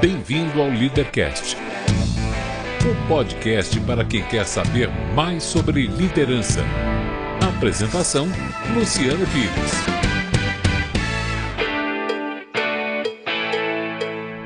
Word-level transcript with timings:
Bem-vindo 0.00 0.62
ao 0.62 0.68
Leadercast, 0.68 1.56
o 2.88 3.08
podcast 3.08 3.80
para 3.80 4.04
quem 4.04 4.22
quer 4.22 4.46
saber 4.46 4.88
mais 5.12 5.42
sobre 5.42 5.88
liderança. 5.88 6.60
Apresentação: 7.56 8.28
Luciano 8.76 9.26
Pires. 9.26 9.72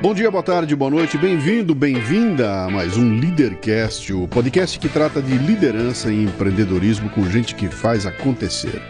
Bom 0.01 0.15
dia, 0.15 0.31
boa 0.31 0.41
tarde, 0.41 0.75
boa 0.75 0.89
noite, 0.89 1.19
bem-vindo, 1.19 1.75
bem-vinda 1.75 2.63
a 2.63 2.69
mais 2.71 2.97
um 2.97 3.19
Leadercast, 3.19 4.11
o 4.11 4.27
podcast 4.27 4.79
que 4.79 4.89
trata 4.89 5.21
de 5.21 5.37
liderança 5.37 6.11
e 6.11 6.23
empreendedorismo 6.23 7.11
com 7.11 7.29
gente 7.29 7.53
que 7.53 7.67
faz 7.67 8.07
acontecer. 8.07 8.81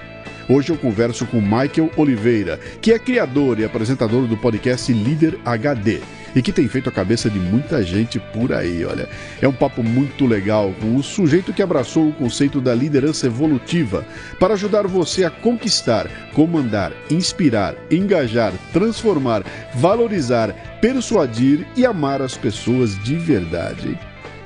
Hoje 0.47 0.69
eu 0.69 0.77
converso 0.77 1.25
com 1.25 1.41
Michael 1.41 1.91
Oliveira, 1.97 2.57
que 2.81 2.93
é 2.93 2.99
criador 2.99 3.59
e 3.59 3.65
apresentador 3.65 4.27
do 4.27 4.37
podcast 4.37 4.93
Líder 4.93 5.37
HD 5.43 5.99
e 6.35 6.41
que 6.41 6.51
tem 6.51 6.67
feito 6.67 6.89
a 6.89 6.91
cabeça 6.91 7.29
de 7.29 7.39
muita 7.39 7.83
gente 7.83 8.19
por 8.19 8.53
aí, 8.53 8.83
olha. 8.85 9.07
É 9.41 9.47
um 9.47 9.53
papo 9.53 9.83
muito 9.83 10.25
legal 10.25 10.73
com 10.81 10.95
o 10.95 11.03
sujeito 11.03 11.53
que 11.53 11.61
abraçou 11.61 12.09
o 12.09 12.13
conceito 12.13 12.59
da 12.59 12.73
liderança 12.73 13.27
evolutiva 13.27 14.05
para 14.39 14.53
ajudar 14.53 14.87
você 14.87 15.23
a 15.23 15.29
conquistar, 15.29 16.07
comandar, 16.33 16.91
inspirar, 17.09 17.75
engajar, 17.91 18.53
transformar, 18.71 19.43
valorizar, 19.75 20.53
persuadir 20.81 21.65
e 21.75 21.85
amar 21.85 22.21
as 22.21 22.37
pessoas 22.37 22.97
de 23.03 23.15
verdade. 23.15 23.97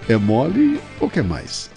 É 0.10 0.16
mole 0.16 0.80
ou 1.00 1.10
quer 1.10 1.24
mais? 1.24 1.77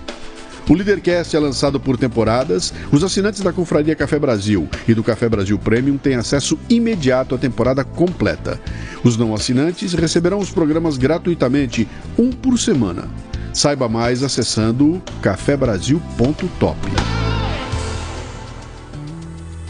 O 0.71 0.73
Leadercast 0.73 1.35
é 1.35 1.39
lançado 1.39 1.81
por 1.81 1.97
temporadas. 1.97 2.73
Os 2.93 3.03
assinantes 3.03 3.41
da 3.41 3.51
Confraria 3.51 3.93
Café 3.93 4.17
Brasil 4.17 4.69
e 4.87 4.93
do 4.93 5.03
Café 5.03 5.27
Brasil 5.27 5.59
Premium 5.59 5.97
têm 5.97 6.15
acesso 6.15 6.57
imediato 6.69 7.35
à 7.35 7.37
temporada 7.37 7.83
completa. 7.83 8.57
Os 9.03 9.17
não 9.17 9.33
assinantes 9.33 9.91
receberão 9.91 10.39
os 10.39 10.49
programas 10.49 10.97
gratuitamente, 10.97 11.85
um 12.17 12.29
por 12.29 12.57
semana. 12.57 13.09
Saiba 13.53 13.89
mais 13.89 14.23
acessando 14.23 15.01
cafebrasil.top. 15.21 16.77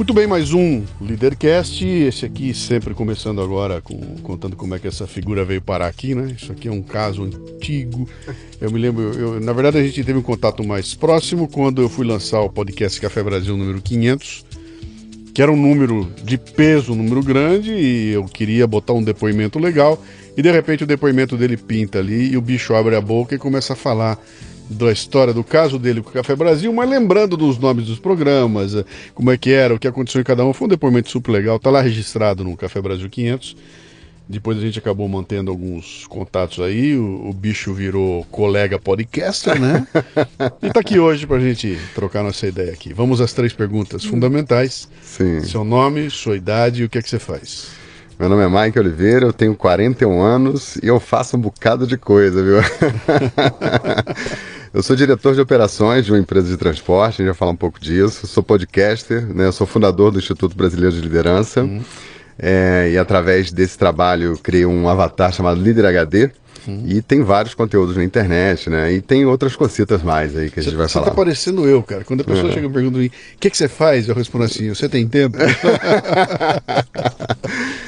Muito 0.02 0.16
bem, 0.16 0.26
mais 0.26 0.52
um 0.52 0.84
Leadercast. 1.00 1.86
Esse 1.86 2.26
aqui 2.26 2.56
sempre 2.56 2.92
começando 2.96 3.40
agora 3.40 3.82
com, 3.82 4.00
contando 4.24 4.56
como 4.56 4.74
é 4.74 4.80
que 4.80 4.88
essa 4.88 5.06
figura 5.06 5.46
veio 5.46 5.62
parar 5.62 5.86
aqui, 5.86 6.16
né? 6.16 6.36
Isso 6.36 6.52
aqui 6.52 6.68
é 6.68 6.72
um 6.72 6.82
caso 6.82 7.22
antigo. 7.22 8.10
Eu 8.60 8.72
me 8.72 8.80
lembro, 8.80 9.04
eu, 9.14 9.40
na 9.40 9.54
verdade 9.54 9.78
a 9.78 9.84
gente 9.84 10.04
teve 10.04 10.18
um 10.18 10.24
contato 10.24 10.64
mais 10.64 10.96
próximo 10.96 11.48
quando 11.48 11.84
eu 11.84 11.88
fui 11.88 12.04
lançar 12.04 12.42
o 12.42 12.50
podcast 12.50 13.00
Café 13.00 13.22
Brasil 13.22 13.56
número 13.56 13.80
500, 13.80 14.44
que 15.36 15.40
era 15.40 15.52
um 15.52 15.56
número 15.56 16.12
de 16.24 16.36
peso, 16.36 16.94
um 16.94 16.96
número 16.96 17.22
grande, 17.22 17.72
e 17.72 18.14
eu 18.14 18.26
queria 18.26 18.66
botar 18.66 18.94
um 18.94 19.04
depoimento 19.04 19.60
legal. 19.60 20.04
E 20.36 20.42
de 20.42 20.52
repente 20.52 20.84
o 20.84 20.88
depoimento 20.88 21.38
dele 21.38 21.58
pinta 21.58 22.00
ali 22.00 22.32
e 22.32 22.38
o 22.38 22.42
bicho 22.42 22.74
abre 22.74 22.96
a 22.96 23.02
boca 23.02 23.36
e 23.36 23.38
começa 23.38 23.74
a 23.74 23.76
falar 23.76 24.18
da 24.72 24.92
história 24.92 25.34
do 25.34 25.44
caso 25.44 25.78
dele 25.78 26.02
com 26.02 26.10
o 26.10 26.14
Café 26.14 26.36
Brasil, 26.36 26.72
mas 26.72 26.90
lembrando 26.90 27.36
dos 27.36 27.58
nomes 27.58 27.86
dos 27.86 28.00
programas, 28.00 28.76
eh, 28.76 28.86
como 29.14 29.32
é 29.32 29.38
que 29.38 29.52
era, 29.52 29.74
o 29.74 29.80
que 29.80 29.88
aconteceu 29.88 30.22
em 30.22 30.24
cada 30.24 30.46
um. 30.46 30.54
Foi 30.54 30.66
um 30.66 30.70
depoimento 30.70 31.10
super 31.10 31.32
legal, 31.32 31.60
tá 31.60 31.70
lá 31.70 31.82
registrado 31.82 32.44
no 32.44 32.56
Café 32.56 32.82
Brasil 32.82 33.10
500. 33.10 33.56
Depois 34.30 34.58
a 34.58 34.62
gente 34.62 34.80
acabou 34.80 35.10
mantendo 35.10 35.52
alguns 35.52 36.08
contatos 36.08 36.62
aí, 36.64 36.96
o, 36.96 37.30
o 37.30 37.34
bicho 37.34 37.74
virou 37.74 38.24
colega 38.32 38.80
podcaster, 38.80 39.60
né? 39.60 39.86
e 40.64 40.70
tá 40.70 40.80
aqui 40.80 40.98
hoje 40.98 41.28
pra 41.28 41.38
gente 41.38 41.78
trocar 41.94 42.24
nossa 42.24 42.48
ideia 42.48 42.72
aqui. 42.72 42.94
Vamos 42.94 43.20
às 43.20 43.34
três 43.34 43.52
perguntas 43.52 44.06
fundamentais. 44.06 44.88
Sim. 45.02 45.42
Seu 45.42 45.66
nome, 45.66 46.10
sua 46.10 46.38
idade 46.38 46.82
e 46.82 46.86
o 46.86 46.90
que 46.90 46.98
é 46.98 47.02
que 47.02 47.10
você 47.10 47.20
faz? 47.20 47.81
Meu 48.22 48.30
nome 48.30 48.44
é 48.44 48.48
Mike 48.48 48.78
Oliveira, 48.78 49.26
eu 49.26 49.34
tenho 49.34 49.56
41 49.56 50.22
anos 50.22 50.76
e 50.76 50.86
eu 50.86 51.00
faço 51.00 51.36
um 51.36 51.40
bocado 51.40 51.88
de 51.88 51.98
coisa, 51.98 52.44
viu? 52.44 52.58
eu 54.72 54.84
sou 54.84 54.96
diretor 54.96 55.34
de 55.34 55.42
operações 55.42 56.06
de 56.06 56.12
uma 56.12 56.20
empresa 56.20 56.48
de 56.48 56.56
transporte, 56.56 57.16
a 57.16 57.18
gente 57.18 57.26
vai 57.26 57.34
falar 57.34 57.54
um 57.54 57.56
pouco 57.56 57.80
disso. 57.80 58.28
Sou 58.28 58.44
podcaster, 58.44 59.26
né? 59.26 59.48
Eu 59.48 59.52
sou 59.52 59.66
fundador 59.66 60.12
do 60.12 60.20
Instituto 60.20 60.56
Brasileiro 60.56 60.96
de 60.96 61.02
Liderança. 61.02 61.64
Uhum. 61.64 61.82
É, 62.38 62.92
e 62.94 62.98
através 63.00 63.52
desse 63.52 63.76
trabalho 63.76 64.38
criei 64.38 64.68
um 64.68 64.88
avatar 64.88 65.34
chamado 65.34 65.60
Líder 65.60 65.88
HD, 65.88 66.30
E 66.86 67.02
tem 67.02 67.24
vários 67.24 67.54
conteúdos 67.54 67.96
na 67.96 68.04
internet, 68.04 68.70
né? 68.70 68.94
E 68.94 69.02
tem 69.02 69.26
outras 69.26 69.56
cositas 69.56 70.04
mais 70.04 70.36
aí 70.36 70.50
que 70.50 70.60
a 70.60 70.64
gente 70.64 70.72
cê, 70.72 70.78
vai 70.78 70.88
falar. 70.88 71.06
Você 71.06 71.10
tá 71.10 71.16
parecendo 71.16 71.68
eu, 71.68 71.82
cara. 71.82 72.04
Quando 72.04 72.22
a 72.22 72.24
pessoa 72.24 72.48
uhum. 72.48 72.54
chega 72.54 72.68
e 72.68 72.70
pergunta 72.70 73.00
o 73.00 73.10
que, 73.40 73.50
que 73.50 73.58
você 73.58 73.68
faz? 73.68 74.08
Eu 74.08 74.16
respondo 74.16 74.44
assim, 74.46 74.70
você 74.70 74.88
tem 74.88 75.08
tempo? 75.08 75.38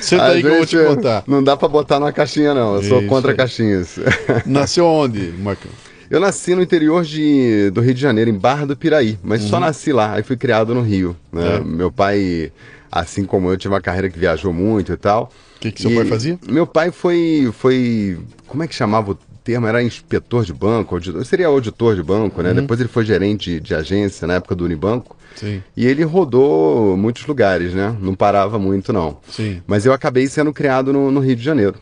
Senta 0.02 0.26
aí 0.26 0.42
que 0.42 0.48
eu 0.48 0.56
vou 0.58 0.66
te 0.66 0.78
contar. 0.78 1.24
Não 1.28 1.44
dá 1.44 1.56
para 1.56 1.68
botar 1.68 2.00
na 2.00 2.12
caixinha, 2.12 2.54
não. 2.54 2.76
Eu 2.76 2.82
Isso 2.82 2.90
sou 2.90 3.04
contra 3.04 3.34
caixinhas. 3.34 4.00
Nasceu 4.46 4.86
onde, 4.86 5.34
Marcão? 5.40 5.72
Eu 6.10 6.20
nasci 6.20 6.54
no 6.54 6.62
interior 6.62 7.04
de, 7.04 7.72
do 7.72 7.82
Rio 7.82 7.94
de 7.94 8.02
Janeiro, 8.02 8.30
em 8.30 8.38
Barra 8.38 8.68
do 8.68 8.78
Piraí, 8.78 9.18
mas 9.24 9.42
uhum. 9.44 9.50
só 9.50 9.60
nasci 9.60 9.92
lá. 9.92 10.14
Aí 10.14 10.22
fui 10.22 10.38
criado 10.38 10.76
no 10.76 10.82
Rio. 10.82 11.16
Né? 11.32 11.56
É. 11.56 11.60
Meu 11.60 11.92
pai, 11.92 12.52
assim 12.92 13.26
como 13.26 13.50
eu, 13.50 13.58
tive 13.58 13.74
uma 13.74 13.82
carreira 13.82 14.10
que 14.10 14.20
viajou 14.20 14.54
muito 14.54 14.94
e 14.94 14.98
tal. 14.98 15.32
O 15.64 15.72
que, 15.72 15.72
que 15.72 15.82
seu 15.82 15.92
e 15.92 15.96
pai 15.96 16.06
fazia? 16.06 16.38
Meu 16.46 16.68
pai 16.68 16.92
foi, 16.92 17.50
foi. 17.58 18.20
Como 18.48 18.64
é 18.64 18.68
que 18.68 18.76
chamava 18.76 19.12
o 19.12 19.16
termo? 19.44 19.66
Era 19.66 19.82
inspetor 19.82 20.44
de 20.44 20.52
banco, 20.52 20.96
auditor, 20.96 21.24
seria 21.26 21.48
auditor 21.48 21.96
de 21.96 22.04
banco, 22.04 22.42
né? 22.42 22.50
Uhum. 22.50 22.56
Depois 22.56 22.82
ele 22.82 22.90
foi 22.90 23.06
gerente 23.06 23.52
de, 23.52 23.60
de 23.62 23.74
agência 23.74 24.28
na 24.28 24.36
época 24.36 24.56
do 24.56 24.66
Unibanco. 24.66 25.16
Sim. 25.36 25.64
E 25.76 25.86
ele 25.86 26.04
rodou 26.04 26.98
muitos 26.98 27.26
lugares, 27.26 27.74
né? 27.74 27.96
Não 28.02 28.14
parava 28.14 28.60
muito, 28.60 28.92
não. 28.92 29.18
Sim. 29.30 29.62
Mas 29.66 29.86
eu 29.86 29.94
acabei 29.94 30.28
sendo 30.28 30.52
criado 30.52 30.92
no, 30.92 31.10
no 31.10 31.22
Rio 31.22 31.36
de 31.38 31.44
Janeiro. 31.44 31.76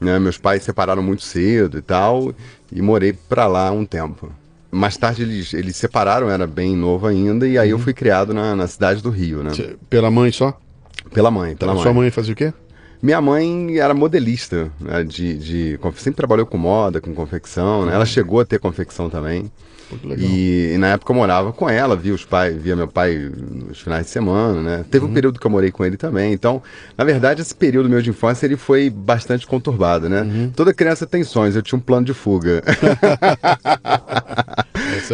Né? 0.00 0.18
Meus 0.20 0.38
pais 0.38 0.62
se 0.62 0.66
separaram 0.66 1.02
muito 1.02 1.22
cedo 1.22 1.78
e 1.78 1.82
tal, 1.82 2.32
e 2.70 2.80
morei 2.80 3.12
para 3.12 3.48
lá 3.48 3.72
um 3.72 3.84
tempo. 3.84 4.30
Mais 4.70 4.96
tarde 4.96 5.22
eles, 5.22 5.52
eles 5.52 5.76
separaram, 5.76 6.30
era 6.30 6.46
bem 6.46 6.76
novo 6.76 7.08
ainda, 7.08 7.46
e 7.46 7.58
aí 7.58 7.72
uhum. 7.72 7.78
eu 7.78 7.82
fui 7.82 7.92
criado 7.92 8.32
na, 8.32 8.54
na 8.54 8.68
cidade 8.68 9.02
do 9.02 9.10
Rio, 9.10 9.42
né? 9.42 9.50
Pela 9.90 10.10
mãe 10.12 10.30
só? 10.30 10.56
Pela 11.12 11.30
mãe, 11.30 11.56
pela 11.56 11.72
então, 11.72 11.74
mãe. 11.74 11.82
Sua 11.82 11.92
mãe 11.92 12.10
fazia 12.10 12.32
o 12.32 12.36
quê? 12.36 12.52
Minha 13.06 13.20
mãe 13.20 13.78
era 13.78 13.94
modelista, 13.94 14.68
né, 14.80 15.04
de, 15.04 15.38
de, 15.38 15.78
sempre 15.94 16.16
trabalhou 16.16 16.44
com 16.44 16.58
moda, 16.58 17.00
com 17.00 17.14
confecção, 17.14 17.86
né? 17.86 17.94
Ela 17.94 18.04
chegou 18.04 18.40
a 18.40 18.44
ter 18.44 18.58
confecção 18.58 19.08
também. 19.08 19.48
E, 20.18 20.72
e, 20.74 20.78
na 20.78 20.88
época 20.88 21.12
eu 21.12 21.16
morava 21.16 21.52
com 21.52 21.70
ela, 21.70 21.94
via 21.94 22.12
os 22.12 22.24
pais, 22.24 22.60
via 22.60 22.74
meu 22.74 22.88
pai 22.88 23.30
nos 23.68 23.80
finais 23.80 24.06
de 24.06 24.10
semana, 24.10 24.60
né? 24.60 24.84
Teve 24.90 25.04
uhum. 25.04 25.12
um 25.12 25.14
período 25.14 25.38
que 25.38 25.46
eu 25.46 25.50
morei 25.52 25.70
com 25.70 25.84
ele 25.84 25.96
também. 25.96 26.32
Então, 26.32 26.60
na 26.98 27.04
verdade, 27.04 27.42
esse 27.42 27.54
período 27.54 27.88
meu 27.88 28.02
de 28.02 28.10
infância 28.10 28.44
ele 28.44 28.56
foi 28.56 28.90
bastante 28.90 29.46
conturbado, 29.46 30.08
né? 30.08 30.22
Uhum. 30.22 30.50
Toda 30.56 30.74
criança 30.74 31.06
tem 31.06 31.22
sonhos, 31.22 31.54
eu 31.54 31.62
tinha 31.62 31.78
um 31.78 31.80
plano 31.80 32.04
de 32.04 32.12
fuga. 32.12 32.60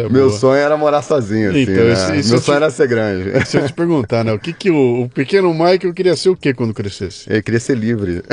É 0.01 0.09
meu 0.09 0.27
boa. 0.27 0.39
sonho 0.39 0.59
era 0.59 0.75
morar 0.77 1.01
sozinho, 1.01 1.49
assim, 1.49 1.61
então, 1.61 1.75
né? 1.75 1.93
isso, 1.93 2.15
isso 2.15 2.29
Meu 2.31 2.41
sonho 2.41 2.57
te... 2.57 2.63
era 2.63 2.71
ser 2.71 2.87
grande. 2.87 3.45
Se 3.45 3.57
eu 3.57 3.65
te 3.65 3.73
perguntar, 3.73 4.23
né? 4.23 4.33
O 4.33 4.39
que 4.39 4.53
que 4.53 4.69
o, 4.69 5.03
o 5.03 5.09
pequeno 5.09 5.53
Michael 5.53 5.93
queria 5.93 6.15
ser 6.15 6.29
o 6.29 6.35
que 6.35 6.53
quando 6.53 6.73
crescesse? 6.73 7.31
Ele 7.31 7.41
queria 7.41 7.59
ser 7.59 7.77
livre. 7.77 8.23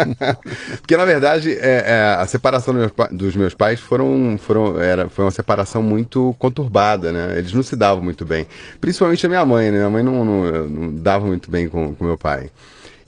Porque, 0.80 0.96
na 0.96 1.04
verdade, 1.04 1.52
é, 1.52 1.84
é, 1.86 2.16
a 2.18 2.26
separação 2.26 2.74
dos 2.74 2.82
meus, 2.82 3.10
dos 3.10 3.36
meus, 3.36 3.54
pais 3.54 3.80
foram, 3.80 4.38
foram, 4.38 4.80
era, 4.80 5.08
foi 5.08 5.24
uma 5.24 5.30
separação 5.30 5.82
muito 5.82 6.34
conturbada, 6.38 7.12
né? 7.12 7.38
Eles 7.38 7.52
não 7.52 7.62
se 7.62 7.76
davam 7.76 8.02
muito 8.02 8.24
bem. 8.24 8.46
Principalmente 8.80 9.24
a 9.26 9.28
minha 9.28 9.44
mãe, 9.44 9.70
né? 9.70 9.78
Minha 9.78 9.90
mãe 9.90 10.02
não, 10.02 10.24
não, 10.24 10.68
não 10.68 10.94
dava 10.94 11.26
muito 11.26 11.50
bem 11.50 11.68
com, 11.68 11.94
com 11.94 12.04
meu 12.04 12.18
pai. 12.18 12.50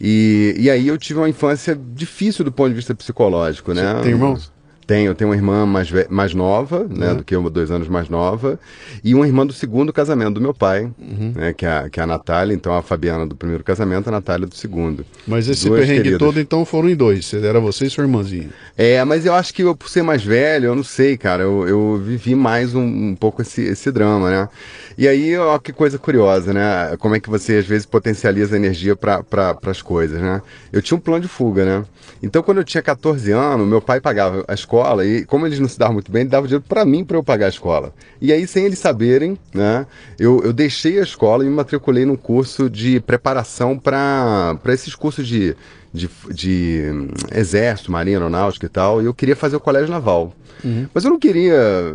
E, 0.01 0.55
e 0.59 0.71
aí 0.71 0.87
eu 0.89 0.99
tive 0.99 1.19
uma 1.19 1.29
infância 1.29 1.79
difícil 1.95 2.45
do 2.45 2.53
ponto 2.53 2.69
de 2.69 2.75
vista 2.75 2.95
psicológico, 2.95 3.73
né? 3.73 3.95
Você 3.95 4.03
tem 4.03 4.13
irmãos? 4.13 4.56
Tenho, 4.87 5.11
eu 5.11 5.15
tenho 5.17 5.31
uma 5.31 5.37
irmã 5.37 5.67
mais, 5.67 5.89
mais 6.09 6.33
nova, 6.33 6.87
né, 6.89 7.11
uhum. 7.11 7.17
do 7.17 7.25
que 7.25 7.35
eu, 7.35 7.51
dois 7.51 7.73
anos 7.73 7.89
mais 7.89 8.09
nova, 8.09 8.59
e 9.03 9.15
uma 9.17 9.27
irmã 9.27 9.45
do 9.45 9.53
segundo 9.53 9.93
casamento 9.93 10.35
do 10.35 10.41
meu 10.41 10.55
pai, 10.55 10.89
uhum. 10.97 11.33
né, 11.35 11.53
que, 11.53 11.67
é 11.67 11.69
a, 11.69 11.91
que 11.91 11.99
é 11.99 12.05
a 12.05 12.07
Natália, 12.07 12.55
então 12.55 12.73
a 12.73 12.83
Fabiana 12.83 13.27
do 13.27 13.35
primeiro 13.35 13.65
casamento, 13.65 14.07
a 14.07 14.13
Natália 14.13 14.47
do 14.47 14.55
segundo. 14.55 15.05
Mas 15.27 15.49
esse 15.49 15.67
Duas 15.67 15.81
perrengue 15.81 16.03
queridas. 16.03 16.19
todo, 16.21 16.39
então, 16.39 16.65
foram 16.65 16.89
em 16.89 16.95
dois, 16.95 17.35
era 17.35 17.59
você 17.59 17.87
e 17.87 17.91
sua 17.91 18.05
irmãzinha. 18.05 18.49
É, 18.77 19.03
mas 19.05 19.27
eu 19.27 19.35
acho 19.35 19.53
que 19.53 19.63
eu, 19.63 19.75
por 19.75 19.89
ser 19.89 20.03
mais 20.03 20.23
velho, 20.23 20.67
eu 20.67 20.77
não 20.77 20.85
sei, 20.85 21.17
cara, 21.17 21.43
eu, 21.43 21.67
eu 21.67 21.97
vivi 21.97 22.37
mais 22.37 22.73
um, 22.73 22.85
um 22.85 23.17
pouco 23.17 23.43
esse, 23.43 23.63
esse 23.63 23.91
drama, 23.91 24.31
né? 24.31 24.49
E 24.97 25.09
aí, 25.09 25.37
ó, 25.37 25.59
que 25.59 25.73
coisa 25.73 25.99
curiosa, 25.99 26.55
né? 26.55 26.97
Como 26.99 27.17
é 27.17 27.21
que 27.21 27.29
você, 27.29 27.57
às 27.57 27.67
vezes, 27.67 27.85
potencializa 27.85 28.55
a 28.55 28.59
energia 28.59 28.95
para 28.95 29.23
pra, 29.23 29.57
as 29.67 29.83
coisas, 29.83 30.21
né? 30.21 30.41
Eu 30.73 30.81
tinha 30.81 30.97
um 30.97 31.01
plano 31.01 31.21
de 31.21 31.29
fuga, 31.29 31.65
né? 31.65 31.85
Então, 32.23 32.43
quando 32.43 32.59
eu 32.59 32.65
tinha 32.65 32.83
14 32.83 33.31
anos, 33.33 33.67
meu 33.67 33.81
pai 33.81 34.01
pagava 34.01 34.45
a 34.47 34.55
escola 34.55 34.76
escola 34.77 35.07
e 35.07 35.25
como 35.25 35.47
eles 35.47 35.59
não 35.59 35.69
se 35.69 35.79
davam 35.79 35.95
muito 35.95 36.13
bem, 36.13 36.23
ele 36.23 36.31
dava 36.31 36.47
dinheiro 36.47 36.65
para 36.69 36.85
mim 36.85 37.05
para 37.05 37.17
eu 37.17 37.25
pagar 37.25 37.47
a 37.47 37.49
escola. 37.49 37.93
E 38.21 38.33
aí, 38.33 38.47
sem 38.47 38.65
eles 38.65 38.79
saberem, 38.79 39.39
né, 39.55 39.87
eu, 40.19 40.43
eu 40.45 40.53
deixei 40.53 40.99
a 40.99 41.03
escola 41.03 41.45
e 41.45 41.49
me 41.49 41.55
matriculei 41.55 42.05
num 42.05 42.17
curso 42.17 42.69
de 42.69 43.01
preparação 43.01 43.79
para 43.79 44.59
esses 44.69 44.95
cursos 44.95 45.27
de, 45.27 45.57
de, 45.97 46.11
de 46.31 46.91
hum, 46.93 47.09
exército, 47.35 47.91
marinha, 47.91 48.19
aeronáutica 48.19 48.67
e 48.67 48.69
tal. 48.69 49.03
E 49.03 49.07
eu 49.07 49.15
queria 49.15 49.35
fazer 49.35 49.57
o 49.57 49.61
colégio 49.61 49.91
naval. 49.91 50.33
Uhum. 50.65 50.87
Mas 50.93 51.05
eu 51.05 51.11
não 51.11 51.19
queria 51.19 51.55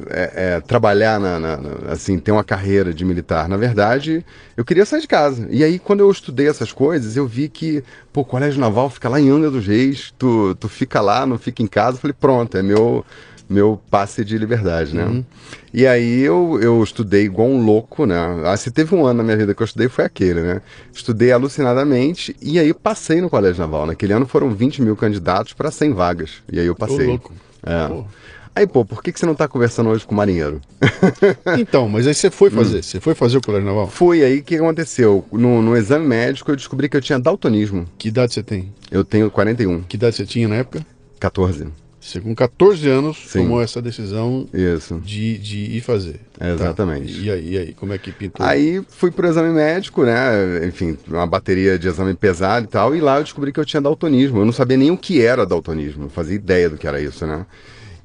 é, 0.10 0.34
é, 0.36 0.60
trabalhar, 0.60 1.20
na, 1.20 1.40
na, 1.40 1.58
na, 1.58 1.92
assim, 1.92 2.18
ter 2.20 2.32
uma 2.32 2.44
carreira 2.44 2.94
de 2.94 3.04
militar. 3.04 3.48
Na 3.48 3.58
verdade, 3.58 4.26
eu 4.56 4.66
queria 4.66 4.86
sair 4.86 5.02
de 5.02 5.08
casa. 5.08 5.48
E 5.50 5.64
aí, 5.64 5.80
quando 5.80 6.02
eu 6.02 6.12
estudei 6.12 6.48
essas 6.48 6.72
coisas, 6.72 7.16
eu 7.16 7.28
vi 7.28 7.50
que, 7.50 7.84
pô, 8.12 8.22
o 8.22 8.26
colégio 8.26 8.60
naval 8.60 8.90
fica 8.90 9.10
lá 9.10 9.20
em 9.20 9.30
Angra 9.30 9.50
dos 9.50 9.66
Reis, 9.66 10.14
tu, 10.18 10.56
tu 10.56 10.68
fica 10.68 11.02
lá, 11.02 11.26
não 11.26 11.38
fica 11.38 11.64
em 11.64 11.68
casa. 11.68 11.98
Eu 11.98 12.02
falei, 12.02 12.16
pronto, 12.20 12.58
é 12.58 12.62
meu 12.62 13.06
meu 13.52 13.80
passe 13.90 14.24
de 14.24 14.38
liberdade, 14.38 14.96
né? 14.96 15.06
Uhum. 15.06 15.26
E 15.74 15.86
aí 15.86 16.22
eu, 16.22 16.60
eu 16.62 16.84
estudei 16.84 17.24
igual 17.24 17.48
um 17.48 17.64
louco, 17.64 18.06
né? 18.06 18.16
Ah, 18.46 18.56
se 18.56 18.72
teve 18.72 18.96
um 18.96 19.06
ano 19.06 19.18
na 19.18 19.24
minha 19.24 19.38
vida 19.38 19.54
que 19.54 19.62
eu 19.62 19.66
estudei, 19.66 19.90
foi 19.90 20.06
aquele, 20.06 20.42
né? 20.42 20.62
Estudei 20.94 21.32
alucinadamente 21.32 22.36
e 22.42 22.60
aí 22.60 22.74
passei 22.74 23.22
no 23.22 23.30
Colégio 23.30 23.62
Naval. 23.62 23.86
Naquele 23.86 24.14
ano 24.14 24.26
foram 24.26 24.50
20 24.50 24.82
mil 24.82 24.96
candidatos 24.96 25.54
para 25.54 25.70
100 25.70 25.94
vagas. 25.94 26.32
E 26.52 26.60
aí 26.60 26.66
eu 26.66 26.76
passei. 26.76 27.06
Ô, 27.06 27.10
louco. 27.10 27.34
É. 27.64 27.88
Pô. 27.88 28.06
Aí, 28.54 28.68
pô, 28.68 28.84
por 28.84 29.02
que, 29.02 29.14
que 29.14 29.20
você 29.20 29.26
não 29.26 29.34
tá 29.34 29.48
conversando 29.48 29.90
hoje 29.90 30.06
com 30.06 30.14
o 30.14 30.18
marinheiro? 30.18 30.60
então, 31.58 31.88
mas 31.88 32.06
aí 32.06 32.14
você 32.14 32.30
foi 32.30 32.50
fazer, 32.50 32.80
hum. 32.80 32.84
você 32.84 33.00
foi 33.00 33.16
fazer 33.16 33.38
o 33.38 33.42
colégio 33.42 33.66
naval? 33.66 33.88
Fui, 33.88 34.24
aí 34.24 34.40
o 34.40 34.44
que 34.44 34.56
aconteceu? 34.56 35.26
No, 35.32 35.62
no 35.62 35.76
exame 35.78 36.06
médico 36.06 36.52
eu 36.52 36.56
descobri 36.58 36.90
que 36.90 36.98
eu 36.98 37.02
tinha 37.02 37.18
daltonismo. 37.18 37.86
Que 37.98 38.10
idade 38.10 38.34
você 38.34 38.44
tem? 38.44 38.74
Eu 38.92 39.06
tenho 39.06 39.32
41. 39.32 39.84
Que 39.84 39.96
idade 39.96 40.18
você 40.18 40.26
tinha 40.26 40.50
na 40.50 40.56
época? 40.56 40.86
14. 41.18 41.68
Você 42.02 42.20
com 42.20 42.34
14 42.34 42.90
anos 42.90 43.18
Sim. 43.28 43.44
tomou 43.44 43.62
essa 43.62 43.80
decisão 43.80 44.48
Isso. 44.52 45.00
De, 45.06 45.38
de 45.38 45.78
ir 45.78 45.82
fazer. 45.82 46.20
É, 46.40 46.52
exatamente. 46.52 47.14
Tá. 47.14 47.20
E 47.20 47.32
aí, 47.32 47.50
e 47.52 47.58
aí, 47.60 47.74
como 47.74 47.94
é 47.94 47.98
que 48.00 48.12
pintou? 48.12 48.44
Aí 48.44 48.82
fui 48.90 49.12
pro 49.12 49.28
exame 49.28 49.54
médico, 49.54 50.04
né? 50.04 50.66
Enfim, 50.66 50.98
uma 51.08 51.28
bateria 51.28 51.78
de 51.78 51.88
exame 51.88 52.16
pesado 52.16 52.66
e 52.66 52.68
tal, 52.68 52.96
e 52.96 53.00
lá 53.00 53.20
eu 53.20 53.24
descobri 53.24 53.54
que 53.54 53.60
eu 53.60 53.66
tinha 53.66 53.80
daltonismo. 53.80 54.40
Eu 54.40 54.46
não 54.46 54.52
sabia 54.52 54.78
nem 54.78 54.90
o 54.90 54.98
que 54.98 55.22
era 55.22 55.46
daltonismo, 55.46 56.02
não 56.02 56.10
fazia 56.10 56.36
ideia 56.36 56.68
do 56.68 56.78
que 56.78 56.88
era 56.88 57.00
isso, 57.00 57.26
né? 57.28 57.46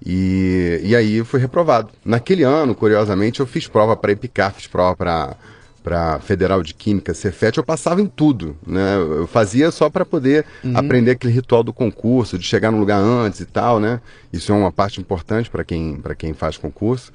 E, 0.05 0.81
e 0.85 0.95
aí 0.95 1.25
fui 1.25 1.41
reprovado. 1.41 1.89
Naquele 2.05 2.43
ano, 2.43 2.75
curiosamente, 2.75 3.41
eu 3.41 3.47
fiz 3.47 3.67
prova 3.67 3.97
para 3.97 4.13
EPICAR, 4.13 4.53
fiz 4.53 4.67
prova 4.67 4.95
para 4.95 5.37
para 5.87 6.19
Federal 6.19 6.65
de 6.65 6.75
Química, 6.75 7.15
Cefet, 7.15 7.57
eu 7.57 7.63
passava 7.63 8.03
em 8.03 8.07
tudo, 8.07 8.57
né? 8.67 8.97
Eu 8.97 9.25
fazia 9.29 9.71
só 9.71 9.89
para 9.89 10.05
poder 10.05 10.45
uhum. 10.65 10.77
aprender 10.77 11.13
aquele 11.13 11.33
ritual 11.33 11.63
do 11.63 11.73
concurso, 11.73 12.37
de 12.37 12.45
chegar 12.45 12.73
no 12.73 12.79
lugar 12.81 12.99
antes 12.99 13.39
e 13.39 13.47
tal, 13.47 13.79
né? 13.79 14.01
Isso 14.33 14.51
é 14.51 14.55
uma 14.57 14.73
parte 14.73 15.01
importante 15.01 15.49
para 15.49 15.63
quem 15.63 15.95
para 15.95 16.17
quem 16.17 16.35
faz 16.35 16.57
concurso. 16.57 17.13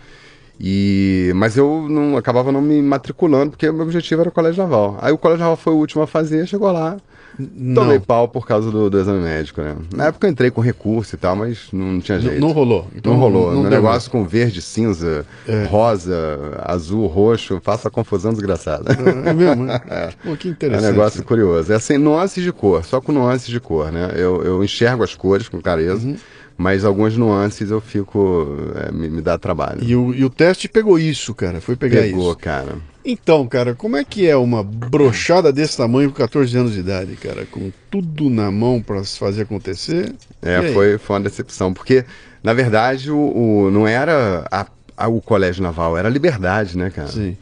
E 0.57 1.33
mas 1.35 1.57
eu 1.57 1.85
não 1.89 2.15
acabava 2.15 2.49
não 2.49 2.61
me 2.61 2.81
matriculando 2.81 3.51
porque 3.51 3.67
o 3.67 3.73
meu 3.73 3.83
objetivo 3.83 4.21
era 4.21 4.29
o 4.29 4.31
colégio 4.31 4.63
naval. 4.63 4.97
Aí 5.01 5.11
o 5.11 5.17
colégio 5.17 5.41
naval 5.41 5.57
foi 5.57 5.73
o 5.73 5.77
último 5.77 6.03
a 6.03 6.07
fazer, 6.07 6.47
chegou 6.47 6.71
lá, 6.71 6.95
não. 7.39 7.83
Tomei 7.83 7.99
pau 7.99 8.27
por 8.27 8.45
causa 8.45 8.69
do, 8.71 8.89
do, 8.89 8.99
exame 8.99 9.21
médico, 9.21 9.61
né? 9.61 9.75
Na 9.93 10.07
época 10.07 10.27
eu 10.27 10.31
entrei 10.31 10.51
com 10.51 10.61
recurso 10.61 11.15
e 11.15 11.17
tal, 11.17 11.35
mas 11.35 11.67
não 11.71 11.99
tinha 11.99 12.19
jeito. 12.19 12.39
Não, 12.39 12.49
não 12.49 12.53
rolou. 12.53 12.87
Então, 12.95 13.13
não 13.13 13.19
rolou. 13.19 13.53
Não, 13.53 13.63
não 13.63 13.69
negócio 13.69 14.11
com 14.11 14.25
verde, 14.25 14.61
cinza, 14.61 15.25
é. 15.47 15.65
rosa, 15.65 16.15
azul, 16.63 17.07
roxo, 17.07 17.59
faça 17.63 17.89
confusão 17.89 18.33
desgraçada. 18.33 18.91
É, 18.93 19.29
é 19.29 19.33
mesmo? 19.33 19.65
Né? 19.65 19.79
É. 19.91 20.09
Pô, 20.23 20.35
que 20.37 20.47
interessante. 20.47 20.85
É 20.85 20.87
um 20.87 20.91
negócio 20.91 21.23
curioso. 21.23 21.71
É 21.71 21.75
assim, 21.75 21.97
nuances 21.97 22.43
de 22.43 22.51
cor, 22.51 22.83
só 22.85 23.01
com 23.01 23.11
nuances 23.11 23.47
de 23.47 23.59
cor, 23.59 23.91
né? 23.91 24.11
Eu, 24.15 24.41
eu 24.43 24.63
enxergo 24.63 25.03
as 25.03 25.15
cores 25.15 25.49
com 25.49 25.59
clareza. 25.59 26.07
Uhum 26.07 26.15
mas 26.57 26.85
algumas 26.85 27.17
nuances 27.17 27.71
eu 27.71 27.81
fico. 27.81 28.47
É, 28.75 28.91
me, 28.91 29.09
me, 29.09 29.21
dá 29.21 29.35
trabalho. 29.35 29.83
E 29.83 29.95
o, 29.95 30.13
e 30.13 30.23
o 30.23 30.29
teste 30.29 30.69
pegou 30.69 30.99
isso, 30.99 31.33
cara. 31.33 31.59
Foi 31.59 31.75
pegar 31.75 32.01
Pegou, 32.01 32.07
isso. 32.07 32.17
Pegou, 32.17 32.35
cara. 32.35 32.77
Então, 33.03 33.47
cara, 33.47 33.73
como 33.73 33.97
é 33.97 34.03
que 34.03 34.27
é 34.27 34.35
uma 34.35 34.63
brochada 34.63 35.51
desse 35.51 35.77
tamanho 35.77 36.11
com 36.11 36.17
14 36.17 36.55
anos 36.57 36.73
de 36.73 36.79
idade, 36.79 37.15
cara? 37.15 37.45
Com 37.45 37.71
tudo 37.89 38.29
na 38.29 38.51
mão 38.51 38.81
para 38.81 39.03
se 39.03 39.17
fazer 39.17 39.43
acontecer? 39.43 40.13
É, 40.41 40.71
foi, 40.71 40.97
foi 40.97 41.15
uma 41.15 41.23
decepção, 41.23 41.73
porque, 41.73 42.05
na 42.43 42.53
verdade, 42.53 43.11
o, 43.11 43.17
o 43.17 43.71
não 43.71 43.87
era 43.87 44.45
a, 44.51 44.67
a, 44.95 45.07
o 45.07 45.19
colégio 45.19 45.63
naval, 45.63 45.97
era 45.97 46.07
a 46.07 46.11
liberdade, 46.11 46.77
né, 46.77 46.89
cara? 46.91 47.07
Sim. 47.07 47.35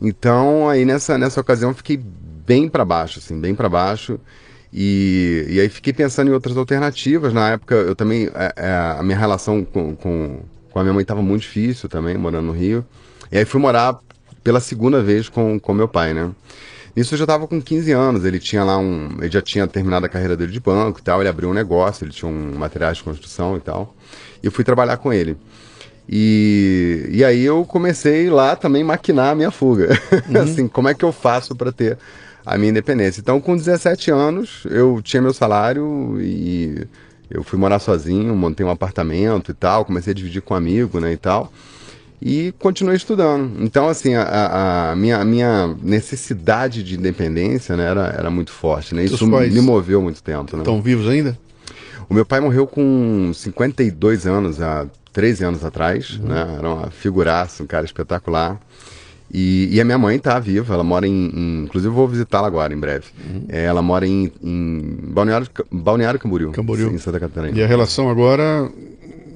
Então, 0.00 0.68
aí 0.68 0.84
nessa, 0.84 1.16
nessa 1.16 1.40
ocasião, 1.40 1.70
eu 1.70 1.74
fiquei 1.74 2.00
bem 2.46 2.68
para 2.68 2.84
baixo, 2.84 3.18
assim, 3.18 3.40
bem 3.40 3.54
para 3.54 3.68
baixo. 3.68 4.18
E, 4.72 5.46
e 5.48 5.60
aí 5.60 5.68
fiquei 5.68 5.92
pensando 5.92 6.28
em 6.28 6.34
outras 6.34 6.56
alternativas. 6.56 7.32
Na 7.32 7.50
época, 7.50 7.74
eu 7.74 7.94
também. 7.94 8.28
A, 8.34 8.44
é, 8.44 8.52
é, 8.56 8.98
a 8.98 9.02
minha 9.02 9.16
relação 9.16 9.64
com, 9.64 9.96
com, 9.96 10.40
com 10.70 10.78
a 10.78 10.82
minha 10.82 10.92
mãe 10.92 11.02
estava 11.02 11.22
muito 11.22 11.42
difícil 11.42 11.88
também, 11.88 12.16
morando 12.16 12.46
no 12.46 12.52
Rio. 12.52 12.84
E 13.32 13.38
aí 13.38 13.44
fui 13.44 13.60
morar 13.60 13.98
pela 14.46 14.60
segunda 14.60 15.02
vez 15.02 15.28
com, 15.28 15.58
com 15.58 15.74
meu 15.74 15.88
pai, 15.88 16.14
né? 16.14 16.30
Isso 16.94 17.14
eu 17.14 17.18
já 17.18 17.24
estava 17.24 17.48
com 17.48 17.60
15 17.60 17.90
anos, 17.90 18.24
ele 18.24 18.38
tinha 18.38 18.62
lá 18.62 18.78
um. 18.78 19.16
Ele 19.18 19.28
já 19.28 19.42
tinha 19.42 19.66
terminado 19.66 20.06
a 20.06 20.08
carreira 20.08 20.36
dele 20.36 20.52
de 20.52 20.60
banco 20.60 21.00
e 21.00 21.02
tal, 21.02 21.20
ele 21.20 21.28
abriu 21.28 21.50
um 21.50 21.52
negócio, 21.52 22.04
ele 22.04 22.12
tinha 22.12 22.30
um 22.30 22.56
materiais 22.56 22.98
de 22.98 23.02
construção 23.02 23.56
e 23.56 23.60
tal. 23.60 23.92
E 24.40 24.46
eu 24.46 24.52
fui 24.52 24.62
trabalhar 24.62 24.98
com 24.98 25.12
ele. 25.12 25.36
E, 26.08 27.08
e 27.10 27.24
aí 27.24 27.44
eu 27.44 27.64
comecei 27.64 28.30
lá 28.30 28.54
também 28.54 28.84
maquinar 28.84 29.30
a 29.30 29.34
minha 29.34 29.50
fuga. 29.50 29.88
Uhum. 30.30 30.40
assim, 30.40 30.68
como 30.68 30.88
é 30.88 30.94
que 30.94 31.04
eu 31.04 31.10
faço 31.10 31.56
para 31.56 31.72
ter 31.72 31.98
a 32.44 32.56
minha 32.56 32.70
independência? 32.70 33.20
Então, 33.20 33.40
com 33.40 33.56
17 33.56 34.12
anos, 34.12 34.62
eu 34.70 35.00
tinha 35.02 35.20
meu 35.20 35.34
salário 35.34 36.18
e 36.20 36.86
eu 37.28 37.42
fui 37.42 37.58
morar 37.58 37.80
sozinho, 37.80 38.36
montei 38.36 38.64
um 38.64 38.70
apartamento 38.70 39.50
e 39.50 39.54
tal, 39.54 39.84
comecei 39.84 40.12
a 40.12 40.14
dividir 40.14 40.40
com 40.40 40.54
um 40.54 40.56
amigo, 40.56 41.00
né, 41.00 41.12
e 41.12 41.16
tal 41.16 41.52
e 42.20 42.52
continuei 42.58 42.96
estudando. 42.96 43.62
Então, 43.62 43.88
assim, 43.88 44.14
a, 44.14 44.90
a, 44.92 44.96
minha, 44.96 45.18
a 45.18 45.24
minha 45.24 45.76
necessidade 45.82 46.82
de 46.82 46.96
independência 46.96 47.76
né, 47.76 47.84
era, 47.84 48.14
era 48.16 48.30
muito 48.30 48.50
forte, 48.50 48.94
né? 48.94 49.04
Isso 49.04 49.26
me 49.26 49.60
moveu 49.60 50.00
muito 50.00 50.22
tempo. 50.22 50.56
Né? 50.56 50.62
Estão 50.62 50.80
vivos 50.80 51.08
ainda? 51.08 51.38
O 52.08 52.14
meu 52.14 52.24
pai 52.24 52.40
morreu 52.40 52.66
com 52.66 53.32
52 53.34 54.26
anos, 54.26 54.60
há 54.60 54.86
13 55.12 55.44
anos 55.44 55.64
atrás, 55.64 56.18
uhum. 56.18 56.28
né? 56.28 56.56
Era 56.58 56.68
uma 56.68 56.90
figuraça, 56.90 57.62
um 57.62 57.66
cara 57.66 57.84
espetacular. 57.84 58.60
E, 59.32 59.68
e, 59.72 59.80
a 59.80 59.84
minha 59.84 59.98
mãe 59.98 60.18
tá 60.20 60.38
viva, 60.38 60.72
ela 60.72 60.84
mora 60.84 61.06
em. 61.06 61.32
em 61.34 61.64
inclusive, 61.64 61.90
eu 61.90 61.94
vou 61.94 62.06
visitá-la 62.06 62.46
agora, 62.46 62.72
em 62.72 62.78
breve. 62.78 63.06
Uhum. 63.18 63.44
É, 63.48 63.64
ela 63.64 63.82
mora 63.82 64.06
em, 64.06 64.32
em 64.40 64.98
Balneário, 65.08 65.48
Balneário 65.70 66.20
Camboriú, 66.20 66.52
Camboriú, 66.52 66.90
em 66.90 66.98
Santa 66.98 67.18
Catarina. 67.18 67.58
E 67.58 67.62
a 67.62 67.66
relação 67.66 68.08
agora 68.08 68.70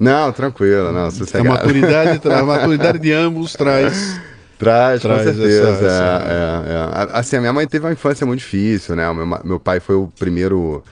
não, 0.01 0.31
tranquilo, 0.31 0.91
não, 0.91 1.11
sossegado. 1.11 1.47
A 1.47 1.51
maturidade, 1.51 2.27
a 2.27 2.43
maturidade 2.43 2.99
de 2.99 3.11
ambos 3.13 3.53
traz... 3.53 4.19
Traz, 4.57 5.01
traz 5.01 5.17
com 5.17 5.23
certeza. 5.23 5.69
Essa, 5.69 5.85
essa... 5.85 6.23
É, 6.27 7.09
é, 7.09 7.15
é. 7.15 7.19
Assim, 7.19 7.35
a 7.35 7.39
minha 7.39 7.53
mãe 7.53 7.67
teve 7.67 7.83
uma 7.83 7.91
infância 7.91 8.27
muito 8.27 8.41
difícil, 8.41 8.95
né? 8.95 9.09
O 9.09 9.15
meu, 9.15 9.39
meu 9.43 9.59
pai 9.59 9.79
foi 9.79 9.95
o 9.95 10.11
primeiro 10.19 10.83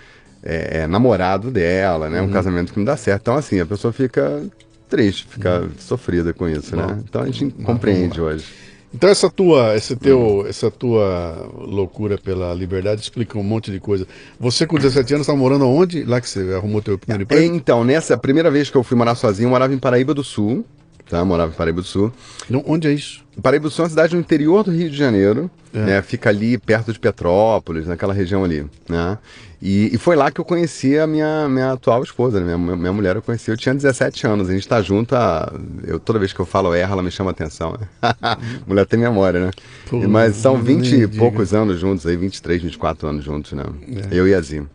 é, 0.43 0.79
é, 0.79 0.87
namorado 0.87 1.51
dela, 1.51 2.09
né? 2.09 2.19
Um 2.19 2.25
uhum. 2.25 2.31
casamento 2.31 2.73
que 2.73 2.79
não 2.79 2.85
dá 2.85 2.97
certo. 2.97 3.21
Então, 3.21 3.35
assim, 3.35 3.59
a 3.59 3.65
pessoa 3.67 3.93
fica 3.93 4.41
triste, 4.89 5.27
fica 5.29 5.59
uhum. 5.59 5.69
sofrida 5.77 6.33
com 6.33 6.49
isso, 6.49 6.75
né? 6.75 6.83
Bom, 6.83 6.89
né? 6.93 7.03
Então 7.07 7.21
a 7.21 7.25
gente 7.25 7.49
compreende 7.63 8.19
hoje. 8.19 8.45
Então 8.93 9.09
essa 9.09 9.29
tua, 9.29 9.75
esse 9.75 9.95
teu, 9.95 10.45
essa 10.47 10.71
tua 10.71 11.47
loucura 11.59 12.17
pela 12.17 12.53
liberdade 12.53 13.01
explica 13.01 13.37
um 13.37 13.43
monte 13.43 13.71
de 13.71 13.79
coisa. 13.79 14.07
Você 14.39 14.65
com 14.65 14.77
17 14.77 15.13
anos 15.13 15.25
estava 15.25 15.37
morando 15.37 15.67
onde? 15.67 16.03
Lá 16.03 16.19
que 16.19 16.27
você 16.27 16.53
arrumou 16.53 16.81
teu 16.81 16.97
primeiro 16.97 17.23
emprego? 17.23 17.41
É, 17.43 17.45
então, 17.45 17.83
nessa 17.83 18.17
primeira 18.17 18.49
vez 18.49 18.69
que 18.69 18.77
eu 18.77 18.83
fui 18.83 18.97
morar 18.97 19.13
sozinho, 19.13 19.45
eu 19.45 19.51
morava 19.51 19.73
em 19.73 19.77
Paraíba 19.77 20.13
do 20.13 20.23
Sul, 20.23 20.65
tá? 21.09 21.25
morava 21.25 21.51
em 21.51 21.55
Paraíba 21.55 21.81
do 21.81 21.87
Sul. 21.87 22.11
Não, 22.49 22.63
onde 22.65 22.87
é 22.87 22.93
isso? 22.93 23.23
Paraíba 23.41 23.67
do 23.67 23.71
Sul 23.71 23.83
é 23.83 23.85
uma 23.85 23.89
cidade 23.89 24.13
no 24.13 24.21
interior 24.21 24.63
do 24.63 24.71
Rio 24.71 24.89
de 24.89 24.97
Janeiro, 24.97 25.49
é. 25.73 25.79
né? 25.79 26.01
Fica 26.01 26.29
ali 26.29 26.57
perto 26.57 26.93
de 26.93 26.99
Petrópolis, 26.99 27.87
naquela 27.87 28.13
região 28.13 28.43
ali, 28.43 28.65
né? 28.87 29.17
E, 29.61 29.93
e, 29.93 29.97
foi 29.97 30.15
lá 30.15 30.31
que 30.31 30.39
eu 30.39 30.45
conheci 30.45 30.97
a 30.97 31.05
minha, 31.05 31.49
minha 31.49 31.73
atual 31.73 32.01
esposa, 32.01 32.39
né? 32.39 32.55
minha, 32.55 32.77
minha 32.77 32.93
mulher 32.93 33.17
eu 33.17 33.21
conheci, 33.21 33.51
eu 33.51 33.57
tinha 33.57 33.75
17 33.75 34.25
anos, 34.25 34.49
a 34.49 34.53
gente 34.53 34.65
tá 34.65 34.81
junto 34.81 35.13
a... 35.15 35.51
Eu, 35.85 35.99
toda 35.99 36.17
vez 36.17 36.31
que 36.31 36.39
eu 36.39 36.45
falo 36.45 36.73
erro, 36.73 36.93
ela 36.93 37.03
me 37.03 37.11
chama 37.11 37.31
atenção. 37.31 37.73
Né? 37.73 38.13
mulher 38.65 38.85
tem 38.85 38.97
memória, 38.97 39.47
né? 39.47 39.51
Pô, 39.89 39.99
Mas 40.07 40.37
são 40.37 40.57
20 40.61 40.95
e 40.95 41.07
poucos 41.07 41.53
anos 41.53 41.77
juntos 41.77 42.07
aí, 42.07 42.15
23, 42.15 42.61
24 42.61 43.09
anos 43.09 43.25
juntos, 43.25 43.51
né? 43.51 43.65
É. 44.09 44.17
Eu 44.17 44.25
e 44.29 44.33
a 44.33 44.39
Zim. 44.39 44.65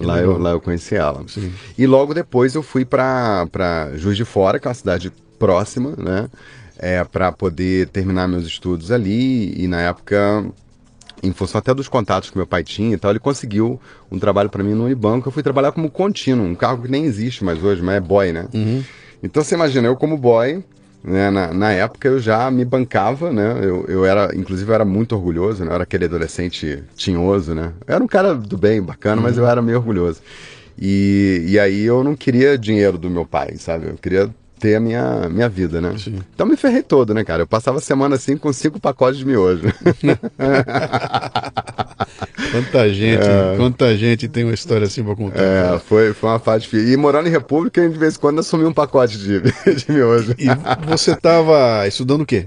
lá, 0.00 0.20
eu, 0.20 0.36
lá 0.36 0.50
eu 0.50 0.60
conheci 0.60 0.96
ela. 0.96 1.24
Sim. 1.28 1.50
E 1.78 1.86
logo 1.86 2.12
depois 2.12 2.54
eu 2.54 2.62
fui 2.62 2.84
para 2.84 3.90
Juiz 3.94 4.18
de 4.18 4.24
Fora, 4.26 4.58
que 4.58 4.66
é 4.66 4.68
uma 4.68 4.74
cidade 4.74 5.10
próxima, 5.38 5.94
né? 5.96 6.28
É, 6.78 7.02
para 7.04 7.32
poder 7.32 7.88
terminar 7.88 8.28
meus 8.28 8.46
estudos 8.46 8.90
ali. 8.90 9.54
E 9.56 9.66
na 9.66 9.80
época 9.80 10.44
em 11.22 11.32
função 11.32 11.58
até 11.58 11.74
dos 11.74 11.88
contatos 11.88 12.30
que 12.30 12.36
meu 12.36 12.46
pai 12.46 12.62
tinha 12.62 12.94
e 12.94 12.98
tal, 12.98 13.10
ele 13.10 13.18
conseguiu 13.18 13.80
um 14.10 14.18
trabalho 14.18 14.50
para 14.50 14.62
mim 14.62 14.74
no 14.74 14.84
Unibanco. 14.84 15.28
Eu 15.28 15.32
fui 15.32 15.42
trabalhar 15.42 15.72
como 15.72 15.90
contínuo, 15.90 16.46
um 16.46 16.54
cargo 16.54 16.82
que 16.82 16.90
nem 16.90 17.04
existe 17.04 17.44
mais 17.44 17.62
hoje, 17.62 17.82
mas 17.82 17.96
é 17.96 18.00
boy, 18.00 18.32
né? 18.32 18.46
Uhum. 18.52 18.82
Então 19.22 19.42
você 19.42 19.54
imagina, 19.54 19.88
eu 19.88 19.96
como 19.96 20.16
boy, 20.16 20.62
né, 21.02 21.30
na, 21.30 21.52
na, 21.52 21.72
época 21.72 22.08
eu 22.08 22.18
já 22.18 22.50
me 22.50 22.64
bancava, 22.64 23.32
né? 23.32 23.60
Eu, 23.62 23.84
eu 23.88 24.04
era, 24.04 24.34
inclusive, 24.36 24.70
eu 24.70 24.74
era 24.74 24.84
muito 24.84 25.14
orgulhoso, 25.14 25.64
né? 25.64 25.70
Eu 25.70 25.74
era 25.74 25.82
aquele 25.84 26.04
adolescente 26.04 26.82
tinhoso, 26.94 27.54
né? 27.54 27.72
Eu 27.86 27.94
era 27.94 28.04
um 28.04 28.08
cara 28.08 28.34
do 28.34 28.56
bem, 28.56 28.82
bacana, 28.82 29.16
uhum. 29.16 29.22
mas 29.22 29.38
eu 29.38 29.46
era 29.46 29.62
meio 29.62 29.78
orgulhoso. 29.78 30.20
E, 30.78 31.44
e 31.48 31.58
aí 31.58 31.82
eu 31.82 32.04
não 32.04 32.14
queria 32.14 32.58
dinheiro 32.58 32.98
do 32.98 33.08
meu 33.08 33.24
pai, 33.24 33.56
sabe? 33.56 33.86
Eu 33.86 33.94
queria 33.94 34.30
ter 34.58 34.76
a 34.76 34.80
minha, 34.80 35.28
minha 35.28 35.48
vida, 35.48 35.80
né? 35.80 35.94
Sim. 35.98 36.20
Então 36.34 36.46
me 36.46 36.56
ferrei 36.56 36.82
todo, 36.82 37.12
né, 37.14 37.24
cara? 37.24 37.42
Eu 37.42 37.46
passava 37.46 37.78
a 37.78 37.80
semana 37.80 38.16
assim 38.16 38.36
com 38.36 38.52
cinco 38.52 38.80
pacotes 38.80 39.18
de 39.18 39.24
miojo. 39.24 39.62
Quanta 42.50 42.88
gente, 42.92 43.26
quanta 43.56 43.96
gente 43.96 44.28
tem 44.28 44.44
uma 44.44 44.54
história 44.54 44.86
assim 44.86 45.02
pra 45.02 45.14
contar. 45.14 45.40
É, 45.40 45.78
foi, 45.78 46.12
foi 46.14 46.30
uma 46.30 46.38
fase 46.38 46.64
difícil. 46.64 46.88
E 46.88 46.96
morando 46.96 47.28
em 47.28 47.30
República, 47.30 47.86
de 47.86 47.98
vez 47.98 48.16
em 48.16 48.18
quando 48.18 48.38
assumia 48.38 48.68
um 48.68 48.72
pacote 48.72 49.18
de, 49.18 49.40
de 49.74 49.92
miojo. 49.92 50.34
E 50.38 50.46
você 50.86 51.14
tava 51.14 51.86
estudando 51.86 52.22
o 52.22 52.26
quê? 52.26 52.46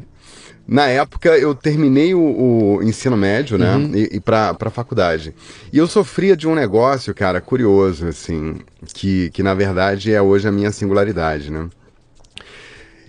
Na 0.68 0.88
época, 0.88 1.30
eu 1.38 1.56
terminei 1.56 2.13
o, 2.13 2.78
o 2.78 2.84
ensino 2.84 3.18
médio, 3.18 3.58
né? 3.58 3.75
E, 3.94 4.18
e 4.18 4.20
pra, 4.20 4.54
pra 4.54 4.70
faculdade. 4.70 5.34
E 5.74 5.78
eu 5.78 5.88
sofria 5.88 6.38
de 6.38 6.48
um 6.48 6.54
negócio, 6.54 7.13
cara, 7.13 7.42
curioso, 7.42 8.08
assim, 8.08 8.58
que, 8.94 9.32
que 9.32 9.42
na 9.42 9.56
verdade 9.56 10.13
é 10.13 10.22
hoje 10.22 10.48
a 10.48 10.51
minha 10.51 10.72
singularidade, 10.72 11.51
né? 11.51 11.68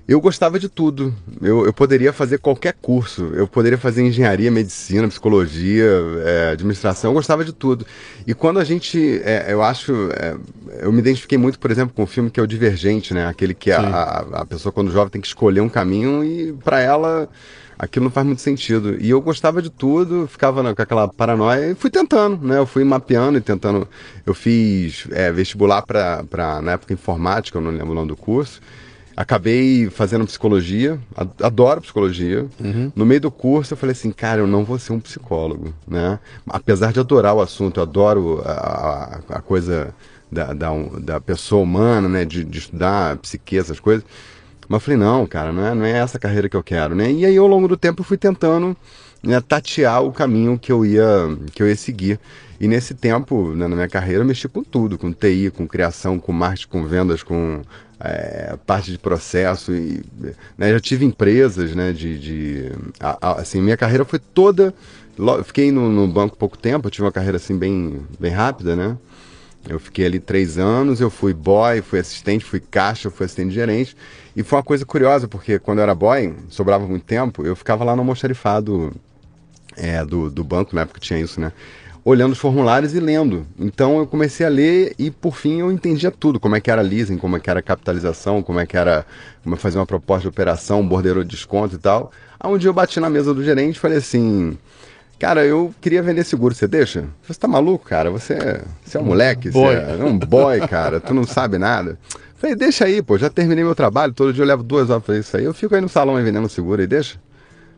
Eu 0.06 0.20
gostava 0.20 0.58
de 0.58 0.68
tudo. 0.68 1.14
Eu, 1.40 1.64
eu 1.64 1.72
poderia 1.72 2.12
fazer 2.12 2.38
qualquer 2.38 2.74
curso. 2.80 3.26
Eu 3.34 3.46
poderia 3.46 3.78
fazer 3.78 4.02
engenharia, 4.02 4.50
medicina, 4.50 5.06
psicologia, 5.06 5.88
é, 6.24 6.50
administração. 6.52 7.10
Eu 7.10 7.14
gostava 7.14 7.44
de 7.44 7.52
tudo. 7.52 7.86
E 8.26 8.34
quando 8.34 8.58
a 8.58 8.64
gente, 8.64 9.20
é, 9.24 9.52
eu 9.52 9.62
acho, 9.62 9.92
é, 10.12 10.36
eu 10.80 10.92
me 10.92 10.98
identifiquei 10.98 11.38
muito, 11.38 11.58
por 11.58 11.70
exemplo, 11.70 11.94
com 11.94 12.02
o 12.02 12.06
filme 12.06 12.30
que 12.30 12.40
é 12.40 12.42
o 12.42 12.46
Divergente, 12.46 13.14
né? 13.14 13.26
Aquele 13.26 13.54
que 13.54 13.70
a, 13.70 13.80
a, 13.80 14.20
a 14.40 14.44
pessoa 14.44 14.72
quando 14.72 14.90
jovem 14.90 15.10
tem 15.10 15.20
que 15.20 15.28
escolher 15.28 15.60
um 15.60 15.68
caminho 15.68 16.24
e 16.24 16.52
para 16.54 16.80
ela 16.80 17.28
aquilo 17.80 18.04
não 18.04 18.12
faz 18.12 18.26
muito 18.26 18.42
sentido. 18.42 19.00
E 19.00 19.08
eu 19.08 19.20
gostava 19.22 19.62
de 19.62 19.70
tudo, 19.70 20.26
ficava 20.26 20.62
né, 20.62 20.74
com 20.74 20.82
aquela 20.82 21.08
paranoia 21.08 21.70
e 21.70 21.74
fui 21.74 21.88
tentando, 21.88 22.46
né? 22.46 22.58
Eu 22.58 22.66
fui 22.66 22.84
mapeando 22.84 23.38
e 23.38 23.40
tentando. 23.40 23.88
Eu 24.26 24.34
fiz 24.34 25.06
é, 25.10 25.32
vestibular 25.32 25.82
para, 25.82 26.60
na 26.62 26.72
época, 26.72 26.92
informática, 26.92 27.56
eu 27.56 27.62
não 27.62 27.70
lembro 27.70 27.92
o 27.92 27.94
nome 27.94 28.08
do 28.08 28.16
curso. 28.16 28.60
Acabei 29.20 29.90
fazendo 29.90 30.24
psicologia, 30.24 30.98
adoro 31.42 31.82
psicologia. 31.82 32.46
No 32.96 33.04
meio 33.04 33.20
do 33.20 33.30
curso 33.30 33.74
eu 33.74 33.76
falei 33.76 33.92
assim, 33.92 34.10
cara, 34.10 34.40
eu 34.40 34.46
não 34.46 34.64
vou 34.64 34.78
ser 34.78 34.94
um 34.94 34.98
psicólogo, 34.98 35.74
né? 35.86 36.18
Apesar 36.48 36.90
de 36.90 37.00
adorar 37.00 37.34
o 37.34 37.40
assunto, 37.42 37.80
eu 37.80 37.82
adoro 37.82 38.40
a, 38.46 38.50
a- 38.50 39.20
a 39.36 39.40
coisa 39.42 39.94
da, 40.32 40.54
da, 40.54 40.70
da 41.02 41.20
pessoa 41.20 41.62
humana, 41.62 42.08
né? 42.08 42.24
De, 42.24 42.42
de 42.44 42.58
estudar 42.60 43.18
psique, 43.18 43.58
essas 43.58 43.78
coisas. 43.78 44.02
Mas 44.66 44.76
eu 44.76 44.80
falei, 44.80 44.98
não, 44.98 45.26
cara, 45.26 45.52
não 45.52 45.66
é, 45.66 45.74
não 45.74 45.84
é 45.84 45.90
essa 45.98 46.18
carreira 46.18 46.48
que 46.48 46.56
eu 46.56 46.62
quero, 46.62 46.94
né? 46.94 47.12
E 47.12 47.26
aí 47.26 47.36
ao 47.36 47.46
longo 47.46 47.68
do 47.68 47.76
tempo 47.76 48.00
eu 48.00 48.04
fui 48.06 48.16
tentando 48.16 48.74
né, 49.22 49.38
tatear 49.42 50.02
o 50.02 50.12
caminho 50.12 50.58
que 50.58 50.72
eu 50.72 50.82
ia, 50.86 51.04
que 51.52 51.62
eu 51.62 51.68
ia 51.68 51.76
seguir. 51.76 52.18
E 52.58 52.66
nesse 52.66 52.94
tempo, 52.94 53.50
né, 53.54 53.68
na 53.68 53.74
minha 53.76 53.88
carreira, 53.88 54.22
eu 54.22 54.26
mexi 54.26 54.48
com 54.48 54.62
tudo, 54.64 54.96
com 54.96 55.12
TI, 55.12 55.50
com 55.54 55.68
criação, 55.68 56.18
com 56.18 56.32
marketing, 56.32 56.68
com 56.68 56.86
vendas, 56.86 57.22
com 57.22 57.60
é, 58.00 58.56
parte 58.66 58.90
de 58.90 58.98
processo. 58.98 59.72
E, 59.72 60.02
né, 60.58 60.70
já 60.72 60.80
tive 60.80 61.04
empresas, 61.04 61.74
né, 61.74 61.92
de... 61.92 62.18
de 62.18 62.72
a- 62.98 63.18
a- 63.20 63.40
assim, 63.40 63.60
minha 63.60 63.76
carreira 63.76 64.04
foi 64.04 64.18
toda... 64.18 64.74
Fiquei 65.44 65.70
no, 65.70 65.90
no 65.90 66.08
banco 66.08 66.34
pouco 66.36 66.56
tempo, 66.56 66.88
tive 66.88 67.04
uma 67.04 67.12
carreira 67.12 67.36
assim 67.36 67.56
bem, 67.58 68.00
bem 68.18 68.30
rápida, 68.32 68.74
né? 68.74 68.96
Eu 69.68 69.78
fiquei 69.78 70.06
ali 70.06 70.18
três 70.18 70.56
anos, 70.56 71.00
eu 71.00 71.10
fui 71.10 71.34
boy, 71.34 71.82
fui 71.82 71.98
assistente, 71.98 72.44
fui 72.44 72.60
caixa, 72.60 73.10
fui 73.10 73.26
assistente 73.26 73.52
gerente. 73.52 73.94
E 74.34 74.42
foi 74.42 74.56
uma 74.58 74.62
coisa 74.62 74.86
curiosa, 74.86 75.28
porque 75.28 75.58
quando 75.58 75.78
eu 75.78 75.82
era 75.82 75.94
boy, 75.94 76.34
sobrava 76.48 76.86
muito 76.86 77.04
tempo, 77.04 77.44
eu 77.44 77.54
ficava 77.54 77.84
lá 77.84 77.94
no 77.94 78.00
almoxarifado 78.00 78.92
é, 79.76 80.04
do, 80.04 80.30
do 80.30 80.44
banco, 80.44 80.74
na 80.74 80.82
época 80.82 81.00
tinha 81.00 81.20
isso, 81.20 81.40
né? 81.40 81.52
Olhando 82.02 82.32
os 82.32 82.38
formulários 82.38 82.94
e 82.94 83.00
lendo. 83.00 83.46
Então 83.58 83.98
eu 83.98 84.06
comecei 84.06 84.46
a 84.46 84.48
ler 84.48 84.94
e 84.98 85.10
por 85.10 85.36
fim 85.36 85.60
eu 85.60 85.70
entendia 85.70 86.10
tudo, 86.10 86.40
como 86.40 86.56
é 86.56 86.60
que 86.60 86.70
era 86.70 86.80
leasing, 86.80 87.18
como 87.18 87.36
é 87.36 87.40
que 87.40 87.50
era 87.50 87.60
capitalização, 87.60 88.42
como 88.42 88.58
é 88.58 88.64
que 88.66 88.76
era 88.76 89.04
como 89.42 89.54
é 89.54 89.58
fazer 89.58 89.78
uma 89.78 89.84
proposta 89.86 90.22
de 90.22 90.28
operação, 90.28 90.86
bordeiro 90.86 91.22
de 91.24 91.30
desconto 91.30 91.74
e 91.74 91.78
tal. 91.78 92.10
Aí 92.38 92.50
um 92.50 92.56
dia 92.56 92.68
eu 92.70 92.74
bati 92.74 92.98
na 93.00 93.10
mesa 93.10 93.34
do 93.34 93.44
gerente 93.44 93.76
e 93.76 93.78
falei 93.78 93.98
assim, 93.98 94.56
cara, 95.18 95.44
eu 95.44 95.74
queria 95.78 96.02
vender 96.02 96.24
seguro, 96.24 96.54
você 96.54 96.66
deixa? 96.66 97.04
Você 97.28 97.38
tá 97.38 97.46
maluco, 97.46 97.84
cara? 97.86 98.10
Você, 98.10 98.32
é- 98.32 98.62
você 98.82 98.96
é 98.96 99.00
um 99.00 99.04
moleque, 99.04 99.50
boy. 99.50 99.74
você 99.76 100.00
é 100.00 100.04
um 100.04 100.18
boy, 100.18 100.60
cara, 100.68 101.00
tu 101.00 101.12
não 101.12 101.24
sabe 101.24 101.58
nada. 101.58 101.98
Falei, 102.36 102.56
deixa 102.56 102.86
aí, 102.86 103.02
pô, 103.02 103.18
já 103.18 103.28
terminei 103.28 103.62
meu 103.62 103.74
trabalho, 103.74 104.14
todo 104.14 104.32
dia 104.32 104.42
eu 104.42 104.46
levo 104.48 104.62
duas 104.62 104.88
horas 104.88 105.04
pra 105.04 105.18
isso 105.18 105.36
aí, 105.36 105.44
eu 105.44 105.52
fico 105.52 105.74
aí 105.74 105.80
no 105.82 105.88
salão 105.90 106.14
vendendo 106.14 106.48
seguro 106.48 106.80
aí, 106.80 106.86
deixa. 106.86 107.18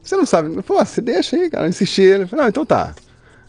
Você 0.01 0.17
não 0.17 0.25
sabe. 0.27 0.63
Pô, 0.63 0.85
você 0.85 1.01
deixa 1.01 1.35
aí, 1.37 1.51
cara. 1.51 1.65
Eu 1.65 1.69
insisti. 1.71 2.03
Ele 2.03 2.27
falou, 2.27 2.43
não, 2.45 2.49
então 2.49 2.65
tá. 2.67 2.93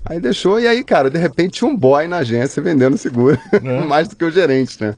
Aí 0.06 0.20
deixou, 0.20 0.60
e 0.60 0.68
aí, 0.68 0.84
cara, 0.84 1.10
de 1.10 1.18
repente 1.18 1.60
tinha 1.60 1.70
um 1.70 1.76
boy 1.76 2.08
na 2.08 2.18
agência 2.18 2.62
vendendo 2.62 2.98
seguro. 2.98 3.38
Mais 3.88 4.08
do 4.08 4.16
que 4.16 4.26
o 4.26 4.32
gerente, 4.32 4.82
né? 4.82 4.96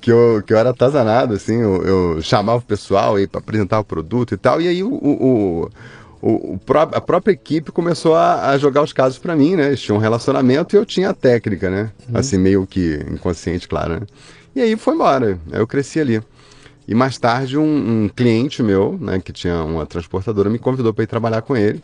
Que 0.00 0.10
eu, 0.10 0.42
que 0.44 0.52
eu 0.52 0.58
era 0.58 0.70
atazanado, 0.70 1.34
assim, 1.34 1.60
eu, 1.60 1.82
eu 1.82 2.22
chamava 2.22 2.58
o 2.58 2.62
pessoal 2.62 3.16
aí 3.16 3.26
para 3.26 3.40
apresentar 3.40 3.78
o 3.80 3.84
produto 3.84 4.34
e 4.34 4.36
tal. 4.36 4.60
E 4.60 4.68
aí 4.68 4.82
o, 4.82 4.92
o, 4.92 5.70
o, 6.20 6.28
o 6.54 6.60
a 6.94 7.00
própria 7.00 7.32
equipe 7.32 7.72
começou 7.72 8.14
a, 8.14 8.50
a 8.50 8.58
jogar 8.58 8.82
os 8.82 8.92
casos 8.92 9.18
para 9.18 9.34
mim, 9.36 9.56
né? 9.56 9.68
Eles 9.68 9.80
tinham 9.80 9.96
um 9.96 10.00
relacionamento 10.00 10.74
e 10.74 10.78
eu 10.78 10.84
tinha 10.84 11.10
a 11.10 11.14
técnica, 11.14 11.70
né? 11.70 11.90
Assim, 12.12 12.36
meio 12.36 12.66
que 12.66 13.00
inconsciente, 13.10 13.66
claro, 13.66 14.00
né? 14.00 14.06
E 14.54 14.60
aí 14.60 14.76
foi 14.76 14.94
embora. 14.94 15.38
Aí 15.50 15.60
eu 15.60 15.66
cresci 15.66 16.00
ali. 16.00 16.20
E 16.86 16.94
mais 16.94 17.16
tarde, 17.16 17.56
um, 17.56 18.04
um 18.04 18.08
cliente 18.08 18.62
meu, 18.62 18.98
né, 19.00 19.20
que 19.20 19.32
tinha 19.32 19.62
uma 19.62 19.86
transportadora, 19.86 20.50
me 20.50 20.58
convidou 20.58 20.92
para 20.92 21.04
ir 21.04 21.06
trabalhar 21.06 21.42
com 21.42 21.56
ele. 21.56 21.82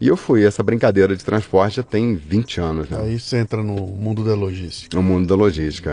E 0.00 0.06
eu 0.06 0.16
fui. 0.16 0.44
Essa 0.44 0.62
brincadeira 0.62 1.16
de 1.16 1.24
transporte 1.24 1.76
já 1.76 1.82
tem 1.82 2.14
20 2.14 2.60
anos, 2.60 2.88
né? 2.88 2.98
Aí 3.00 3.18
você 3.18 3.38
entra 3.38 3.62
no 3.62 3.74
mundo 3.74 4.24
da 4.24 4.34
logística. 4.34 4.96
No 4.96 5.02
mundo 5.02 5.26
da 5.26 5.34
logística. 5.34 5.92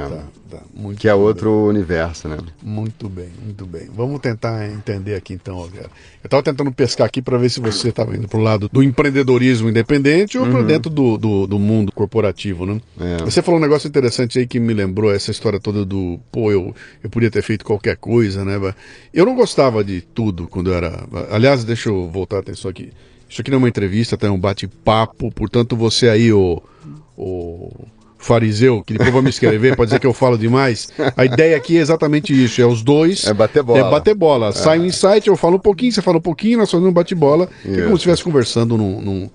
Tá, 0.49 0.57
tá. 0.57 0.63
Muito 0.75 0.99
Que 0.99 1.07
é 1.07 1.13
bem. 1.13 1.21
outro 1.21 1.51
universo, 1.67 2.27
né? 2.27 2.37
Muito 2.61 3.09
bem, 3.09 3.29
muito 3.43 3.65
bem. 3.65 3.89
Vamos 3.95 4.19
tentar 4.19 4.67
entender 4.69 5.15
aqui 5.15 5.33
então, 5.33 5.67
cara. 5.69 5.89
Eu 6.23 6.27
estava 6.27 6.43
tentando 6.43 6.71
pescar 6.71 7.07
aqui 7.07 7.19
para 7.21 7.37
ver 7.37 7.49
se 7.49 7.59
você 7.59 7.89
estava 7.89 8.15
indo 8.15 8.27
para 8.27 8.39
o 8.39 8.43
lado 8.43 8.69
do 8.71 8.83
empreendedorismo 8.83 9.69
independente 9.69 10.37
ou 10.37 10.47
para 10.47 10.61
dentro 10.61 10.89
do, 10.91 11.17
do, 11.17 11.47
do 11.47 11.57
mundo 11.57 11.91
corporativo, 11.91 12.65
né? 12.65 12.79
É. 12.99 13.23
Você 13.23 13.41
falou 13.41 13.59
um 13.59 13.63
negócio 13.63 13.87
interessante 13.87 14.37
aí 14.37 14.45
que 14.45 14.59
me 14.59 14.73
lembrou 14.73 15.11
essa 15.11 15.31
história 15.31 15.59
toda 15.59 15.83
do, 15.83 16.19
pô, 16.31 16.51
eu, 16.51 16.75
eu 17.03 17.09
podia 17.09 17.31
ter 17.31 17.41
feito 17.41 17.65
qualquer 17.65 17.97
coisa, 17.97 18.45
né? 18.45 18.73
Eu 19.11 19.25
não 19.25 19.35
gostava 19.35 19.83
de 19.83 20.01
tudo 20.01 20.47
quando 20.47 20.69
eu 20.69 20.75
era. 20.75 21.07
Aliás, 21.31 21.63
deixa 21.63 21.89
eu 21.89 22.07
voltar 22.07 22.37
a 22.37 22.39
atenção 22.39 22.69
aqui. 22.69 22.91
Isso 23.35 23.41
aqui 23.41 23.51
não 23.51 23.57
é 23.57 23.59
uma 23.59 23.67
entrevista, 23.67 24.15
tá? 24.15 24.27
É 24.27 24.31
um 24.31 24.39
bate-papo, 24.39 25.29
portanto, 25.29 25.75
você 25.75 26.07
aí, 26.07 26.31
o. 26.31 26.63
o 27.17 27.69
fariseu, 28.17 28.81
que 28.81 28.93
depois 28.93 29.11
vai 29.11 29.21
me 29.21 29.29
escrever, 29.29 29.75
pode 29.75 29.89
dizer 29.89 29.99
que 29.99 30.07
eu 30.07 30.13
falo 30.13 30.37
demais. 30.37 30.89
A 31.17 31.25
ideia 31.25 31.57
aqui 31.57 31.77
é 31.77 31.81
exatamente 31.81 32.31
isso: 32.33 32.61
é 32.61 32.65
os 32.65 32.81
dois. 32.81 33.27
É 33.27 33.33
bater 33.33 33.61
bola. 33.61 33.79
É 33.79 33.83
bater 33.91 34.15
bola. 34.15 34.53
Sai 34.53 34.79
um 34.79 34.85
insight, 34.85 35.27
eu 35.27 35.35
falo 35.35 35.57
um 35.57 35.59
pouquinho, 35.59 35.91
você 35.91 36.01
fala 36.01 36.17
um 36.17 36.21
pouquinho, 36.21 36.59
nós 36.59 36.71
fazemos 36.71 36.89
um 36.89 36.93
bate-bola, 36.93 37.49
é 37.65 37.81
como 37.81 37.89
se 37.89 37.93
estivesse 37.95 38.23
conversando 38.23 38.77
num, 38.77 39.01
num, 39.01 39.29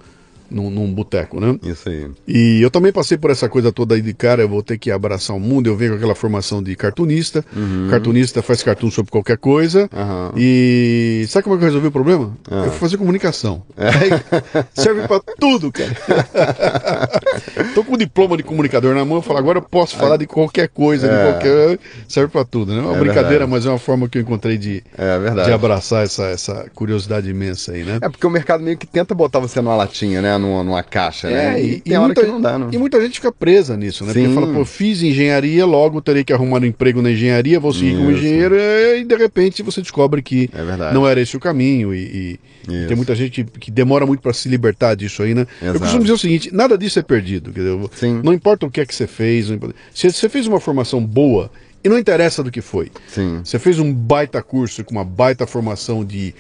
num, 0.51 0.71
num 0.71 0.93
boteco, 0.93 1.41
né? 1.41 1.57
Isso 1.63 1.89
aí. 1.89 2.09
E 2.27 2.61
eu 2.63 2.71
também 2.71 2.93
passei 2.93 3.17
por 3.17 3.31
essa 3.31 3.49
coisa 3.49 3.71
toda 3.73 3.95
aí 3.95 4.03
de 4.03 4.13
cara, 4.15 4.43
eu 4.43 4.49
vou 4.49 4.63
ter 4.63 4.79
que 4.79 4.91
abraçar 4.91 5.37
o 5.37 5.41
mundo, 5.41 5.67
eu 5.69 5.77
venho 5.77 5.93
com 5.93 5.97
aquela 5.99 6.15
formação 6.15 6.63
de 6.63 6.75
cartunista. 6.77 7.45
Cartunista 7.91 8.43
faz 8.43 8.63
cartoon 8.63 8.91
sobre 8.91 9.11
qualquer 9.11 9.37
coisa. 9.39 9.89
Aham. 9.93 10.33
E 10.37 11.25
sabe 11.29 11.45
como 11.45 11.57
é 11.57 11.59
que 11.59 11.65
eu 11.65 11.69
resolvi 11.69 11.87
o 11.89 11.93
problema? 11.93 12.37
Ah. 12.51 12.65
Eu 12.67 12.71
fui 12.71 12.79
fazer 12.81 12.97
comunicação. 12.97 13.63
Aí, 13.77 14.11
serve 14.75 15.07
pra 15.07 15.21
tudo, 15.39 15.71
cara. 15.73 15.91
Tô 17.75 17.85
com 17.85 17.95
o 17.95 17.99
diploma 17.99 18.37
de 18.37 18.43
comunicador 18.43 18.95
na 18.95 19.05
mão, 19.05 19.19
eu 19.19 19.23
falo, 19.23 19.39
agora 19.39 19.59
eu 19.59 19.63
posso 19.63 19.97
falar 19.97 20.17
de 20.17 20.27
qualquer 20.27 20.69
coisa, 20.69 21.09
de 21.09 21.15
É. 21.15 21.33
qualquer. 21.33 21.79
Serve 22.09 22.31
pra 22.33 22.45
tudo, 22.45 22.73
né? 22.73 22.79
É 22.79 22.83
uma 22.83 22.97
É 22.97 22.99
brincadeira, 23.01 23.29
verdade. 23.31 23.51
mas 23.51 23.67
é 23.67 23.69
uma 23.69 23.79
forma 23.79 24.09
que 24.09 24.19
eu 24.19 24.23
encontrei 24.23 24.57
de, 24.59 24.83
É 24.97 25.45
de 25.45 25.53
abraçar 25.53 26.05
essa, 26.05 26.25
essa 26.27 26.67
curiosidade 26.75 27.29
imensa 27.29 27.73
aí, 27.73 27.85
né? 27.85 27.99
É 28.03 28.09
porque 28.09 28.27
o 28.27 28.31
mercado 28.31 28.63
meio 28.63 28.77
que 28.77 28.87
tenta 28.87 29.15
botar 29.15 29.39
você 29.39 29.61
numa 29.61 29.77
latinha, 29.77 30.21
né? 30.23 30.31
Numa, 30.41 30.65
numa 30.65 30.83
caixa, 30.83 31.29
né? 31.29 31.61
É, 31.61 31.65
E, 31.65 31.81
tem 31.81 31.97
hora 31.97 32.15
que 32.15 32.23
não 32.27 32.41
dá, 32.41 32.59
né? 32.59 32.69
e 32.73 32.79
muita 32.79 33.01
gente 33.01 33.15
fica 33.15 33.31
presa 33.31 33.77
nisso, 33.77 34.05
né? 34.05 34.13
Porque 34.13 34.27
Sim. 34.29 34.35
fala, 34.35 34.47
pô, 34.53 34.65
fiz 34.65 35.03
engenharia, 35.03 35.65
logo 35.67 36.01
terei 36.01 36.25
que 36.25 36.33
arrumar 36.33 36.61
um 36.63 36.65
emprego 36.65 37.01
na 37.03 37.11
engenharia, 37.11 37.61
vou 37.61 37.73
seguir 37.73 37.97
como 37.97 38.11
Isso. 38.11 38.21
engenheiro, 38.21 38.55
e 38.57 39.05
de 39.05 39.17
repente 39.17 39.63
você 39.63 39.81
descobre 39.81 40.23
que 40.23 40.51
É 40.53 40.93
não 40.95 41.07
era 41.07 41.21
esse 41.21 41.37
o 41.37 41.41
caminho. 41.41 41.95
E, 41.95 41.99
e- 41.99 42.41
e 42.69 42.87
tem 42.87 42.97
muita 42.97 43.15
gente 43.15 43.43
que 43.43 43.71
demora 43.71 44.05
muito 44.07 44.21
para 44.21 44.33
se 44.33 44.49
libertar 44.49 44.95
disso 44.95 45.23
aí, 45.23 45.35
né? 45.35 45.47
Eu 45.63 45.69
Exato. 45.69 45.81
costumo 45.81 46.03
dizer 46.03 46.13
o 46.15 46.19
seguinte: 46.19 46.55
nada 46.55 46.77
disso 46.77 46.99
é 46.99 47.03
perdido. 47.03 47.53
Quer 47.53 47.61
dizer, 47.61 47.79
Sim. 47.93 48.21
Não 48.23 48.33
importa 48.35 48.67
o 48.67 48.71
que 48.71 48.81
é 48.81 48.87
que 48.87 48.95
você 48.95 49.07
fez, 49.07 49.49
não 49.51 49.59
se 49.95 50.11
você 50.13 50.29
fez 50.29 50.47
uma 50.47 50.61
formação 50.61 51.05
boa, 51.05 51.51
e 51.83 51.89
não 51.89 51.99
interessa 51.99 52.43
do 52.43 52.51
que 52.51 52.61
foi. 52.61 52.91
Sim. 53.09 53.41
Você 53.43 53.59
fez 53.59 53.79
um 53.79 53.93
baita 53.93 54.43
curso 54.43 54.85
com 54.85 54.93
uma 54.93 55.05
baita 55.05 55.47
formação 55.47 56.05
de, 56.05 56.35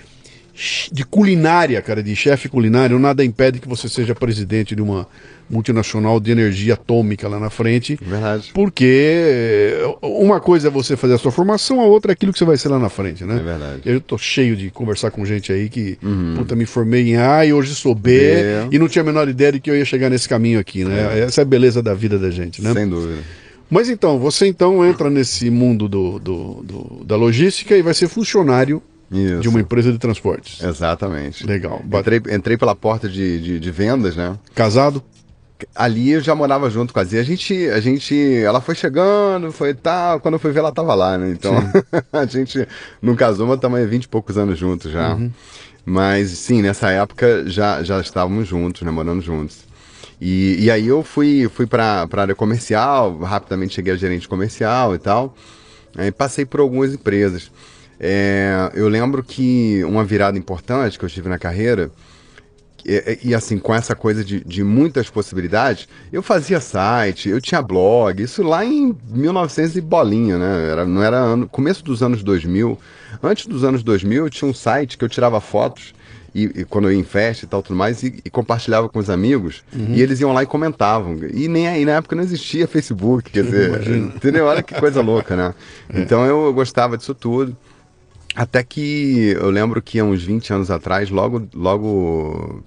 de 0.92 1.04
culinária, 1.04 1.80
cara, 1.80 2.02
de 2.02 2.14
chefe 2.14 2.48
culinário, 2.48 2.98
nada 2.98 3.24
impede 3.24 3.60
que 3.60 3.68
você 3.68 3.88
seja 3.88 4.14
presidente 4.14 4.74
de 4.74 4.82
uma 4.82 5.06
multinacional 5.48 6.20
de 6.20 6.30
energia 6.30 6.74
atômica 6.74 7.26
lá 7.28 7.40
na 7.40 7.50
frente. 7.50 7.98
Verdade. 8.00 8.50
Porque 8.54 8.84
eh, 8.86 9.94
uma 10.00 10.38
coisa 10.38 10.68
é 10.68 10.70
você 10.70 10.96
fazer 10.96 11.14
a 11.14 11.18
sua 11.18 11.32
formação, 11.32 11.80
a 11.80 11.84
outra 11.84 12.12
é 12.12 12.14
aquilo 12.14 12.32
que 12.32 12.38
você 12.38 12.44
vai 12.44 12.56
ser 12.56 12.68
lá 12.68 12.78
na 12.78 12.88
frente, 12.88 13.24
né? 13.24 13.36
É 13.36 13.42
verdade. 13.42 13.80
Eu 13.84 14.00
tô 14.00 14.16
cheio 14.16 14.54
de 14.54 14.70
conversar 14.70 15.10
com 15.10 15.24
gente 15.24 15.52
aí 15.52 15.68
que, 15.68 15.98
puta, 16.36 16.54
me 16.54 16.66
formei 16.66 17.10
em 17.10 17.16
A 17.16 17.44
e 17.44 17.52
hoje 17.52 17.74
sou 17.74 17.94
B 17.94 18.12
É. 18.20 18.68
e 18.70 18.78
não 18.78 18.86
tinha 18.88 19.02
a 19.02 19.04
menor 19.06 19.28
ideia 19.28 19.52
de 19.52 19.60
que 19.60 19.70
eu 19.70 19.76
ia 19.76 19.84
chegar 19.84 20.08
nesse 20.08 20.28
caminho 20.28 20.60
aqui, 20.60 20.84
né? 20.84 21.20
Essa 21.20 21.40
é 21.40 21.42
a 21.42 21.46
beleza 21.46 21.82
da 21.82 21.94
vida 21.94 22.18
da 22.18 22.30
gente, 22.30 22.62
né? 22.62 22.72
Sem 22.72 22.88
dúvida. 22.88 23.20
Mas 23.68 23.88
então, 23.88 24.18
você 24.18 24.46
então 24.46 24.84
entra 24.84 25.08
nesse 25.08 25.48
mundo 25.48 25.88
do, 25.88 26.18
do, 26.18 26.62
do 26.62 27.04
da 27.04 27.14
logística 27.16 27.76
e 27.76 27.82
vai 27.82 27.94
ser 27.94 28.08
funcionário 28.08 28.82
Isso. 29.10 29.40
de 29.40 29.48
uma 29.48 29.60
empresa 29.60 29.90
de 29.90 29.98
transportes. 29.98 30.62
Exatamente. 30.62 31.44
Legal. 31.44 31.82
Entrei, 31.84 32.22
entrei 32.30 32.56
pela 32.56 32.76
porta 32.76 33.08
de, 33.08 33.40
de, 33.40 33.60
de 33.60 33.70
vendas, 33.70 34.16
né? 34.16 34.38
Casado? 34.54 35.02
ali 35.74 36.12
eu 36.12 36.20
já 36.20 36.34
morava 36.34 36.70
junto 36.70 36.92
com 36.92 37.00
a 37.00 37.04
Zia. 37.04 37.20
A 37.20 37.24
gente, 37.24 37.68
a 37.68 37.80
gente, 37.80 38.14
ela 38.36 38.60
foi 38.60 38.74
chegando, 38.74 39.52
foi 39.52 39.74
tal. 39.74 40.20
Quando 40.20 40.34
eu 40.34 40.38
fui 40.40 40.52
ver, 40.52 40.60
ela 40.60 40.72
tava 40.72 40.94
lá, 40.94 41.18
né? 41.18 41.30
Então 41.30 41.54
a 42.12 42.24
gente 42.24 42.66
não 43.00 43.14
casou, 43.14 43.46
mas 43.46 43.60
também 43.60 43.86
20 43.86 44.04
e 44.04 44.08
poucos 44.08 44.38
anos 44.38 44.58
juntos 44.58 44.90
já. 44.90 45.14
Uhum. 45.14 45.30
Mas 45.84 46.30
sim, 46.30 46.62
nessa 46.62 46.90
época 46.90 47.44
já, 47.46 47.82
já 47.82 48.00
estávamos 48.00 48.48
juntos, 48.48 48.82
né? 48.82 48.90
Morando 48.90 49.22
juntos. 49.22 49.68
E, 50.20 50.56
e 50.60 50.70
aí 50.70 50.86
eu 50.86 51.02
fui, 51.02 51.48
fui 51.48 51.66
para 51.66 52.06
a 52.10 52.20
área 52.20 52.34
comercial, 52.34 53.18
rapidamente 53.18 53.74
cheguei 53.74 53.94
a 53.94 53.96
gerente 53.96 54.28
comercial 54.28 54.94
e 54.94 54.98
tal. 54.98 55.34
Aí 55.96 56.12
passei 56.12 56.44
por 56.44 56.60
algumas 56.60 56.92
empresas. 56.92 57.50
É, 58.00 58.71
eu 58.75 58.88
lembro 58.88 59.23
que 59.23 59.85
uma 59.85 60.04
virada 60.04 60.38
importante 60.38 60.99
que 60.99 61.04
eu 61.04 61.09
tive 61.09 61.28
na 61.28 61.38
carreira 61.38 61.90
e, 62.85 63.19
e, 63.25 63.35
assim, 63.35 63.59
com 63.59 63.75
essa 63.75 63.95
coisa 63.95 64.25
de, 64.25 64.42
de 64.42 64.64
muitas 64.64 65.11
possibilidades, 65.11 65.87
eu 66.12 66.23
fazia 66.23 66.61
site, 66.61 67.28
eu 67.28 67.40
tinha 67.40 67.61
blog, 67.61 68.23
isso 68.23 68.42
lá 68.42 68.64
em 68.64 68.97
1900 69.11 69.76
e 69.76 69.80
bolinha, 69.80 70.38
né? 70.38 70.71
Era, 70.71 70.87
não 70.87 71.02
era 71.02 71.19
ano, 71.19 71.49
começo 71.49 71.85
dos 71.85 72.02
anos 72.02 72.23
2000. 72.23 72.78
Antes 73.23 73.47
dos 73.47 73.64
anos 73.64 73.83
2000, 73.83 74.25
eu 74.25 74.30
tinha 74.30 74.50
um 74.50 74.54
site 74.54 74.97
que 74.97 75.04
eu 75.04 75.09
tirava 75.09 75.40
fotos 75.40 75.92
e, 76.35 76.45
e, 76.45 76.64
quando 76.64 76.88
eu 76.88 76.92
ia 76.92 76.99
em 76.99 77.04
festa 77.04 77.45
e 77.45 77.49
tal, 77.49 77.62
tudo 77.62 77.76
mais, 77.76 78.02
e, 78.02 78.21
e 78.25 78.30
compartilhava 78.30 78.88
com 78.88 78.99
os 78.99 79.11
amigos, 79.11 79.62
uhum. 79.75 79.95
e 79.95 80.00
eles 80.00 80.21
iam 80.21 80.33
lá 80.33 80.42
e 80.42 80.47
comentavam. 80.47 81.19
E 81.33 81.49
nem 81.49 81.69
aí 81.69 81.85
na 81.85 81.92
época 81.92 82.16
não 82.16 82.23
existia 82.23 82.66
Facebook, 82.66 83.30
quer 83.30 83.45
dizer, 83.45 83.87
entendeu? 83.92 84.47
Olha 84.47 84.62
que 84.62 84.75
coisa 84.75 85.02
louca, 85.02 85.37
né? 85.37 85.54
É. 85.92 86.00
Então 86.00 86.25
eu, 86.25 86.47
eu 86.47 86.54
gostava 86.54 86.97
disso 86.97 87.14
tudo. 87.14 87.57
Até 88.34 88.62
que 88.62 89.34
eu 89.38 89.50
lembro 89.50 89.82
que 89.82 89.99
há 89.99 90.04
uns 90.04 90.22
20 90.22 90.52
anos 90.52 90.70
atrás, 90.70 91.10
logo, 91.10 91.49
logo 91.54 92.62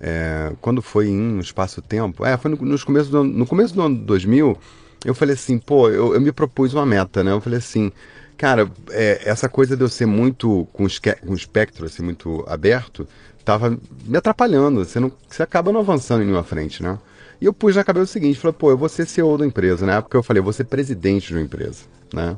é, 0.00 0.52
quando 0.60 0.80
foi 0.80 1.08
em 1.08 1.18
um 1.18 1.40
espaço-tempo, 1.40 2.24
é, 2.24 2.36
foi 2.36 2.50
no, 2.50 2.56
nos 2.56 2.84
começo 2.84 3.10
do, 3.10 3.24
no 3.24 3.46
começo 3.46 3.74
do 3.74 3.82
ano 3.82 3.96
2000, 3.96 4.56
eu 5.04 5.14
falei 5.14 5.34
assim, 5.34 5.58
pô, 5.58 5.88
eu, 5.88 6.14
eu 6.14 6.20
me 6.20 6.30
propus 6.30 6.74
uma 6.74 6.86
meta, 6.86 7.24
né? 7.24 7.32
Eu 7.32 7.40
falei 7.40 7.58
assim, 7.58 7.90
cara, 8.36 8.70
é, 8.90 9.22
essa 9.24 9.48
coisa 9.48 9.76
de 9.76 9.82
eu 9.82 9.88
ser 9.88 10.06
muito 10.06 10.66
com, 10.72 10.86
com 11.26 11.34
espectro 11.34 11.86
assim, 11.86 12.02
muito 12.02 12.44
aberto, 12.46 13.06
tava 13.44 13.78
me 14.04 14.16
atrapalhando. 14.16 14.84
Você, 14.84 15.00
não, 15.00 15.10
você 15.28 15.42
acaba 15.42 15.72
não 15.72 15.80
avançando 15.80 16.22
em 16.22 16.26
nenhuma 16.26 16.44
frente, 16.44 16.82
né? 16.82 16.98
E 17.40 17.46
eu 17.46 17.52
pus 17.52 17.76
na 17.76 17.82
cabeça 17.82 18.04
o 18.04 18.08
seguinte, 18.08 18.38
falei, 18.38 18.54
pô, 18.58 18.70
eu 18.70 18.76
vou 18.76 18.88
ser 18.88 19.06
CEO 19.06 19.38
da 19.38 19.46
empresa, 19.46 19.86
né? 19.86 20.00
Porque 20.00 20.16
eu 20.16 20.22
falei, 20.22 20.40
eu 20.40 20.44
vou 20.44 20.52
ser 20.52 20.64
presidente 20.64 21.28
de 21.28 21.34
uma 21.34 21.42
empresa, 21.42 21.84
né? 22.12 22.36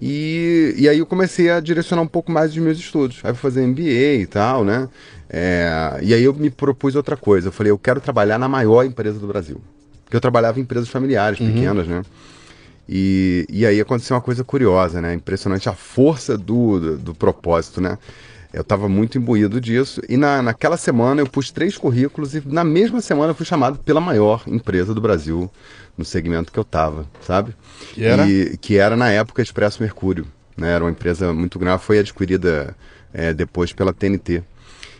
E, 0.00 0.74
e 0.78 0.88
aí 0.88 0.98
eu 0.98 1.06
comecei 1.06 1.50
a 1.50 1.60
direcionar 1.60 2.02
um 2.02 2.06
pouco 2.06 2.32
mais 2.32 2.52
os 2.52 2.56
meus 2.56 2.78
estudos. 2.78 3.20
Aí 3.22 3.34
fui 3.34 3.50
fazer 3.50 3.66
MBA 3.66 4.22
e 4.22 4.26
tal, 4.26 4.64
né? 4.64 4.88
É, 5.28 5.98
e 6.02 6.14
aí 6.14 6.24
eu 6.24 6.32
me 6.32 6.48
propus 6.48 6.96
outra 6.96 7.16
coisa. 7.16 7.48
Eu 7.48 7.52
falei, 7.52 7.70
eu 7.70 7.78
quero 7.78 8.00
trabalhar 8.00 8.38
na 8.38 8.48
maior 8.48 8.84
empresa 8.84 9.18
do 9.18 9.26
Brasil. 9.26 9.60
Porque 10.04 10.16
eu 10.16 10.20
trabalhava 10.20 10.58
em 10.58 10.62
empresas 10.62 10.88
familiares, 10.88 11.38
uhum. 11.38 11.52
pequenas, 11.52 11.86
né? 11.86 12.02
E, 12.88 13.46
e 13.48 13.64
aí 13.64 13.80
aconteceu 13.80 14.16
uma 14.16 14.22
coisa 14.22 14.42
curiosa, 14.42 15.00
né? 15.00 15.14
Impressionante 15.14 15.68
a 15.68 15.74
força 15.74 16.36
do, 16.36 16.80
do, 16.80 16.98
do 16.98 17.14
propósito, 17.14 17.80
né? 17.80 17.98
Eu 18.52 18.62
estava 18.62 18.88
muito 18.88 19.16
imbuído 19.16 19.60
disso. 19.60 20.00
E 20.08 20.16
na, 20.16 20.42
naquela 20.42 20.76
semana 20.76 21.20
eu 21.20 21.26
pus 21.26 21.50
três 21.50 21.76
currículos 21.76 22.34
e 22.34 22.42
na 22.44 22.64
mesma 22.64 23.00
semana 23.00 23.30
eu 23.30 23.34
fui 23.34 23.46
chamado 23.46 23.78
pela 23.78 24.00
maior 24.00 24.42
empresa 24.46 24.92
do 24.92 25.00
Brasil 25.00 25.50
no 25.96 26.04
segmento 26.04 26.52
que 26.52 26.58
eu 26.58 26.62
estava, 26.62 27.06
sabe? 27.20 27.54
Que 27.92 28.04
era? 28.04 28.28
E, 28.28 28.56
que 28.56 28.76
era 28.76 28.96
na 28.96 29.10
época 29.10 29.42
Expresso 29.42 29.82
Mercúrio. 29.82 30.26
Né? 30.56 30.72
Era 30.72 30.84
uma 30.84 30.90
empresa 30.90 31.32
muito 31.32 31.58
grande, 31.58 31.82
foi 31.82 31.98
adquirida 31.98 32.76
é, 33.12 33.32
depois 33.32 33.72
pela 33.72 33.92
TNT. 33.92 34.42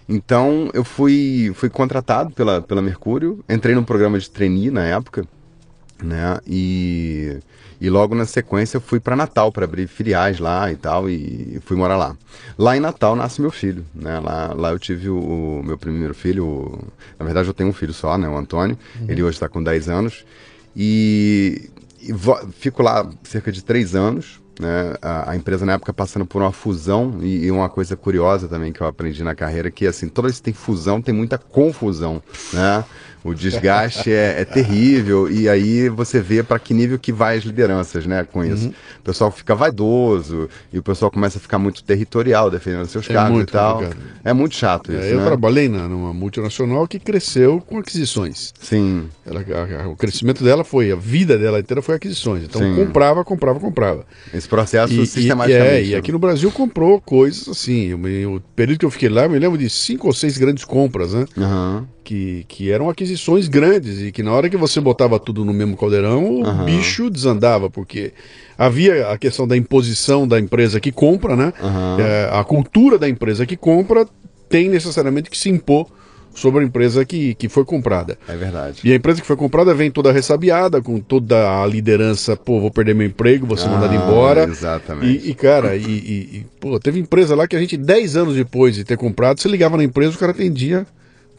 Então 0.09 0.71
eu 0.75 0.85
fui, 0.85 1.53
fui 1.55 1.69
contratado 1.69 2.31
pela, 2.31 2.61
pela 2.61 2.83
Mercúrio, 2.83 3.45
entrei 3.49 3.75
num 3.75 3.85
programa 3.85 4.19
de 4.19 4.29
trainee 4.29 4.71
na 4.71 4.85
época, 4.85 5.25
né? 6.03 6.39
E 6.47 7.39
e 7.81 7.89
logo 7.89 8.15
na 8.15 8.27
sequência 8.27 8.77
eu 8.77 8.81
fui 8.81 9.01
para 9.01 9.17
Natal 9.17 9.51
para 9.51 9.65
abrir 9.65 9.87
filiais 9.87 10.39
lá 10.39 10.71
e 10.71 10.77
tal 10.77 11.09
e 11.09 11.59
fui 11.65 11.77
morar 11.77 11.97
lá. 11.97 12.17
Lá 12.59 12.77
em 12.77 12.81
Natal 12.81 13.17
nasce 13.17 13.41
meu 13.41 13.51
filho, 13.51 13.87
né? 13.95 14.21
Lá, 14.21 14.53
lá 14.55 14.71
eu 14.71 14.79
tive 14.79 15.09
o, 15.09 15.19
o 15.19 15.63
meu 15.65 15.79
primeiro 15.79 16.13
filho, 16.13 16.47
o, 16.47 16.79
na 17.19 17.25
verdade 17.25 17.49
eu 17.49 17.55
tenho 17.55 17.71
um 17.71 17.73
filho 17.73 17.95
só, 17.95 18.19
né? 18.19 18.29
O 18.29 18.37
Antônio. 18.37 18.79
Uhum. 19.01 19.07
Ele 19.09 19.23
hoje 19.23 19.37
está 19.37 19.49
com 19.49 19.63
10 19.63 19.89
anos. 19.89 20.27
E, 20.77 21.71
e 22.03 22.13
fico 22.53 22.83
lá 22.83 23.09
cerca 23.25 23.51
de 23.51 23.65
3 23.65 23.95
anos. 23.95 24.41
Né? 24.61 24.95
A, 25.01 25.31
a, 25.31 25.37
empresa 25.37 25.65
na 25.65 25.73
época 25.73 25.91
passando 25.91 26.27
por 26.27 26.43
uma 26.43 26.53
fusão 26.53 27.19
e, 27.23 27.47
e, 27.47 27.51
uma 27.51 27.71
coisa 27.71 27.97
curiosa 27.97 28.47
também 28.47 28.75
que 28.75 28.83
eu 28.83 28.87
aprendi 28.87 29.25
na 29.25 29.35
carreira 29.35 29.71
que 29.71 29.87
assim 29.87 30.07
toda 30.07 30.29
vez 30.29 30.37
que 30.37 30.43
tem 30.43 30.53
fusão 30.53 31.01
tem 31.01 31.15
muita 31.15 31.39
confusão, 31.39 32.23
né? 32.53 32.85
O 33.23 33.35
desgaste 33.35 34.11
é, 34.11 34.41
é, 34.41 34.45
terrível 34.45 35.31
e 35.31 35.49
aí 35.49 35.89
você 35.89 36.21
vê 36.21 36.43
para 36.43 36.59
que 36.59 36.73
nível 36.73 36.99
que 36.99 37.13
vai 37.13 37.37
as 37.37 37.45
lideranças, 37.45 38.07
né, 38.07 38.27
com 38.31 38.45
isso. 38.45 38.67
Uhum. 38.67 38.75
O 39.01 39.03
pessoal 39.03 39.31
fica 39.31 39.55
vaidoso 39.55 40.49
e 40.73 40.79
o 40.79 40.83
pessoal 40.83 41.11
começa 41.11 41.39
a 41.39 41.41
ficar 41.41 41.59
muito 41.59 41.83
territorial 41.83 42.51
defendendo 42.51 42.87
seus 42.87 43.09
é 43.11 43.13
cargos 43.13 43.43
e 43.43 43.47
tal. 43.47 43.79
Complicado. 43.79 44.07
É 44.25 44.33
muito 44.33 44.55
chato 44.55 44.93
isso. 44.93 45.03
É, 45.03 45.13
eu 45.13 45.19
né? 45.19 45.27
trabalhei 45.27 45.69
na, 45.69 45.87
numa 45.89 46.13
multinacional 46.13 46.87
que 46.87 46.99
cresceu 46.99 47.61
com 47.61 47.79
aquisições. 47.79 48.55
Sim. 48.61 49.09
Ela, 49.27 49.41
a, 49.41 49.85
a, 49.85 49.89
o 49.89 49.97
crescimento 49.97 50.43
dela 50.43 50.65
foi, 50.65 50.91
a 50.91 50.97
vida 50.97 51.39
dela 51.39 51.61
inteira 51.61 51.83
foi 51.83 51.97
aquisições. 51.97 52.45
Então 52.45 52.61
Sim. 52.61 52.75
comprava, 52.75 53.25
comprava, 53.25 53.61
comprava. 53.61 54.07
Esse 54.33 54.49
processo 54.49 54.95
e, 54.95 55.07
sistematicamente. 55.07 55.51
E, 55.51 55.77
é, 55.77 55.85
e 55.85 55.95
aqui 55.95 56.11
no 56.11 56.19
Brasil 56.19 56.51
comprou 56.51 57.01
coisas 57.01 57.49
assim. 57.49 57.93
o 57.93 58.41
período 58.57 58.79
que 58.79 58.87
eu 58.87 58.91
fiquei 58.91 59.09
lá, 59.09 59.25
eu 59.25 59.31
me 59.31 59.39
lembro 59.39 59.59
de 59.59 59.69
cinco 59.69 60.07
ou 60.07 60.13
seis 60.13 60.39
grandes 60.39 60.65
compras, 60.65 61.13
né? 61.13 61.27
Uhum 61.37 62.00
que, 62.11 62.45
que 62.49 62.73
eram 62.73 62.91
aquisições 62.91 63.47
grandes 63.47 64.01
e 64.01 64.11
que 64.11 64.21
na 64.21 64.33
hora 64.33 64.51
que 64.51 64.57
você 64.57 64.81
botava 64.81 65.17
tudo 65.17 65.45
no 65.45 65.53
mesmo 65.53 65.77
caldeirão, 65.77 66.25
o 66.25 66.45
uhum. 66.45 66.65
bicho 66.65 67.09
desandava, 67.09 67.71
porque 67.71 68.13
havia 68.59 69.11
a 69.11 69.17
questão 69.17 69.47
da 69.47 69.57
imposição 69.57 70.27
da 70.27 70.41
empresa 70.41 70.81
que 70.81 70.91
compra, 70.91 71.37
né? 71.37 71.53
Uhum. 71.63 72.01
É, 72.01 72.29
a 72.33 72.43
cultura 72.43 72.99
da 72.99 73.09
empresa 73.09 73.47
que 73.47 73.57
compra 73.57 74.05
tem 74.49 74.69
necessariamente 74.69 75.31
que 75.31 75.39
se 75.39 75.51
impor 75.51 75.87
sobre 76.35 76.65
a 76.65 76.67
empresa 76.67 77.05
que, 77.05 77.37
que 77.37 77.49
foi 77.49 77.65
comprada. 77.65 78.19
É 78.27 78.35
verdade. 78.35 78.81
E 78.83 78.93
a 78.93 78.97
empresa 78.97 79.21
que 79.21 79.27
foi 79.27 79.37
comprada 79.37 79.73
vem 79.73 79.89
toda 79.89 80.11
ressabiada, 80.11 80.83
com 80.83 80.99
toda 80.99 81.63
a 81.63 81.65
liderança, 81.65 82.37
pô, 82.37 82.61
vou 82.61 82.73
perder 82.73 82.93
meu 82.93 83.07
emprego, 83.07 83.47
vou 83.47 83.57
ser 83.57 83.69
ah, 83.69 83.71
mandado 83.71 83.95
embora. 83.95 84.49
Exatamente. 84.51 85.29
E, 85.29 85.31
e 85.31 85.35
cara, 85.35 85.77
e, 85.77 85.85
e, 85.85 86.47
pô, 86.59 86.81
teve 86.81 86.99
empresa 86.99 87.37
lá 87.37 87.47
que 87.47 87.55
a 87.55 87.61
gente, 87.61 87.77
10 87.77 88.17
anos 88.17 88.35
depois 88.35 88.75
de 88.75 88.83
ter 88.83 88.97
comprado, 88.97 89.41
você 89.41 89.49
ligava 89.49 89.77
na 89.77 89.85
empresa, 89.85 90.17
o 90.17 90.19
cara 90.19 90.33
atendia 90.33 90.85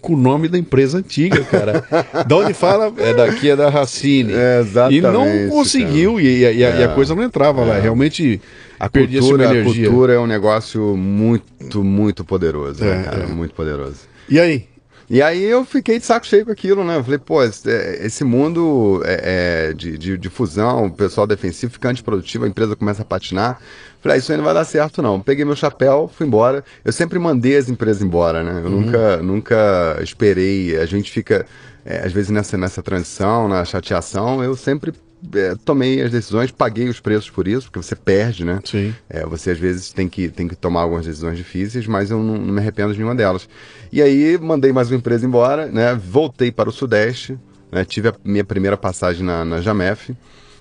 com 0.01 0.13
o 0.13 0.17
nome 0.17 0.47
da 0.47 0.57
empresa 0.57 0.97
antiga, 0.97 1.43
cara. 1.43 1.85
da 2.27 2.35
onde 2.35 2.53
fala, 2.53 2.91
é 2.97 3.13
daqui, 3.13 3.49
é 3.49 3.55
da 3.55 3.69
Racine. 3.69 4.33
É, 4.33 4.59
exatamente. 4.61 4.97
E 4.97 5.01
não 5.01 5.49
conseguiu, 5.49 6.19
e, 6.19 6.39
e, 6.39 6.45
a, 6.45 6.49
é. 6.49 6.55
e, 6.55 6.63
a, 6.63 6.81
é. 6.81 6.87
coisa 6.87 7.13
não 7.13 7.23
entrava 7.23 7.61
é. 7.61 7.65
lá. 7.65 7.79
Realmente 7.79 8.41
a 8.79 8.89
cultura, 8.89 9.51
a 9.51 9.63
cultura 9.63 10.13
é 10.13 10.19
um 10.19 10.27
negócio 10.27 10.97
muito, 10.97 11.83
muito 11.83 12.25
poderoso, 12.25 12.83
né, 12.83 13.01
é, 13.01 13.03
cara? 13.03 13.27
Muito 13.27 13.53
poderoso. 13.53 13.99
E 14.27 14.39
aí? 14.39 14.70
E 15.13 15.21
aí 15.21 15.43
eu 15.43 15.65
fiquei 15.65 15.99
de 15.99 16.05
saco 16.05 16.25
cheio 16.25 16.45
com 16.45 16.53
aquilo, 16.53 16.85
né? 16.85 16.95
Eu 16.95 17.03
falei, 17.03 17.19
pô, 17.19 17.43
esse 17.43 18.23
mundo 18.23 19.01
é, 19.03 19.67
é, 19.71 19.73
de, 19.73 19.97
de, 19.97 20.17
de, 20.17 20.29
fusão, 20.29 20.85
o 20.85 20.89
pessoal 20.89 21.27
defensivo 21.27 21.73
fica 21.73 21.89
antiprodutivo, 21.89 22.45
a 22.45 22.47
empresa 22.47 22.77
começa 22.77 23.01
a 23.01 23.05
patinar. 23.05 23.59
Falei, 23.99 24.15
ah, 24.15 24.19
isso 24.19 24.31
aí 24.31 24.37
não 24.37 24.45
vai 24.45 24.53
dar 24.53 24.63
certo, 24.63 25.01
não. 25.01 25.19
Peguei 25.19 25.43
meu 25.43 25.53
chapéu, 25.53 26.09
fui 26.15 26.25
embora. 26.25 26.63
Eu 26.85 26.93
sempre 26.93 27.19
mandei 27.19 27.57
as 27.57 27.67
empresas 27.67 28.01
embora, 28.01 28.41
né? 28.41 28.61
Eu 28.63 28.69
uhum. 28.71 28.81
nunca, 28.83 29.17
nunca 29.17 29.99
esperei. 30.01 30.77
A 30.77 30.85
gente 30.85 31.11
fica, 31.11 31.45
é, 31.83 32.05
às 32.05 32.13
vezes, 32.13 32.29
nessa, 32.29 32.57
nessa 32.57 32.81
transição, 32.81 33.49
na 33.49 33.65
chateação, 33.65 34.41
eu 34.41 34.55
sempre 34.55 34.93
é, 35.33 35.55
tomei 35.63 36.01
as 36.01 36.11
decisões, 36.11 36.51
paguei 36.51 36.89
os 36.89 36.99
preços 36.99 37.29
por 37.29 37.47
isso, 37.47 37.67
porque 37.67 37.81
você 37.81 37.95
perde, 37.95 38.43
né? 38.43 38.59
Sim. 38.63 38.93
É, 39.09 39.25
você 39.25 39.51
às 39.51 39.59
vezes 39.59 39.91
tem 39.91 40.07
que, 40.07 40.29
tem 40.29 40.47
que 40.47 40.55
tomar 40.55 40.81
algumas 40.81 41.05
decisões 41.05 41.37
difíceis, 41.37 41.87
mas 41.87 42.09
eu 42.09 42.21
não, 42.21 42.37
não, 42.37 42.53
me 42.53 42.59
arrependo 42.59 42.91
de 42.91 42.97
nenhuma 42.97 43.15
delas. 43.15 43.47
E 43.91 44.01
aí 44.01 44.37
mandei 44.37 44.71
mais 44.71 44.89
uma 44.89 44.97
empresa 44.97 45.25
embora, 45.25 45.67
né? 45.67 45.93
Voltei 45.95 46.51
para 46.51 46.69
o 46.69 46.71
Sudeste, 46.71 47.37
né? 47.71 47.85
tive 47.85 48.09
a 48.09 48.15
minha 48.23 48.43
primeira 48.43 48.77
passagem 48.77 49.23
na, 49.25 49.45
na 49.45 49.61
Jamef, 49.61 50.15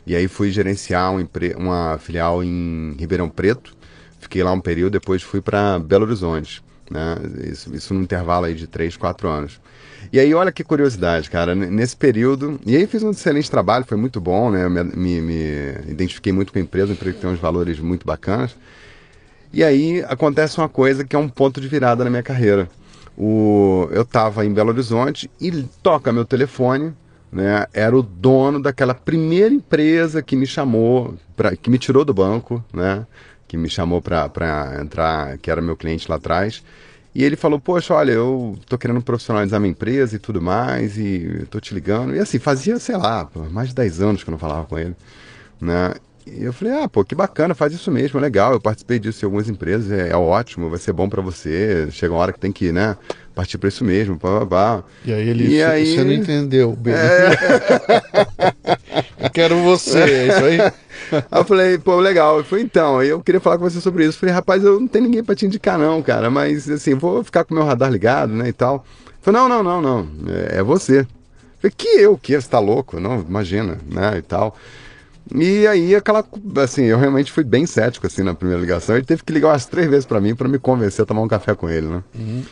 e 0.06 0.14
aí 0.14 0.28
fui 0.28 0.50
gerenciar 0.50 1.12
uma, 1.12 1.28
uma 1.56 1.98
filial 1.98 2.42
em 2.42 2.94
Ribeirão 2.98 3.28
Preto. 3.28 3.76
Fiquei 4.18 4.42
lá 4.42 4.52
um 4.52 4.60
período, 4.60 4.92
depois 4.92 5.22
fui 5.22 5.40
para 5.40 5.78
Belo 5.78 6.04
Horizonte. 6.04 6.62
Né? 6.90 7.16
Isso, 7.44 7.74
isso 7.74 7.94
num 7.94 8.02
intervalo 8.02 8.46
aí 8.46 8.54
de 8.54 8.66
3, 8.66 8.96
4 8.96 9.28
anos. 9.28 9.60
E 10.12 10.18
aí, 10.18 10.34
olha 10.34 10.50
que 10.50 10.64
curiosidade, 10.64 11.30
cara. 11.30 11.54
Nesse 11.54 11.96
período. 11.96 12.60
E 12.66 12.76
aí, 12.76 12.86
fiz 12.86 13.02
um 13.02 13.10
excelente 13.10 13.50
trabalho, 13.50 13.84
foi 13.84 13.96
muito 13.96 14.20
bom, 14.20 14.50
né? 14.50 14.68
Me, 14.68 14.84
me, 14.84 15.20
me 15.20 15.44
identifiquei 15.88 16.32
muito 16.32 16.52
com 16.52 16.58
a 16.58 16.62
empresa, 16.62 16.88
uma 16.88 16.94
empresa 16.94 17.18
tem 17.18 17.30
uns 17.30 17.38
valores 17.38 17.78
muito 17.78 18.06
bacanas. 18.06 18.56
E 19.52 19.62
aí, 19.62 20.04
acontece 20.08 20.58
uma 20.58 20.68
coisa 20.68 21.04
que 21.04 21.14
é 21.14 21.18
um 21.18 21.28
ponto 21.28 21.60
de 21.60 21.68
virada 21.68 22.04
na 22.04 22.10
minha 22.10 22.22
carreira. 22.22 22.68
O, 23.16 23.88
eu 23.92 24.02
estava 24.02 24.44
em 24.44 24.52
Belo 24.52 24.70
Horizonte 24.70 25.30
e 25.40 25.50
toca 25.82 26.12
meu 26.12 26.24
telefone 26.24 26.94
né, 27.32 27.66
era 27.72 27.96
o 27.96 28.02
dono 28.02 28.60
daquela 28.60 28.94
primeira 28.94 29.54
empresa 29.54 30.22
que 30.22 30.34
me 30.34 30.46
chamou, 30.46 31.14
pra, 31.36 31.54
que 31.54 31.70
me 31.70 31.78
tirou 31.78 32.04
do 32.04 32.12
banco, 32.12 32.64
né, 32.72 33.06
que 33.46 33.56
me 33.56 33.68
chamou 33.68 34.02
para 34.02 34.78
entrar, 34.80 35.38
que 35.38 35.50
era 35.50 35.60
meu 35.60 35.76
cliente 35.76 36.08
lá 36.08 36.16
atrás. 36.16 36.62
E 37.14 37.24
ele 37.24 37.36
falou, 37.36 37.58
poxa, 37.58 37.92
olha, 37.94 38.12
eu 38.12 38.56
tô 38.68 38.78
querendo 38.78 39.02
profissionalizar 39.02 39.58
minha 39.60 39.72
empresa 39.72 40.14
e 40.14 40.18
tudo 40.18 40.40
mais, 40.40 40.96
e 40.96 41.46
tô 41.50 41.58
te 41.58 41.74
ligando. 41.74 42.14
E 42.14 42.20
assim, 42.20 42.38
fazia, 42.38 42.78
sei 42.78 42.96
lá, 42.96 43.28
mais 43.50 43.70
de 43.70 43.74
10 43.74 44.00
anos 44.00 44.22
que 44.22 44.30
eu 44.30 44.32
não 44.32 44.38
falava 44.38 44.66
com 44.66 44.78
ele, 44.78 44.94
né? 45.60 45.94
E 46.36 46.44
eu 46.44 46.52
falei, 46.52 46.74
ah, 46.74 46.88
pô, 46.88 47.04
que 47.04 47.14
bacana, 47.14 47.54
faz 47.54 47.72
isso 47.72 47.90
mesmo, 47.90 48.18
é 48.18 48.22
legal. 48.22 48.52
Eu 48.52 48.60
participei 48.60 48.98
disso 48.98 49.24
em 49.24 49.26
algumas 49.26 49.48
empresas, 49.48 49.90
é, 49.90 50.10
é 50.10 50.16
ótimo, 50.16 50.70
vai 50.70 50.78
ser 50.78 50.92
bom 50.92 51.08
para 51.08 51.20
você. 51.20 51.88
Chega 51.90 52.12
uma 52.12 52.20
hora 52.20 52.32
que 52.32 52.38
tem 52.38 52.52
que, 52.52 52.70
né, 52.70 52.96
partir 53.34 53.58
para 53.58 53.68
isso 53.68 53.84
mesmo, 53.84 54.18
pá, 54.18 54.40
pá, 54.40 54.46
pá. 54.46 54.84
E 55.04 55.12
aí 55.12 55.28
ele, 55.28 55.48
e 55.48 55.62
aí... 55.62 55.94
você 55.94 56.04
não 56.04 56.12
entendeu 56.12 56.72
bem. 56.78 56.94
É... 56.94 57.30
eu 59.24 59.30
quero 59.30 59.56
você, 59.62 59.98
é 59.98 60.26
isso 60.28 60.44
aí. 60.44 60.60
aí 60.60 60.72
eu 61.32 61.44
falei, 61.44 61.78
pô, 61.78 61.98
legal. 61.98 62.38
Eu 62.38 62.44
falei, 62.44 62.64
então, 62.64 63.02
eu 63.02 63.20
queria 63.20 63.40
falar 63.40 63.58
com 63.58 63.68
você 63.68 63.80
sobre 63.80 64.04
isso. 64.04 64.16
Eu 64.16 64.20
falei, 64.20 64.34
rapaz, 64.34 64.62
eu 64.62 64.78
não 64.78 64.88
tenho 64.88 65.06
ninguém 65.06 65.24
para 65.24 65.34
te 65.34 65.46
indicar 65.46 65.78
não, 65.78 66.02
cara, 66.02 66.30
mas 66.30 66.68
assim, 66.70 66.94
vou 66.94 67.24
ficar 67.24 67.44
com 67.44 67.54
o 67.54 67.56
meu 67.56 67.66
radar 67.66 67.90
ligado, 67.90 68.32
né, 68.32 68.48
e 68.48 68.52
tal. 68.52 68.84
Eu 69.06 69.18
falei, 69.20 69.40
não, 69.40 69.48
não, 69.48 69.62
não, 69.62 69.82
não, 69.82 70.08
é, 70.32 70.58
é 70.58 70.62
você. 70.62 71.00
Eu 71.00 71.06
falei, 71.60 71.74
que 71.76 71.88
eu, 71.88 72.16
que? 72.16 72.40
Você 72.40 72.48
tá 72.48 72.58
louco? 72.58 73.00
Não, 73.00 73.20
imagina, 73.20 73.78
né, 73.86 74.18
e 74.18 74.22
tal. 74.22 74.56
E 75.34 75.66
aí, 75.66 75.94
aquela. 75.94 76.24
Assim, 76.56 76.84
eu 76.84 76.98
realmente 76.98 77.30
fui 77.30 77.44
bem 77.44 77.66
cético 77.66 78.06
assim 78.06 78.22
na 78.22 78.34
primeira 78.34 78.60
ligação. 78.60 78.96
Ele 78.96 79.04
teve 79.04 79.22
que 79.22 79.32
ligar 79.32 79.48
umas 79.48 79.66
três 79.66 79.88
vezes 79.88 80.06
para 80.06 80.20
mim 80.20 80.34
para 80.34 80.48
me 80.48 80.58
convencer 80.58 81.02
a 81.02 81.06
tomar 81.06 81.22
um 81.22 81.28
café 81.28 81.54
com 81.54 81.68
ele, 81.68 81.86
né? 81.86 82.02
Uhum. 82.14 82.42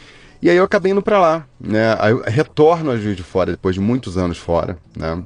E 0.40 0.48
aí 0.48 0.56
eu 0.56 0.64
acabei 0.64 0.92
indo 0.92 1.02
para 1.02 1.18
lá, 1.18 1.46
né? 1.60 1.96
Aí 1.98 2.12
eu 2.12 2.22
retorno 2.24 2.90
a 2.92 2.96
Juiz 2.96 3.16
de 3.16 3.24
Fora 3.24 3.50
depois 3.52 3.74
de 3.74 3.80
muitos 3.80 4.16
anos 4.16 4.38
fora, 4.38 4.78
né? 4.96 5.22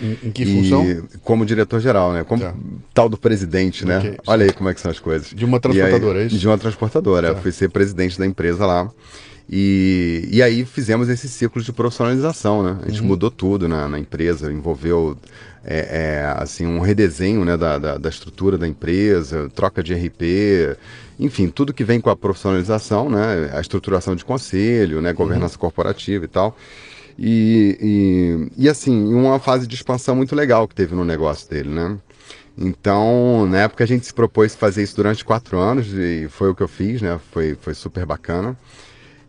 Em, 0.00 0.28
em 0.28 0.30
que 0.30 0.44
e 0.44 0.46
função? 0.46 1.08
Como 1.22 1.44
diretor-geral, 1.44 2.12
né? 2.12 2.22
Como 2.22 2.42
tá. 2.42 2.54
tal 2.94 3.08
do 3.08 3.16
presidente, 3.16 3.84
né? 3.84 3.98
Okay. 3.98 4.16
Olha 4.26 4.44
aí 4.44 4.52
como 4.52 4.68
é 4.68 4.74
que 4.74 4.80
são 4.80 4.90
as 4.90 5.00
coisas. 5.00 5.30
De 5.30 5.44
uma 5.44 5.58
transportadora, 5.58 6.18
aí, 6.18 6.24
é 6.24 6.26
isso? 6.28 6.38
De 6.38 6.46
uma 6.46 6.56
transportadora. 6.56 7.34
Tá. 7.34 7.40
fui 7.40 7.50
ser 7.50 7.68
presidente 7.68 8.16
da 8.16 8.24
empresa 8.24 8.64
lá. 8.64 8.88
E, 9.50 10.28
e 10.30 10.42
aí 10.42 10.64
fizemos 10.64 11.08
esse 11.08 11.26
ciclo 11.26 11.62
de 11.62 11.72
profissionalização, 11.72 12.62
né? 12.62 12.78
A 12.82 12.88
gente 12.88 13.00
uhum. 13.00 13.06
mudou 13.06 13.30
tudo 13.30 13.66
na, 13.66 13.88
na 13.88 13.98
empresa, 13.98 14.52
envolveu 14.52 15.16
é, 15.64 15.78
é, 15.78 16.42
assim, 16.42 16.66
um 16.66 16.80
redesenho 16.80 17.44
né, 17.44 17.56
da, 17.56 17.78
da, 17.78 17.98
da, 17.98 18.08
estrutura 18.08 18.58
da 18.58 18.68
empresa, 18.68 19.50
troca 19.54 19.82
de 19.82 19.94
RP, 19.94 20.76
enfim, 21.18 21.48
tudo 21.48 21.72
que 21.72 21.82
vem 21.82 22.00
com 22.00 22.10
a 22.10 22.16
profissionalização, 22.16 23.08
né, 23.08 23.50
a 23.52 23.60
estruturação 23.60 24.14
de 24.14 24.24
conselho, 24.24 25.00
né, 25.00 25.12
governança 25.14 25.54
uhum. 25.54 25.60
corporativa 25.60 26.26
e 26.26 26.28
tal. 26.28 26.56
E, 27.18 28.48
e, 28.56 28.64
e, 28.64 28.68
assim, 28.68 29.12
uma 29.12 29.40
fase 29.40 29.66
de 29.66 29.74
expansão 29.74 30.14
muito 30.14 30.36
legal 30.36 30.68
que 30.68 30.74
teve 30.74 30.94
no 30.94 31.04
negócio 31.04 31.50
dele, 31.50 31.70
né? 31.70 31.98
Então, 32.56 33.46
na 33.46 33.62
época 33.62 33.82
a 33.82 33.86
gente 33.86 34.06
se 34.06 34.14
propôs 34.14 34.54
fazer 34.54 34.84
isso 34.84 34.94
durante 34.94 35.24
quatro 35.24 35.58
anos 35.58 35.92
e 35.92 36.28
foi 36.28 36.50
o 36.50 36.54
que 36.54 36.62
eu 36.62 36.68
fiz, 36.68 37.02
né? 37.02 37.18
Foi, 37.32 37.56
foi 37.60 37.74
super 37.74 38.06
bacana. 38.06 38.56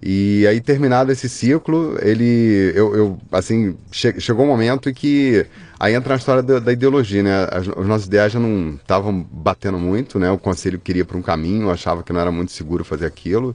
E 0.01 0.47
aí, 0.47 0.61
terminado 0.61 1.11
esse 1.11 1.27
ciclo, 1.27 1.97
ele, 2.01 2.71
eu, 2.73 2.95
eu 2.95 3.17
assim, 3.31 3.75
che 3.91 4.19
chegou 4.19 4.45
um 4.45 4.47
momento 4.47 4.89
em 4.89 4.93
que 4.93 5.45
aí 5.77 5.93
entra 5.93 6.13
a 6.13 6.17
história 6.17 6.41
da, 6.41 6.59
da 6.59 6.71
ideologia, 6.71 7.21
né? 7.21 7.47
As, 7.51 7.67
os 7.67 7.85
nossos 7.85 8.07
ideais 8.07 8.31
já 8.31 8.39
não 8.39 8.75
estavam 8.75 9.27
batendo 9.29 9.77
muito, 9.77 10.17
né? 10.17 10.31
O 10.31 10.37
conselho 10.37 10.79
queria 10.79 11.03
para 11.03 11.17
um 11.17 11.21
caminho, 11.21 11.69
achava 11.69 12.01
que 12.01 12.13
não 12.13 12.21
era 12.21 12.31
muito 12.31 12.53
seguro 12.53 12.85
fazer 12.85 13.05
aquilo. 13.05 13.53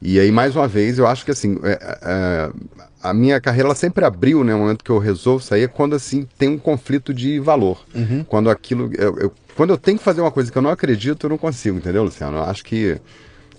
E 0.00 0.18
aí, 0.18 0.32
mais 0.32 0.56
uma 0.56 0.66
vez, 0.66 0.98
eu 0.98 1.06
acho 1.06 1.22
que 1.24 1.30
assim, 1.30 1.58
é, 1.62 1.98
é, 2.02 2.50
a 3.02 3.12
minha 3.12 3.38
carreira 3.38 3.68
ela 3.68 3.74
sempre 3.74 4.06
abriu, 4.06 4.42
né? 4.42 4.54
O 4.54 4.58
momento 4.60 4.82
que 4.82 4.90
eu 4.90 4.98
resolvo 4.98 5.44
sair 5.44 5.64
é 5.64 5.68
quando 5.68 5.94
assim 5.94 6.26
tem 6.38 6.48
um 6.48 6.58
conflito 6.58 7.12
de 7.12 7.38
valor. 7.38 7.84
Uhum. 7.94 8.24
Quando 8.24 8.48
aquilo. 8.48 8.90
Eu, 8.94 9.18
eu, 9.18 9.32
quando 9.54 9.70
eu 9.70 9.76
tenho 9.76 9.98
que 9.98 10.04
fazer 10.04 10.22
uma 10.22 10.30
coisa 10.30 10.50
que 10.50 10.56
eu 10.56 10.62
não 10.62 10.70
acredito, 10.70 11.26
eu 11.26 11.30
não 11.30 11.38
consigo, 11.38 11.76
entendeu, 11.76 12.04
Luciano? 12.04 12.38
Eu 12.38 12.44
acho 12.44 12.64
que 12.64 12.98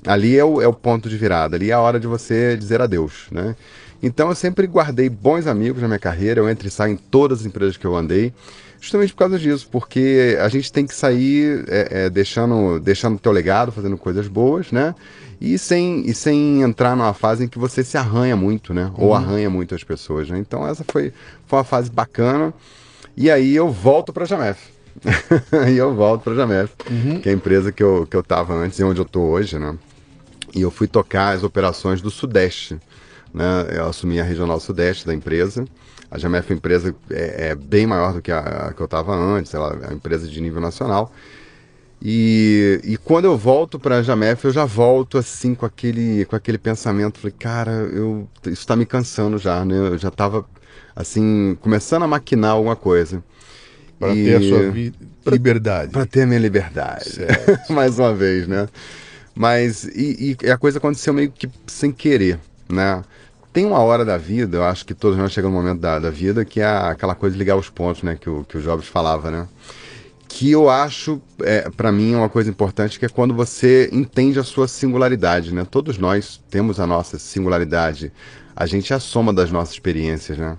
Ali 0.06 0.38
é 0.38 0.44
o, 0.44 0.62
é 0.62 0.68
o 0.68 0.74
ponto 0.74 1.10
de 1.10 1.18
virada, 1.18 1.56
ali 1.56 1.72
é 1.72 1.74
a 1.74 1.80
hora 1.80 2.00
de 2.00 2.08
você 2.08 2.56
dizer 2.56 2.82
adeus, 2.82 3.28
né? 3.32 3.56
Então 4.02 4.30
eu 4.30 4.36
sempre 4.36 4.68
guardei 4.68 5.10
bons 5.10 5.48
amigos 5.48 5.82
na 5.82 5.88
minha 5.88 6.00
carreira, 6.00 6.40
eu 6.40 6.50
entro 6.50 6.68
e 6.68 6.72
saio 6.72 6.94
em 6.94 6.98
todas 6.98 7.40
as 7.40 7.46
empresas 7.46 7.76
que 7.76 7.86
eu 7.86 7.96
andei, 7.96 8.34
justamente 8.80 9.14
por 9.14 9.20
causa 9.20 9.40
disso, 9.40 9.68
porque 9.72 10.38
a 10.40 10.48
gente 10.48 10.72
tem 10.72 10.86
que 10.86 10.94
sair 10.94 11.66
é, 11.68 12.06
é, 12.06 12.10
deixando 12.10 12.80
deixando 12.80 13.18
teu 13.18 13.32
legado, 13.32 13.72
fazendo 13.72 13.98
coisas 13.98 14.28
boas, 14.28 14.72
né? 14.72 14.94
E 15.42 15.58
sem, 15.58 16.08
e 16.08 16.14
sem 16.14 16.62
entrar 16.62 16.96
numa 16.96 17.14
fase 17.14 17.44
em 17.44 17.48
que 17.48 17.60
você 17.60 17.84
se 17.84 17.98
arranha 17.98 18.36
muito, 18.36 18.74
né? 18.74 18.92
Ou 18.96 19.10
uhum. 19.10 19.16
arranha 19.16 19.50
muito 19.50 19.76
as 19.76 19.84
pessoas, 19.84 20.30
né? 20.30 20.38
Então 20.38 20.68
essa 20.68 20.86
foi, 20.88 21.12
foi 21.46 21.60
uma 21.60 21.66
fase 21.66 21.90
bacana. 21.90 22.54
E 23.18 23.30
aí 23.30 23.56
eu 23.56 23.70
volto 23.70 24.14
para 24.14 24.24
a 24.24 24.28
Jamef. 24.28 24.60
e 25.70 25.78
eu 25.78 25.94
volto 25.94 26.24
para 26.24 26.34
a 26.34 26.36
Jamef, 26.36 26.72
uhum. 26.90 27.20
que 27.20 27.28
é 27.28 27.32
a 27.32 27.36
empresa 27.36 27.72
que 27.72 27.84
eu, 27.84 28.08
que 28.10 28.16
eu 28.16 28.24
tava 28.24 28.54
antes 28.54 28.80
e 28.80 28.84
onde 28.84 29.00
eu 29.00 29.06
tô 29.06 29.22
hoje, 29.22 29.60
né? 29.60 29.76
E 30.56 30.62
eu 30.62 30.72
fui 30.72 30.88
tocar 30.88 31.36
as 31.36 31.44
operações 31.44 32.02
do 32.02 32.10
Sudeste. 32.10 32.80
Né? 33.34 33.68
Eu 33.72 33.88
assumi 33.88 34.20
a 34.20 34.24
regional 34.24 34.60
Sudeste 34.60 35.06
da 35.06 35.14
empresa. 35.14 35.66
A 36.10 36.18
Jamef 36.18 36.50
é 36.50 36.54
uma 36.54 36.58
empresa 36.58 36.96
é, 37.12 37.50
é, 37.50 37.56
bem 37.56 37.86
maior 37.86 38.14
do 38.14 38.22
que 38.22 38.32
a, 38.32 38.40
a 38.40 38.74
que 38.74 38.82
eu 38.82 38.86
estava 38.86 39.14
antes, 39.14 39.54
ela 39.54 39.78
é 39.84 39.88
uma 39.88 39.94
empresa 39.94 40.28
de 40.28 40.40
nível 40.40 40.62
nacional. 40.62 41.12
E, 42.02 42.80
e 42.84 42.98
quando 42.98 43.26
eu 43.26 43.38
volto 43.38 43.78
para 43.78 43.98
a 43.98 44.04
Jamef, 44.04 44.46
eu 44.46 44.52
já 44.52 44.64
volto 44.64 45.18
assim 45.18 45.54
com 45.54 45.66
aquele, 45.66 46.24
com 46.26 46.36
aquele 46.36 46.58
pensamento, 46.58 47.20
falei, 47.20 47.36
cara, 47.38 47.72
eu, 47.72 48.28
isso 48.44 48.54
está 48.54 48.76
me 48.76 48.86
cansando 48.86 49.38
já, 49.38 49.66
né? 49.66 49.76
Eu 49.76 49.98
já 49.98 50.10
estava 50.10 50.46
assim, 50.96 51.58
começando 51.62 52.04
a 52.04 52.08
maquinar 52.08 52.52
alguma 52.52 52.76
coisa. 52.76 53.24
Para 54.00 54.14
ter 54.14 54.36
a 54.36 54.42
sua 54.42 55.32
liberdade. 55.32 55.92
Para 55.92 56.06
ter 56.06 56.22
a 56.24 56.28
minha 56.28 56.40
liberdade. 56.40 57.18
Mais 57.70 57.98
uma 57.98 58.14
vez, 58.14 58.48
né? 58.48 58.68
Mas 59.36 59.84
e, 59.84 60.38
e, 60.42 60.50
a 60.50 60.58
coisa 60.58 60.78
aconteceu 60.78 61.14
meio 61.14 61.30
que 61.30 61.50
sem 61.68 61.92
querer, 61.92 62.40
né? 62.70 63.04
Tem 63.52 63.66
uma 63.66 63.80
hora 63.80 64.04
da 64.04 64.18
vida, 64.18 64.58
eu 64.58 64.64
acho 64.64 64.86
que 64.86 64.94
todos 64.94 65.18
nós 65.18 65.32
chegamos 65.32 65.56
no 65.56 65.62
momento 65.62 65.80
da, 65.80 66.00
da 66.00 66.10
vida, 66.10 66.44
que 66.44 66.62
é 66.62 66.66
aquela 66.66 67.16
coisa 67.16 67.34
de 67.34 67.40
ligar 67.40 67.56
os 67.58 67.70
pontos, 67.70 68.02
né? 68.02 68.18
Que 68.20 68.30
o, 68.30 68.46
que 68.46 68.58
o 68.58 68.62
Jobs 68.62 68.88
falava, 68.88 69.30
né? 69.30 69.48
Que 70.28 70.52
eu 70.52 70.70
acho, 70.70 71.22
é, 71.42 71.70
para 71.70 71.92
mim, 71.92 72.16
uma 72.16 72.30
coisa 72.30 72.50
importante, 72.50 72.98
que 72.98 73.06
é 73.06 73.10
quando 73.10 73.34
você 73.34 73.90
entende 73.92 74.40
a 74.40 74.44
sua 74.44 74.68
singularidade, 74.68 75.54
né? 75.54 75.66
Todos 75.70 75.98
nós 75.98 76.42
temos 76.50 76.80
a 76.80 76.88
nossa 76.88 77.18
singularidade. 77.20 78.12
A 78.56 78.66
gente 78.66 78.92
é 78.92 78.96
a 78.96 79.00
soma 79.00 79.34
das 79.34 79.52
nossas 79.52 79.74
experiências, 79.74 80.38
né? 80.38 80.58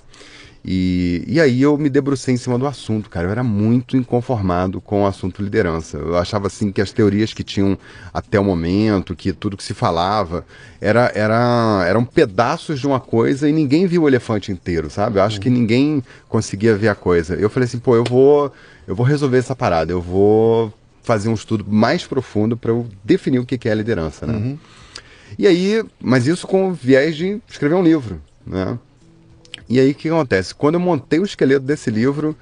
E, 0.68 1.22
e 1.28 1.40
aí 1.40 1.62
eu 1.62 1.78
me 1.78 1.88
debrucei 1.88 2.34
em 2.34 2.36
cima 2.36 2.58
do 2.58 2.66
assunto, 2.66 3.08
cara. 3.08 3.28
Eu 3.28 3.30
era 3.30 3.44
muito 3.44 3.96
inconformado 3.96 4.80
com 4.80 5.04
o 5.04 5.06
assunto 5.06 5.40
liderança. 5.40 5.96
Eu 5.96 6.18
achava 6.18 6.48
assim 6.48 6.72
que 6.72 6.80
as 6.80 6.90
teorias 6.90 7.32
que 7.32 7.44
tinham 7.44 7.78
até 8.12 8.40
o 8.40 8.42
momento, 8.42 9.14
que 9.14 9.32
tudo 9.32 9.56
que 9.56 9.62
se 9.62 9.72
falava, 9.72 10.44
era, 10.80 11.12
era, 11.14 11.84
eram 11.86 12.04
pedaços 12.04 12.80
de 12.80 12.86
uma 12.86 12.98
coisa 12.98 13.48
e 13.48 13.52
ninguém 13.52 13.86
viu 13.86 14.02
o 14.02 14.08
elefante 14.08 14.50
inteiro, 14.50 14.90
sabe? 14.90 15.20
Eu 15.20 15.22
acho 15.22 15.40
que 15.40 15.48
ninguém 15.48 16.02
conseguia 16.28 16.74
ver 16.74 16.88
a 16.88 16.96
coisa. 16.96 17.36
Eu 17.36 17.48
falei 17.48 17.68
assim, 17.68 17.78
pô, 17.78 17.94
eu 17.94 18.02
vou, 18.02 18.52
eu 18.88 18.96
vou 18.96 19.06
resolver 19.06 19.38
essa 19.38 19.54
parada, 19.54 19.92
eu 19.92 20.02
vou 20.02 20.74
fazer 21.00 21.28
um 21.28 21.34
estudo 21.34 21.64
mais 21.68 22.04
profundo 22.04 22.56
para 22.56 22.72
eu 22.72 22.88
definir 23.04 23.38
o 23.38 23.46
que 23.46 23.68
é 23.68 23.74
liderança, 23.74 24.26
né? 24.26 24.32
Uhum. 24.32 24.58
E 25.38 25.46
aí, 25.46 25.84
mas 26.00 26.26
isso 26.26 26.44
com 26.44 26.72
viés 26.72 27.14
de 27.14 27.40
escrever 27.48 27.76
um 27.76 27.84
livro, 27.84 28.20
né? 28.44 28.76
E 29.68 29.80
aí 29.80 29.90
o 29.90 29.94
que 29.94 30.08
acontece? 30.08 30.54
Quando 30.54 30.74
eu 30.74 30.80
montei 30.80 31.18
o 31.18 31.24
esqueleto 31.24 31.64
desse 31.64 31.90
livro, 31.90 32.36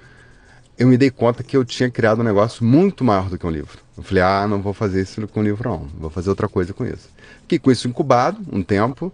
eu 0.79 0.89
me 0.89 0.97
dei 0.97 1.11
conta 1.11 1.43
que 1.43 1.57
eu 1.57 1.65
tinha 1.65 1.91
criado 1.91 2.21
um 2.21 2.25
negócio 2.25 2.65
muito 2.65 3.05
maior 3.05 3.29
do 3.29 3.39
que 3.39 3.47
um 3.47 3.51
livro. 3.51 3.79
Eu 3.97 4.03
falei, 4.03 4.23
ah, 4.23 4.47
não 4.49 4.61
vou 4.61 4.75
fazer 4.75 5.03
isso 5.03 5.27
com 5.29 5.41
um 5.41 5.45
livro, 5.45 5.69
não. 5.69 5.89
Vou 5.99 6.11
fazer 6.11 6.29
outra 6.31 6.49
coisa 6.49 6.73
com 6.73 6.85
isso. 6.85 7.09
Fiquei 7.43 7.59
com 7.59 7.71
isso 7.71 7.87
incubado 7.87 8.39
um 8.53 8.63
tempo. 8.63 9.13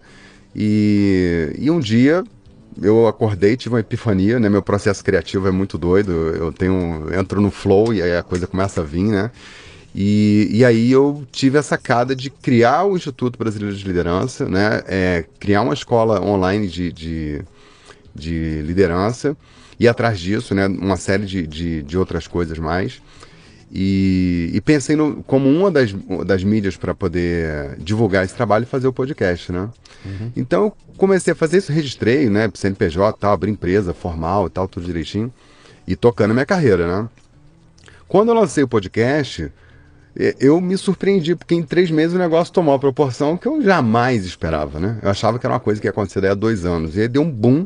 E, 0.55 1.55
e 1.57 1.69
um 1.69 1.79
dia 1.79 2.23
eu 2.81 3.07
acordei, 3.07 3.55
tive 3.55 3.75
uma 3.75 3.81
epifania, 3.81 4.39
né? 4.39 4.49
Meu 4.49 4.61
processo 4.61 5.03
criativo 5.03 5.47
é 5.47 5.51
muito 5.51 5.77
doido. 5.77 6.11
Eu 6.11 6.51
tenho, 6.51 7.07
entro 7.13 7.39
no 7.39 7.51
flow 7.51 7.93
e 7.93 8.01
aí 8.01 8.17
a 8.17 8.23
coisa 8.23 8.47
começa 8.47 8.81
a 8.81 8.83
vir, 8.83 9.03
né? 9.03 9.31
E, 9.93 10.47
e 10.51 10.65
aí 10.65 10.89
eu 10.89 11.25
tive 11.31 11.57
a 11.57 11.63
sacada 11.63 12.15
de 12.15 12.29
criar 12.29 12.85
o 12.85 12.95
Instituto 12.95 13.37
Brasileiro 13.37 13.75
de 13.75 13.85
Liderança, 13.85 14.47
né? 14.47 14.81
É, 14.87 15.25
criar 15.39 15.61
uma 15.61 15.73
escola 15.73 16.21
online 16.21 16.67
de, 16.67 16.91
de 16.91 17.41
de 18.13 18.61
liderança 18.61 19.35
e 19.79 19.87
atrás 19.87 20.19
disso, 20.19 20.53
né, 20.53 20.67
uma 20.67 20.97
série 20.97 21.25
de, 21.25 21.47
de, 21.47 21.83
de 21.83 21.97
outras 21.97 22.27
coisas 22.27 22.57
mais. 22.59 23.01
E, 23.73 24.51
e, 24.53 24.59
pensei 24.59 24.97
no, 24.97 25.23
como 25.23 25.49
uma 25.49 25.71
das, 25.71 25.93
das 26.25 26.43
mídias 26.43 26.75
para 26.75 26.93
poder 26.93 27.77
divulgar 27.79 28.25
esse 28.25 28.35
trabalho 28.35 28.63
e 28.63 28.65
fazer 28.65 28.87
o 28.87 28.93
podcast, 28.93 29.49
né? 29.49 29.69
Uhum. 30.05 30.31
Então 30.35 30.65
eu 30.65 30.73
comecei 30.97 31.31
a 31.31 31.35
fazer 31.35 31.59
isso, 31.59 31.71
registrei, 31.71 32.29
né, 32.29 32.51
CNPJ, 32.53 33.17
tal, 33.17 33.31
abri 33.31 33.49
empresa 33.49 33.93
formal 33.93 34.47
e 34.47 34.49
tal, 34.49 34.67
tudo 34.67 34.85
direitinho, 34.85 35.33
e 35.87 35.95
tocando 35.95 36.31
a 36.31 36.33
minha 36.33 36.45
carreira, 36.45 36.85
né? 36.85 37.09
Quando 38.09 38.27
eu 38.27 38.35
lancei 38.35 38.61
o 38.61 38.67
podcast, 38.67 39.49
eu 40.37 40.59
me 40.59 40.77
surpreendi, 40.77 41.33
porque 41.33 41.55
em 41.55 41.63
três 41.63 41.89
meses 41.89 42.13
o 42.13 42.19
negócio 42.19 42.53
tomou 42.53 42.73
uma 42.73 42.79
proporção 42.79 43.37
que 43.37 43.47
eu 43.47 43.61
jamais 43.61 44.25
esperava, 44.25 44.79
né? 44.79 44.99
Eu 45.01 45.09
achava 45.09 45.39
que 45.39 45.45
era 45.45 45.53
uma 45.53 45.61
coisa 45.61 45.79
que 45.79 45.87
ia 45.87 45.91
acontecer 45.91 46.19
daí 46.19 46.31
há 46.31 46.35
dois 46.35 46.65
anos, 46.65 46.97
e 46.97 47.01
aí 47.01 47.07
deu 47.07 47.21
um 47.21 47.31
boom 47.31 47.65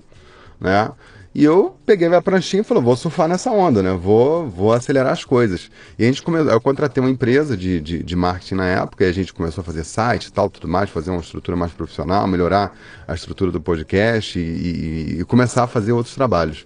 né? 0.60 0.92
E 1.36 1.44
eu 1.44 1.76
peguei 1.86 2.08
minha 2.08 2.22
pranchinha 2.22 2.62
e 2.62 2.64
falei, 2.64 2.82
vou 2.82 2.96
surfar 2.96 3.28
nessa 3.28 3.52
onda, 3.52 3.84
né? 3.84 3.92
Vou, 3.92 4.48
vou 4.48 4.72
acelerar 4.72 5.12
as 5.12 5.26
coisas. 5.26 5.70
E 6.00 6.04
a 6.04 6.08
gente 6.08 6.24
começou, 6.24 6.50
eu 6.50 6.62
contratei 6.62 7.04
uma 7.04 7.10
empresa 7.10 7.58
de, 7.58 7.82
de, 7.82 8.02
de 8.02 8.16
marketing 8.16 8.56
na 8.56 8.68
época, 8.68 9.04
e 9.04 9.10
a 9.10 9.12
gente 9.12 9.34
começou 9.34 9.62
a 9.62 9.66
fazer 9.66 9.84
site 9.84 10.28
e 10.28 10.32
tal, 10.32 10.50
tudo 10.50 10.66
mais, 10.66 10.90
fazer 10.90 11.12
uma 11.12 11.20
estrutura 11.20 11.58
mais 11.58 11.74
profissional, 11.74 12.26
melhorar 12.26 12.74
a 13.06 13.14
estrutura 13.14 13.52
do 13.52 13.60
podcast 13.60 14.40
e, 14.40 14.42
e, 14.42 15.20
e 15.20 15.26
começar 15.26 15.64
a 15.64 15.68
fazer 15.68 15.92
outros 15.92 16.16
trabalhos. 16.16 16.66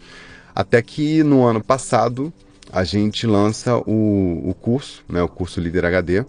Até 0.53 0.83
que 0.83 1.23
no 1.23 1.43
ano 1.45 1.63
passado 1.63 2.31
a 2.71 2.83
gente 2.83 3.25
lança 3.25 3.75
o, 3.75 4.49
o 4.49 4.53
curso, 4.53 5.03
né? 5.09 5.19
O 5.23 5.27
curso 5.27 5.59
Líder 5.59 5.85
HD 5.85 6.23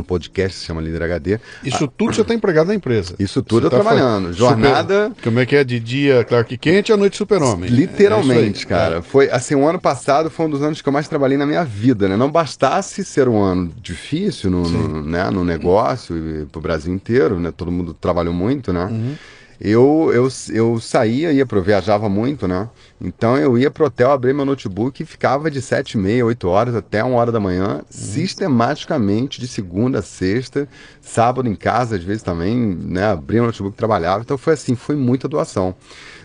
um 0.00 0.04
podcast 0.04 0.58
se 0.58 0.66
chama 0.66 0.80
Líder 0.80 1.02
HD. 1.02 1.38
Isso 1.64 1.86
tudo 1.88 2.14
você 2.14 2.22
está 2.22 2.34
empregado 2.34 2.68
na 2.68 2.74
empresa. 2.74 3.14
Isso 3.18 3.42
tudo 3.42 3.62
você 3.62 3.66
eu 3.66 3.70
tá 3.70 3.76
trabalhando. 3.80 4.32
Jornada. 4.32 5.08
Super... 5.08 5.22
Como 5.22 5.40
é 5.40 5.46
que 5.46 5.56
é? 5.56 5.64
De 5.64 5.78
dia 5.80 6.24
Clark 6.24 6.56
Kent 6.58 6.88
e 6.88 6.92
à 6.92 6.96
noite 6.96 7.16
Super-Homem. 7.16 7.70
Literalmente, 7.70 8.64
é 8.64 8.68
cara. 8.68 8.96
É. 8.98 9.02
Foi 9.02 9.30
assim, 9.30 9.54
o 9.54 9.66
ano 9.66 9.80
passado 9.80 10.30
foi 10.30 10.46
um 10.46 10.50
dos 10.50 10.62
anos 10.62 10.80
que 10.80 10.88
eu 10.88 10.92
mais 10.92 11.08
trabalhei 11.08 11.36
na 11.36 11.46
minha 11.46 11.64
vida, 11.64 12.08
né? 12.08 12.16
Não 12.16 12.30
bastasse 12.30 13.04
ser 13.04 13.28
um 13.28 13.40
ano 13.40 13.72
difícil 13.80 14.50
no, 14.50 14.68
no 14.68 15.02
né, 15.02 15.30
no 15.30 15.44
negócio 15.44 16.16
e 16.16 16.46
pro 16.46 16.60
Brasil 16.60 16.92
inteiro, 16.92 17.38
né? 17.38 17.52
Todo 17.54 17.70
mundo 17.70 17.94
trabalhou 17.94 18.34
muito, 18.34 18.72
né? 18.72 18.84
Uhum 18.84 19.14
eu, 19.60 20.10
eu, 20.12 20.28
eu 20.52 20.80
saía, 20.80 21.32
ia 21.32 21.46
pro, 21.46 21.62
viajava 21.62 22.08
muito, 22.08 22.48
né? 22.48 22.68
Então 23.04 23.36
eu 23.36 23.58
ia 23.58 23.70
pro 23.70 23.84
hotel, 23.84 24.10
abria 24.10 24.32
meu 24.32 24.44
notebook 24.44 25.02
e 25.02 25.06
ficava 25.06 25.50
de 25.50 25.60
7 25.60 25.92
e 25.92 25.98
meia, 25.98 26.24
8 26.24 26.48
horas 26.48 26.74
até 26.74 27.04
1 27.04 27.12
hora 27.12 27.30
da 27.30 27.38
manhã, 27.38 27.76
uhum. 27.76 27.82
sistematicamente, 27.90 29.40
de 29.40 29.46
segunda 29.46 29.98
a 29.98 30.02
sexta, 30.02 30.66
sábado 31.00 31.48
em 31.48 31.54
casa, 31.54 31.96
às 31.96 32.02
vezes 32.02 32.22
também, 32.22 32.56
né? 32.56 33.04
Abria 33.04 33.42
o 33.42 33.46
notebook 33.46 33.74
e 33.74 33.76
trabalhava. 33.76 34.22
Então 34.22 34.38
foi 34.38 34.54
assim, 34.54 34.74
foi 34.74 34.96
muita 34.96 35.28
doação. 35.28 35.74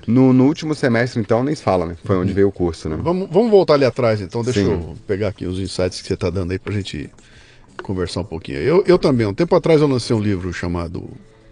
No, 0.07 0.33
no, 0.33 0.45
último 0.45 0.73
semestre, 0.73 1.19
então, 1.19 1.43
nem 1.43 1.53
se 1.53 1.61
fala, 1.61 1.85
né? 1.85 1.97
Foi 2.03 2.15
onde 2.15 2.29
uhum. 2.29 2.35
veio 2.35 2.47
o 2.47 2.51
curso, 2.51 2.89
né? 2.89 2.97
Vamos, 2.99 3.29
vamos 3.29 3.51
voltar 3.51 3.73
ali 3.73 3.85
atrás, 3.85 4.21
então. 4.21 4.43
Deixa 4.43 4.61
Sim. 4.61 4.71
eu 4.71 4.95
pegar 5.05 5.27
aqui 5.27 5.45
os 5.45 5.59
insights 5.59 6.01
que 6.01 6.07
você 6.07 6.13
está 6.13 6.29
dando 6.29 6.51
aí 6.51 6.57
pra 6.57 6.73
gente 6.73 7.09
conversar 7.83 8.21
um 8.21 8.25
pouquinho. 8.25 8.59
Eu, 8.59 8.83
eu 8.87 8.97
também, 8.97 9.27
um 9.27 9.33
tempo 9.33 9.55
atrás 9.55 9.81
eu 9.81 9.87
lancei 9.87 10.15
um 10.15 10.19
livro 10.19 10.51
chamado 10.53 11.09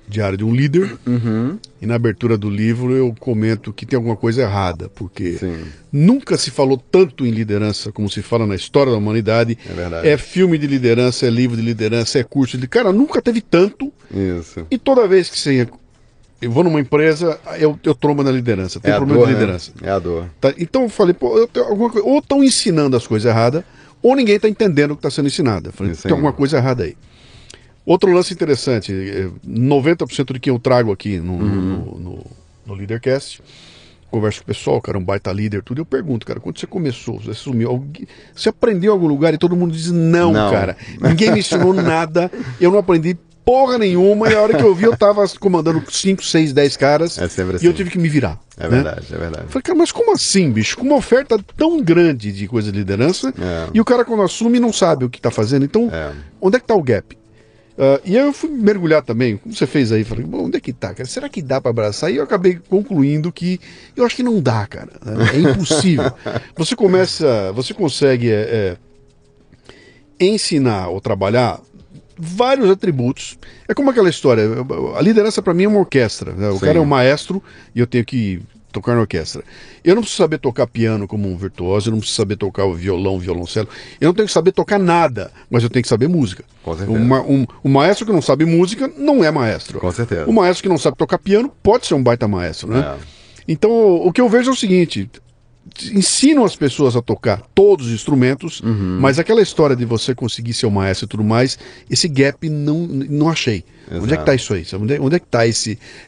Diário 0.08 0.38
de 0.38 0.44
um 0.46 0.54
Líder. 0.54 0.98
Uhum. 1.06 1.60
E 1.82 1.86
na 1.86 1.96
abertura 1.96 2.38
do 2.38 2.50
livro 2.50 2.96
eu 2.96 3.14
comento 3.20 3.74
que 3.74 3.86
tem 3.86 3.98
alguma 3.98 4.16
coisa 4.16 4.42
errada, 4.42 4.90
porque 4.90 5.38
Sim. 5.38 5.58
nunca 5.92 6.38
se 6.38 6.50
falou 6.50 6.78
tanto 6.78 7.26
em 7.26 7.32
liderança 7.32 7.92
como 7.92 8.10
se 8.10 8.22
fala 8.22 8.48
na 8.48 8.56
história 8.56 8.92
da 8.92 8.98
humanidade. 8.98 9.58
É 9.70 9.74
verdade. 9.74 10.08
É 10.08 10.18
filme 10.18 10.58
de 10.58 10.66
liderança, 10.66 11.28
é 11.28 11.30
livro 11.30 11.58
de 11.58 11.62
liderança, 11.62 12.20
é 12.20 12.24
curso 12.24 12.58
de. 12.58 12.68
Cara, 12.68 12.94
nunca 12.94 13.22
teve 13.22 13.42
tanto. 13.42 13.92
Isso. 14.12 14.66
E 14.72 14.78
toda 14.78 15.08
vez 15.08 15.30
que 15.30 15.38
você. 15.38 15.68
Eu 16.40 16.52
vou 16.52 16.64
numa 16.64 16.80
empresa, 16.80 17.40
eu, 17.60 17.80
eu 17.84 17.96
trombo 17.96 18.22
na 18.22 18.32
liderança. 18.32 18.80
Tem 18.80 18.94
é 18.94 18.96
problema 18.96 19.22
dor, 19.22 19.28
de 19.28 19.34
liderança. 19.34 19.72
Né? 19.82 19.90
É 19.90 19.92
a 19.92 20.00
dor. 20.00 20.30
Tá? 20.40 20.54
Então 20.58 20.84
eu 20.84 20.90
falei, 20.90 21.14
pô, 21.14 21.36
eu 21.38 21.64
alguma 21.64 21.90
coisa. 21.90 22.08
Ou 22.08 22.20
estão 22.20 22.44
ensinando 22.44 22.96
as 22.96 23.08
coisas 23.08 23.28
erradas, 23.28 23.64
ou 24.04 24.16
ninguém 24.16 24.36
está 24.36 24.48
entendendo 24.48 24.92
o 24.92 24.96
que 24.96 25.00
está 25.00 25.10
sendo 25.10 25.28
ensinado. 25.28 25.70
Eu 25.70 25.74
falei, 25.74 25.94
tem 25.94 26.12
alguma 26.12 26.32
coisa 26.32 26.58
errada 26.58 26.84
aí. 26.84 26.96
Outro 27.88 28.12
lance 28.12 28.34
interessante: 28.34 28.92
90% 29.48 30.26
do 30.26 30.40
que 30.42 30.50
eu 30.50 30.60
trago 30.60 30.92
aqui 30.92 31.20
no, 31.20 31.36
uhum. 31.36 31.40
no, 31.40 32.00
no, 32.00 32.26
no 32.66 32.74
Leadercast, 32.74 33.42
converso 34.12 34.40
com 34.40 34.44
o 34.44 34.54
pessoal, 34.54 34.82
cara, 34.82 34.98
um 34.98 35.04
baita 35.04 35.32
líder, 35.32 35.64
tudo. 35.64 35.80
Eu 35.80 35.86
pergunto, 35.86 36.26
cara, 36.26 36.38
quando 36.38 36.60
você 36.60 36.68
começou, 36.68 37.22
você 37.22 37.34
sumiu, 37.34 37.88
você 38.36 38.50
aprendeu 38.50 38.92
em 38.92 38.94
algum 38.94 39.08
lugar 39.08 39.34
e 39.34 39.38
todo 39.38 39.56
mundo 39.56 39.72
diz: 39.72 39.90
não, 39.90 40.34
não. 40.34 40.52
cara, 40.52 40.76
ninguém 41.00 41.32
me 41.32 41.40
ensinou 41.40 41.72
nada, 41.74 42.30
eu 42.60 42.72
não 42.72 42.80
aprendi 42.80 43.18
porra 43.46 43.78
nenhuma, 43.78 44.30
e 44.30 44.36
a 44.36 44.42
hora 44.42 44.58
que 44.58 44.66
eu 44.66 44.76
vi, 44.76 44.84
eu 44.84 44.98
tava 44.98 45.26
comandando 45.40 45.82
5, 45.90 46.22
6, 46.22 46.52
10 46.52 46.76
caras. 46.76 47.18
É 47.18 47.24
assim. 47.24 47.42
E 47.42 47.46
eu 47.46 47.56
assim. 47.56 47.72
tive 47.72 47.90
que 47.90 47.98
me 47.98 48.10
virar. 48.10 48.38
É 48.58 48.64
né? 48.64 48.70
verdade, 48.70 49.06
é 49.10 49.18
verdade. 49.18 49.46
Falei, 49.48 49.64
cara, 49.64 49.78
mas 49.78 49.94
como 49.94 50.12
assim, 50.12 50.52
bicho? 50.52 50.76
Com 50.76 50.84
uma 50.84 50.98
oferta 50.98 51.40
tão 51.56 51.82
grande 51.82 52.34
de 52.34 52.50
coisa 52.50 52.70
de 52.70 52.80
liderança, 52.80 53.30
é. 53.30 53.70
e 53.74 53.80
o 53.80 53.86
cara, 53.86 54.04
quando 54.04 54.24
assume, 54.24 54.60
não 54.60 54.74
sabe 54.74 55.06
o 55.06 55.10
que 55.10 55.22
tá 55.22 55.32
fazendo. 55.32 55.64
Então, 55.64 55.90
é. 55.90 56.12
onde 56.42 56.58
é 56.58 56.60
que 56.60 56.68
tá 56.68 56.76
o 56.76 56.84
gap? 56.84 57.18
Uh, 57.78 58.02
e 58.04 58.18
aí 58.18 58.26
eu 58.26 58.34
fui 58.34 58.50
mergulhar 58.50 59.04
também, 59.04 59.38
como 59.38 59.54
você 59.54 59.68
fez 59.68 59.92
aí, 59.92 60.04
falei, 60.04 60.26
bom, 60.26 60.46
onde 60.46 60.58
é 60.58 60.60
que 60.60 60.74
tá, 60.74 60.96
cara? 60.96 61.08
Será 61.08 61.30
que 61.30 61.44
dá 61.44 61.62
para 61.62 61.70
abraçar? 61.70 62.12
E 62.12 62.16
eu 62.16 62.24
acabei 62.24 62.60
concluindo 62.68 63.32
que 63.32 63.60
eu 63.96 64.04
acho 64.04 64.16
que 64.16 64.24
não 64.24 64.42
dá, 64.42 64.66
cara. 64.66 64.90
Né? 65.06 65.26
É 65.36 65.52
impossível. 65.52 66.12
você 66.58 66.76
começa, 66.76 67.52
você 67.54 67.76
consegue 67.76 68.32
é, 68.32 68.78
é, 70.20 70.26
ensinar 70.26 70.88
ou 70.88 71.00
trabalhar 71.00 71.62
vários 72.18 72.68
atributos. 72.68 73.38
É 73.68 73.76
como 73.76 73.92
aquela 73.92 74.10
história, 74.10 74.44
a 74.98 75.02
liderança 75.02 75.40
para 75.40 75.54
mim 75.54 75.66
é 75.66 75.68
uma 75.68 75.80
orquestra. 75.80 76.34
Né? 76.34 76.50
O 76.50 76.58
Sim. 76.58 76.66
cara 76.66 76.80
é 76.80 76.82
um 76.82 76.86
maestro 76.86 77.44
e 77.76 77.80
eu 77.80 77.86
tenho 77.86 78.04
que 78.04 78.42
tocar 78.80 78.96
na 78.96 79.02
orquestra. 79.02 79.44
Eu 79.84 79.96
não 79.96 80.02
preciso 80.02 80.22
saber 80.22 80.38
tocar 80.38 80.68
piano 80.68 81.08
como 81.08 81.30
um 81.30 81.36
virtuoso, 81.36 81.90
eu 81.90 81.92
não 81.92 82.00
preciso 82.00 82.18
saber 82.18 82.36
tocar 82.36 82.66
o 82.66 82.74
violão, 82.74 83.20
violoncelo. 83.20 83.68
Eu 84.00 84.08
não 84.08 84.14
tenho 84.14 84.28
que 84.28 84.34
saber 84.34 84.52
tocar 84.52 84.80
nada, 84.80 85.32
mas 85.50 85.64
eu 85.64 85.70
tenho 85.70 85.84
que 85.84 85.90
saber 85.90 86.08
música. 86.08 86.44
Com 86.64 86.76
certeza. 86.76 87.00
Uma, 87.00 87.22
um, 87.22 87.46
um 87.64 87.70
maestro 87.70 88.06
que 88.06 88.12
não 88.12 88.22
sabe 88.22 88.46
música 88.46 88.92
não 88.98 89.24
é 89.24 89.32
maestro. 89.32 89.80
Com 89.80 89.92
certeza. 89.92 90.26
O 90.26 90.34
maestro 90.34 90.64
que 90.64 90.70
não 90.70 90.78
sabe 90.78 90.98
tocar 90.98 91.18
piano 91.18 91.52
pode 91.64 91.88
ser 91.88 91.94
um 91.94 92.04
baita 92.04 92.28
maestro, 92.28 92.70
né? 92.70 92.80
É. 92.80 93.18
Então, 93.48 93.72
o 93.72 94.12
que 94.12 94.20
eu 94.20 94.28
vejo 94.28 94.50
é 94.50 94.54
o 94.54 94.58
seguinte: 94.58 95.10
ensinam 95.94 96.44
as 96.44 96.56
pessoas 96.56 96.96
a 96.96 97.02
tocar 97.02 97.42
todos 97.54 97.88
os 97.88 97.94
instrumentos, 97.94 98.62
uhum. 98.62 98.98
mas 99.00 99.20
aquela 99.20 99.42
história 99.42 99.76
de 99.76 99.86
você 99.86 100.14
conseguir 100.16 100.54
ser 100.54 100.66
o 100.66 100.72
maestro 100.72 101.06
e 101.06 101.10
tudo 101.10 101.24
mais, 101.24 101.58
esse 101.90 102.08
gap 102.08 102.50
não, 102.50 102.88
não 102.88 103.30
achei. 103.30 103.64
Exato. 103.88 104.04
Onde 104.04 104.14
é 104.14 104.16
que 104.18 104.24
está 104.24 104.36
isso 104.36 104.54
aí? 104.54 104.66
Onde 104.74 104.96
é, 104.96 105.00
onde 105.00 105.16
é 105.16 105.20
que 105.20 105.26
está 105.26 105.48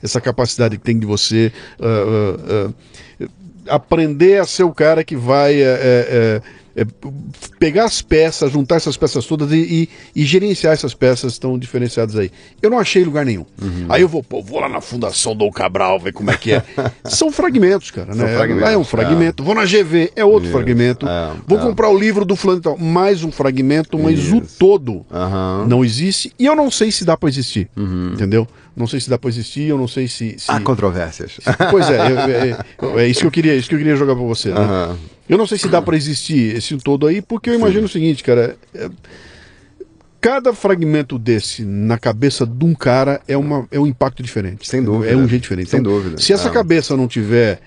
essa 0.03 0.21
capacidade 0.21 0.77
que 0.77 0.83
tem 0.83 0.99
de 0.99 1.05
você 1.05 1.51
uh, 1.79 2.67
uh, 2.67 2.69
uh, 2.69 3.29
aprender 3.69 4.39
a 4.41 4.45
ser 4.45 4.63
o 4.63 4.73
cara 4.73 5.03
que 5.03 5.15
vai 5.15 5.61
eh, 5.61 5.77
eh, 5.79 6.41
é, 6.75 6.85
pegar 7.59 7.85
as 7.85 8.01
peças, 8.01 8.51
juntar 8.51 8.75
essas 8.75 8.95
peças 8.95 9.25
todas 9.25 9.51
e, 9.51 9.89
e, 10.15 10.21
e, 10.21 10.25
gerenciar 10.25 10.73
essas 10.73 10.93
peças 10.93 11.37
tão 11.37 11.57
diferenciadas 11.57 12.15
aí. 12.15 12.31
Eu 12.61 12.69
não 12.69 12.79
achei 12.79 13.03
lugar 13.03 13.25
nenhum. 13.25 13.45
Uhum. 13.61 13.85
Aí 13.89 14.01
eu 14.01 14.07
vou, 14.07 14.23
pô, 14.23 14.41
vou 14.41 14.59
lá 14.59 14.69
na 14.69 14.81
Fundação 14.81 15.35
Dom 15.35 15.51
Cabral 15.51 15.99
ver 15.99 16.13
como 16.13 16.31
é 16.31 16.37
que 16.37 16.53
é. 16.53 16.63
São 17.05 17.31
fragmentos, 17.31 17.91
cara, 17.91 18.13
né? 18.13 18.35
Fragmentos, 18.35 18.63
lá 18.63 18.71
é 18.71 18.77
um 18.77 18.83
fragmento. 18.83 19.43
É. 19.43 19.45
Vou 19.45 19.55
na 19.55 19.65
GV, 19.65 20.11
é 20.15 20.23
outro 20.23 20.49
Isso. 20.49 20.57
fragmento. 20.57 21.07
É, 21.07 21.31
vou 21.47 21.59
é. 21.59 21.61
comprar 21.61 21.89
o 21.89 21.97
livro 21.97 22.25
do 22.25 22.35
fulano 22.35 22.59
então, 22.59 22.77
mais 22.77 23.23
um 23.23 23.31
fragmento, 23.31 23.97
mas 23.97 24.19
Isso. 24.19 24.37
o 24.37 24.41
todo 24.41 25.05
uhum. 25.09 25.67
não 25.67 25.83
existe. 25.83 26.31
E 26.37 26.45
eu 26.45 26.55
não 26.55 26.69
sei 26.69 26.91
se 26.91 27.03
dá 27.03 27.17
para 27.17 27.29
existir, 27.29 27.69
uhum. 27.75 28.11
entendeu? 28.13 28.47
Não 28.79 28.87
sei 28.87 29.01
se 29.01 29.09
dá 29.09 29.17
para 29.17 29.29
existir, 29.29 29.67
eu 29.67 29.77
não 29.77 29.89
sei 29.89 30.07
se, 30.07 30.39
se... 30.39 30.49
Há 30.49 30.61
controvérsias. 30.61 31.37
Pois 31.69 31.89
é, 31.89 31.97
é, 31.97 32.49
é, 32.49 33.01
é, 33.01 33.07
isso 33.07 33.19
que 33.19 33.27
eu 33.27 33.31
queria, 33.31 33.53
isso 33.53 33.67
que 33.67 33.75
eu 33.75 33.79
queria 33.79 33.97
jogar 33.97 34.15
para 34.15 34.23
você. 34.23 34.53
Né? 34.53 34.95
Eu 35.27 35.37
não 35.37 35.45
sei 35.45 35.57
se 35.57 35.67
dá 35.67 35.81
para 35.81 35.97
existir 35.97 36.55
esse 36.55 36.77
todo 36.77 37.05
aí, 37.05 37.21
porque 37.21 37.49
eu 37.49 37.55
imagino 37.55 37.81
Sim. 37.81 37.85
o 37.85 37.89
seguinte, 37.89 38.23
cara. 38.23 38.55
É, 38.73 38.89
cada 40.21 40.53
fragmento 40.53 41.19
desse 41.19 41.65
na 41.65 41.97
cabeça 41.97 42.45
de 42.45 42.65
um 42.65 42.73
cara 42.73 43.19
é, 43.27 43.35
uma, 43.35 43.67
é 43.69 43.77
um 43.77 43.85
impacto 43.85 44.23
diferente. 44.23 44.65
Sem 44.65 44.81
dúvida. 44.81 45.11
É 45.11 45.15
um 45.15 45.27
jeito 45.27 45.41
diferente. 45.41 45.69
Sem 45.69 45.81
então, 45.81 45.91
dúvida. 45.91 46.17
Se 46.17 46.31
essa 46.31 46.47
ah. 46.47 46.51
cabeça 46.51 46.95
não 46.95 47.07
tiver 47.07 47.59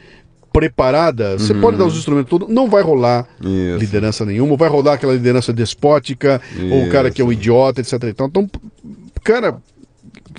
preparada, 0.50 1.38
você 1.38 1.52
pode 1.52 1.76
dar 1.76 1.84
os 1.84 1.96
instrumentos 1.96 2.30
todos, 2.30 2.48
não 2.48 2.68
vai 2.68 2.82
rolar 2.82 3.26
Isso. 3.38 3.78
liderança 3.78 4.24
nenhuma, 4.24 4.56
vai 4.56 4.68
rolar 4.68 4.94
aquela 4.94 5.12
liderança 5.12 5.52
despótica, 5.52 6.40
Isso. 6.54 6.74
ou 6.74 6.86
o 6.86 6.90
cara 6.90 7.10
que 7.10 7.22
é 7.22 7.24
um 7.24 7.32
idiota, 7.32 7.80
etc. 7.80 8.02
Então, 8.04 8.30
cara, 9.22 9.58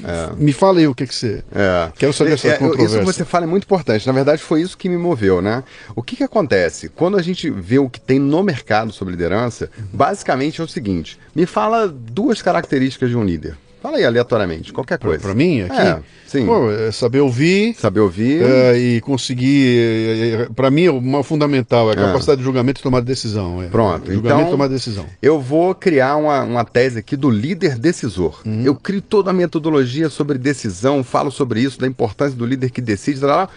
é. 0.04 0.36
Me 0.36 0.52
fala 0.52 0.80
aí 0.80 0.88
o 0.88 0.94
que, 0.94 1.08
que 1.08 1.16
você. 1.16 1.44
É. 1.54 1.92
Quero 1.98 2.14
saber 2.14 2.34
essa 2.34 2.48
é, 2.48 2.58
controvérsia. 2.58 2.86
Isso 2.86 3.00
que 3.00 3.06
você 3.06 3.26
fala 3.26 3.46
é 3.46 3.48
muito 3.48 3.64
importante. 3.64 4.06
Na 4.06 4.14
verdade, 4.14 4.42
foi 4.42 4.62
isso 4.62 4.78
que 4.78 4.90
me 4.90 4.98
moveu, 4.98 5.42
né? 5.42 5.64
O 5.96 6.04
que, 6.04 6.16
que 6.16 6.24
acontece? 6.24 6.90
Quando 6.90 7.18
a 7.18 7.22
gente 7.22 7.50
vê 7.50 7.80
o 7.80 7.90
que 7.90 8.00
tem 8.00 8.20
no 8.20 8.44
mercado 8.44 8.92
sobre 8.92 9.14
liderança, 9.14 9.70
basicamente 9.92 10.62
é 10.62 10.64
o 10.64 10.68
seguinte: 10.68 11.18
me 11.36 11.46
fala 11.46 11.88
duas 11.88 12.42
características 12.42 13.10
de 13.10 13.18
um 13.18 13.24
líder. 13.24 13.58
Fala 13.84 13.98
aí 13.98 14.06
aleatoriamente, 14.06 14.72
qualquer 14.72 14.98
coisa. 14.98 15.22
Para 15.22 15.36
mim, 15.36 15.60
aqui? 15.60 15.76
É, 15.76 16.00
sim. 16.26 16.46
Pô, 16.46 16.72
é 16.72 16.90
saber 16.90 17.20
ouvir. 17.20 17.76
Saber 17.76 18.00
ouvir. 18.00 18.42
É, 18.42 18.78
e 18.78 19.02
conseguir. 19.02 19.78
É, 19.78 20.44
é, 20.44 20.50
Para 20.56 20.72
mim, 20.72 20.88
uma 20.88 21.22
fundamental 21.22 21.90
é 21.90 21.92
a 21.92 21.96
capacidade 21.98 22.38
de 22.38 22.46
julgamento 22.46 22.80
e 22.80 22.82
tomar 22.82 23.02
decisão. 23.02 23.58
Pronto. 23.70 24.10
Julgamento 24.10 24.40
então, 24.40 24.48
e 24.48 24.52
tomar 24.52 24.70
decisão. 24.70 25.06
Eu 25.22 25.38
vou 25.38 25.76
criar 25.76 26.16
uma, 26.16 26.44
uma 26.44 26.64
tese 26.64 26.98
aqui 26.98 27.18
do 27.18 27.30
líder 27.30 27.78
decisor. 27.78 28.40
Uhum. 28.46 28.62
Eu 28.64 28.74
crio 28.74 29.02
toda 29.02 29.32
a 29.32 29.34
metodologia 29.34 30.08
sobre 30.08 30.38
decisão, 30.38 31.04
falo 31.04 31.30
sobre 31.30 31.60
isso, 31.60 31.78
da 31.78 31.86
importância 31.86 32.38
do 32.38 32.46
líder 32.46 32.70
que 32.70 32.80
decide, 32.80 33.20
lá, 33.20 33.36
lá, 33.36 33.50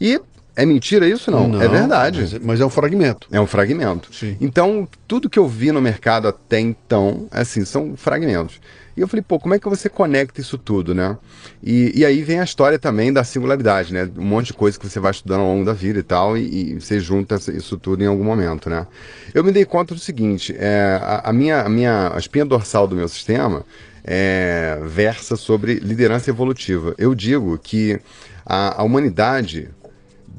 e 0.00 0.20
é 0.56 0.66
mentira 0.66 1.06
isso? 1.06 1.30
Não. 1.30 1.46
não 1.46 1.62
é 1.62 1.68
verdade. 1.68 2.22
Mas, 2.22 2.38
mas, 2.42 2.60
é 2.60 2.66
um 2.66 2.70
fragmento. 2.70 3.28
É 3.30 3.40
um 3.40 3.46
fragmento. 3.46 4.12
Sim. 4.12 4.36
Então, 4.40 4.88
tudo 5.06 5.30
que 5.30 5.38
eu 5.38 5.46
vi 5.46 5.70
no 5.70 5.80
mercado 5.80 6.26
até 6.26 6.58
então, 6.58 7.28
assim, 7.30 7.64
são 7.64 7.96
fragmentos. 7.96 8.60
E 8.98 9.00
eu 9.00 9.06
falei, 9.06 9.22
pô, 9.22 9.38
como 9.38 9.54
é 9.54 9.60
que 9.60 9.68
você 9.68 9.88
conecta 9.88 10.40
isso 10.40 10.58
tudo, 10.58 10.92
né? 10.92 11.16
E, 11.62 11.92
e 11.94 12.04
aí 12.04 12.20
vem 12.20 12.40
a 12.40 12.44
história 12.44 12.80
também 12.80 13.12
da 13.12 13.22
singularidade, 13.22 13.94
né? 13.94 14.10
Um 14.18 14.24
monte 14.24 14.48
de 14.48 14.54
coisa 14.54 14.76
que 14.76 14.88
você 14.88 14.98
vai 14.98 15.12
estudando 15.12 15.42
ao 15.42 15.46
longo 15.46 15.64
da 15.64 15.72
vida 15.72 16.00
e 16.00 16.02
tal, 16.02 16.36
e, 16.36 16.72
e 16.72 16.80
você 16.80 16.98
junta 16.98 17.36
isso 17.36 17.76
tudo 17.78 18.02
em 18.02 18.08
algum 18.08 18.24
momento, 18.24 18.68
né? 18.68 18.88
Eu 19.32 19.44
me 19.44 19.52
dei 19.52 19.64
conta 19.64 19.94
do 19.94 20.00
seguinte, 20.00 20.52
é, 20.58 20.98
a, 21.00 21.30
a, 21.30 21.32
minha, 21.32 21.62
a 21.62 21.68
minha 21.68 22.10
a 22.12 22.18
espinha 22.18 22.44
dorsal 22.44 22.88
do 22.88 22.96
meu 22.96 23.06
sistema 23.06 23.64
é, 24.02 24.80
versa 24.84 25.36
sobre 25.36 25.74
liderança 25.74 26.30
evolutiva. 26.30 26.92
Eu 26.98 27.14
digo 27.14 27.56
que 27.56 28.00
a, 28.44 28.80
a 28.80 28.82
humanidade 28.82 29.68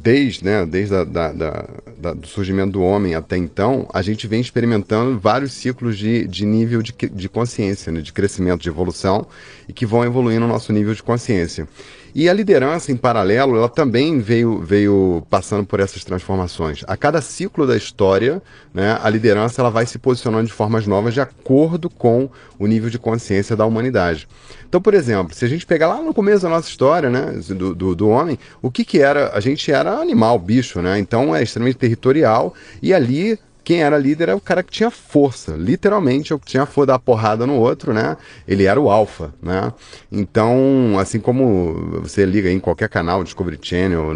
desde, 0.01 0.45
né, 0.45 0.65
desde 0.65 0.95
a, 0.95 1.03
da, 1.03 1.31
da, 1.31 1.69
da, 1.97 2.13
do 2.13 2.25
surgimento 2.25 2.71
do 2.71 2.81
homem 2.81 3.15
até 3.15 3.35
então, 3.37 3.87
a 3.93 4.01
gente 4.01 4.27
vem 4.27 4.39
experimentando 4.39 5.19
vários 5.19 5.51
ciclos 5.51 5.97
de, 5.97 6.25
de 6.25 6.45
nível 6.45 6.81
de, 6.81 6.93
de 6.93 7.29
consciência, 7.29 7.91
né, 7.91 8.01
de 8.01 8.13
crescimento, 8.13 8.61
de 8.61 8.69
evolução, 8.69 9.27
e 9.67 9.73
que 9.73 9.85
vão 9.85 10.05
evoluindo 10.05 10.45
o 10.45 10.47
nosso 10.47 10.71
nível 10.71 10.93
de 10.93 11.03
consciência. 11.03 11.67
E 12.13 12.27
a 12.27 12.33
liderança, 12.33 12.91
em 12.91 12.97
paralelo, 12.97 13.57
ela 13.57 13.69
também 13.69 14.19
veio, 14.19 14.59
veio 14.59 15.23
passando 15.29 15.65
por 15.65 15.79
essas 15.79 16.03
transformações. 16.03 16.83
A 16.87 16.97
cada 16.97 17.21
ciclo 17.21 17.67
da 17.67 17.77
história, 17.77 18.41
né, 18.73 18.99
a 19.01 19.09
liderança 19.09 19.61
ela 19.61 19.69
vai 19.69 19.85
se 19.85 19.99
posicionando 19.99 20.47
de 20.47 20.53
formas 20.53 20.87
novas 20.87 21.13
de 21.13 21.21
acordo 21.21 21.89
com 21.89 22.29
o 22.57 22.67
nível 22.67 22.89
de 22.89 22.97
consciência 22.97 23.55
da 23.55 23.65
humanidade. 23.65 24.27
Então, 24.67 24.81
por 24.81 24.93
exemplo, 24.93 25.33
se 25.33 25.45
a 25.45 25.47
gente 25.47 25.65
pegar 25.65 25.87
lá 25.87 26.01
no 26.01 26.13
começo 26.13 26.43
da 26.43 26.49
nossa 26.49 26.69
história, 26.69 27.09
né, 27.09 27.39
do, 27.49 27.73
do, 27.73 27.95
do 27.95 28.09
homem, 28.09 28.37
o 28.61 28.69
que 28.69 28.85
que 28.85 28.99
era? 28.99 29.31
A 29.33 29.39
gente 29.39 29.71
era 29.71 29.93
animal, 29.93 30.37
bicho, 30.37 30.81
né? 30.81 30.99
Então 30.99 31.35
é 31.35 31.41
extremamente 31.41 31.77
territorial 31.77 32.53
e 32.81 32.93
ali 32.93 33.39
quem 33.69 33.83
era 33.83 33.99
líder 33.99 34.29
era 34.29 34.35
o 34.35 34.41
cara 34.41 34.63
que 34.63 34.71
tinha 34.71 34.89
força, 34.89 35.51
literalmente, 35.55 36.33
o 36.33 36.39
que 36.39 36.47
tinha 36.47 36.65
for 36.65 36.87
dar 36.87 36.97
porrada 36.97 37.45
no 37.45 37.53
outro, 37.53 37.93
né? 37.93 38.17
Ele 38.47 38.63
era 38.63 38.81
o 38.81 38.89
alfa, 38.89 39.31
né? 39.39 39.71
Então, 40.11 40.97
assim 40.97 41.19
como 41.19 42.01
você 42.01 42.25
liga 42.25 42.49
em 42.49 42.59
qualquer 42.59 42.89
canal, 42.89 43.23
Discovery 43.23 43.59
Channel, 43.61 44.11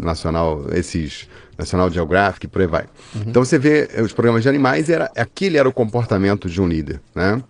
Nacional, 0.00 0.66
esses 0.70 1.28
National 1.58 1.90
Geographic, 1.90 2.46
por 2.46 2.60
aí 2.60 2.68
vai. 2.68 2.84
Uhum. 3.16 3.22
Então 3.26 3.44
você 3.44 3.58
vê 3.58 3.88
os 4.00 4.12
programas 4.12 4.44
de 4.44 4.48
animais, 4.48 4.88
era, 4.88 5.10
aquele 5.16 5.58
era 5.58 5.68
o 5.68 5.72
comportamento 5.72 6.48
de 6.48 6.62
um 6.62 6.68
líder, 6.68 7.00
né? 7.16 7.42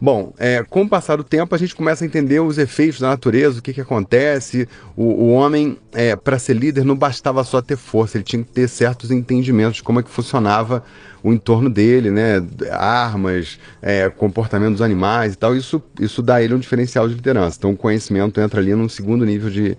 Bom, 0.00 0.32
é, 0.38 0.62
com 0.62 0.82
o 0.82 0.88
passar 0.88 1.16
do 1.16 1.24
tempo, 1.24 1.54
a 1.54 1.58
gente 1.58 1.74
começa 1.74 2.04
a 2.04 2.06
entender 2.06 2.40
os 2.40 2.58
efeitos 2.58 3.00
da 3.00 3.08
natureza, 3.08 3.58
o 3.58 3.62
que, 3.62 3.72
que 3.72 3.80
acontece. 3.80 4.68
O, 4.96 5.04
o 5.04 5.32
homem, 5.32 5.78
é, 5.92 6.16
para 6.16 6.38
ser 6.38 6.54
líder, 6.54 6.84
não 6.84 6.96
bastava 6.96 7.42
só 7.44 7.62
ter 7.62 7.76
força, 7.76 8.16
ele 8.16 8.24
tinha 8.24 8.42
que 8.42 8.50
ter 8.50 8.68
certos 8.68 9.10
entendimentos 9.10 9.76
de 9.76 9.82
como 9.82 10.00
é 10.00 10.02
que 10.02 10.10
funcionava 10.10 10.84
o 11.22 11.32
entorno 11.32 11.70
dele, 11.70 12.10
né? 12.10 12.44
Armas, 12.70 13.58
é, 13.80 14.10
comportamento 14.10 14.72
dos 14.72 14.82
animais 14.82 15.32
e 15.32 15.36
tal. 15.36 15.56
Isso, 15.56 15.82
isso 15.98 16.20
dá 16.20 16.34
a 16.34 16.42
ele 16.42 16.52
um 16.52 16.58
diferencial 16.58 17.08
de 17.08 17.14
liderança. 17.14 17.56
Então 17.58 17.72
o 17.72 17.76
conhecimento 17.76 18.38
entra 18.38 18.60
ali 18.60 18.74
num 18.74 18.90
segundo 18.90 19.24
nível 19.24 19.48
de, 19.48 19.74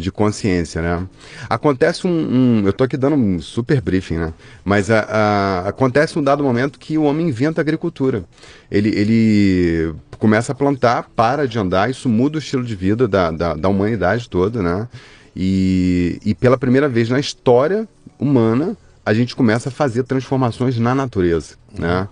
de 0.00 0.10
consciência, 0.10 0.82
né? 0.82 1.06
Acontece 1.48 2.06
um, 2.06 2.10
um 2.10 2.62
eu 2.64 2.70
estou 2.70 2.84
aqui 2.84 2.96
dando 2.96 3.16
um 3.16 3.40
super 3.40 3.80
briefing, 3.80 4.18
né? 4.18 4.34
Mas 4.64 4.90
a, 4.90 5.00
a, 5.00 5.68
acontece 5.68 6.18
um 6.18 6.22
dado 6.22 6.42
momento 6.42 6.78
que 6.78 6.98
o 6.98 7.04
homem 7.04 7.28
inventa 7.28 7.60
a 7.60 7.62
agricultura. 7.62 8.24
Ele, 8.70 8.88
ele 8.88 9.94
começa 10.18 10.52
a 10.52 10.54
plantar, 10.54 11.08
para 11.14 11.46
de 11.46 11.58
andar, 11.58 11.90
isso 11.90 12.08
muda 12.08 12.36
o 12.36 12.38
estilo 12.40 12.64
de 12.64 12.74
vida 12.74 13.06
da, 13.06 13.30
da, 13.30 13.54
da 13.54 13.68
humanidade 13.68 14.28
toda, 14.28 14.62
né? 14.62 14.88
E, 15.34 16.18
e 16.24 16.34
pela 16.34 16.58
primeira 16.58 16.88
vez 16.88 17.08
na 17.08 17.20
história 17.20 17.88
humana, 18.18 18.76
a 19.04 19.14
gente 19.14 19.34
começa 19.34 19.68
a 19.68 19.72
fazer 19.72 20.02
transformações 20.04 20.78
na 20.78 20.94
natureza, 20.94 21.54
uhum. 21.78 22.06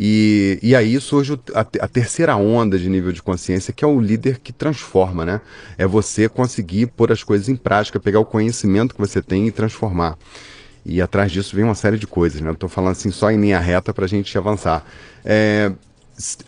E, 0.00 0.60
e 0.62 0.76
aí 0.76 1.00
surge 1.00 1.36
a, 1.52 1.60
a, 1.60 1.88
terceira 1.88 2.36
onda 2.36 2.78
de 2.78 2.88
nível 2.88 3.10
de 3.10 3.20
consciência, 3.20 3.72
que 3.72 3.84
é 3.84 3.88
o 3.88 4.00
líder 4.00 4.38
que 4.38 4.52
transforma, 4.52 5.24
né? 5.24 5.40
É 5.76 5.88
você 5.88 6.28
conseguir 6.28 6.86
pôr 6.86 7.10
as 7.10 7.24
coisas 7.24 7.48
em 7.48 7.56
prática, 7.56 7.98
pegar 7.98 8.20
o 8.20 8.24
conhecimento 8.24 8.94
que 8.94 9.00
você 9.00 9.20
tem 9.20 9.48
e 9.48 9.50
transformar. 9.50 10.16
E 10.86 11.02
atrás 11.02 11.32
disso 11.32 11.56
vem 11.56 11.64
uma 11.64 11.74
série 11.74 11.98
de 11.98 12.06
coisas, 12.06 12.40
né? 12.40 12.52
Estou 12.52 12.68
falando 12.68 12.92
assim 12.92 13.10
só 13.10 13.28
em 13.28 13.40
linha 13.40 13.58
reta 13.58 13.92
para 13.92 14.04
a 14.04 14.08
gente 14.08 14.38
avançar. 14.38 14.86
É, 15.24 15.72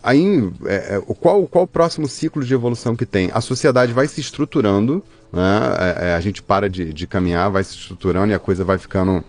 aí, 0.01 0.49
é, 0.65 0.95
é, 0.95 1.01
qual, 1.19 1.45
qual 1.45 1.65
o 1.65 1.67
próximo 1.67 2.07
ciclo 2.07 2.45
de 2.45 2.53
evolução 2.53 2.95
que 2.95 3.05
tem? 3.05 3.29
A 3.33 3.41
sociedade 3.41 3.91
vai 3.91 4.07
se 4.07 4.21
estruturando, 4.21 5.03
né? 5.31 5.59
É, 5.77 6.09
é, 6.11 6.13
a 6.15 6.21
gente 6.21 6.41
para 6.41 6.69
de, 6.69 6.93
de 6.93 7.05
caminhar, 7.05 7.51
vai 7.51 7.65
se 7.65 7.75
estruturando 7.75 8.31
e 8.31 8.33
a 8.33 8.39
coisa 8.39 8.63
vai 8.63 8.77
ficando 8.77 9.21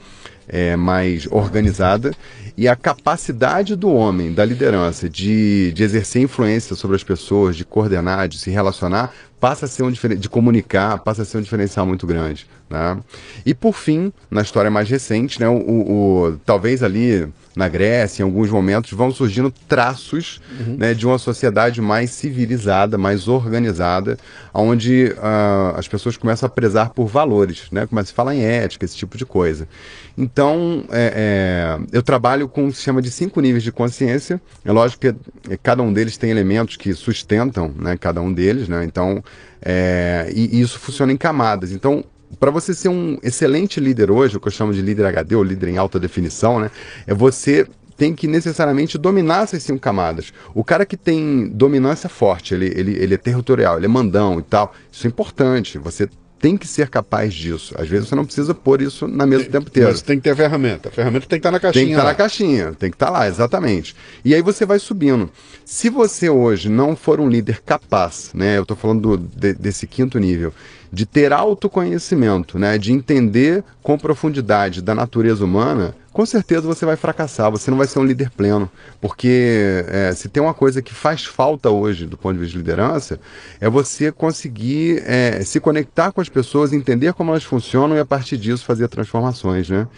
é, 0.49 0.77
mais 0.77 1.27
organizada 1.31 2.13
e 2.57 2.69
a 2.69 2.77
capacidade 2.77 3.75
do 3.75 3.91
homem, 3.91 4.33
da 4.33 4.45
liderança, 4.45 5.09
de, 5.09 5.73
de 5.73 5.83
exercer 5.83 6.23
influência 6.23 6.77
sobre 6.77 6.97
as 6.97 7.05
pessoas, 7.05 7.57
de 7.57 7.65
coordenar, 7.65 8.29
de 8.29 8.39
se 8.39 8.51
relacionar, 8.51 9.13
passa 9.41 9.67
a 9.67 9.69
ser 9.69 9.83
um 9.83 9.91
de 9.91 10.29
comunicar, 10.29 10.99
passa 10.99 11.23
a 11.23 11.25
ser 11.25 11.39
um 11.39 11.43
diferencial 11.43 11.85
muito 11.85 12.07
grande. 12.07 12.47
Né? 12.71 12.97
E 13.45 13.53
por 13.53 13.75
fim, 13.75 14.13
na 14.31 14.41
história 14.41 14.71
mais 14.71 14.89
recente, 14.89 15.41
né, 15.41 15.49
o, 15.49 15.57
o, 15.57 16.41
talvez 16.47 16.83
ali 16.83 17.29
na 17.55 17.69
Grécia, 17.69 18.23
em 18.23 18.25
alguns 18.25 18.49
momentos, 18.51 18.93
vão 18.93 19.13
surgindo 19.13 19.53
traços 19.69 20.41
uhum. 20.59 20.77
né, 20.79 20.95
de 20.95 21.07
uma 21.07 21.19
sociedade 21.19 21.83
mais 21.83 22.11
civilizada, 22.11 22.97
mais 22.97 23.29
organizada, 23.29 24.17
onde 24.55 25.13
uh, 25.19 25.77
as 25.77 25.87
pessoas 25.87 26.17
começam 26.17 26.47
a 26.47 26.51
prezar 26.51 26.91
por 26.91 27.07
valores, 27.07 27.65
né, 27.71 27.87
começam 27.87 28.13
a 28.13 28.15
falar 28.15 28.35
em 28.35 28.43
ética, 28.43 28.85
esse 28.85 28.97
tipo 28.97 29.19
de 29.19 29.27
coisa. 29.27 29.69
Então, 30.17 30.85
é, 30.91 31.79
é, 31.81 31.97
eu 31.97 32.03
trabalho 32.03 32.49
com 32.49 32.71
se 32.73 32.83
chama 32.83 33.01
de 33.01 33.11
cinco 33.11 33.41
níveis 33.41 33.63
de 33.63 33.73
consciência. 33.73 34.41
É 34.65 34.73
lógico 34.73 35.01
que 35.01 35.59
cada 35.63 35.83
um 35.83 35.93
deles 35.93 36.17
tem 36.17 36.31
elementos 36.31 36.77
que 36.77 36.93
sustentam 36.95 37.75
né, 37.77 37.97
cada 37.97 38.21
um 38.21 38.33
deles, 38.33 38.69
né? 38.69 38.85
Então, 38.85 39.23
é, 39.61 40.31
e, 40.35 40.59
e 40.59 40.61
isso 40.61 40.79
funciona 40.79 41.13
em 41.13 41.17
camadas. 41.17 41.73
Então, 41.73 42.05
para 42.39 42.51
você 42.51 42.75
ser 42.75 42.89
um 42.89 43.19
excelente 43.23 43.81
líder 43.81 44.11
hoje, 44.11 44.37
o 44.37 44.41
que 44.41 44.49
eu 44.49 44.53
chamo 44.53 44.73
de 44.73 44.83
líder 44.83 45.07
HD 45.07 45.35
ou 45.35 45.43
líder 45.43 45.69
em 45.69 45.79
alta 45.79 45.99
definição, 45.99 46.61
né? 46.61 46.71
É 47.07 47.15
você 47.15 47.67
tem 47.97 48.15
que 48.15 48.27
necessariamente 48.27 48.99
dominar 48.99 49.45
essas 49.45 49.63
cinco 49.63 49.79
camadas. 49.79 50.33
O 50.55 50.65
cara 50.65 50.85
que 50.85 50.97
tem 50.97 51.49
dominância 51.49 52.09
forte, 52.09 52.55
ele, 52.55 52.73
ele, 52.75 52.97
ele 52.97 53.15
é 53.15 53.19
territorial, 53.19 53.77
ele 53.77 53.87
é 53.87 53.89
mandão 53.89 54.41
e 54.41 54.43
tal, 54.43 54.75
isso 54.91 55.07
é 55.07 55.09
importante. 55.09 55.79
Você 55.79 56.09
tem 56.43 56.57
que 56.57 56.67
ser 56.67 56.89
capaz 56.89 57.33
disso. 57.33 57.73
Às 57.79 57.89
vezes 57.89 58.09
você 58.09 58.17
não 58.17 58.25
precisa 58.25 58.53
pôr 58.53 58.83
isso 58.83 59.07
na 59.07 59.25
mesa 59.25 59.45
tem, 59.45 59.49
o 59.49 59.53
tempo 59.53 59.69
inteiro. 59.69 59.91
Mas 59.91 60.03
tem 60.03 60.17
que 60.17 60.25
ter 60.25 60.31
a 60.31 60.37
ferramenta. 60.37 60.89
A 60.89 60.93
ferramenta 60.93 61.27
tem 61.29 61.39
que 61.39 61.47
estar 61.47 61.51
tá 61.51 61.53
na 61.53 61.61
caixinha. 61.61 61.85
Tem 61.85 61.87
que 61.87 61.93
estar 61.93 62.03
tá 62.03 62.09
na 62.09 62.15
caixinha, 62.17 62.73
tem 62.77 62.91
que 62.91 62.97
estar 62.97 63.07
tá 63.07 63.13
lá, 63.13 63.29
exatamente. 63.29 63.95
E 64.25 64.35
aí 64.35 64.43
você 64.43 64.67
vai 64.67 64.81
subindo. 64.81 65.31
Se 65.65 65.89
você 65.89 66.29
hoje 66.29 66.69
não 66.69 66.97
for 66.97 67.21
um 67.21 67.29
líder 67.29 67.63
capaz, 67.65 68.33
né? 68.35 68.59
Eu 68.59 68.63
estou 68.63 68.77
falando 68.77 69.17
do, 69.17 69.19
de, 69.19 69.55
desse 69.55 69.87
quinto 69.87 70.19
nível, 70.19 70.53
de 70.93 71.07
ter 71.07 71.33
autoconhecimento, 71.33 72.59
né, 72.59 72.77
de 72.77 72.93
entender 72.93 73.65
com 73.83 73.97
profundidade 73.97 74.83
da 74.83 74.95
natureza 74.95 75.43
humana, 75.43 75.95
com 76.13 76.27
certeza 76.27 76.61
você 76.61 76.85
vai 76.85 76.97
fracassar, 76.97 77.51
você 77.51 77.71
não 77.71 77.79
vai 77.79 77.87
ser 77.87 77.99
um 77.99 78.05
líder 78.05 78.31
pleno. 78.31 78.71
Porque 79.01 79.83
é, 79.89 80.13
se 80.13 80.29
tem 80.29 80.43
uma 80.43 80.53
coisa 80.53 80.83
que 80.83 80.93
faz 80.93 81.25
falta 81.25 81.71
hoje 81.71 82.05
do 82.05 82.19
ponto 82.19 82.35
de 82.35 82.41
vista 82.41 82.53
de 82.53 82.59
liderança, 82.59 83.19
é 83.59 83.71
você 83.71 84.13
conseguir 84.13 85.03
é, 85.07 85.43
se 85.43 85.59
conectar 85.59 86.13
com 86.13 86.21
as 86.21 86.29
pessoas, 86.29 86.75
entender 86.75 87.15
como 87.15 87.31
elas 87.31 87.45
funcionam 87.45 87.97
e 87.97 88.01
a 88.01 88.05
partir 88.05 88.37
disso 88.37 88.65
fazer 88.67 88.89
transformações. 88.89 89.71
Né? 89.71 89.89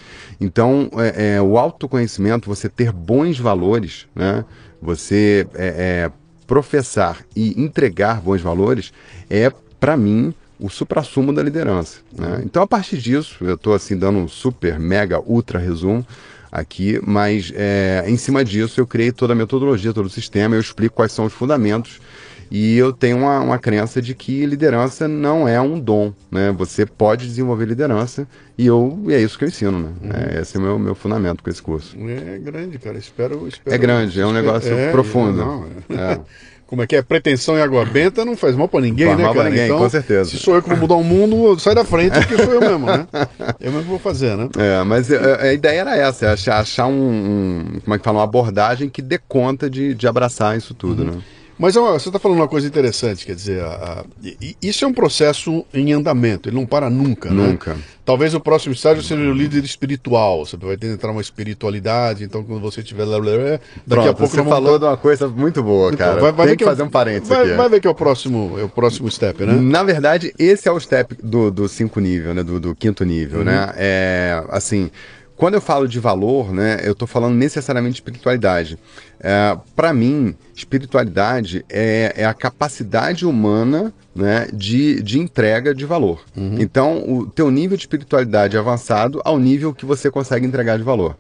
Então, 0.40 0.88
é, 0.98 1.34
é 1.34 1.42
o 1.42 1.58
autoconhecimento, 1.58 2.48
você 2.48 2.68
ter 2.68 2.92
bons 2.92 3.40
valores, 3.40 4.06
né? 4.14 4.44
você 4.80 5.48
é, 5.54 5.66
é, 5.66 6.10
professar 6.46 7.18
e 7.34 7.60
entregar 7.60 8.20
bons 8.20 8.40
valores, 8.40 8.92
é, 9.28 9.50
para 9.80 9.96
mim, 9.96 10.32
o 10.64 10.70
supra-sumo 10.70 11.30
da 11.30 11.42
liderança. 11.42 11.98
Né? 12.16 12.40
Então, 12.42 12.62
a 12.62 12.66
partir 12.66 12.96
disso, 12.96 13.44
eu 13.44 13.54
estou 13.54 13.74
assim 13.74 13.98
dando 13.98 14.18
um 14.18 14.26
super, 14.26 14.78
mega, 14.78 15.20
ultra 15.20 15.58
resumo 15.58 16.06
aqui, 16.50 16.98
mas 17.06 17.52
é, 17.54 18.04
em 18.06 18.16
cima 18.16 18.42
disso 18.42 18.80
eu 18.80 18.86
criei 18.86 19.12
toda 19.12 19.34
a 19.34 19.36
metodologia, 19.36 19.92
todo 19.92 20.06
o 20.06 20.10
sistema, 20.10 20.54
eu 20.54 20.60
explico 20.60 20.96
quais 20.96 21.12
são 21.12 21.26
os 21.26 21.34
fundamentos 21.34 22.00
e 22.50 22.78
eu 22.78 22.92
tenho 22.92 23.18
uma, 23.18 23.40
uma 23.40 23.58
crença 23.58 24.00
de 24.00 24.14
que 24.14 24.46
liderança 24.46 25.06
não 25.06 25.46
é 25.46 25.60
um 25.60 25.78
dom, 25.78 26.14
né? 26.30 26.52
Você 26.52 26.86
pode 26.86 27.26
desenvolver 27.26 27.66
liderança 27.66 28.26
e 28.56 28.66
eu 28.66 29.02
e 29.06 29.12
é 29.12 29.20
isso 29.20 29.36
que 29.36 29.44
eu 29.44 29.48
ensino, 29.48 29.78
né? 29.78 29.92
Uhum. 30.00 30.10
É, 30.12 30.40
esse 30.40 30.56
é 30.56 30.60
o 30.60 30.62
meu, 30.62 30.78
meu 30.78 30.94
fundamento 30.94 31.42
com 31.42 31.50
esse 31.50 31.60
curso. 31.60 31.96
É 31.98 32.38
grande, 32.38 32.78
cara. 32.78 32.96
Espero. 32.96 33.48
espero 33.48 33.74
é 33.74 33.78
grande, 33.78 34.20
é 34.20 34.26
um 34.26 34.32
negócio 34.32 34.72
é, 34.72 34.92
profundo. 34.92 35.38
Não, 35.38 35.66
é. 35.90 36.20
é. 36.64 36.68
como 36.68 36.82
é 36.82 36.86
que 36.86 36.96
é? 36.96 37.02
Pretensão 37.02 37.56
e 37.56 37.62
água 37.62 37.84
benta 37.84 38.24
não 38.24 38.36
faz 38.36 38.56
mal 38.56 38.68
pra 38.68 38.80
ninguém, 38.80 39.06
faz 39.06 39.18
né, 39.18 39.24
mal 39.24 39.34
cara? 39.34 39.44
Pra 39.44 39.50
ninguém, 39.50 39.66
então, 39.66 39.78
com 39.78 39.88
certeza. 39.88 40.30
Se 40.30 40.38
sou 40.38 40.54
eu 40.54 40.62
que 40.62 40.68
vou 40.68 40.78
mudar 40.78 40.94
o 40.94 41.04
mundo, 41.04 41.58
sai 41.58 41.74
da 41.74 41.84
frente, 41.84 42.18
porque 42.18 42.42
sou 42.42 42.54
eu 42.54 42.60
mesmo, 42.60 42.86
né? 42.86 43.06
Eu 43.60 43.72
mesmo 43.72 43.88
vou 43.88 43.98
fazer, 43.98 44.36
né? 44.36 44.48
É, 44.58 44.82
mas 44.84 45.10
a, 45.10 45.16
é, 45.16 45.48
a 45.48 45.52
ideia 45.52 45.80
era 45.80 45.96
essa, 45.96 46.26
é 46.26 46.28
achar, 46.30 46.60
achar 46.60 46.86
um, 46.86 46.92
um, 46.92 47.80
como 47.84 47.94
é 47.94 47.98
que 47.98 48.04
fala, 48.04 48.18
uma 48.18 48.24
abordagem 48.24 48.88
que 48.88 49.02
dê 49.02 49.18
conta 49.18 49.68
de, 49.68 49.94
de 49.94 50.06
abraçar 50.06 50.56
isso 50.56 50.74
tudo, 50.74 51.02
uhum. 51.02 51.10
né? 51.12 51.22
Mas 51.58 51.76
ó, 51.76 51.92
você 51.92 52.08
está 52.08 52.18
falando 52.18 52.38
uma 52.38 52.48
coisa 52.48 52.66
interessante, 52.66 53.24
quer 53.24 53.34
dizer, 53.34 53.62
a, 53.62 53.66
a, 53.66 54.04
isso 54.60 54.84
é 54.84 54.88
um 54.88 54.92
processo 54.92 55.64
em 55.72 55.92
andamento, 55.92 56.48
ele 56.48 56.56
não 56.56 56.66
para 56.66 56.90
nunca. 56.90 57.30
Né? 57.30 57.46
Nunca. 57.46 57.74
Né? 57.74 57.80
Talvez 58.04 58.34
o 58.34 58.40
próximo 58.40 58.74
estágio 58.74 59.02
seja 59.02 59.22
o 59.22 59.32
líder 59.32 59.64
espiritual. 59.64 60.44
Você 60.44 60.58
vai 60.58 60.76
entrar 60.82 61.10
uma 61.10 61.22
espiritualidade, 61.22 62.22
então 62.22 62.44
quando 62.44 62.60
você 62.60 62.82
tiver 62.82 63.04
lá, 63.04 63.18
daqui 63.18 63.60
Pronto, 63.88 64.08
a 64.08 64.14
pouco. 64.14 64.34
Você 64.34 64.44
falou 64.44 64.78
de 64.78 64.84
uma 64.84 64.96
coisa 64.96 65.26
muito 65.26 65.62
boa, 65.62 65.90
então, 65.90 66.06
cara. 66.06 66.20
Vai, 66.20 66.32
vai 66.32 66.46
Tem 66.48 66.56
que, 66.56 66.64
que 66.64 66.70
fazer 66.70 66.82
um 66.82 66.90
parênteses 66.90 67.28
vai, 67.28 67.46
aqui. 67.46 67.54
Vai 67.54 67.68
ver 67.70 67.80
que 67.80 67.86
é 67.86 67.90
o 67.90 67.94
próximo, 67.94 68.58
é 68.58 68.62
o 68.62 68.68
próximo 68.68 69.10
step, 69.10 69.46
né? 69.46 69.54
Na 69.54 69.82
verdade, 69.82 70.34
esse 70.38 70.68
é 70.68 70.72
o 70.72 70.78
step 70.78 71.16
do, 71.22 71.50
do 71.50 71.66
cinco 71.66 71.98
nível, 71.98 72.34
né? 72.34 72.42
Do, 72.42 72.60
do 72.60 72.74
quinto 72.74 73.04
nível, 73.04 73.38
uhum. 73.38 73.44
né? 73.46 73.72
É 73.76 74.44
assim 74.50 74.90
quando 75.44 75.56
eu 75.56 75.60
falo 75.60 75.86
de 75.86 76.00
valor, 76.00 76.54
né, 76.54 76.80
eu 76.84 76.92
estou 76.92 77.06
falando 77.06 77.34
necessariamente 77.34 77.96
de 77.96 78.00
espiritualidade. 78.00 78.78
É, 79.20 79.54
Para 79.76 79.92
mim, 79.92 80.34
espiritualidade 80.54 81.62
é, 81.68 82.14
é, 82.16 82.24
a 82.24 82.32
capacidade 82.32 83.26
humana 83.26 83.92
né, 84.16 84.48
de, 84.54 85.02
de 85.02 85.20
entrega 85.20 85.74
de 85.74 85.84
valor. 85.84 86.24
Uhum. 86.34 86.56
Então, 86.58 87.04
o 87.06 87.26
teu 87.26 87.50
nível 87.50 87.76
de 87.76 87.82
espiritualidade 87.82 88.56
é 88.56 88.58
avançado 88.58 89.20
ao 89.22 89.38
nível 89.38 89.74
que 89.74 89.84
você 89.84 90.10
consegue 90.10 90.46
entregar 90.46 90.78
de 90.78 90.82
valor. 90.82 91.14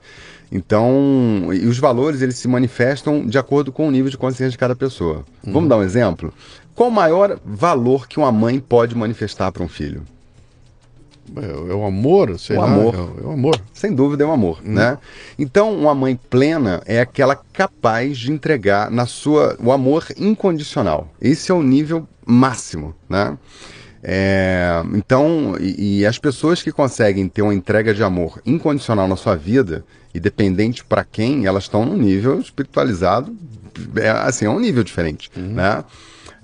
Então, 0.50 1.50
e 1.52 1.66
os 1.66 1.78
valores 1.78 2.22
eles 2.22 2.38
se 2.38 2.48
manifestam 2.48 3.26
de 3.26 3.36
acordo 3.36 3.70
com 3.70 3.86
o 3.86 3.90
nível 3.90 4.10
de 4.10 4.16
consciência 4.16 4.52
de 4.52 4.56
cada 4.56 4.74
pessoa. 4.74 5.22
Uhum. 5.46 5.52
Vamos 5.52 5.68
dar 5.68 5.76
um 5.76 5.82
exemplo? 5.82 6.32
Qual 6.74 6.88
o 6.88 6.92
maior 6.92 7.38
valor 7.44 8.08
que 8.08 8.18
uma 8.18 8.32
mãe 8.32 8.58
pode 8.58 8.96
manifestar 8.96 9.52
para 9.52 9.62
um 9.62 9.68
filho? 9.68 10.02
É, 11.36 11.72
é 11.72 11.74
o 11.74 11.84
amor, 11.84 12.38
sei 12.38 12.56
o 12.56 12.60
lá, 12.60 12.66
amor. 12.66 12.94
É, 12.94 13.24
é 13.24 13.26
o 13.26 13.32
amor. 13.32 13.60
Sem 13.72 13.92
dúvida 13.94 14.24
é 14.24 14.26
o 14.26 14.32
amor, 14.32 14.60
hum. 14.64 14.72
né? 14.72 14.98
Então, 15.38 15.72
uma 15.74 15.94
mãe 15.94 16.18
plena 16.28 16.82
é 16.86 17.00
aquela 17.00 17.36
capaz 17.36 18.18
de 18.18 18.32
entregar 18.32 18.90
na 18.90 19.06
sua 19.06 19.56
o 19.62 19.72
amor 19.72 20.06
incondicional. 20.16 21.08
Esse 21.20 21.50
é 21.50 21.54
o 21.54 21.62
nível 21.62 22.06
máximo, 22.26 22.94
né? 23.08 23.36
É, 24.06 24.82
então, 24.92 25.56
e, 25.58 26.00
e, 26.00 26.06
as 26.06 26.18
pessoas 26.18 26.62
que 26.62 26.70
conseguem 26.70 27.26
ter 27.26 27.40
uma 27.40 27.54
entrega 27.54 27.94
de 27.94 28.02
amor 28.02 28.38
incondicional 28.44 29.08
na 29.08 29.16
sua 29.16 29.34
vida, 29.34 29.82
independente 30.14 30.84
para 30.84 31.02
quem, 31.02 31.46
elas 31.46 31.64
estão 31.64 31.86
num 31.86 31.96
nível 31.96 32.38
espiritualizado, 32.38 33.34
é, 33.96 34.10
assim, 34.10 34.44
é 34.44 34.50
um 34.50 34.60
nível 34.60 34.84
diferente, 34.84 35.30
uhum. 35.34 35.54
né? 35.54 35.82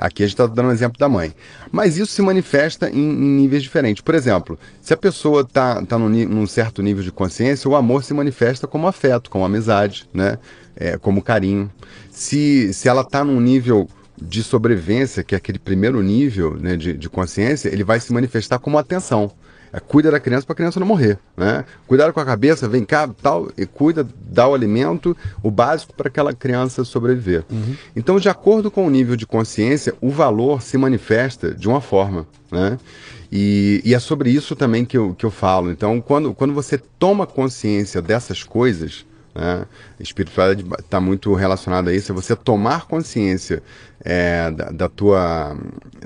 Aqui 0.00 0.22
a 0.22 0.26
gente 0.26 0.32
está 0.32 0.46
dando 0.46 0.70
um 0.70 0.72
exemplo 0.72 0.98
da 0.98 1.10
mãe. 1.10 1.34
Mas 1.70 1.98
isso 1.98 2.12
se 2.12 2.22
manifesta 2.22 2.88
em, 2.88 2.98
em 2.98 3.28
níveis 3.36 3.62
diferentes. 3.62 4.02
Por 4.02 4.14
exemplo, 4.14 4.58
se 4.80 4.94
a 4.94 4.96
pessoa 4.96 5.42
está 5.42 5.84
tá 5.84 5.98
num, 5.98 6.08
num, 6.08 6.46
certo 6.46 6.82
nível 6.82 7.04
de 7.04 7.12
consciência, 7.12 7.68
o 7.68 7.76
amor 7.76 8.02
se 8.02 8.14
manifesta 8.14 8.66
como 8.66 8.88
afeto, 8.88 9.28
como 9.28 9.44
amizade, 9.44 10.08
né? 10.14 10.38
É, 10.74 10.96
como 10.96 11.20
carinho. 11.20 11.70
Se, 12.10 12.72
se 12.72 12.88
ela 12.88 13.02
está 13.02 13.22
num 13.22 13.38
nível 13.38 13.86
de 14.16 14.42
sobrevivência, 14.42 15.22
que 15.22 15.34
é 15.34 15.38
aquele 15.38 15.58
primeiro 15.58 16.02
nível 16.02 16.56
né, 16.56 16.76
de, 16.76 16.94
de 16.94 17.08
consciência, 17.10 17.68
ele 17.68 17.84
vai 17.84 18.00
se 18.00 18.10
manifestar 18.10 18.58
como 18.58 18.78
atenção. 18.78 19.30
É, 19.72 19.78
cuida 19.78 20.10
da 20.10 20.18
criança 20.18 20.44
para 20.44 20.52
a 20.52 20.56
criança 20.56 20.80
não 20.80 20.86
morrer, 20.86 21.18
né? 21.36 21.64
Cuidado 21.86 22.12
com 22.12 22.20
a 22.20 22.24
cabeça, 22.24 22.68
vem 22.68 22.84
cá, 22.84 23.08
tal, 23.22 23.50
e 23.56 23.66
cuida, 23.66 24.06
dá 24.20 24.48
o 24.48 24.54
alimento, 24.54 25.16
o 25.42 25.50
básico 25.50 25.94
para 25.94 26.08
aquela 26.08 26.32
criança 26.32 26.84
sobreviver. 26.84 27.44
Uhum. 27.50 27.76
Então, 27.94 28.18
de 28.18 28.28
acordo 28.28 28.70
com 28.70 28.86
o 28.86 28.90
nível 28.90 29.14
de 29.14 29.26
consciência, 29.26 29.94
o 30.00 30.10
valor 30.10 30.60
se 30.60 30.76
manifesta 30.76 31.54
de 31.54 31.68
uma 31.68 31.80
forma, 31.80 32.26
né? 32.50 32.78
E, 33.32 33.80
e 33.84 33.94
é 33.94 33.98
sobre 34.00 34.30
isso 34.30 34.56
também 34.56 34.84
que 34.84 34.98
eu, 34.98 35.14
que 35.14 35.24
eu 35.24 35.30
falo. 35.30 35.70
Então, 35.70 36.00
quando, 36.00 36.34
quando 36.34 36.52
você 36.52 36.76
toma 36.76 37.26
consciência 37.26 38.02
dessas 38.02 38.42
coisas, 38.42 39.06
né? 39.34 39.64
Espiritualidade 39.98 40.66
está 40.78 41.00
muito 41.00 41.32
relacionada 41.34 41.90
a 41.90 41.94
isso, 41.94 42.12
é 42.12 42.14
você 42.14 42.34
tomar 42.34 42.86
consciência 42.86 43.62
é, 44.02 44.50
da, 44.50 44.70
da, 44.70 44.88
tua 44.88 45.56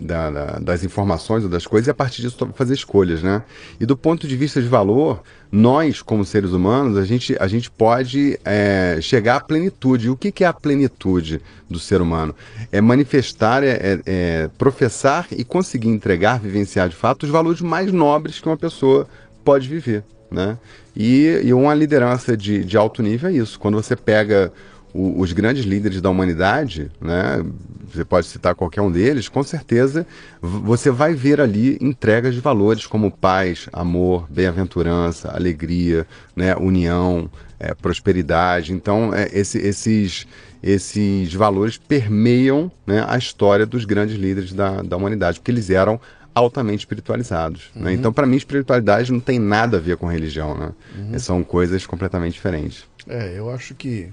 da, 0.00 0.30
da, 0.30 0.44
das 0.58 0.84
informações 0.84 1.44
ou 1.44 1.48
das 1.48 1.66
coisas 1.66 1.86
e 1.86 1.90
a 1.90 1.94
partir 1.94 2.22
disso 2.22 2.36
fazer 2.54 2.74
escolhas, 2.74 3.22
né? 3.22 3.42
E 3.80 3.86
do 3.86 3.96
ponto 3.96 4.26
de 4.26 4.36
vista 4.36 4.60
de 4.60 4.68
valor, 4.68 5.22
nós 5.50 6.02
como 6.02 6.24
seres 6.24 6.50
humanos 6.50 6.98
a 6.98 7.04
gente, 7.04 7.36
a 7.38 7.46
gente 7.46 7.70
pode 7.70 8.38
é, 8.44 8.98
chegar 9.00 9.36
à 9.36 9.40
plenitude. 9.40 10.08
E 10.08 10.10
o 10.10 10.16
que, 10.16 10.32
que, 10.32 10.44
é 10.44 10.46
a 10.46 10.52
plenitude 10.52 11.40
do 11.70 11.78
ser 11.78 12.02
humano? 12.02 12.34
É 12.72 12.80
manifestar, 12.80 13.62
é, 13.62 13.70
é, 13.70 14.00
é, 14.04 14.50
professar 14.58 15.28
e 15.30 15.44
conseguir 15.44 15.88
entregar, 15.88 16.40
vivenciar 16.40 16.88
de 16.88 16.96
fato 16.96 17.22
os 17.22 17.30
valores 17.30 17.60
mais 17.60 17.92
nobres 17.92 18.40
que 18.40 18.48
uma 18.48 18.56
pessoa 18.56 19.06
pode 19.44 19.68
viver, 19.68 20.02
né? 20.30 20.58
E, 20.96 21.40
e 21.44 21.52
uma 21.52 21.74
liderança 21.74 22.36
de, 22.36 22.64
de 22.64 22.76
alto 22.76 23.02
nível 23.02 23.30
é 23.30 23.32
isso. 23.32 23.58
Quando 23.58 23.74
você 23.74 23.96
pega 23.96 24.52
o, 24.94 25.20
os 25.20 25.32
grandes 25.32 25.64
líderes 25.64 26.00
da 26.00 26.08
humanidade, 26.08 26.90
né, 27.00 27.44
você 27.92 28.04
pode 28.04 28.26
citar 28.26 28.54
qualquer 28.54 28.80
um 28.80 28.90
deles, 28.90 29.28
com 29.28 29.42
certeza 29.42 30.06
você 30.40 30.90
vai 30.90 31.14
ver 31.14 31.40
ali 31.40 31.76
entregas 31.80 32.34
de 32.34 32.40
valores 32.40 32.86
como 32.86 33.10
paz, 33.10 33.68
amor, 33.72 34.26
bem-aventurança, 34.30 35.30
alegria, 35.34 36.06
né, 36.36 36.54
união, 36.56 37.28
é, 37.58 37.74
prosperidade. 37.74 38.72
Então, 38.72 39.12
é, 39.12 39.28
esse, 39.32 39.58
esses, 39.58 40.26
esses 40.62 41.34
valores 41.34 41.76
permeiam 41.76 42.70
né, 42.86 43.04
a 43.08 43.18
história 43.18 43.66
dos 43.66 43.84
grandes 43.84 44.16
líderes 44.16 44.52
da, 44.52 44.80
da 44.82 44.96
humanidade, 44.96 45.40
porque 45.40 45.50
eles 45.50 45.70
eram 45.70 46.00
altamente 46.34 46.80
espiritualizados. 46.80 47.70
Né? 47.74 47.80
Uhum. 47.80 47.84
Né? 47.84 47.94
Então, 47.94 48.12
para 48.12 48.26
mim, 48.26 48.36
espiritualidade 48.36 49.12
não 49.12 49.20
tem 49.20 49.38
nada 49.38 49.76
a 49.76 49.80
ver 49.80 49.96
com 49.96 50.06
religião. 50.06 50.56
Né? 50.56 50.72
Uhum. 50.98 51.18
São 51.18 51.44
coisas 51.44 51.86
completamente 51.86 52.34
diferentes. 52.34 52.84
É, 53.06 53.38
eu 53.38 53.50
acho 53.50 53.74
que. 53.74 54.08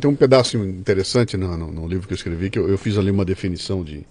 Tem 0.00 0.10
um 0.10 0.16
pedaço 0.16 0.56
interessante 0.56 1.36
no, 1.36 1.54
no, 1.56 1.70
no 1.70 1.86
livro 1.86 2.06
que 2.06 2.14
eu 2.14 2.16
escrevi, 2.16 2.48
que 2.48 2.58
eu, 2.58 2.66
eu, 2.66 2.78
fiz 2.78 2.96
ali 2.96 3.10
uma 3.10 3.26
definição 3.26 3.84
de, 3.84 4.06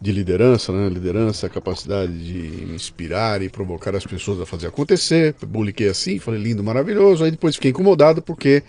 de 0.00 0.12
liderança, 0.12 0.72
né? 0.72 0.88
Liderança 0.88 1.46
é 1.46 1.48
a 1.48 1.50
capacidade 1.50 2.12
de 2.12 2.72
inspirar 2.72 3.42
e 3.42 3.48
provocar 3.48 3.96
as 3.96 4.06
pessoas 4.06 4.40
a 4.40 4.46
fazer 4.46 4.68
acontecer. 4.68 5.34
Publiquei 5.34 5.88
assim, 5.88 6.20
falei 6.20 6.40
lindo, 6.40 6.62
maravilhoso. 6.62 7.24
Aí 7.24 7.32
depois 7.32 7.56
fiquei 7.56 7.72
incomodado 7.72 8.22
porque 8.22 8.62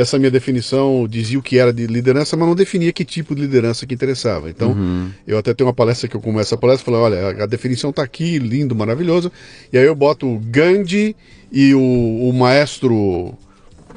essa 0.00 0.18
minha 0.18 0.30
definição 0.30 1.06
dizia 1.08 1.38
o 1.38 1.42
que 1.42 1.58
era 1.58 1.72
de 1.72 1.86
liderança, 1.86 2.36
mas 2.36 2.48
não 2.48 2.54
definia 2.54 2.92
que 2.92 3.04
tipo 3.04 3.34
de 3.34 3.42
liderança 3.42 3.86
que 3.86 3.94
interessava. 3.94 4.48
Então, 4.48 4.72
uhum. 4.72 5.10
eu 5.26 5.38
até 5.38 5.52
tenho 5.52 5.68
uma 5.68 5.74
palestra 5.74 6.08
que 6.08 6.16
eu 6.16 6.20
começo 6.20 6.54
a 6.54 6.58
palestra 6.58 6.82
e 6.82 6.86
falo, 6.86 7.04
olha, 7.04 7.42
a 7.42 7.46
definição 7.46 7.90
está 7.90 8.02
aqui, 8.02 8.38
lindo, 8.38 8.74
maravilhoso. 8.74 9.30
E 9.72 9.78
aí 9.78 9.84
eu 9.84 9.94
boto 9.94 10.26
o 10.26 10.38
Gandhi 10.38 11.14
e 11.52 11.74
o, 11.74 11.80
o 12.28 12.32
maestro 12.32 13.34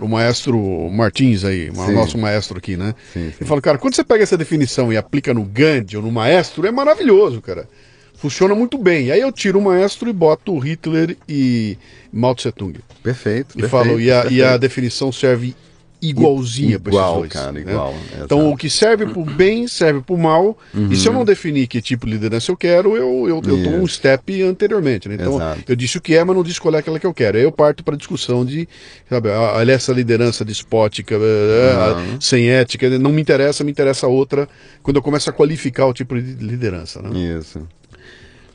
o 0.01 0.07
maestro 0.07 0.89
Martins 0.89 1.45
aí, 1.45 1.69
o 1.69 1.91
nosso 1.91 2.17
maestro 2.17 2.57
aqui, 2.57 2.75
né? 2.75 2.93
Sim, 3.13 3.29
sim. 3.29 3.35
E 3.41 3.45
falo, 3.45 3.61
cara, 3.61 3.77
quando 3.77 3.95
você 3.95 4.03
pega 4.03 4.23
essa 4.23 4.35
definição 4.35 4.91
e 4.91 4.97
aplica 4.97 5.33
no 5.33 5.43
Gandhi 5.43 5.95
ou 5.95 6.03
no 6.03 6.11
maestro, 6.11 6.67
é 6.67 6.71
maravilhoso, 6.71 7.41
cara. 7.41 7.67
Funciona 8.15 8.55
muito 8.55 8.77
bem. 8.77 9.11
Aí 9.11 9.21
eu 9.21 9.31
tiro 9.31 9.59
o 9.59 9.61
maestro 9.61 10.09
e 10.09 10.13
boto 10.13 10.57
Hitler 10.57 11.15
e 11.27 11.77
Mao 12.11 12.33
Tse 12.33 12.51
Tung. 12.51 12.79
Perfeito. 13.01 13.57
E 13.57 13.61
perfeito, 13.61 13.69
falo, 13.69 13.99
e 13.99 14.11
a, 14.11 14.21
perfeito. 14.21 14.39
e 14.39 14.43
a 14.43 14.57
definição 14.57 15.11
serve 15.11 15.55
igualzinha 16.03 16.79
para 16.79 16.93
esses 16.93 17.13
dois. 17.13 17.31
cara, 17.31 17.51
né? 17.51 17.61
igual. 17.61 17.95
Então 18.23 18.51
o 18.51 18.57
que 18.57 18.69
serve 18.69 19.05
para 19.05 19.19
o 19.19 19.25
bem 19.25 19.67
serve 19.67 20.01
para 20.01 20.15
o 20.15 20.17
mal. 20.17 20.57
Uhum. 20.73 20.91
E 20.91 20.95
se 20.95 21.07
eu 21.07 21.13
não 21.13 21.23
definir 21.23 21.67
que 21.67 21.81
tipo 21.81 22.05
de 22.05 22.13
liderança 22.13 22.51
eu 22.51 22.57
quero, 22.57 22.95
eu, 22.95 23.27
eu, 23.27 23.41
eu 23.45 23.81
um 23.81 23.87
step 23.87 24.41
anteriormente. 24.43 25.07
Né? 25.07 25.15
Então 25.15 25.35
Exato. 25.35 25.63
eu 25.67 25.75
disse 25.75 25.97
o 25.97 26.01
que 26.01 26.15
é, 26.15 26.23
mas 26.23 26.35
não 26.35 26.43
disse 26.43 26.59
qual 26.59 26.75
é 26.75 26.79
aquela 26.79 26.99
que 26.99 27.05
eu 27.05 27.13
quero. 27.13 27.37
Aí 27.37 27.43
eu 27.43 27.51
parto 27.51 27.83
para 27.83 27.95
a 27.95 27.97
discussão 27.97 28.45
de, 28.45 28.67
sabe, 29.09 29.29
olha 29.29 29.71
essa 29.71 29.93
liderança 29.93 30.43
despótica, 30.43 31.15
uhum. 31.17 32.19
sem 32.19 32.49
ética, 32.49 32.89
não 32.99 33.11
me 33.11 33.21
interessa, 33.21 33.63
me 33.63 33.71
interessa 33.71 34.07
outra. 34.07 34.47
Quando 34.81 34.97
eu 34.97 35.01
começo 35.01 35.29
a 35.29 35.33
qualificar 35.33 35.85
o 35.85 35.93
tipo 35.93 36.19
de 36.21 36.33
liderança. 36.43 37.01
Né? 37.01 37.37
Isso. 37.39 37.65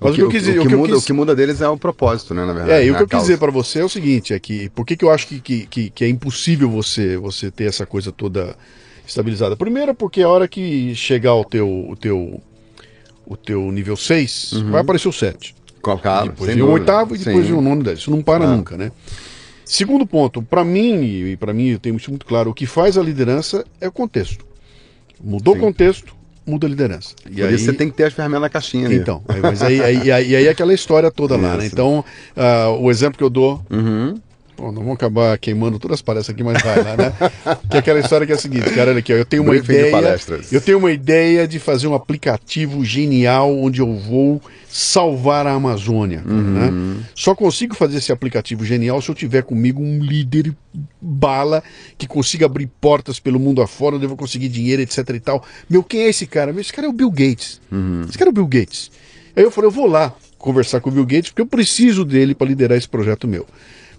Mas 0.01 0.13
o 0.13 0.15
que, 0.15 0.23
o 0.23 0.29
que, 0.29 0.37
eu 0.37 0.41
quis, 0.41 0.49
o 0.49 0.69
que, 0.69 0.77
muda, 0.77 0.93
quis... 0.93 1.03
o 1.03 1.07
que 1.07 1.13
muda 1.13 1.35
deles 1.35 1.61
é 1.61 1.69
o 1.69 1.77
propósito, 1.77 2.33
né, 2.33 2.45
na 2.45 2.53
verdade. 2.53 2.73
É, 2.73 2.85
e 2.85 2.91
o 2.91 2.93
né, 2.93 2.99
que 2.99 3.05
eu 3.05 3.09
quis 3.09 3.21
dizer 3.21 3.39
para 3.39 3.51
você 3.51 3.81
é 3.81 3.85
o 3.85 3.89
seguinte, 3.89 4.33
é 4.33 4.39
que 4.39 4.69
por 4.71 4.87
que, 4.87 4.97
que 4.97 5.05
eu 5.05 5.11
acho 5.11 5.27
que, 5.27 5.41
que, 5.41 5.67
que, 5.67 5.91
que, 5.91 6.05
é 6.05 6.09
impossível 6.09 6.71
você, 6.71 7.17
você 7.17 7.51
ter 7.51 7.65
essa 7.65 7.85
coisa 7.85 8.13
toda 8.13 8.57
estabilizada? 9.07 9.57
Primeiro 9.57 9.95
porque 9.95 10.23
a 10.23 10.29
hora 10.29 10.47
que 10.47 10.95
chegar 10.95 11.35
o 11.35 11.45
teu, 11.45 11.69
o 11.69 11.97
teu, 11.97 12.41
o 13.27 13.37
teu 13.37 13.73
nível 13.73 13.97
6, 13.97 14.53
uhum. 14.53 14.71
vai 14.71 14.83
aparecer 14.83 15.09
o 15.09 15.13
7. 15.13 15.57
Claro, 15.83 16.31
depois 16.31 16.55
vem 16.55 16.63
o 16.63 16.71
oitavo 16.71 17.15
e 17.15 17.19
depois 17.19 17.47
vem 17.47 17.57
o 17.57 17.61
nono 17.61 17.89
e 17.89 17.95
Isso 17.95 18.11
não 18.11 18.23
para 18.23 18.45
ah. 18.45 18.57
nunca, 18.57 18.77
né? 18.77 18.93
Segundo 19.65 20.07
ponto, 20.07 20.43
para 20.43 20.65
mim, 20.65 21.03
e 21.03 21.37
para 21.37 21.53
mim 21.53 21.69
eu 21.69 21.79
tenho 21.79 21.97
isso 21.97 22.11
muito 22.11 22.25
claro, 22.25 22.51
o 22.51 22.55
que 22.55 22.67
faz 22.67 22.97
a 22.97 23.03
liderança 23.03 23.65
é 23.81 23.87
o 23.87 23.93
contexto. 23.93 24.47
Mudou 25.23 25.55
Sim. 25.55 25.61
o 25.61 25.63
contexto, 25.63 26.15
muda 26.49 26.67
a 26.67 26.71
liderança. 26.71 27.15
E 27.29 27.37
Por 27.37 27.49
aí 27.49 27.59
você 27.59 27.73
tem 27.73 27.91
que 27.91 27.97
ter 27.97 28.05
as 28.05 28.13
ferramentas 28.13 28.43
na 28.43 28.49
caixinha. 28.49 28.93
Então, 28.93 29.23
aí, 29.29 29.41
mas 29.41 29.63
aí, 29.63 29.83
aí, 29.83 30.11
aí, 30.11 30.37
aí, 30.37 30.49
aquela 30.49 30.73
história 30.73 31.11
toda 31.11 31.37
lá, 31.37 31.57
né? 31.57 31.67
Então, 31.67 32.05
uh, 32.37 32.71
o 32.81 32.91
exemplo 32.91 33.19
que 33.19 33.25
eu 33.25 33.31
dou. 33.31 33.63
Uhum. 33.71 34.21
Bom, 34.59 34.73
não 34.73 34.83
vamos 34.83 34.95
acabar 34.95 35.39
queimando 35.39 35.79
todas 35.79 35.99
as 35.99 36.03
palestras 36.03 36.35
aqui, 36.35 36.43
mas 36.43 36.61
vai 36.61 36.83
lá, 36.83 36.97
né? 36.97 37.13
que 37.71 37.77
é 37.77 37.79
aquela 37.79 38.01
história 38.01 38.27
que 38.27 38.33
é 38.33 38.35
a 38.35 38.39
seguinte, 38.39 38.69
cara, 38.71 38.91
olha 38.91 38.99
aqui, 38.99 39.13
ó, 39.13 39.17
eu 39.17 39.25
tenho 39.25 39.45
uma 39.45 39.55
ideia. 39.55 40.19
Eu 40.51 40.61
tenho 40.61 40.79
uma 40.79 40.91
ideia 40.91 41.47
de 41.47 41.61
fazer 41.61 41.87
um 41.87 41.95
aplicativo 41.95 42.85
genial 42.85 43.57
onde 43.57 43.81
eu 43.81 43.95
vou 43.95 44.43
salvar 44.69 45.47
a 45.47 45.53
Amazônia. 45.53 46.25
Uhum. 46.27 46.43
Né? 46.99 47.05
Só 47.15 47.37
consigo 47.37 47.77
fazer 47.77 47.99
esse 47.99 48.11
aplicativo 48.11 48.65
genial 48.65 49.01
se 49.01 49.09
eu 49.09 49.15
tiver 49.15 49.45
comigo 49.45 49.81
um 49.81 50.01
líder 50.01 50.53
bala 51.01 51.63
que 51.97 52.09
consiga 52.09 52.47
abrir 52.47 52.67
portas 52.81 53.21
pelo 53.21 53.39
mundo 53.39 53.63
afora, 53.63 53.95
onde 53.95 54.07
eu 54.07 54.09
vou 54.09 54.19
conseguir 54.19 54.49
dinheiro, 54.49 54.83
etc 54.83 55.09
e 55.11 55.21
tal. 55.21 55.45
Meu, 55.71 55.85
quem 55.85 56.03
é 56.03 56.09
esse 56.09 56.27
cara? 56.27 56.53
Esse 56.61 56.73
cara 56.73 56.89
é 56.89 56.91
o 56.91 56.93
Bill 56.93 57.13
Gates. 57.13 57.61
Uhum. 57.71 58.07
Esse 58.09 58.19
cara 58.19 58.29
é 58.29 58.33
o 58.33 58.35
Bill 58.35 58.49
Gates. 58.49 58.91
Aí 59.37 59.45
eu 59.45 59.53
falei, 59.53 59.69
eu 59.69 59.73
vou 59.73 59.87
lá 59.87 60.13
conversar 60.37 60.81
com 60.81 60.91
o 60.91 60.93
Bill 60.93 61.07
Gates 61.07 61.31
porque 61.31 61.43
eu 61.43 61.47
preciso 61.47 62.05
dele 62.05 62.35
para 62.35 62.49
liderar 62.49 62.77
esse 62.77 62.89
projeto 62.89 63.29
meu. 63.29 63.47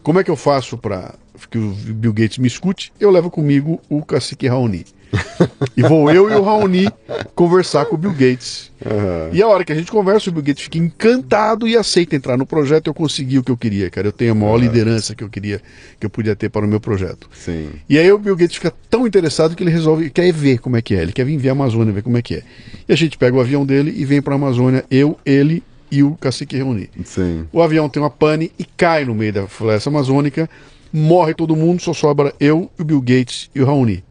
Como 0.04 0.20
é 0.20 0.24
que 0.24 0.32
eu 0.32 0.36
faço 0.36 0.78
para 0.78 1.16
que 1.50 1.58
o 1.58 1.72
Bill 1.72 2.14
Gates 2.14 2.38
me 2.38 2.48
escute? 2.48 2.92
Eu 3.00 3.12
levo 3.12 3.30
comigo 3.30 3.82
o 3.90 4.04
cacique 4.04 4.48
Raoni. 4.48 4.86
e 5.76 5.82
vou 5.82 6.12
eu 6.12 6.30
e 6.30 6.36
o 6.36 6.44
Raoni 6.44 6.88
conversar 7.34 7.86
com 7.86 7.96
o 7.96 7.98
Bill 7.98 8.12
Gates. 8.12 8.72
Aham. 8.86 9.30
E 9.34 9.42
a 9.42 9.48
hora 9.48 9.64
que 9.64 9.72
a 9.72 9.76
gente 9.76 9.92
conversa, 9.92 10.30
o 10.30 10.34
Bill 10.34 10.44
Gates 10.44 10.64
fica 10.64 10.78
encantado 10.78 11.68
e 11.68 11.76
aceita 11.76 12.16
entrar 12.16 12.38
no 12.38 12.46
projeto. 12.46 12.88
Eu 12.88 12.94
consegui 12.94 13.40
o 13.40 13.44
que 13.44 13.52
eu 13.52 13.58
queria, 13.58 13.90
cara. 13.90 14.08
Eu 14.08 14.12
tenho 14.12 14.32
a 14.32 14.36
maior 14.36 14.58
liderança 14.58 15.16
que 15.16 15.24
eu 15.24 15.30
queria, 15.30 15.62
que 16.00 16.06
eu 16.06 16.10
podia 16.10 16.36
ter 16.36 16.50
para 16.50 16.66
o 16.66 16.70
meu 16.70 16.80
projeto. 16.80 17.30
Sim. 17.34 17.70
E 17.90 17.98
aí 17.98 18.12
o 18.12 18.20
Bill 18.20 18.36
Gates 18.36 18.56
fica 18.56 18.74
tão 18.90 19.08
interessado 19.08 19.56
que 19.56 19.64
ele 19.64 19.72
resolve, 19.72 20.10
quer 20.10 20.32
ver 20.32 20.60
como 20.60 20.78
é 20.78 20.82
que 20.82 20.96
é. 20.96 21.02
Ele 21.02 21.12
quer 21.12 21.26
vir 21.26 21.38
ver 21.38 21.50
a 21.50 21.54
Amazônia, 21.54 21.94
ver 21.94 22.04
como 22.04 22.18
é 22.18 22.22
que 22.22 22.36
é. 22.36 22.44
E 22.88 22.94
a 22.94 22.96
gente 22.96 23.18
pega 23.18 23.36
o 23.36 23.42
avião 23.42 23.66
dele 23.66 23.94
e 23.96 24.06
vem 24.06 24.22
para 24.22 24.34
a 24.34 24.38
Amazônia, 24.38 24.86
eu, 24.92 25.18
ele 25.26 25.64
e 25.92 26.04
o 26.04 26.16
cacique 26.16 26.56
Reuni. 26.58 26.90
Sim. 27.06 27.46
O 27.52 27.62
avião 27.62 27.90
tem 27.90 28.02
uma 28.02 28.10
pane 28.10 28.52
e 28.58 28.64
cai 28.66 29.06
no 29.06 29.16
meio 29.16 29.34
da 29.34 29.48
floresta 29.48 29.90
amazônica, 29.90 30.50
morre 30.92 31.34
todo 31.34 31.56
mundo, 31.56 31.82
só 31.82 31.94
sobra 31.94 32.34
eu, 32.40 32.70
o 32.80 32.84
Bill 32.84 33.02
Gates 33.02 33.50
e 33.54 33.62
o 33.62 33.66
Raoni. 33.66 34.04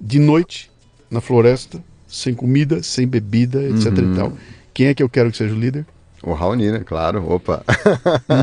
De 0.00 0.18
noite, 0.18 0.70
na 1.10 1.20
floresta, 1.20 1.82
sem 2.06 2.34
comida, 2.34 2.82
sem 2.82 3.06
bebida, 3.06 3.62
etc 3.62 3.86
Uhum. 3.98 4.12
e 4.12 4.16
tal. 4.16 4.32
Quem 4.72 4.86
é 4.86 4.94
que 4.94 5.02
eu 5.02 5.08
quero 5.08 5.30
que 5.30 5.36
seja 5.36 5.54
o 5.54 5.58
líder? 5.58 5.84
O 6.22 6.32
Raoni, 6.32 6.70
né? 6.70 6.82
Claro. 6.84 7.24
Opa. 7.30 7.62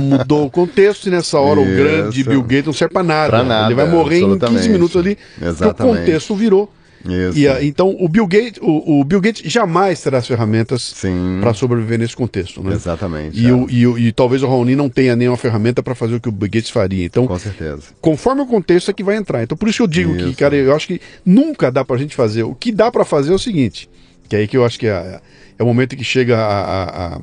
Mudou 0.02 0.46
o 0.46 0.50
contexto 0.52 1.08
e 1.08 1.10
nessa 1.12 1.40
hora 1.40 1.60
o 1.60 1.66
Isso. 1.66 1.76
grande 1.76 2.24
Bill 2.24 2.42
Gates 2.42 2.66
não 2.66 2.74
serve 2.74 2.94
pra 2.94 3.04
nada. 3.04 3.44
Nada, 3.44 3.68
Ele 3.68 3.76
vai 3.76 3.88
morrer 3.90 4.18
em 4.18 4.22
15 4.22 4.34
absolutamente. 4.34 4.70
minutos 4.70 4.98
ali. 4.98 5.16
Porque 5.16 5.46
o 5.46 5.48
Exatamente. 5.50 5.98
contexto 6.00 6.36
virou. 6.36 6.72
Isso. 7.08 7.38
E, 7.38 7.48
a- 7.48 7.64
então 7.64 7.96
o 8.00 8.08
Bill 8.10 8.26
Gates, 8.28 8.60
o, 8.62 9.00
o 9.00 9.04
Bill 9.04 9.22
Gates 9.22 9.52
jamais 9.52 10.02
terá 10.02 10.18
as 10.18 10.28
ferramentas 10.28 10.94
para 11.42 11.54
sobreviver 11.54 12.00
nesse 12.00 12.16
contexto, 12.16 12.64
né? 12.64 12.74
Exatamente. 12.74 13.40
E, 13.40 13.48
é. 13.48 13.54
o, 13.54 13.68
e, 13.70 13.88
o- 13.88 13.98
e 13.98 14.12
talvez 14.12 14.42
o 14.44 14.48
Raoni 14.48 14.76
não 14.76 14.90
tenha 14.90 15.16
nenhuma 15.16 15.38
ferramenta 15.38 15.84
para 15.84 15.94
fazer 15.96 16.16
o 16.16 16.20
que 16.20 16.30
o 16.30 16.32
Bill 16.32 16.50
Gates 16.50 16.70
faria. 16.70 17.06
Então, 17.06 17.28
Com 17.28 17.38
certeza. 17.40 17.84
conforme 18.02 18.42
o 18.42 18.46
contexto 18.46 18.90
é 18.90 18.94
que 18.94 19.04
vai 19.04 19.16
entrar. 19.18 19.44
Então, 19.44 19.58
por 19.58 19.68
isso 19.70 19.78
que 19.78 19.84
eu 19.84 19.88
digo 19.88 20.16
que, 20.16 20.24
Isso. 20.24 20.38
cara, 20.38 20.56
eu 20.56 20.76
acho 20.76 20.88
que 20.88 21.00
nunca 21.26 21.72
dá 21.72 21.86
pra 21.86 21.98
gente 21.98 22.16
fazer. 22.16 22.44
O 22.44 22.56
que 22.56 22.72
dá 22.72 22.92
pra 22.92 23.06
fazer 23.06 23.32
é 23.32 23.36
o 23.36 23.40
seguinte, 23.40 23.90
que 24.28 24.36
é 24.36 24.40
aí 24.40 24.48
que 24.48 24.58
eu 24.58 24.66
acho 24.66 24.80
que 24.80 24.88
é, 24.88 25.20
é 25.60 25.64
o 25.64 25.66
momento 25.68 25.96
que 25.96 26.04
chega 26.04 26.38
a, 26.38 26.62
a, 26.62 26.84
a- 27.16 27.20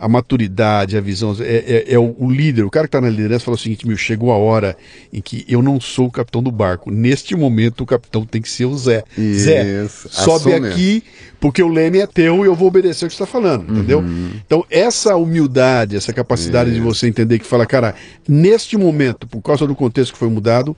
a 0.00 0.08
maturidade, 0.08 0.96
a 0.96 1.00
visão. 1.00 1.36
É, 1.40 1.44
é- 1.88 1.94
é 1.94 1.98
o, 1.98 2.16
o 2.18 2.30
líder, 2.30 2.64
o 2.64 2.70
cara 2.70 2.86
que 2.86 2.92
tá 2.92 3.00
na 3.02 3.10
liderança 3.10 3.44
fala 3.44 3.56
o 3.56 3.60
seguinte, 3.60 3.86
meu, 3.86 3.96
chegou 3.98 4.32
a 4.32 4.36
hora 4.36 4.74
em 5.12 5.20
que 5.20 5.44
eu 5.46 5.60
não 5.60 5.78
sou 5.78 6.06
o 6.06 6.10
capitão 6.10 6.42
do 6.42 6.50
barco. 6.50 6.90
Neste 6.90 7.36
momento, 7.36 7.82
o 7.82 7.86
capitão 7.86 8.24
tem 8.24 8.40
que 8.40 8.48
ser 8.48 8.64
o 8.64 8.76
Zé. 8.78 9.04
Zé, 9.18 9.84
Isso. 9.84 10.08
sobe 10.10 10.54
Assume. 10.54 10.68
aqui, 10.68 11.04
porque 11.38 11.62
o 11.62 11.68
leme 11.68 11.98
é 11.98 12.06
teu 12.06 12.42
e 12.44 12.46
eu 12.48 12.54
vou 12.54 12.68
obedecer 12.68 13.04
o 13.04 13.08
que 13.08 13.14
você 13.14 13.22
está 13.22 13.26
falando, 13.30 13.70
entendeu? 13.70 13.98
Uhum. 13.98 14.30
Então, 14.46 14.64
essa 14.70 15.14
humildade, 15.16 15.96
essa 15.96 16.12
capacidade 16.14 16.72
de 16.72 16.80
você 16.80 17.06
entender 17.06 17.38
que 17.38 17.46
fala, 17.46 17.66
cara, 17.66 17.94
neste 18.26 18.78
momento, 18.78 19.26
por 19.26 19.42
causa 19.42 19.66
do 19.66 19.74
contexto 19.74 20.12
que 20.14 20.18
foi 20.18 20.30
mudado, 20.30 20.74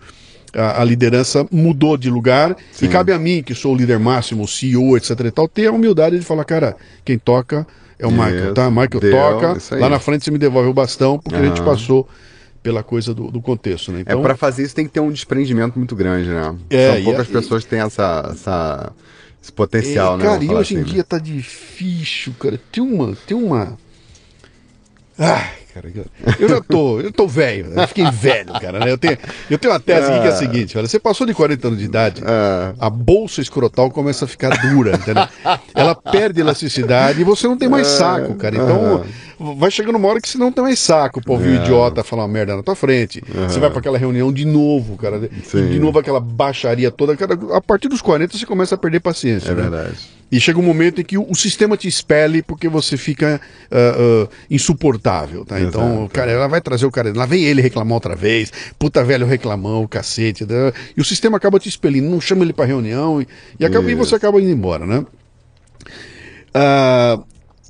a, 0.53 0.83
a 0.83 0.85
liderança 0.85 1.47
mudou 1.51 1.97
de 1.97 2.11
lugar 2.11 2.57
e 2.81 2.89
cabe 2.89 3.13
a 3.13 3.19
mim, 3.19 3.43
que 3.43 3.55
sou 3.55 3.73
o 3.73 3.77
líder 3.77 3.99
máximo, 3.99 4.43
o 4.43 4.49
CEO, 4.49 4.97
etc 4.97 5.19
e 5.21 5.31
tal, 5.31 5.47
ter 5.49 5.67
a 5.69 5.73
humildade 5.73 6.19
de 6.19 6.25
falar, 6.25 6.45
cara, 6.45 6.77
quem 7.05 7.17
toca 7.19 7.65
é 8.05 8.07
o 8.07 8.11
Michael, 8.11 8.45
Isso. 8.47 8.55
tá? 8.55 8.71
Michael 8.71 9.01
Deu, 9.01 9.11
toca, 9.13 9.59
lá 9.79 9.89
na 9.89 9.99
frente 9.99 10.25
você 10.25 10.31
me 10.31 10.39
devolve 10.39 10.69
o 10.69 10.75
bastão, 10.75 11.19
porque 11.19 11.37
a 11.37 11.43
gente 11.45 11.63
passou 11.63 12.09
pela 12.63 12.83
coisa 12.83 13.13
do, 13.13 13.31
do 13.31 13.41
contexto, 13.41 13.91
né? 13.91 13.99
É, 13.99 14.03
Então, 14.03 14.23
pra 14.23 14.37
fazer 14.37 14.63
isso 14.63 14.75
tem 14.75 14.87
que 14.87 14.93
ter 14.93 15.01
um 15.01 15.11
desprendimento 15.11 15.77
muito 15.79 15.97
grande, 15.97 16.29
né? 16.29 16.55
É, 16.71 16.95
São 16.95 17.05
poucas 17.05 17.29
e- 17.29 17.33
pessoas 17.33 17.65
que 17.65 17.71
têm 17.71 17.81
essa, 17.81 18.31
essa- 18.33 18.93
esse 19.43 19.51
potencial, 19.53 20.15
É, 20.15 20.19
né? 20.19 20.25
Cara, 20.25 20.45
e 20.45 20.49
hoje 20.49 20.75
em 20.75 20.79
assim, 20.79 20.87
né? 20.89 20.93
dia 20.95 21.03
tá 21.05 21.19
difícil, 21.19 22.33
cara. 22.39 22.61
Tem 22.71 22.83
uma. 22.83 23.17
Tem 23.27 23.37
uma. 23.37 23.77
Ai, 25.19 25.51
cara, 25.75 25.91
eu 26.39 26.49
já 26.49 26.61
tô, 26.61 27.01
eu 27.01 27.13
tô 27.13 27.27
velho, 27.27 27.73
eu 27.75 27.89
fiquei 27.89 28.11
velho, 28.11 28.53
cara. 28.61 28.79
né? 28.79 28.91
Eu, 28.91 28.99
tenho, 28.99 29.17
eu 29.51 29.59
tenho 29.59 29.73
uma 29.73 29.81
tese 29.81 30.11
aqui 30.11 30.21
que 30.21 30.27
é 30.27 30.31
a 30.31 30.37
seguinte: 30.37 30.79
olha, 30.79 30.87
você 30.87 30.99
passou 30.99 31.27
de 31.27 31.35
40 31.35 31.67
anos 31.69 31.79
de 31.79 31.85
idade, 31.85 32.23
É. 32.25 32.75
a 32.79 32.91
bolsa 32.91 33.41
escrotal 33.41 33.91
começa 33.91 34.25
a 34.25 34.29
ficar 34.29 34.51
dura, 34.71 34.95
entendeu? 34.97 35.27
Ela 35.75 35.95
perde 35.95 36.41
elasticidade 36.41 37.21
e 37.21 37.25
você 37.25 37.47
não 37.47 37.57
tem 37.57 37.69
mais 37.69 37.87
saco, 37.87 38.35
cara. 38.35 38.57
Então, 38.57 39.05
vai 39.57 39.71
chegando 39.71 39.97
uma 39.97 40.09
hora 40.09 40.21
que 40.21 40.29
você 40.29 40.39
não 40.39 40.53
tem 40.53 40.63
mais 40.63 40.79
saco 40.79 41.21
pra 41.23 41.33
ouvir 41.33 41.49
o 41.49 41.61
É. 41.61 41.63
idiota 41.65 42.05
falar 42.05 42.23
uma 42.23 42.29
merda 42.29 42.55
na 42.57 42.63
tua 42.63 42.75
frente. 42.77 43.23
Você 43.49 43.59
vai 43.59 43.71
pra 43.71 43.79
aquela 43.81 43.99
reunião 43.99 44.33
de 44.33 44.45
novo, 44.45 44.97
cara. 44.97 45.19
de 45.19 45.79
novo 45.79 45.99
aquela 45.99 46.21
baixaria 46.21 46.91
toda. 46.91 47.17
Cara, 47.17 47.39
a 47.57 47.61
partir 47.61 47.89
dos 47.89 48.01
40 48.03 48.37
você 48.37 48.47
começa 48.47 48.75
a 48.75 48.79
perder 48.79 49.01
paciência. 49.01 49.51
É 49.51 49.55
né? 49.55 49.63
verdade. 49.63 49.97
E 50.33 50.41
chega 50.41 50.59
um 50.59 50.63
momento 50.63 50.99
em 50.99 51.05
que 51.05 51.19
o, 51.19 51.31
o 51.31 51.35
sistema 51.35 51.77
te 51.77 51.87
expele 51.87 52.43
porque 52.43 52.67
você 52.67 52.97
fica 52.97 53.39
ah, 53.71 53.77
ah, 53.77 54.29
insuportável, 54.51 55.45
tá? 55.45 55.61
Então, 55.61 55.99
Exato. 55.99 56.11
cara, 56.11 56.31
ela 56.31 56.49
vai 56.49 56.63
trazer 56.63 56.87
o 56.87 56.91
cara, 56.91 57.13
lá 57.15 57.27
vem 57.27 57.45
ele 57.45 57.61
reclamar 57.61 57.93
outra 57.93 58.17
vez, 58.17 58.51
puta 58.79 59.05
velho 59.05 59.27
reclamão, 59.27 59.87
cacete, 59.87 60.47
né? 60.47 60.73
e 60.97 61.01
o 61.03 61.05
sistema 61.05 61.37
acaba 61.37 61.59
te 61.59 61.69
expelindo, 61.69 62.09
não 62.09 62.19
chama 62.19 62.45
ele 62.45 62.55
pra 62.55 62.65
reunião 62.65 63.21
e, 63.21 63.29
e, 63.61 63.67
acaba, 63.67 63.91
e 63.91 63.95
você 63.95 64.15
acaba 64.15 64.41
indo 64.41 64.51
embora, 64.51 64.87
né? 64.87 65.05
Ah, 66.55 67.21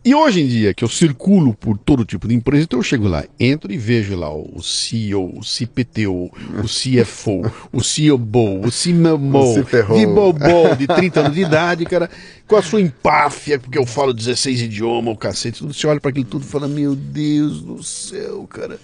e 0.04 0.16
hoje 0.16 0.40
em 0.40 0.48
dia, 0.48 0.74
que 0.74 0.82
eu 0.82 0.88
circulo 0.88 1.54
por 1.54 1.78
todo 1.78 2.04
tipo 2.04 2.26
de 2.26 2.34
empresa, 2.34 2.64
então 2.64 2.78
eu 2.78 2.82
chego 2.82 3.06
lá, 3.06 3.24
entro 3.38 3.72
e 3.72 3.78
vejo 3.78 4.16
lá 4.16 4.34
o 4.34 4.60
CEO, 4.60 5.38
o 5.38 5.44
CPTO, 5.44 6.24
o 6.24 6.64
CFO, 6.64 7.42
o 7.72 7.80
COBO, 7.80 8.66
o 8.66 8.70
CMMO, 8.70 9.62
de 9.94 10.06
bobol 10.06 10.74
de 10.74 10.88
30 10.88 11.20
anos 11.20 11.34
de 11.34 11.42
idade, 11.42 11.84
cara, 11.84 12.10
com 12.48 12.56
a 12.56 12.62
sua 12.62 12.80
empáfia, 12.80 13.60
porque 13.60 13.78
eu 13.78 13.86
falo 13.86 14.12
16 14.12 14.62
idiomas, 14.62 15.14
o 15.14 15.16
cacete, 15.16 15.60
tudo, 15.60 15.72
você 15.72 15.86
olha 15.86 16.00
para 16.00 16.10
aquilo 16.10 16.26
tudo 16.26 16.44
e 16.44 16.48
fala, 16.48 16.66
meu 16.66 16.96
Deus 16.96 17.62
do 17.62 17.80
céu, 17.80 18.44
cara. 18.50 18.80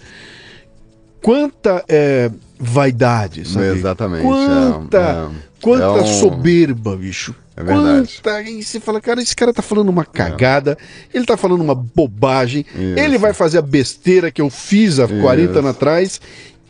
Quanta 1.21 1.83
é, 1.89 2.31
vaidade, 2.59 3.47
sabe? 3.47 3.67
Exatamente, 3.67 4.23
Quanta, 4.23 4.97
é, 4.97 5.01
é. 5.01 5.27
quanta 5.61 5.83
É 5.83 6.01
um- 6.01 6.05
soberba, 6.19 6.95
bicho. 6.97 7.33
É 7.55 7.63
verdade. 7.63 8.19
Quanta... 8.21 8.41
E 8.43 8.63
você 8.63 8.79
fala, 8.79 9.01
cara, 9.01 9.21
esse 9.21 9.35
cara 9.35 9.53
tá 9.53 9.61
falando 9.61 9.89
uma 9.89 10.05
cagada, 10.05 10.77
ele 11.13 11.25
tá 11.25 11.35
falando 11.37 11.61
uma 11.61 11.75
bobagem, 11.75 12.65
Isso. 12.73 12.99
ele 12.99 13.17
vai 13.17 13.33
fazer 13.33 13.57
a 13.57 13.61
besteira 13.61 14.31
que 14.31 14.41
eu 14.41 14.49
fiz 14.49 14.99
há 14.99 15.07
40 15.07 15.49
Isso. 15.51 15.59
anos 15.59 15.71
atrás, 15.71 16.21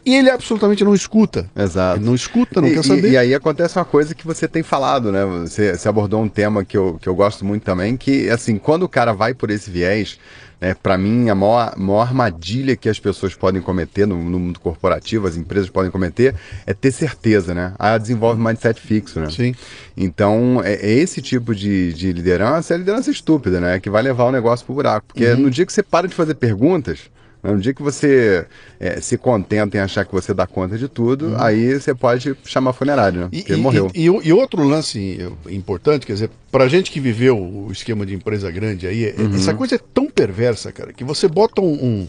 e 0.05 0.15
ele 0.15 0.29
absolutamente 0.31 0.83
não 0.83 0.95
escuta. 0.95 1.49
Exato. 1.55 1.99
Ele 1.99 2.05
não 2.05 2.15
escuta, 2.15 2.61
não 2.61 2.67
e, 2.67 2.73
quer 2.73 2.79
e- 2.79 2.87
saber. 2.87 3.11
e 3.11 3.17
aí 3.17 3.35
acontece 3.35 3.77
uma 3.77 3.85
coisa 3.85 4.15
que 4.15 4.25
você 4.25 4.47
tem 4.47 4.63
falado, 4.63 5.11
né? 5.11 5.23
Você, 5.25 5.77
você 5.77 5.87
abordou 5.87 6.21
um 6.23 6.29
tema 6.29 6.63
que 6.65 6.75
eu, 6.77 6.97
que 6.99 7.07
eu 7.07 7.13
gosto 7.13 7.45
muito 7.45 7.63
também, 7.63 7.95
que 7.97 8.29
assim, 8.29 8.57
quando 8.57 8.83
o 8.83 8.89
cara 8.89 9.13
vai 9.13 9.33
por 9.35 9.51
esse 9.51 9.69
viés, 9.69 10.17
né, 10.59 10.73
para 10.73 10.97
mim 10.97 11.29
a 11.29 11.35
maior, 11.35 11.73
maior 11.77 12.01
armadilha 12.01 12.75
que 12.75 12.89
as 12.89 12.99
pessoas 12.99 13.33
podem 13.33 13.61
cometer 13.61 14.05
no, 14.05 14.21
no 14.21 14.39
mundo 14.39 14.59
corporativo, 14.59 15.27
as 15.27 15.37
empresas 15.37 15.69
podem 15.69 15.89
cometer, 15.89 16.35
é 16.65 16.73
ter 16.73 16.91
certeza, 16.91 17.53
né? 17.53 17.73
Aí 17.79 17.97
desenvolve 17.97 18.41
mindset 18.41 18.79
fixo, 18.79 19.19
né? 19.19 19.29
Sim. 19.29 19.53
Então, 19.95 20.61
é, 20.63 20.73
é 20.73 20.91
esse 20.93 21.21
tipo 21.21 21.55
de, 21.55 21.93
de 21.93 22.11
liderança, 22.11 22.73
é 22.73 22.75
a 22.75 22.77
liderança 22.77 23.09
estúpida, 23.11 23.59
né? 23.59 23.79
Que 23.79 23.89
vai 23.89 24.01
levar 24.01 24.25
o 24.25 24.31
negócio 24.31 24.65
pro 24.65 24.75
buraco. 24.75 25.07
Porque 25.07 25.25
Uhum. 25.25 25.37
no 25.37 25.51
dia 25.51 25.65
que 25.65 25.71
você 25.73 25.83
para 25.83 26.07
de 26.07 26.15
fazer 26.15 26.35
perguntas, 26.35 27.09
no 27.41 27.57
dia 27.59 27.73
que 27.73 27.81
você 27.81 28.45
é, 28.79 28.99
se 28.99 29.17
contenta 29.17 29.77
em 29.77 29.79
achar 29.79 30.03
que 30.05 30.11
você 30.11 30.33
dá 30.33 30.45
conta 30.45 30.77
de 30.77 30.87
tudo, 30.87 31.35
aí 31.37 31.79
você 31.79 31.95
pode 31.95 32.35
chamar 32.43 32.73
funerário, 32.73 33.21
né? 33.21 33.25
Uhum. 33.31 33.39
Porque 33.39 33.53
e- 33.53 33.55
morreu. 33.55 33.91
E, 33.95 34.07
e- 34.07 34.27
e 34.27 34.33
outro 34.33 34.63
lance 34.63 35.19
importante, 35.49 36.05
quer 36.05 36.13
dizer, 36.13 36.29
pra 36.51 36.67
gente 36.67 36.91
que 36.91 36.99
viveu 36.99 37.37
o 37.37 37.69
esquema 37.71 38.05
de 38.05 38.13
empresa 38.13 38.51
grande 38.51 38.87
aí, 38.87 39.05
é- 39.05 39.15
Uhum. 39.17 39.35
essa 39.35 39.53
coisa 39.53 39.75
é 39.75 39.79
tão 39.93 40.07
perversa, 40.09 40.71
cara, 40.71 40.91
que 40.91 41.03
você 41.03 41.27
bota 41.27 41.61
um, 41.61 41.73
um- 41.73 42.07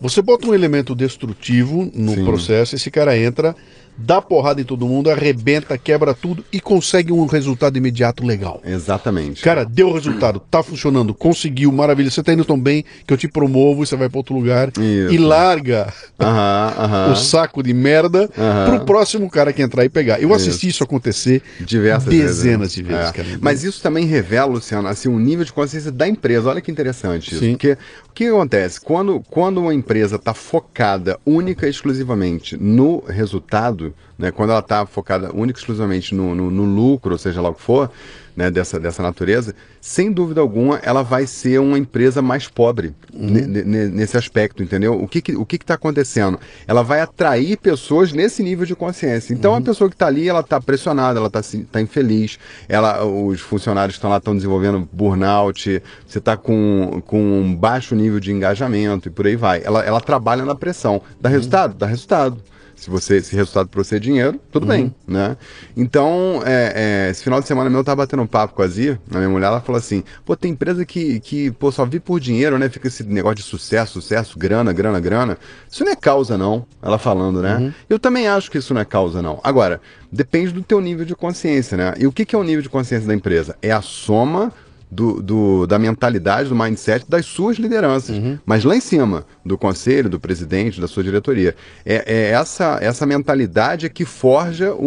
você 0.00 0.20
bota 0.20 0.46
um 0.46 0.52
elemento 0.54 0.94
destrutivo 0.94 1.90
no 1.94 2.14
Sim. 2.14 2.24
processo, 2.24 2.74
esse 2.74 2.90
cara 2.90 3.16
entra, 3.16 3.56
dá 3.96 4.20
porrada 4.20 4.60
em 4.60 4.64
todo 4.64 4.86
mundo, 4.86 5.10
arrebenta, 5.10 5.76
quebra 5.78 6.12
tudo 6.14 6.44
e 6.52 6.60
consegue 6.60 7.12
um 7.12 7.26
resultado 7.26 7.76
imediato 7.76 8.24
legal. 8.24 8.60
Exatamente. 8.64 9.42
Cara, 9.42 9.64
deu 9.64 9.92
resultado, 9.92 10.40
tá 10.50 10.62
funcionando, 10.62 11.14
conseguiu, 11.14 11.70
maravilha, 11.72 12.10
você 12.10 12.22
tá 12.22 12.32
indo 12.32 12.44
tão 12.44 12.58
bem 12.58 12.84
que 13.06 13.12
eu 13.12 13.16
te 13.16 13.28
promovo 13.28 13.82
e 13.82 13.86
você 13.86 13.96
vai 13.96 14.08
para 14.08 14.18
outro 14.18 14.34
lugar 14.34 14.68
Isso. 14.70 15.12
e 15.14 15.18
larga 15.18 15.92
Aham, 16.20 16.74
aham. 16.78 17.12
o 17.12 17.16
saco 17.16 17.62
de 17.62 17.72
merda 17.72 18.28
Aham. 18.36 18.64
pro 18.76 18.84
próximo 18.84 19.28
cara 19.30 19.52
que 19.52 19.62
entrar 19.62 19.84
e 19.84 19.88
pegar. 19.88 20.20
Eu 20.20 20.32
assisti 20.34 20.68
isso 20.68 20.82
acontecer 20.84 21.42
Diversas 21.60 22.08
dezenas 22.08 22.58
vezes. 22.60 22.74
de 22.74 22.82
vezes, 22.82 23.08
É. 23.08 23.12
cara. 23.12 23.28
Mas 23.40 23.64
isso 23.64 23.82
também 23.82 24.04
revela, 24.06 24.52
Luciano, 24.52 24.88
assim, 24.88 25.08
um 25.08 25.18
nível 25.18 25.44
de 25.44 25.52
consciência 25.52 25.90
da 25.90 26.06
empresa. 26.08 26.48
Olha 26.48 26.60
que 26.60 26.70
interessante 26.70 27.30
isso. 27.32 27.40
Sim. 27.40 27.52
Porque 27.52 27.76
que 28.16 28.28
acontece? 28.28 28.80
Quando, 28.80 29.22
quando 29.28 29.58
uma 29.58 29.74
empresa 29.74 30.16
está 30.16 30.32
focada 30.32 31.20
única 31.26 31.66
e 31.66 31.70
exclusivamente 31.70 32.56
no 32.56 33.00
resultado, 33.00 33.94
né, 34.18 34.30
quando 34.30 34.50
ela 34.50 34.60
está 34.60 34.86
focada 34.86 35.30
única 35.34 35.58
e 35.58 35.60
exclusivamente 35.60 36.14
no, 36.14 36.34
no, 36.34 36.50
no 36.50 36.64
lucro, 36.64 37.12
ou 37.12 37.18
seja 37.18 37.42
lá 37.42 37.50
o 37.50 37.54
que 37.54 37.60
for, 37.60 37.90
né, 38.36 38.50
dessa, 38.50 38.78
dessa 38.78 39.02
natureza, 39.02 39.54
sem 39.80 40.12
dúvida 40.12 40.40
alguma, 40.40 40.78
ela 40.82 41.02
vai 41.02 41.26
ser 41.26 41.58
uma 41.58 41.78
empresa 41.78 42.20
mais 42.20 42.46
pobre 42.46 42.94
ne- 43.12 43.88
nesse 43.88 44.16
aspecto, 44.16 44.62
entendeu? 44.62 45.00
O 45.00 45.08
que 45.08 45.22
que, 45.22 45.34
o 45.34 45.46
que 45.46 45.56
está 45.56 45.74
acontecendo? 45.74 46.38
Ela 46.66 46.82
vai 46.82 47.00
atrair 47.00 47.56
pessoas 47.56 48.12
nesse 48.12 48.42
nível 48.42 48.66
de 48.66 48.76
consciência. 48.76 49.32
Então, 49.32 49.54
a 49.54 49.60
pessoa 49.60 49.88
que 49.88 49.94
está 49.96 50.06
ali, 50.06 50.28
ela 50.28 50.40
está 50.40 50.60
pressionada, 50.60 51.18
ela 51.18 51.28
está 51.28 51.40
tá 51.72 51.80
infeliz, 51.80 52.38
ela, 52.68 53.04
os 53.04 53.40
funcionários 53.40 53.94
que 53.94 53.98
estão 53.98 54.10
lá 54.10 54.18
estão 54.18 54.36
desenvolvendo 54.36 54.86
burnout, 54.92 55.82
você 56.06 56.18
está 56.18 56.36
com, 56.36 57.02
com 57.06 57.40
um 57.40 57.54
baixo 57.54 57.94
nível 57.94 58.20
de 58.20 58.30
engajamento 58.32 59.08
e 59.08 59.10
por 59.10 59.26
aí 59.26 59.36
vai. 59.36 59.62
Ela, 59.64 59.80
ela 59.82 60.00
trabalha 60.00 60.44
na 60.44 60.54
pressão. 60.54 61.00
Dá 61.20 61.28
resultado? 61.30 61.74
Dá 61.74 61.86
resultado. 61.86 62.36
Se 62.76 62.90
você, 62.90 63.22
se 63.22 63.34
resultado 63.34 63.68
para 63.68 63.82
você 63.82 63.96
é 63.96 63.98
dinheiro, 63.98 64.38
tudo 64.52 64.64
Uhum. 64.64 64.68
bem, 64.68 64.94
né? 65.08 65.36
Então, 65.74 66.42
é, 66.44 67.06
é, 67.06 67.10
esse 67.10 67.24
final 67.24 67.40
de 67.40 67.46
semana 67.48 67.70
meu 67.70 67.80
eu 67.80 67.84
tava 67.84 68.02
batendo 68.02 68.22
um 68.22 68.26
papo 68.26 68.54
com 68.54 68.62
a 68.62 68.68
Zia, 68.68 69.00
a 69.10 69.16
minha 69.16 69.30
mulher, 69.30 69.46
ela 69.46 69.60
falou 69.62 69.78
assim, 69.78 70.04
pô, 70.26 70.36
tem 70.36 70.52
empresa 70.52 70.84
que, 70.84 71.18
que 71.20 71.50
pô, 71.52 71.72
só 71.72 71.84
vive 71.86 72.00
por 72.00 72.20
dinheiro, 72.20 72.58
né? 72.58 72.68
Fica 72.68 72.86
esse 72.88 73.02
negócio 73.02 73.36
de 73.36 73.42
sucesso, 73.42 73.94
sucesso, 74.00 74.38
grana, 74.38 74.72
grana, 74.74 75.00
grana. 75.00 75.38
Isso 75.70 75.84
não 75.84 75.92
é 75.92 75.96
causa, 75.96 76.36
não, 76.36 76.66
ela 76.82 76.98
falando, 76.98 77.40
né? 77.40 77.56
Uhum. 77.56 77.72
Eu 77.88 77.98
também 77.98 78.28
acho 78.28 78.50
que 78.50 78.58
isso 78.58 78.74
não 78.74 78.80
é 78.82 78.84
causa, 78.84 79.22
não. 79.22 79.40
Agora, 79.42 79.80
depende 80.12 80.52
do 80.52 80.62
teu 80.62 80.80
nível 80.80 81.06
de 81.06 81.16
consciência, 81.16 81.76
né? 81.78 81.94
E 81.98 82.06
o 82.06 82.12
que, 82.12 82.26
que 82.26 82.36
é 82.36 82.38
o 82.38 82.44
nível 82.44 82.62
de 82.62 82.68
consciência 82.68 83.08
da 83.08 83.14
empresa? 83.14 83.56
É 83.62 83.72
a 83.72 83.80
soma 83.80 84.52
do, 84.90 85.20
do- 85.20 85.66
da 85.66 85.78
mentalidade, 85.78 86.48
do 86.48 86.54
mindset 86.54 87.04
das 87.08 87.26
suas 87.26 87.56
lideranças. 87.56 88.16
Mas 88.46 88.64
lá 88.64 88.76
em 88.76 88.80
cima, 88.80 89.24
do 89.44 89.58
conselho, 89.58 90.08
do 90.08 90.20
presidente, 90.20 90.80
da 90.80 90.86
sua 90.86 91.02
diretoria. 91.02 91.54
É, 91.84 92.04
é 92.06 92.30
essa, 92.30 92.78
essa 92.80 93.04
mentalidade 93.06 93.86
é 93.86 93.88
que 93.88 94.04
forja 94.04 94.72
o, 94.72 94.78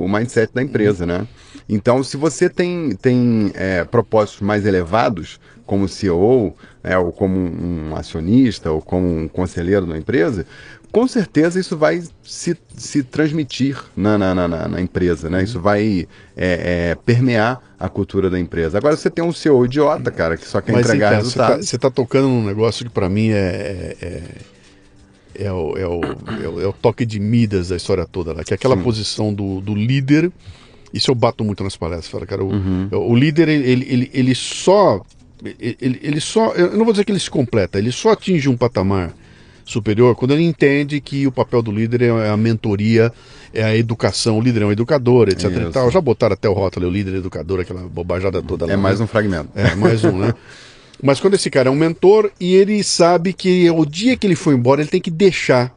o, 0.00 0.04
o 0.04 0.08
mindset 0.08 0.52
da 0.54 0.62
empresa, 0.62 1.04
né? 1.04 1.26
Então, 1.68 2.02
se 2.02 2.16
você 2.16 2.48
tem, 2.48 2.96
tem 2.96 3.50
é, 3.54 3.84
propósitos 3.84 4.40
mais 4.40 4.64
elevados, 4.64 5.38
como 5.66 5.86
CEO, 5.86 6.54
é, 6.82 6.96
ou 6.96 7.12
como 7.12 7.38
um 7.38 7.94
acionista, 7.94 8.70
ou 8.70 8.80
como 8.80 9.06
um 9.06 9.28
conselheiro 9.28 9.84
da 9.84 9.98
empresa, 9.98 10.46
com 10.90 11.06
certeza 11.06 11.60
isso 11.60 11.76
vai 11.76 12.02
se, 12.22 12.56
se 12.76 13.02
transmitir 13.02 13.76
na, 13.96 14.16
na, 14.18 14.34
na- 14.34 14.68
na- 14.68 14.80
empresa, 14.80 15.28
né? 15.30 15.42
Isso 15.42 15.60
vai 15.60 16.06
é, 16.36 16.90
é, 16.90 16.94
permear 16.94 17.60
a 17.78 17.88
cultura 17.88 18.28
da 18.30 18.38
empresa. 18.40 18.78
Agora 18.78 18.96
você 18.96 19.10
tem 19.10 19.24
um 19.24 19.32
CEO 19.32 19.64
idiota, 19.66 20.10
cara, 20.10 20.36
que 20.36 20.46
só 20.46 20.60
quer 20.60 20.72
Mas 20.72 20.86
entregar 20.86 21.08
então, 21.14 21.20
você 21.20 21.38
resultados. 21.38 21.68
você 21.68 21.78
tá 21.78 21.90
tocando 21.90 22.28
num 22.28 22.44
negócio 22.44 22.84
que 22.84 22.90
pra 22.90 23.08
mim 23.08 23.28
é, 23.30 23.96
é, 24.00 24.22
é, 25.36 25.44
é 25.46 25.52
o, 25.52 25.76
é, 25.76 25.86
o, 25.86 26.00
é, 26.42 26.48
o, 26.48 26.60
é 26.62 26.66
o 26.66 26.72
toque 26.72 27.04
de 27.06 27.20
Midas 27.20 27.68
da 27.68 27.76
história 27.76 28.06
toda, 28.06 28.32
lá, 28.32 28.42
que 28.42 28.52
é 28.52 28.56
aquela 28.56 28.76
posição 28.76 29.32
do, 29.32 29.60
do 29.60 29.74
líder. 29.74 30.32
Isso 30.92 31.10
eu 31.10 31.14
bato 31.14 31.44
muito 31.44 31.62
nas 31.62 31.76
palestras, 31.76 32.08
fala, 32.08 32.26
cara. 32.26 32.42
O, 32.42 32.48
Uhum. 32.50 32.88
o 32.92 33.14
líder, 33.14 33.48
ele, 33.48 33.84
ele, 33.92 34.10
ele 34.14 34.34
só. 34.34 35.02
Ele, 35.60 36.00
ele 36.02 36.20
só. 36.20 36.52
Eu 36.54 36.76
não 36.76 36.84
vou 36.84 36.92
dizer 36.94 37.04
que 37.04 37.12
ele 37.12 37.20
se 37.20 37.30
completa, 37.30 37.78
ele 37.78 37.92
só 37.92 38.10
atinge 38.12 38.48
um 38.48 38.56
patamar 38.56 39.12
superior 39.70 40.14
quando 40.14 40.32
ele 40.32 40.42
entende 40.44 41.00
que 41.00 41.26
o 41.26 41.32
papel 41.32 41.62
do 41.62 41.70
líder 41.72 42.02
é 42.02 42.28
a 42.30 42.36
mentoria, 42.36 43.12
é 43.52 43.62
a 43.62 43.76
educação, 43.76 44.38
o 44.38 44.42
líder 44.42 44.62
é 44.62 44.66
um 44.66 44.72
educador, 44.72 45.28
etc. 45.28 45.44
E 45.68 45.70
tal. 45.72 45.90
Já 45.90 46.00
botaram 46.00 46.34
até 46.34 46.48
o 46.48 46.52
rótulo, 46.52 46.88
o 46.88 46.90
líder 46.90 47.14
educador, 47.16 47.60
aquela 47.60 47.82
bobajada 47.82 48.42
toda 48.42 48.66
lá. 48.66 48.72
É 48.72 48.76
mais 48.76 48.98
né? 48.98 49.04
um 49.04 49.08
fragmento. 49.08 49.50
É, 49.54 49.74
mais 49.74 50.04
um, 50.04 50.18
né? 50.18 50.34
Mas 51.02 51.20
quando 51.20 51.34
esse 51.34 51.48
cara 51.48 51.68
é 51.68 51.70
um 51.72 51.76
mentor 51.76 52.30
e 52.40 52.54
ele 52.54 52.82
sabe 52.82 53.32
que 53.32 53.70
o 53.70 53.84
dia 53.86 54.16
que 54.16 54.26
ele 54.26 54.34
for 54.34 54.52
embora, 54.52 54.80
ele 54.80 54.90
tem 54.90 55.00
que 55.00 55.10
deixar 55.12 55.72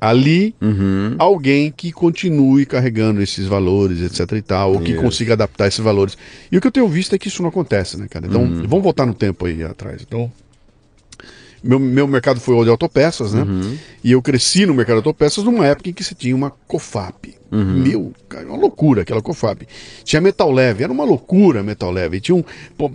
ali 0.00 0.54
Uhum. 0.62 1.14
alguém 1.18 1.70
que 1.70 1.92
continue 1.92 2.64
carregando 2.64 3.20
esses 3.20 3.46
valores, 3.46 4.00
etc 4.00 4.32
e 4.38 4.42
tal, 4.42 4.72
ou 4.74 4.80
que 4.80 4.92
Isso. 4.92 5.00
consiga 5.02 5.34
adaptar 5.34 5.66
esses 5.66 5.80
valores. 5.80 6.16
E 6.50 6.56
o 6.56 6.60
que 6.60 6.66
eu 6.66 6.70
tenho 6.72 6.88
visto 6.88 7.14
é 7.14 7.18
que 7.18 7.28
isso 7.28 7.42
não 7.42 7.50
acontece, 7.50 7.98
né, 7.98 8.06
cara? 8.08 8.26
Então, 8.26 8.42
Uhum. 8.42 8.62
vamos 8.66 8.82
voltar 8.82 9.04
no 9.04 9.12
tempo 9.12 9.44
aí 9.46 9.62
atrás. 9.62 10.00
Então, 10.06 10.32
meu, 11.62 11.78
meu 11.78 12.06
mercado 12.06 12.40
foi 12.40 12.54
o 12.54 12.64
de 12.64 12.70
autopeças, 12.70 13.32
né? 13.32 13.42
Uhum. 13.42 13.76
E 14.02 14.12
eu 14.12 14.22
cresci 14.22 14.66
no 14.66 14.74
mercado 14.74 14.96
de 14.96 15.08
autopeças 15.08 15.44
numa 15.44 15.66
época 15.66 15.90
em 15.90 15.92
que 15.92 16.02
você 16.02 16.14
tinha 16.14 16.34
uma 16.34 16.50
COFAP. 16.66 17.34
Uhum. 17.52 17.82
Meu, 17.82 18.12
cara, 18.28 18.46
uma 18.46 18.56
loucura 18.56 19.02
aquela 19.02 19.20
COFAP. 19.20 19.66
Tinha 20.04 20.20
Metal 20.20 20.50
Leve, 20.50 20.84
era 20.84 20.92
uma 20.92 21.04
loucura 21.04 21.62
Metal 21.62 21.90
Leve. 21.90 22.20
Tinha 22.20 22.36
um 22.36 22.44
pô, 22.78 22.90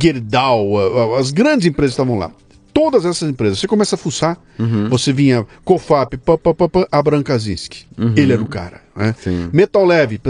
Gerdau, 0.00 1.16
as 1.16 1.30
grandes 1.30 1.66
empresas 1.66 1.92
estavam 1.92 2.16
lá. 2.18 2.30
Todas 2.72 3.06
essas 3.06 3.28
empresas, 3.30 3.58
você 3.58 3.66
começa 3.66 3.94
a 3.94 3.98
fuçar, 3.98 4.38
Uhum. 4.58 4.88
você 4.90 5.10
vinha 5.12 5.46
COFAP, 5.64 6.18
pá, 6.18 6.36
pá, 6.36 6.52
pá, 6.52 6.68
pá, 6.68 6.86
Abraham 6.92 7.22
Kaczynski. 7.22 7.86
Ele 8.14 8.32
era 8.34 8.42
o 8.42 8.46
cara. 8.46 8.82
Né? 8.94 9.14
Metal 9.52 9.84
Leve, 9.84 10.20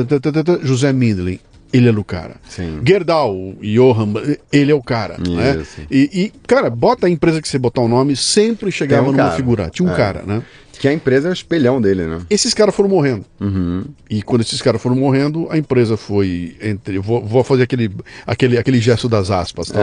José 0.63 0.93
Mindlin. 0.93 1.41
Ele 1.73 1.89
era 1.89 2.01
o 2.01 2.05
cara. 2.05 2.37
Sim. 2.49 2.81
Gerdau, 2.87 3.55
Johan, 3.61 4.13
ele 4.53 4.71
é 4.73 4.75
o 4.75 4.83
cara. 4.83 5.17
Né? 5.19 5.59
Isso. 5.61 5.81
E, 5.91 6.11
e, 6.13 6.33
cara, 6.47 6.71
bota 6.71 7.07
a 7.07 7.11
empresa 7.11 7.43
que 7.43 7.49
você 7.49 7.59
botar 7.59 7.81
o 7.83 7.89
nome, 7.89 8.15
sempre 8.17 8.71
chegava 8.73 9.09
um 9.09 9.13
numa 9.13 9.25
cara. 9.25 9.37
figura. 9.37 9.71
Tinha 9.71 9.89
um 9.89 9.93
É. 9.93 9.97
cara, 9.97 10.23
né? 10.27 10.43
Que 10.79 10.87
a 10.89 10.93
empresa 10.93 11.29
é 11.29 11.31
o 11.31 11.33
espelhão 11.33 11.81
dele, 11.81 12.05
né? 12.05 12.19
Esses 12.29 12.53
caras 12.53 12.75
foram 12.75 12.91
morrendo. 12.91 13.25
Uhum. 13.41 13.83
E 14.11 14.23
quando 14.23 14.43
esses 14.43 14.61
caras 14.61 14.81
foram 14.83 14.95
morrendo, 14.95 15.47
a 15.51 15.57
empresa 15.57 15.97
foi 15.97 16.55
entre. 16.61 16.99
Vou, 16.99 17.25
vou 17.25 17.43
fazer 17.43 17.63
aquele, 17.63 17.91
aquele, 18.27 18.59
aquele 18.59 18.79
gesto 18.79 19.09
das 19.09 19.31
aspas, 19.31 19.69
tá? 19.69 19.81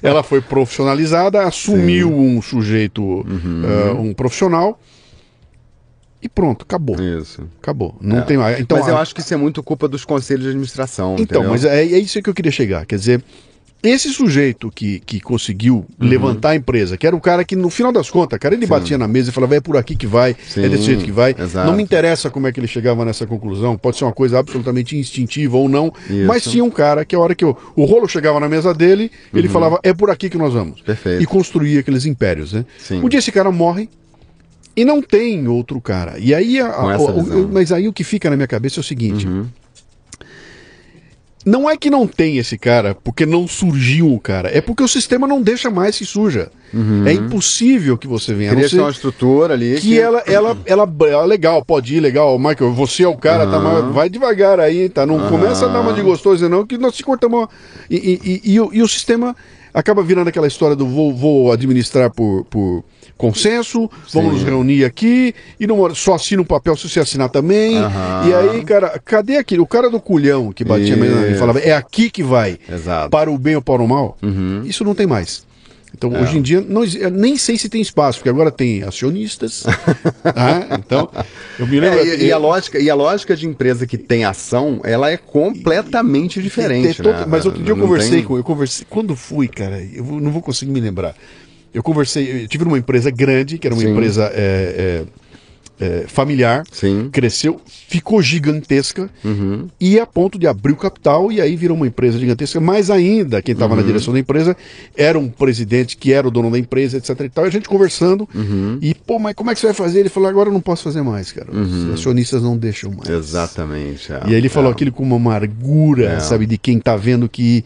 Ela 0.00 0.22
foi 0.22 0.40
profissionalizada, 0.40 1.42
assumiu 1.42 2.12
um 2.16 2.40
sujeito, 2.40 3.02
Uhum. 3.02 3.62
eh, 3.64 3.92
um 3.92 4.14
profissional. 4.14 4.80
E 6.20 6.28
pronto, 6.28 6.62
acabou. 6.62 6.96
Isso. 7.00 7.42
Acabou. 7.62 7.96
Não 8.00 8.18
É. 8.18 8.22
tem 8.22 8.36
mais. 8.36 8.58
Então, 8.58 8.78
mas 8.78 8.88
eu 8.88 8.96
a- 8.96 9.00
acho 9.00 9.14
que 9.14 9.20
isso 9.20 9.32
é 9.32 9.36
muito 9.36 9.62
culpa 9.62 9.86
dos 9.86 10.04
conselhos 10.04 10.42
de 10.44 10.48
administração. 10.48 11.14
Então, 11.18 11.42
entendeu? 11.42 11.50
mas 11.50 11.64
é, 11.64 11.82
é 11.84 11.98
isso 11.98 12.20
que 12.20 12.28
eu 12.28 12.34
queria 12.34 12.50
chegar. 12.50 12.84
Quer 12.86 12.96
dizer, 12.96 13.22
esse 13.80 14.12
sujeito 14.12 14.68
que, 14.74 14.98
que 14.98 15.20
conseguiu 15.20 15.76
Uhum. 16.00 16.08
levantar 16.08 16.50
a 16.50 16.56
empresa, 16.56 16.96
que 16.96 17.06
era 17.06 17.14
o 17.14 17.20
cara 17.20 17.44
que, 17.44 17.54
no 17.54 17.70
final 17.70 17.92
das 17.92 18.10
contas, 18.10 18.36
cara, 18.40 18.56
ele 18.56 18.66
batia 18.66 18.98
na 18.98 19.06
mesa 19.06 19.30
e 19.30 19.32
falava, 19.32 19.54
é 19.54 19.60
por 19.60 19.76
aqui 19.76 19.94
que 19.94 20.08
vai, 20.08 20.34
Sim, 20.48 20.64
é 20.64 20.68
desse 20.68 20.82
jeito 20.82 21.04
que 21.04 21.12
vai. 21.12 21.36
exato. 21.38 21.68
Não 21.70 21.76
me 21.76 21.84
interessa 21.84 22.28
como 22.28 22.48
é 22.48 22.52
que 22.52 22.58
ele 22.58 22.66
chegava 22.66 23.04
nessa 23.04 23.24
conclusão, 23.24 23.78
pode 23.78 23.96
ser 23.96 24.02
uma 24.04 24.12
coisa 24.12 24.40
absolutamente 24.40 24.96
instintiva 24.98 25.56
ou 25.56 25.68
não, 25.68 25.92
Isso. 26.10 26.26
mas 26.26 26.42
tinha 26.42 26.64
um 26.64 26.70
cara 26.70 27.04
que 27.04 27.14
a 27.14 27.20
hora 27.20 27.36
que 27.36 27.44
o, 27.44 27.56
o 27.76 27.84
rolo 27.84 28.08
chegava 28.08 28.40
na 28.40 28.48
mesa 28.48 28.74
dele, 28.74 29.12
ele 29.32 29.48
falava, 29.48 29.78
é 29.84 29.94
por 29.94 30.10
aqui 30.10 30.28
que 30.28 30.36
nós 30.36 30.52
vamos. 30.52 30.80
Uhum. 30.80 30.84
Perfeito. 30.84 31.22
E 31.22 31.26
construía 31.26 31.78
aqueles 31.78 32.04
impérios, 32.04 32.52
né? 32.52 32.64
Sim. 32.78 33.00
Um 33.04 33.08
dia 33.08 33.20
esse 33.20 33.30
cara 33.30 33.52
morre, 33.52 33.88
e 34.80 34.84
não 34.84 35.02
tem 35.02 35.46
outro 35.48 35.80
cara. 35.80 36.18
E 36.18 36.34
aí, 36.34 36.60
a- 36.60 36.66
a- 36.72 36.98
o-. 36.98 37.18
Uhum. 37.20 37.48
mas 37.52 37.72
aí 37.72 37.88
o 37.88 37.92
que 37.92 38.04
fica 38.04 38.30
na 38.30 38.36
minha 38.36 38.46
cabeça 38.48 38.78
é 38.78 38.82
o 38.82 38.84
seguinte: 38.84 39.26
não 41.46 41.70
é 41.70 41.76
que 41.76 41.88
não 41.88 42.06
tem 42.06 42.36
esse 42.36 42.58
cara 42.58 42.94
porque 42.94 43.24
não 43.24 43.48
surgiu 43.48 44.12
o 44.12 44.20
cara, 44.20 44.50
é 44.54 44.60
porque 44.60 44.82
o 44.82 44.88
sistema 44.88 45.26
não 45.26 45.40
deixa 45.40 45.70
mais 45.70 45.96
que 45.96 46.04
suja. 46.04 46.50
É 47.06 47.12
impossível 47.14 47.96
que 47.96 48.06
você 48.06 48.34
venha. 48.34 48.50
Cria 48.50 48.68
ser 48.68 48.80
uma 48.80 48.90
estrutura 48.90 49.54
ali. 49.54 49.80
que 49.80 49.98
ela, 49.98 50.22
ela, 50.26 50.54
ela, 50.66 50.94
ela, 51.08 51.24
legal, 51.24 51.64
pode 51.64 51.96
ir, 51.96 52.00
legal, 52.00 52.38
Michael, 52.38 52.74
você 52.74 53.04
é 53.04 53.08
o 53.08 53.16
cara, 53.16 53.46
tá, 53.46 53.58
mas 53.58 53.94
vai 53.94 54.10
devagar 54.10 54.60
aí, 54.60 54.90
tá? 54.90 55.06
Não 55.06 55.28
começa 55.30 55.64
a 55.64 55.68
dar 55.68 55.80
uma 55.80 55.94
de 55.94 56.02
gostoso, 56.02 56.46
não, 56.48 56.66
que 56.66 56.76
nós 56.76 56.94
te 56.94 57.02
cortamos. 57.02 57.48
E, 57.88 57.96
e, 57.96 58.30
e, 58.44 58.52
e 58.52 58.60
o, 58.60 58.70
e 58.74 58.82
o 58.82 58.88
sistema 58.88 59.34
acaba 59.72 60.02
virando 60.02 60.28
aquela 60.28 60.46
história 60.46 60.76
do 60.76 60.86
vou, 60.86 61.14
vou 61.14 61.50
administrar 61.52 62.10
por, 62.10 62.44
por 62.50 62.84
consenso, 63.18 63.90
vamos 64.14 64.32
nos 64.34 64.42
reunir 64.44 64.84
aqui, 64.84 65.34
e 65.60 65.66
não, 65.66 65.94
só 65.94 66.14
assina 66.14 66.40
um 66.40 66.44
papel 66.44 66.74
se 66.76 66.88
você 66.88 67.00
assinar 67.00 67.28
também. 67.28 67.76
Aham. 67.76 68.28
E 68.28 68.32
aí, 68.34 68.64
cara, 68.64 68.98
cadê 69.04 69.36
aquele? 69.36 69.60
O 69.60 69.66
cara 69.66 69.90
do 69.90 70.00
culhão 70.00 70.52
que 70.52 70.64
batia 70.64 70.94
e 70.96 71.30
Isso. 71.32 71.38
falava, 71.40 71.58
é 71.58 71.72
aqui 71.72 72.08
que 72.10 72.22
vai, 72.22 72.58
Exato. 72.72 73.10
para 73.10 73.30
o 73.30 73.36
bem 73.36 73.56
ou 73.56 73.62
para 73.62 73.82
o 73.82 73.88
mal, 73.88 74.16
Uhum. 74.22 74.62
isso 74.64 74.84
não 74.84 74.94
tem 74.94 75.06
mais. 75.06 75.46
Então, 75.96 76.14
É. 76.14 76.20
hoje 76.22 76.36
em 76.38 76.42
dia, 76.42 76.60
não, 76.60 76.82
nem 77.10 77.36
sei 77.38 77.56
se 77.58 77.68
tem 77.68 77.80
espaço, 77.80 78.18
porque 78.18 78.28
agora 78.28 78.50
tem 78.52 78.82
acionistas. 78.84 79.64
tá? 80.22 80.66
Então, 80.78 81.08
eu 81.58 81.66
me 81.66 81.80
lembro. 81.80 81.98
É, 81.98 82.04
e, 82.16 82.26
e 82.26 82.32
a 82.32 82.36
lógica, 82.38 82.78
e 82.78 82.88
a 82.90 82.94
lógica 82.94 83.34
de 83.34 83.46
empresa 83.46 83.86
que 83.86 83.96
tem 83.98 84.22
ação, 84.24 84.80
ela 84.84 85.10
é 85.10 85.16
completamente 85.16 86.42
diferente. 86.42 86.94
Tem 86.96 87.04
todo- 87.04 87.20
né? 87.20 87.26
Mas 87.26 87.46
outro 87.46 87.62
dia 87.62 87.72
eu 87.72 87.76
conversei 87.76 88.18
tem- 88.18 88.24
com. 88.24 88.36
Eu 88.36 88.44
conversei. 88.44 88.86
Quando 88.88 89.16
fui, 89.16 89.48
cara, 89.48 89.82
eu 89.92 90.04
não 90.04 90.30
vou 90.30 90.42
conseguir 90.42 90.70
me 90.70 90.80
lembrar. 90.80 91.14
Eu 91.72 91.82
conversei, 91.82 92.44
eu 92.44 92.48
tive 92.48 92.64
numa 92.64 92.78
empresa 92.78 93.10
grande, 93.10 93.58
que 93.58 93.66
era 93.66 93.74
uma 93.74 93.82
Sim. 93.82 93.90
empresa 93.90 94.30
é, 94.34 95.04
é, 95.04 95.04
é, 95.80 96.04
familiar, 96.08 96.64
Sim. 96.72 97.08
cresceu, 97.12 97.60
ficou 97.66 98.20
gigantesca 98.20 99.08
Uhum. 99.24 99.68
e 99.80 99.98
a 100.00 100.06
ponto 100.06 100.38
de 100.38 100.46
abrir 100.46 100.72
o 100.72 100.76
capital 100.76 101.30
e 101.30 101.40
aí 101.40 101.54
virou 101.56 101.76
uma 101.76 101.86
empresa 101.86 102.18
gigantesca. 102.18 102.60
Mais 102.60 102.90
ainda, 102.90 103.40
quem 103.42 103.54
Uhum. 103.54 103.58
estava 103.58 103.76
na 103.76 103.82
direção 103.82 104.12
da 104.12 104.18
empresa 104.20 104.56
era 104.96 105.18
um 105.18 105.28
presidente 105.28 105.96
que 105.96 106.12
era 106.12 106.26
o 106.26 106.30
dono 106.30 106.50
da 106.50 106.58
empresa, 106.58 106.96
etc. 106.96 107.20
E, 107.20 107.28
tal, 107.28 107.44
e 107.44 107.48
a 107.48 107.50
gente 107.50 107.68
conversando 107.68 108.28
Uhum. 108.34 108.78
e, 108.82 108.94
pô, 108.94 109.18
mas 109.18 109.34
como 109.34 109.50
é 109.50 109.54
que 109.54 109.60
você 109.60 109.66
vai 109.66 109.74
fazer? 109.74 110.00
Ele 110.00 110.08
falou, 110.08 110.28
agora 110.28 110.48
eu 110.48 110.52
não 110.52 110.60
posso 110.60 110.82
fazer 110.84 111.02
mais, 111.02 111.30
cara. 111.32 111.50
Os 111.52 111.94
acionistas 111.94 112.42
não 112.42 112.56
deixam 112.56 112.90
mais. 112.90 113.08
Exatamente. 113.08 114.12
é. 114.12 114.20
E 114.26 114.30
aí 114.30 114.34
ele 114.34 114.48
falou 114.48 114.70
É. 114.70 114.72
aquilo 114.72 114.92
com 114.92 115.02
uma 115.02 115.16
amargura, 115.16 116.14
É. 116.14 116.20
sabe, 116.20 116.46
de 116.46 116.58
quem 116.58 116.78
tá 116.78 116.96
vendo 116.96 117.28
que, 117.28 117.64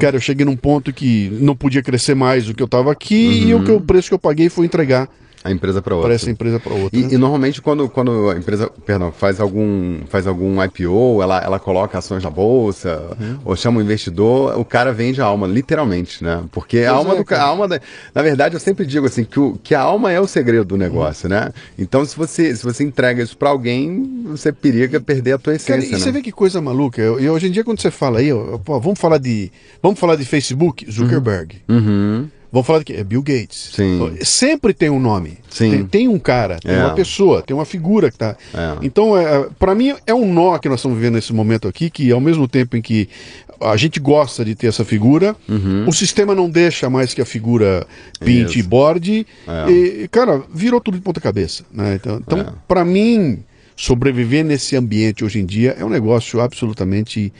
cara, 0.00 0.16
eu 0.16 0.20
cheguei 0.20 0.44
num 0.44 0.56
ponto 0.56 0.92
que 0.92 1.36
não 1.40 1.56
podia 1.56 1.82
crescer 1.82 2.14
mais 2.14 2.46
do 2.46 2.54
que 2.54 2.62
eu 2.62 2.68
tava 2.68 2.92
aqui 2.92 3.44
e 3.46 3.54
o, 3.54 3.62
que, 3.64 3.70
o 3.70 3.80
preço 3.80 4.08
que 4.08 4.14
eu 4.14 4.18
paguei 4.18 4.48
foi 4.48 4.66
entregar 4.66 5.08
A 5.44 5.52
empresa 5.52 5.80
para 5.80 5.94
outra. 5.94 6.08
para 6.08 6.14
essa 6.14 6.30
empresa 6.30 6.58
para 6.58 6.74
outra. 6.74 6.98
E, 6.98 7.02
né? 7.02 7.08
e 7.12 7.16
normalmente 7.16 7.62
quando, 7.62 7.88
quando 7.88 8.30
a 8.30 8.36
empresa, 8.36 8.68
perdão, 8.84 9.12
faz 9.12 9.40
algum, 9.40 10.00
faz 10.08 10.26
algum 10.26 10.62
IPO, 10.64 11.22
ela, 11.22 11.40
ela 11.42 11.58
coloca 11.58 11.96
ações 11.98 12.22
na 12.24 12.30
bolsa, 12.30 13.00
Uhum. 13.20 13.38
ou 13.44 13.56
chama 13.56 13.78
um 13.78 13.82
investidor, 13.82 14.58
o 14.58 14.64
cara 14.64 14.92
vende 14.92 15.20
a 15.20 15.24
alma, 15.24 15.46
literalmente, 15.46 16.22
né? 16.24 16.42
Porque 16.50 16.78
a 16.78 16.92
Pois 16.92 16.98
alma 16.98 17.14
é, 17.14 17.16
do 17.18 17.24
cara. 17.24 17.42
a 17.42 17.46
alma 17.46 17.68
da, 17.68 17.80
na 18.14 18.22
verdade 18.22 18.54
eu 18.56 18.60
sempre 18.60 18.84
digo 18.84 19.06
assim 19.06 19.24
que, 19.24 19.38
o, 19.38 19.58
que 19.62 19.74
a 19.74 19.80
alma 19.80 20.10
é 20.12 20.20
o 20.20 20.26
segredo 20.26 20.64
do 20.64 20.76
negócio, 20.76 21.28
né? 21.28 21.50
Então 21.78 22.04
se 22.04 22.16
você 22.16 22.54
se 22.56 22.64
você 22.64 22.82
entrega 22.84 23.22
isso 23.22 23.36
para 23.36 23.48
alguém, 23.50 24.24
você 24.26 24.52
periga 24.52 25.00
perder 25.00 25.32
a 25.34 25.38
tua 25.38 25.56
Cara, 25.58 25.78
essência, 25.78 25.96
e 25.96 26.00
você 26.00 26.06
né? 26.06 26.12
vê 26.12 26.22
que 26.22 26.32
coisa 26.32 26.60
maluca. 26.60 27.00
E 27.00 27.28
hoje 27.28 27.46
em 27.46 27.50
dia, 27.50 27.62
quando 27.64 27.80
você 27.80 27.90
fala 27.90 28.18
aí, 28.18 28.32
ó, 28.32 28.58
pô, 28.58 28.80
vamos 28.80 28.98
falar 28.98 29.18
de. 29.18 29.50
Vamos 29.82 29.98
falar 29.98 30.16
de 30.16 30.24
Facebook, 30.24 30.90
Zuckerberg. 30.90 31.56
Uhum. 31.68 32.28
Vão 32.50 32.62
falar 32.62 32.82
quê? 32.82 32.94
É 32.94 33.04
Bill 33.04 33.22
Gates. 33.22 33.70
Sim. 33.74 34.16
Sempre 34.22 34.72
tem 34.72 34.88
um 34.88 34.98
nome. 34.98 35.38
Sim. 35.50 35.70
Tem, 35.70 35.86
tem 35.86 36.08
um 36.08 36.18
cara, 36.18 36.58
tem 36.58 36.74
É. 36.74 36.78
uma 36.84 36.94
pessoa, 36.94 37.42
tem 37.42 37.54
uma 37.54 37.64
figura 37.66 38.10
que 38.10 38.16
tá. 38.18 38.36
É. 38.54 38.78
Então, 38.82 39.16
é, 39.18 39.48
para 39.58 39.74
mim, 39.74 39.94
é 40.06 40.14
um 40.14 40.32
nó 40.32 40.56
que 40.58 40.68
nós 40.68 40.78
estamos 40.80 40.96
vivendo 40.96 41.14
nesse 41.16 41.32
momento 41.32 41.68
aqui, 41.68 41.90
que 41.90 42.10
ao 42.10 42.20
mesmo 42.20 42.48
tempo 42.48 42.76
em 42.76 42.80
que 42.82 43.08
a 43.60 43.76
gente 43.76 43.98
gosta 44.00 44.44
de 44.44 44.54
ter 44.54 44.68
essa 44.68 44.84
figura, 44.84 45.34
o 45.86 45.92
sistema 45.92 46.32
não 46.34 46.48
deixa 46.48 46.88
mais 46.88 47.12
que 47.12 47.20
a 47.20 47.26
figura 47.26 47.86
pinte 48.20 48.54
Uhum. 48.54 48.60
E 48.60 48.62
borde. 48.62 49.26
É. 49.46 49.70
E, 49.70 50.08
cara, 50.08 50.42
virou 50.54 50.80
tudo 50.80 50.96
de 50.96 51.02
ponta 51.02 51.20
cabeça. 51.20 51.64
Né? 51.72 51.96
Então, 51.96 52.16
então 52.24 52.38
É. 52.38 52.46
para 52.68 52.84
mim, 52.84 53.40
sobreviver 53.76 54.44
nesse 54.44 54.74
ambiente 54.76 55.24
hoje 55.24 55.38
em 55.40 55.44
dia 55.46 55.76
é 55.78 55.84
um 55.84 55.88
negócio 55.88 56.40
absolutamente 56.40 57.32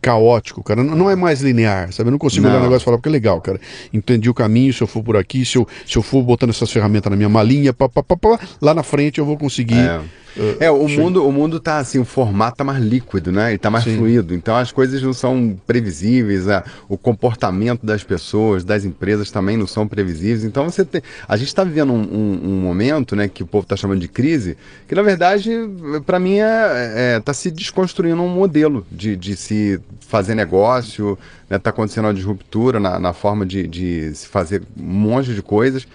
caótico, 0.00 0.62
cara. 0.62 0.82
Não 0.82 1.10
é 1.10 1.16
mais 1.16 1.40
linear, 1.40 1.92
sabe? 1.92 2.08
Eu 2.08 2.12
não 2.12 2.18
consigo 2.18 2.46
olhar 2.46 2.54
Não. 2.54 2.60
o 2.60 2.64
negócio 2.64 2.82
e 2.82 2.86
falar, 2.86 2.96
porque 2.98 3.08
é 3.08 3.12
legal, 3.12 3.40
cara. 3.40 3.60
Entendi 3.92 4.28
o 4.28 4.34
caminho, 4.34 4.72
se 4.72 4.82
eu 4.82 4.86
for 4.86 5.02
por 5.02 5.16
aqui, 5.16 5.44
se 5.44 5.58
eu, 5.58 5.66
se 5.86 5.96
eu 5.96 6.02
for 6.02 6.22
botando 6.22 6.50
essas 6.50 6.70
ferramentas 6.70 7.10
na 7.10 7.16
minha 7.16 7.28
malinha, 7.28 7.72
pá, 7.72 7.88
pá, 7.88 8.02
pá, 8.02 8.16
pá, 8.16 8.40
lá 8.60 8.74
na 8.74 8.82
frente 8.82 9.18
eu 9.18 9.24
vou 9.24 9.36
conseguir. 9.36 9.78
É. 9.78 10.00
É, 10.60 10.70
o 10.70 10.86
chegar. 10.88 11.02
mundo, 11.02 11.26
o 11.26 11.32
mundo 11.32 11.58
tá 11.58 11.78
assim, 11.78 11.98
o 11.98 12.04
formato 12.04 12.56
tá 12.58 12.64
mais 12.64 12.82
líquido, 12.82 13.32
né? 13.32 13.50
Ele 13.50 13.58
tá 13.58 13.70
mais 13.70 13.84
Sim. 13.84 13.96
fluido. 13.96 14.34
Então 14.34 14.56
as 14.56 14.70
coisas 14.70 15.02
não 15.02 15.12
são 15.12 15.58
previsíveis, 15.66 16.48
a- 16.48 16.64
o 16.88 16.96
comportamento 16.96 17.84
das 17.84 18.04
pessoas, 18.04 18.64
das 18.64 18.84
empresas 18.84 19.30
também 19.30 19.56
não 19.56 19.66
são 19.66 19.88
previsíveis. 19.88 20.44
Então 20.44 20.64
você 20.70 20.84
tem. 20.84 21.02
A 21.28 21.36
gente 21.36 21.48
está 21.48 21.64
vivendo 21.64 21.92
um, 21.92 22.00
um- 22.02 22.40
um 22.44 22.60
momento, 22.60 23.16
né, 23.16 23.28
que 23.28 23.42
o 23.42 23.46
povo 23.46 23.66
tá 23.66 23.76
chamando 23.76 24.00
de 24.00 24.08
crise, 24.08 24.56
que 24.86 24.94
na 24.94 25.02
verdade, 25.02 25.50
para 26.06 26.18
mim, 26.18 26.38
é, 26.38 27.14
é, 27.16 27.20
tá 27.20 27.32
se 27.34 27.50
desconstruindo 27.50 28.22
um 28.22 28.28
modelo 28.28 28.86
de, 28.90 29.16
de 29.16 29.36
se 29.36 29.80
fazer 30.00 30.34
negócio, 30.34 31.18
né? 31.48 31.58
Tá 31.58 31.70
acontecendo 31.70 32.04
uma 32.06 32.14
disruptura 32.14 32.78
na, 32.78 32.98
na 32.98 33.12
forma 33.12 33.44
de, 33.44 33.66
de 33.66 34.14
se 34.14 34.26
fazer 34.28 34.62
um 34.78 34.82
monte 34.84 35.34
de 35.34 35.42
coisas. 35.42 35.86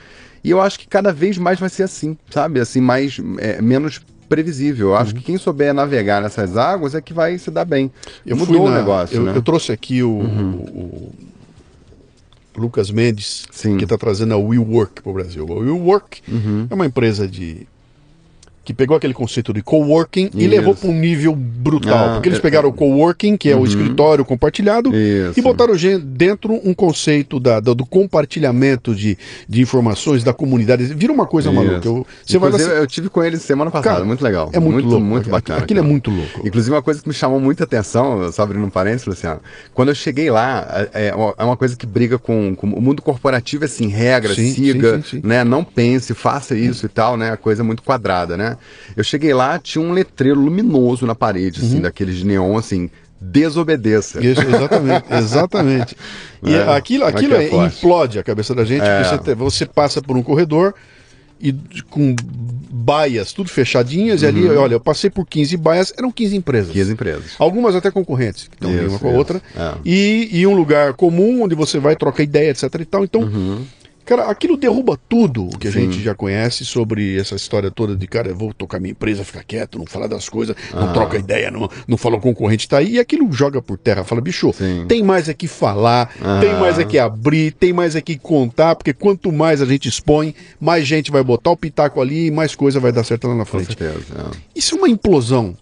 E 0.43 0.49
eu 0.51 0.61
acho 0.61 0.79
que 0.79 0.87
cada 0.87 1.11
vez 1.11 1.37
mais 1.39 1.59
vai 1.59 1.69
ser 1.69 1.83
assim, 1.83 2.15
sabe? 2.29 2.59
Assim, 2.59 2.79
mais 2.79 3.19
é, 3.39 3.59
menos 3.61 3.99
previsível. 4.29 4.89
Eu 4.89 4.95
acho 4.95 5.11
Uhum. 5.13 5.17
que 5.19 5.25
quem 5.25 5.37
souber 5.37 5.73
navegar 5.73 6.21
nessas 6.21 6.57
águas 6.57 6.95
é 6.95 7.01
que 7.01 7.13
vai 7.13 7.37
se 7.37 7.49
dar 7.51 7.65
bem. 7.65 7.91
Eu 8.25 8.35
Mudou 8.35 8.55
fui 8.57 8.65
o 8.65 8.69
na- 8.69 8.77
negócio, 8.79 9.17
eu, 9.17 9.23
né? 9.23 9.33
eu 9.35 9.41
trouxe 9.41 9.71
aqui 9.71 10.01
o, 10.03 10.09
o- 10.09 11.13
o 12.55 12.61
Lucas 12.61 12.89
Mendes, 12.89 13.45
Sim. 13.51 13.77
que 13.77 13.83
está 13.83 13.97
trazendo 13.97 14.33
a 14.33 14.37
WeWork 14.37 15.01
para 15.01 15.09
o 15.09 15.13
Brasil. 15.13 15.45
A 15.49 15.55
WeWork 15.55 16.21
Uhum. 16.27 16.67
é 16.69 16.73
uma 16.73 16.85
empresa 16.85 17.27
de 17.27 17.67
que 18.65 18.73
pegou 18.73 18.97
aquele 18.97 19.13
conceito 19.13 19.53
de 19.53 19.61
coworking 19.61 20.29
e 20.33 20.39
Isso. 20.41 20.49
levou 20.49 20.73
para 20.75 20.89
um 20.89 20.93
nível 20.99 21.33
brutal. 21.35 22.09
Ah, 22.09 22.13
porque 22.15 22.27
eles 22.29 22.39
é- 22.39 22.41
pegaram 22.41 22.67
o 22.67 22.73
coworking, 22.73 23.37
que 23.37 23.49
é 23.49 23.55
o 23.55 23.63
escritório 23.63 24.25
compartilhado, 24.25 24.89
Isso. 24.93 25.39
e 25.39 25.41
botaram 25.41 25.75
dentro 25.99 26.53
um 26.67 26.73
conceito 26.73 27.39
da, 27.39 27.59
da- 27.59 27.73
do 27.73 27.85
compartilhamento 27.85 28.95
de, 28.95 29.17
de 29.47 29.61
informações 29.61 30.23
da 30.23 30.33
comunidade. 30.33 30.83
Vira 30.85 31.13
uma 31.13 31.25
coisa 31.25 31.49
Isso. 31.51 31.55
maluca. 31.63 31.87
Eu- 31.87 32.05
você 32.25 32.37
vai 32.39 32.51
eu 32.55 32.87
tive 32.87 33.09
com 33.09 33.23
ele 33.23 33.37
semana 33.37 33.69
passada, 33.69 33.95
Cara, 33.95 34.05
muito 34.05 34.23
legal. 34.23 34.49
é 34.51 34.59
muito, 34.59 34.87
louco. 34.87 35.03
Muito 35.05 35.21
Aquilo- 35.23 35.31
bacana. 35.35 35.59
Aquilo 35.59 35.79
é 35.79 35.81
cara. 35.83 35.91
muito 35.91 36.09
louco. 36.11 36.47
Inclusive, 36.47 36.75
uma 36.75 36.81
coisa 36.81 37.01
que 37.01 37.07
me 37.07 37.13
chamou 37.13 37.39
muita 37.39 37.63
atenção, 37.65 38.31
só 38.31 38.41
abrindo 38.41 38.65
um 38.65 38.69
parênteses, 38.69 39.05
Luciano, 39.05 39.39
quando 39.73 39.89
eu 39.89 39.95
cheguei 39.95 40.31
lá, 40.31 40.87
é, 40.93 41.07
é 41.09 41.15
uma- 41.15 41.35
é 41.37 41.55
coisa 41.55 41.75
que 41.75 41.85
briga 41.85 42.17
com, 42.17 42.55
com 42.55 42.67
o 42.67 42.81
mundo 42.81 43.01
corporativo, 43.01 43.63
é 43.63 43.65
assim, 43.65 43.87
regra, 43.87 44.33
Sim, 44.33 44.53
siga, 44.53 44.97
sim, 45.01 45.03
sim. 45.17 45.21
né, 45.23 45.43
não 45.43 45.63
pense, 45.63 46.13
faça 46.13 46.55
isso 46.55 46.85
e 46.85 46.89
tal, 46.89 47.15
né, 47.17 47.31
a 47.31 47.37
coisa 47.37 47.63
muito 47.63 47.83
quadrada, 47.83 48.35
né. 48.35 48.54
Eu 48.95 49.03
cheguei 49.03 49.33
lá, 49.33 49.57
tinha 49.59 49.83
um 49.83 49.91
letreiro 49.91 50.39
luminoso 50.39 51.05
na 51.05 51.15
parede, 51.15 51.61
Uhum. 51.61 51.67
assim, 51.67 51.81
daqueles 51.81 52.15
de 52.17 52.25
neon, 52.25 52.57
assim, 52.57 52.89
desobedeça. 53.19 54.19
Exatamente, 54.25 55.05
exatamente. 55.13 55.95
E 56.43 56.53
É, 56.53 56.75
aquilo, 56.75 57.05
mas 57.05 57.15
aquilo 57.15 57.35
é 57.35 57.45
é- 57.45 57.65
implode 57.65 58.19
a 58.19 58.23
cabeça 58.23 58.53
da 58.55 58.63
gente, 58.65 58.83
É. 58.83 59.03
você, 59.03 59.17
te- 59.17 59.35
você 59.35 59.65
passa 59.65 60.01
por 60.01 60.15
um 60.17 60.23
corredor 60.23 60.73
e 61.41 61.53
com 61.89 62.15
baias 62.71 63.33
tudo 63.33 63.49
fechadinhas, 63.49 64.21
e 64.21 64.25
ali, 64.25 64.47
olha, 64.49 64.75
eu 64.75 64.79
passei 64.79 65.09
por 65.09 65.25
15 65.25 65.57
baias, 65.57 65.93
eram 65.97 66.11
15 66.11 66.35
empresas. 66.35 66.71
15 66.71 66.93
empresas. 66.93 67.31
Algumas 67.39 67.75
até 67.75 67.89
concorrentes, 67.91 68.47
que 68.47 68.55
estão 68.55 68.69
uma 68.87 68.99
com 68.99 69.09
a 69.09 69.11
outra. 69.11 69.41
É. 69.55 69.73
E, 69.83 70.29
e 70.31 70.47
um 70.47 70.53
lugar 70.55 70.93
comum 70.93 71.43
onde 71.43 71.53
você 71.55 71.77
vai 71.79 71.95
trocar 71.95 72.23
ideia, 72.23 72.51
etc 72.51 72.63
e 72.79 72.85
tal. 72.85 73.03
Então, 73.03 73.21
cara, 74.05 74.25
aquilo 74.25 74.55
derruba 74.55 74.97
tudo 75.09 75.45
o 75.47 75.57
que 75.57 75.67
a. 75.67 75.71
Sim. 75.71 75.91
gente 75.91 76.03
já 76.03 76.13
conhece 76.15 76.63
sobre 76.63 77.19
essa 77.19 77.35
história 77.35 77.69
toda 77.71 77.95
de, 77.95 78.07
cara, 78.07 78.29
eu 78.29 78.35
vou 78.35 78.53
tocar 78.53 78.79
minha 78.79 78.91
empresa, 78.91 79.23
ficar 79.23 79.43
quieto, 79.43 79.77
não 79.77 79.85
falar 79.85 80.07
das 80.07 80.29
coisas, 80.29 80.55
não 80.73 80.89
Ah. 80.89 80.93
troca 80.93 81.17
ideia, 81.17 81.49
não, 81.51 81.69
não 81.87 81.97
fala 81.97 82.15
o 82.15 82.19
concorrente 82.21 82.67
tá 82.69 82.77
aí. 82.77 82.93
E 82.95 82.99
aquilo 82.99 83.31
joga 83.31 83.61
por 83.61 83.77
terra, 83.77 84.03
fala, 84.03 84.21
bicho, 84.21 84.53
Sim. 84.53 84.85
tem 84.87 85.01
mais 85.03 85.27
é 85.27 85.33
que 85.33 85.47
falar, 85.47 86.09
Ah. 86.21 86.39
tem 86.39 86.53
mais 86.53 86.77
é 86.79 86.85
que 86.85 86.97
abrir, 86.99 87.51
tem 87.51 87.73
mais 87.73 87.95
é 87.95 88.01
que 88.01 88.17
contar, 88.17 88.75
porque 88.75 88.93
quanto 88.93 89.31
mais 89.31 89.61
a 89.61 89.65
gente 89.65 89.89
expõe, 89.89 90.33
mais 90.59 90.87
gente 90.87 91.11
vai 91.11 91.23
botar 91.23 91.51
o 91.51 91.57
pitaco 91.57 91.99
ali 92.01 92.27
e 92.27 92.31
mais 92.31 92.53
coisa 92.55 92.79
vai 92.79 92.91
dar 92.91 93.03
certo 93.03 93.27
lá 93.27 93.33
na 93.35 93.45
Com 93.45 93.51
frente. 93.57 93.67
certeza. 93.77 94.05
é. 94.15 94.37
Isso 94.55 94.75
é 94.75 94.77
uma 94.77 94.89
implosão 94.89 95.55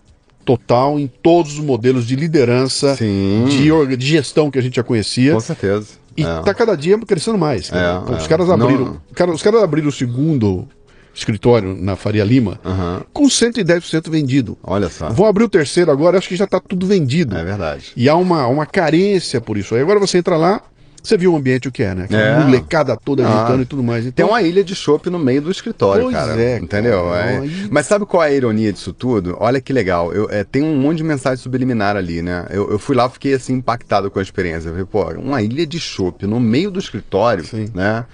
total 0.43 0.99
em 0.99 1.07
todos 1.07 1.53
os 1.53 1.59
modelos 1.59 2.05
de 2.05 2.15
liderança, 2.15 2.95
de, 2.95 3.97
de 3.97 4.05
gestão 4.05 4.51
que 4.51 4.59
a 4.59 4.61
gente 4.61 4.75
já 4.75 4.83
conhecia. 4.83 5.33
Com 5.33 5.39
certeza. 5.39 6.03
E 6.15 6.23
é. 6.23 6.41
tá 6.41 6.53
cada 6.53 6.75
dia 6.75 6.97
crescendo 6.99 7.37
mais. 7.37 7.69
cara. 7.69 8.03
É, 8.07 8.15
os 8.15 8.25
é. 8.25 8.27
caras 8.27 8.49
abriram. 8.49 8.85
Não- 8.85 9.01
cara, 9.13 9.31
os 9.31 9.41
caras 9.41 9.63
abriram 9.63 9.89
o 9.89 9.91
segundo 9.91 10.67
escritório 11.13 11.75
na 11.79 11.95
Faria 11.95 12.23
Lima 12.23 12.59
Aham. 12.65 13.03
com 13.13 13.25
110% 13.25 14.09
vendido. 14.09 14.57
Olha 14.63 14.89
só. 14.89 15.09
Vão 15.09 15.27
abrir 15.27 15.43
o 15.43 15.49
terceiro 15.49 15.91
agora, 15.91 16.17
acho 16.17 16.27
que 16.27 16.35
já 16.35 16.47
tá 16.47 16.59
tudo 16.59 16.87
vendido. 16.87 17.37
É 17.37 17.43
verdade. 17.43 17.91
E 17.95 18.09
há 18.09 18.15
uma, 18.15 18.47
uma 18.47 18.65
carência 18.65 19.39
por 19.39 19.57
isso. 19.57 19.75
Aí 19.75 19.81
agora 19.81 19.99
você 19.99 20.17
entra 20.17 20.35
lá, 20.37 20.61
você 21.03 21.17
viu 21.17 21.33
o 21.33 21.35
ambiente 21.35 21.67
o 21.67 21.71
que 21.71 21.83
é, 21.83 21.93
né? 21.93 22.05
Aquela 22.05 22.21
É. 22.21 22.39
molecada 22.39 22.95
toda 22.95 23.27
Ah. 23.27 23.43
gritando 23.43 23.61
e 23.63 23.65
tudo 23.65 23.83
mais. 23.83 24.03
Tem 24.03 24.09
Então, 24.09 24.29
uma 24.29 24.41
ilha 24.41 24.63
de 24.63 24.73
chopp 24.73 25.09
no 25.09 25.19
meio 25.19 25.41
do 25.41 25.51
escritório, 25.51 26.03
Pois 26.03 26.15
cara. 26.15 26.41
é, 26.41 26.57
entendeu? 26.57 27.03
cara. 27.09 27.45
É. 27.45 27.49
Mas 27.69 27.85
sabe 27.85 28.05
qual 28.05 28.23
é 28.23 28.27
a 28.27 28.33
ironia 28.33 28.71
disso 28.71 28.93
tudo? 28.93 29.35
Olha 29.39 29.59
que 29.59 29.73
legal. 29.73 30.13
Eu, 30.13 30.29
é, 30.29 30.43
tem 30.43 30.63
um 30.63 30.75
monte 30.77 30.97
de 30.97 31.03
mensagem 31.03 31.37
subliminar 31.43 31.95
ali, 31.97 32.21
né? 32.21 32.45
Eu, 32.49 32.71
eu 32.71 32.79
fui 32.79 32.95
lá 32.95 33.09
fiquei 33.09 33.33
assim 33.33 33.53
impactado 33.55 34.09
com 34.09 34.19
a 34.19 34.21
experiência. 34.21 34.69
Eu 34.69 34.73
falei, 34.73 34.87
pô, 34.89 35.21
uma 35.21 35.41
ilha 35.41 35.67
de 35.67 35.79
chopp 35.79 36.25
no 36.25 36.39
meio 36.39 36.71
do 36.71 36.79
escritório, 36.79 37.45
Sim. 37.45 37.67
né? 37.73 38.05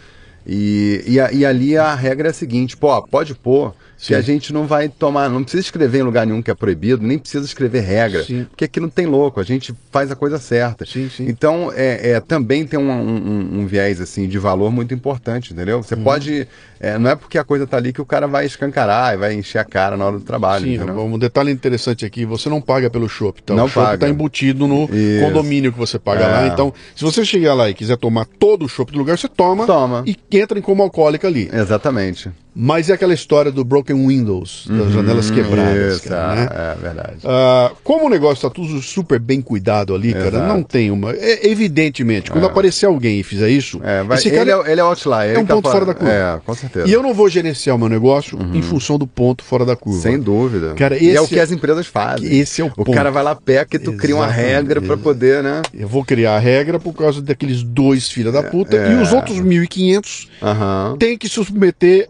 E, 0.48 1.04
e, 1.06 1.38
e 1.38 1.46
ali 1.46 1.78
a 1.78 1.94
regra 1.94 2.30
é 2.30 2.32
a 2.32 2.34
seguinte, 2.34 2.76
pô, 2.76 3.02
pode 3.04 3.36
pôr 3.36 3.74
que 4.00 4.06
Sim. 4.06 4.14
a 4.16 4.22
gente 4.22 4.54
não 4.54 4.66
vai 4.66 4.88
tomar, 4.88 5.30
não 5.30 5.44
precisa 5.44 5.62
escrever 5.62 6.00
em 6.00 6.04
lugar 6.04 6.26
nenhum 6.26 6.42
que 6.42 6.50
é 6.50 6.56
proibido, 6.56 7.06
nem 7.06 7.20
precisa 7.20 7.44
escrever 7.46 7.82
regra, 7.82 8.24
Sim. 8.24 8.46
porque 8.50 8.64
aqui 8.64 8.80
não 8.80 8.88
tem 8.90 9.06
louco, 9.06 9.42
a 9.42 9.44
gente 9.44 9.74
faz 9.92 10.10
a 10.10 10.16
coisa 10.16 10.40
certa. 10.40 10.86
Sim, 10.86 11.10
sim. 11.10 11.26
Então, 11.28 11.70
é, 11.76 12.12
é, 12.12 12.20
também 12.22 12.66
tem 12.66 12.80
um, 12.80 12.90
um- 12.90 13.60
um 13.60 13.68
viés 13.68 14.00
assim 14.00 14.26
de 14.28 14.40
valor 14.40 14.72
muito 14.72 14.94
importante, 14.94 15.52
entendeu? 15.52 15.84
Você 15.84 15.98
pode. 15.98 16.48
é, 16.80 16.98
não 16.98 17.10
é 17.10 17.16
porque 17.16 17.38
a 17.38 17.44
coisa 17.44 17.68
tá 17.68 17.76
ali 17.76 17.92
que 17.92 18.02
o 18.02 18.06
cara 18.06 18.26
vai 18.26 18.46
escancarar 18.46 19.14
e 19.14 19.18
vai 19.18 19.34
encher 19.34 19.58
a 19.60 19.66
cara 19.66 19.98
na 19.98 20.06
hora 20.06 20.18
do 20.18 20.24
trabalho. 20.24 20.64
sim, 20.64 20.76
entendeu? 20.76 21.04
um 21.04 21.20
detalhe 21.20 21.52
interessante 21.52 22.06
aqui, 22.06 22.24
você 22.26 22.48
não 22.48 22.62
paga 22.62 22.90
pelo 22.90 23.10
shopping, 23.10 23.42
tá? 23.46 23.54
Não 23.54 23.66
o 23.66 23.70
paga. 23.70 23.96
está 23.96 24.08
embutido 24.10 24.66
no 24.66 24.86
Isso. 24.86 25.26
condomínio 25.26 25.74
que 25.74 25.78
você 25.78 26.00
paga 26.00 26.24
É. 26.24 26.28
lá. 26.28 26.48
Então, 26.48 26.74
se 26.96 27.04
você 27.04 27.26
chegar 27.26 27.54
lá 27.54 27.70
e 27.70 27.74
quiser 27.74 27.98
tomar 27.98 28.26
todo 28.40 28.64
o 28.64 28.70
shopping 28.70 28.94
do 28.94 29.00
lugar, 29.00 29.18
você 29.18 29.28
toma, 29.28 29.66
Toma. 29.66 30.04
e 30.06 30.16
entra 30.38 30.58
em 30.58 30.62
como 30.62 30.82
alcoólica 30.84 31.28
ali. 31.28 31.50
Exatamente. 31.52 32.30
Mas 32.56 32.90
é 32.90 32.94
aquela 32.94 33.14
história 33.14 33.52
do 33.52 33.64
broken 33.64 34.08
windows, 34.08 34.66
das 34.68 34.92
janelas 34.92 35.30
quebradas, 35.30 35.76
Uhum. 35.94 35.98
Isso, 35.98 36.10
cara, 36.10 36.36
né? 36.36 36.48
é, 36.52 36.72
é 36.72 36.76
verdade. 36.82 37.18
Ah, 37.24 37.72
como 37.84 38.08
o 38.08 38.10
negócio 38.10 38.36
está 38.36 38.50
tudo 38.50 38.82
super 38.82 39.20
bem 39.20 39.40
cuidado 39.40 39.94
ali, 39.94 40.12
cara, 40.14 40.28
Exato. 40.30 40.48
não 40.48 40.64
tem 40.64 40.90
uma. 40.92 41.12
é- 41.14 41.48
evidentemente, 41.48 42.32
quando 42.32 42.46
aparecer 42.48 42.88
alguém 42.88 43.20
e 43.20 43.24
fizer 43.24 43.50
isso, 43.50 43.80
É, 43.84 44.04
vai- 44.04 44.18
esse 44.18 44.30
ele, 44.30 44.38
cara. 44.52 44.68
é, 44.68 44.72
ele 44.72 44.82
é 44.82 44.84
outlier. 44.84 45.30
ele 45.30 45.38
um 45.40 45.46
tá 45.46 45.56
ponto 45.56 45.70
fora 45.72 45.86
da 45.86 45.94
curva. 45.94 46.12
É, 46.12 46.40
com 46.44 46.54
certeza. 46.56 46.88
E 46.88 46.92
eu 46.92 47.04
não 47.04 47.14
vou 47.14 47.30
gerenciar 47.30 47.76
o 47.76 47.80
meu 47.80 47.88
negócio 47.88 48.38
em 48.54 48.62
função 48.62 48.98
do 48.98 49.06
ponto 49.08 49.44
fora 49.44 49.64
da 49.64 49.76
curva. 49.76 50.02
Sem 50.02 50.20
dúvida. 50.20 50.74
Cara, 50.74 50.98
e 50.98 51.08
é 51.10 51.14
esse 51.14 51.20
o 51.24 51.28
que 51.28 51.40
é- 51.40 51.44
as 51.44 51.52
empresas 51.52 51.86
fazem. 51.88 52.36
esse 52.40 52.62
é 52.62 52.66
o 52.66 52.68
O 52.68 52.72
ponto. 52.72 52.92
cara 52.92 53.12
vai 53.12 53.24
lá 53.24 53.36
peca 53.36 53.76
e 53.78 53.80
tu 53.80 53.94
cria 53.94 54.16
uma 54.16 54.28
regra 54.28 54.82
pra 54.82 54.98
poder, 54.98 55.44
né? 55.44 55.62
Eu 55.74 55.88
vou 55.88 56.04
criar 56.04 56.36
a 56.36 56.40
regra 56.40 56.80
por 56.80 56.94
causa 56.94 57.22
daqueles 57.22 57.62
dois 57.64 58.10
filha 58.10 58.32
da 58.32 58.44
puta 58.44 58.76
é. 58.76 58.92
e 58.92 58.96
os 58.96 59.14
outros 59.14 59.40
1.500 59.40 60.28
Aham. 60.42 60.96
têm 61.00 61.18
que 61.18 61.28
se 61.30 61.36
submeter 61.36 62.10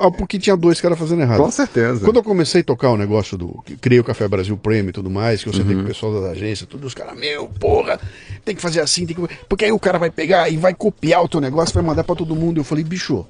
ao 0.00 0.10
porque 0.10 0.38
tinha 0.38 0.56
dois 0.56 0.80
caras 0.80 0.98
fazendo 0.98 1.22
errado. 1.22 1.38
Com 1.38 1.50
certeza. 1.50 2.00
Quando 2.04 2.16
eu 2.16 2.22
comecei 2.22 2.62
a 2.62 2.64
tocar 2.64 2.90
o 2.90 2.96
negócio 2.96 3.36
do. 3.38 3.62
que 3.64 3.76
Criei 3.76 4.00
o 4.00 4.04
Café 4.04 4.26
Brasil 4.26 4.56
Prêmio 4.56 4.90
e 4.90 4.92
tudo 4.92 5.10
mais, 5.10 5.42
que 5.42 5.48
eu 5.48 5.52
Uhum. 5.52 5.58
sentei 5.58 5.76
com 5.76 5.82
o 5.82 5.86
pessoal 5.86 6.20
da 6.22 6.30
agência, 6.30 6.66
todos 6.66 6.86
os 6.86 6.94
caras, 6.94 7.16
meu, 7.18 7.46
porra, 7.48 8.00
tem 8.44 8.56
que 8.56 8.62
fazer 8.62 8.80
assim, 8.80 9.06
tem 9.06 9.14
que. 9.14 9.22
Porque 9.48 9.64
aí 9.64 9.72
o 9.72 9.78
cara 9.78 9.98
vai 9.98 10.10
pegar 10.10 10.48
e 10.50 10.56
vai 10.56 10.74
copiar 10.74 11.22
o 11.22 11.28
teu 11.28 11.40
negócio, 11.40 11.74
vai 11.74 11.82
mandar 11.84 12.02
pra 12.04 12.14
todo 12.16 12.34
mundo. 12.34 12.58
Eu 12.58 12.64
falei, 12.64 12.82
bicho, 12.82 13.24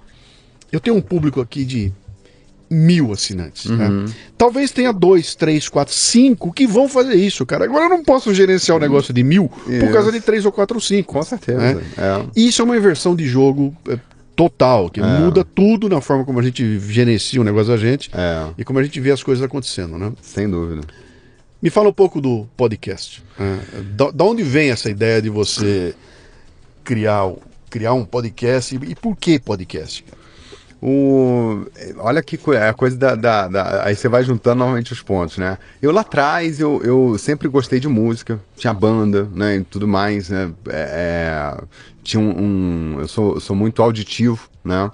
eu 0.73 0.79
tenho 0.81 0.97
um 0.97 1.01
público 1.03 1.41
aqui 1.41 1.65
de 1.65 1.93
mil 2.73 3.13
assinantes. 3.13 3.67
né? 3.69 3.89
Uhum. 3.89 4.05
Talvez 4.39 4.71
tenha 4.71 4.93
dois, 4.93 5.35
três, 5.35 5.69
quatro, 5.69 5.93
cinco 5.93 6.53
que 6.53 6.69
vão 6.69 6.89
fazer 6.89 7.15
isso, 7.17 7.45
cara. 7.45 7.65
Agora 7.65 7.87
eu 7.87 7.89
não 7.89 8.05
posso 8.05 8.33
gerenciar 8.33 8.77
o 8.77 8.81
negócio 8.81 9.13
de 9.13 9.25
mil 9.25 9.49
por 9.49 9.73
Isso. 9.73 9.93
causa 9.93 10.13
de 10.13 10.21
três 10.21 10.47
ou 10.47 10.53
quatro 10.53 10.77
ou 10.77 10.81
cinco. 10.81 11.15
Com 11.15 11.23
certeza. 11.25 11.59
né? 11.59 11.83
É. 11.99 12.25
Isso 12.41 12.63
é 12.63 12.65
uma 12.65 12.77
inversão 12.77 13.17
de 13.17 13.27
jogo 13.27 13.75
é, 13.89 13.99
total, 14.49 14.89
que 14.89 15.01
muda 15.03 15.45
tudo 15.45 15.87
na 15.89 16.01
forma 16.01 16.25
como 16.25 16.39
a 16.41 16.43
gente 16.43 16.79
gerencia 16.81 17.41
o 17.41 17.45
negócio 17.45 17.69
da 17.73 17.77
gente 17.77 18.11
É. 18.15 18.49
e 18.57 18.65
como 18.65 18.79
a 18.79 18.83
gente 18.83 18.99
vê 18.99 19.11
as 19.11 19.23
coisas 19.23 19.45
acontecendo, 19.45 19.99
né? 19.99 20.13
Sem 20.23 20.49
dúvida. 20.49 20.81
Me 21.61 21.69
fala 21.69 21.91
um 21.91 21.93
pouco 21.93 22.23
do 22.23 22.47
podcast. 22.57 23.23
né? 23.39 23.61
Da, 23.95 24.11
da 24.11 24.25
onde 24.25 24.43
vem 24.43 24.71
essa 24.71 24.89
ideia 24.89 25.21
de 25.21 25.29
você 25.29 25.95
criar 26.83 27.31
criar 27.69 27.93
um 27.93 28.05
podcast 28.05 28.75
e 28.75 28.95
por 28.95 29.15
que 29.17 29.39
podcast? 29.39 30.05
O, 30.83 31.67
olha 31.99 32.23
que 32.23 32.39
é 32.53 32.69
a 32.71 32.73
coisa 32.73 32.97
da, 32.97 33.15
da, 33.15 33.49
da, 33.49 33.85
Aí 33.85 33.95
você 33.95 34.09
vai 34.09 34.25
juntando 34.25 34.61
novamente 34.61 34.93
os 34.93 35.03
pontos, 35.03 35.37
né? 35.37 35.59
Eu 35.83 35.93
lá 35.93 36.01
atrás, 36.01 36.59
eu, 36.59 36.81
eu 36.83 37.19
sempre 37.19 37.49
gostei 37.49 37.79
de 37.79 37.87
música, 37.87 38.41
tinha 38.57 38.73
banda, 38.73 39.29
né? 39.35 39.57
E 39.57 39.65
tudo 39.65 39.87
mais, 39.87 40.31
né? 40.31 40.51
É, 40.69 41.57
é 41.59 41.65
tinha 42.03 42.21
um, 42.21 42.31
um. 42.31 43.01
eu, 43.01 43.09
sou, 43.09 43.39
sou 43.41 43.55
muito 43.55 43.83
auditivo, 43.83 44.49
né? 44.65 44.91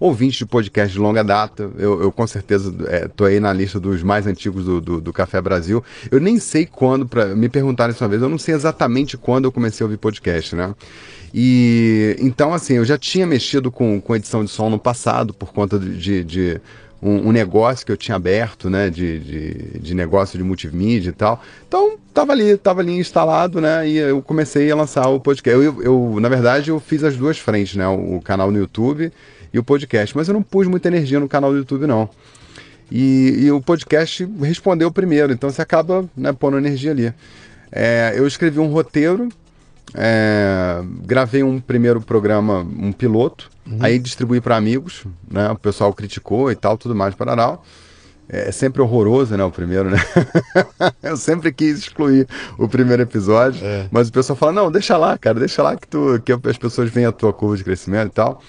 Ouvinte 0.00 0.38
de 0.38 0.46
podcast 0.46 0.92
de 0.92 0.98
longa 0.98 1.24
data, 1.24 1.70
eu, 1.76 2.00
eu 2.02 2.12
com 2.12 2.26
certeza 2.26 2.72
estou 3.04 3.26
é, 3.26 3.30
aí 3.30 3.40
na 3.40 3.52
lista 3.52 3.80
dos 3.80 4.02
mais 4.02 4.26
antigos 4.26 4.64
do, 4.64 4.80
do, 4.80 5.00
do, 5.00 5.12
Café 5.12 5.40
Brasil. 5.40 5.82
Eu 6.10 6.20
nem 6.20 6.38
sei 6.38 6.66
quando, 6.66 7.06
para 7.06 7.34
me 7.34 7.48
perguntaram 7.48 7.92
isso 7.92 8.04
uma 8.04 8.08
vez, 8.08 8.22
eu 8.22 8.28
não 8.28 8.38
sei 8.38 8.54
exatamente 8.54 9.16
quando 9.16 9.46
eu 9.46 9.52
comecei 9.52 9.82
a 9.82 9.86
ouvir 9.86 9.96
podcast, 9.96 10.54
né? 10.54 10.72
E 11.34 12.16
então, 12.20 12.54
assim, 12.54 12.74
eu 12.74 12.84
já 12.84 12.96
tinha 12.96 13.26
mexido 13.26 13.70
com, 13.70 14.00
com 14.00 14.14
edição 14.14 14.44
de 14.44 14.50
som 14.50 14.70
no 14.70 14.78
passado, 14.78 15.34
por 15.34 15.52
conta 15.52 15.78
de, 15.78 16.22
de 16.22 16.60
um, 17.02 17.28
um, 17.28 17.32
negócio 17.32 17.84
que 17.84 17.92
eu 17.92 17.96
tinha 17.96 18.16
aberto, 18.16 18.70
né, 18.70 18.90
de, 18.90 19.18
de, 19.18 19.78
de, 19.80 19.94
negócio 19.94 20.38
de 20.38 20.44
multimídia 20.44 21.10
e 21.10 21.12
tal. 21.12 21.42
Então, 21.66 21.96
tava 22.14 22.32
ali, 22.32 22.56
tava 22.56 22.80
ali 22.80 22.96
instalado, 22.96 23.60
né, 23.60 23.88
e 23.88 23.98
eu 23.98 24.22
comecei 24.22 24.70
a 24.70 24.76
lançar 24.76 25.08
o 25.08 25.20
podcast. 25.20 25.64
Eu, 25.64 25.82
eu 25.82 26.20
na 26.20 26.28
verdade, 26.28 26.70
eu 26.70 26.80
fiz 26.80 27.04
as 27.04 27.16
duas 27.16 27.38
frentes, 27.38 27.76
né, 27.76 27.86
o 27.88 28.20
canal 28.22 28.50
no 28.50 28.58
YouTube 28.58 29.12
e 29.52 29.58
o 29.58 29.62
podcast, 29.64 30.16
mas 30.16 30.28
eu 30.28 30.34
não 30.34 30.42
pus 30.42 30.66
muita 30.66 30.88
energia 30.88 31.20
no 31.20 31.28
canal 31.28 31.50
do 31.50 31.58
YouTube, 31.58 31.86
não. 31.86 32.08
E, 32.90 33.44
e 33.44 33.52
o 33.52 33.60
podcast 33.60 34.26
respondeu 34.40 34.90
primeiro, 34.90 35.32
então 35.32 35.50
você 35.50 35.60
acaba 35.60 36.08
né, 36.16 36.32
pondo 36.32 36.56
energia 36.58 36.90
ali. 36.90 37.12
É, 37.70 38.14
eu 38.16 38.26
escrevi 38.26 38.58
um 38.58 38.68
roteiro 38.68 39.28
é, 39.94 40.82
gravei 41.04 41.42
um 41.42 41.60
primeiro 41.60 42.00
programa, 42.00 42.60
um 42.60 42.92
piloto, 42.92 43.50
uhum. 43.66 43.78
aí 43.80 43.98
distribuí 43.98 44.40
para 44.40 44.56
amigos, 44.56 45.04
né? 45.30 45.50
O 45.50 45.56
pessoal 45.56 45.92
criticou 45.92 46.50
e 46.50 46.54
tal, 46.56 46.76
tudo 46.76 46.94
mais 46.94 47.14
para 47.14 47.32
Aral. 47.32 47.64
É 48.30 48.52
sempre 48.52 48.82
horroroso, 48.82 49.34
né? 49.34 49.42
O 49.42 49.50
primeiro, 49.50 49.88
né? 49.88 49.98
eu 51.02 51.16
sempre 51.16 51.50
quis 51.50 51.78
excluir 51.78 52.28
o 52.58 52.68
primeiro 52.68 53.02
episódio, 53.02 53.64
é. 53.64 53.88
mas 53.90 54.08
o 54.08 54.12
pessoal 54.12 54.36
fala: 54.36 54.52
não, 54.52 54.70
deixa 54.70 54.98
lá, 54.98 55.16
cara, 55.16 55.38
deixa 55.38 55.62
lá 55.62 55.74
que, 55.74 55.88
tu, 55.88 56.20
que 56.22 56.32
as 56.32 56.58
pessoas 56.58 56.90
veem 56.90 57.06
a 57.06 57.12
tua 57.12 57.32
curva 57.32 57.56
de 57.56 57.64
crescimento 57.64 58.08
e 58.08 58.14
tal. 58.14 58.42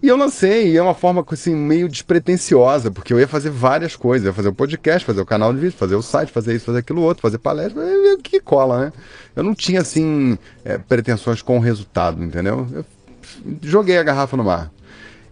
E 0.00 0.06
eu 0.06 0.16
lancei, 0.16 0.70
e 0.70 0.76
é 0.76 0.82
uma 0.82 0.94
forma 0.94 1.24
assim, 1.28 1.54
meio 1.54 1.88
despretensiosa, 1.88 2.88
porque 2.88 3.12
eu 3.12 3.18
ia 3.18 3.26
fazer 3.26 3.50
várias 3.50 3.96
coisas. 3.96 4.24
Eu 4.24 4.30
ia 4.30 4.34
fazer 4.34 4.48
o 4.48 4.54
podcast, 4.54 5.04
fazer 5.04 5.20
o 5.20 5.26
canal 5.26 5.52
de 5.52 5.58
vídeo, 5.58 5.76
fazer 5.76 5.96
o 5.96 6.02
site, 6.02 6.30
fazer 6.30 6.54
isso, 6.54 6.66
fazer 6.66 6.78
aquilo 6.78 7.02
outro, 7.02 7.20
fazer 7.20 7.38
palestra, 7.38 7.82
o 7.82 8.18
que 8.18 8.40
cola, 8.40 8.86
né? 8.86 8.92
Eu 9.34 9.42
não 9.42 9.54
tinha, 9.54 9.80
assim, 9.80 10.38
é, 10.64 10.78
pretensões 10.78 11.42
com 11.42 11.56
o 11.56 11.60
resultado, 11.60 12.22
entendeu? 12.22 12.66
Eu 12.72 12.84
joguei 13.62 13.98
a 13.98 14.02
garrafa 14.04 14.36
no 14.36 14.44
mar. 14.44 14.70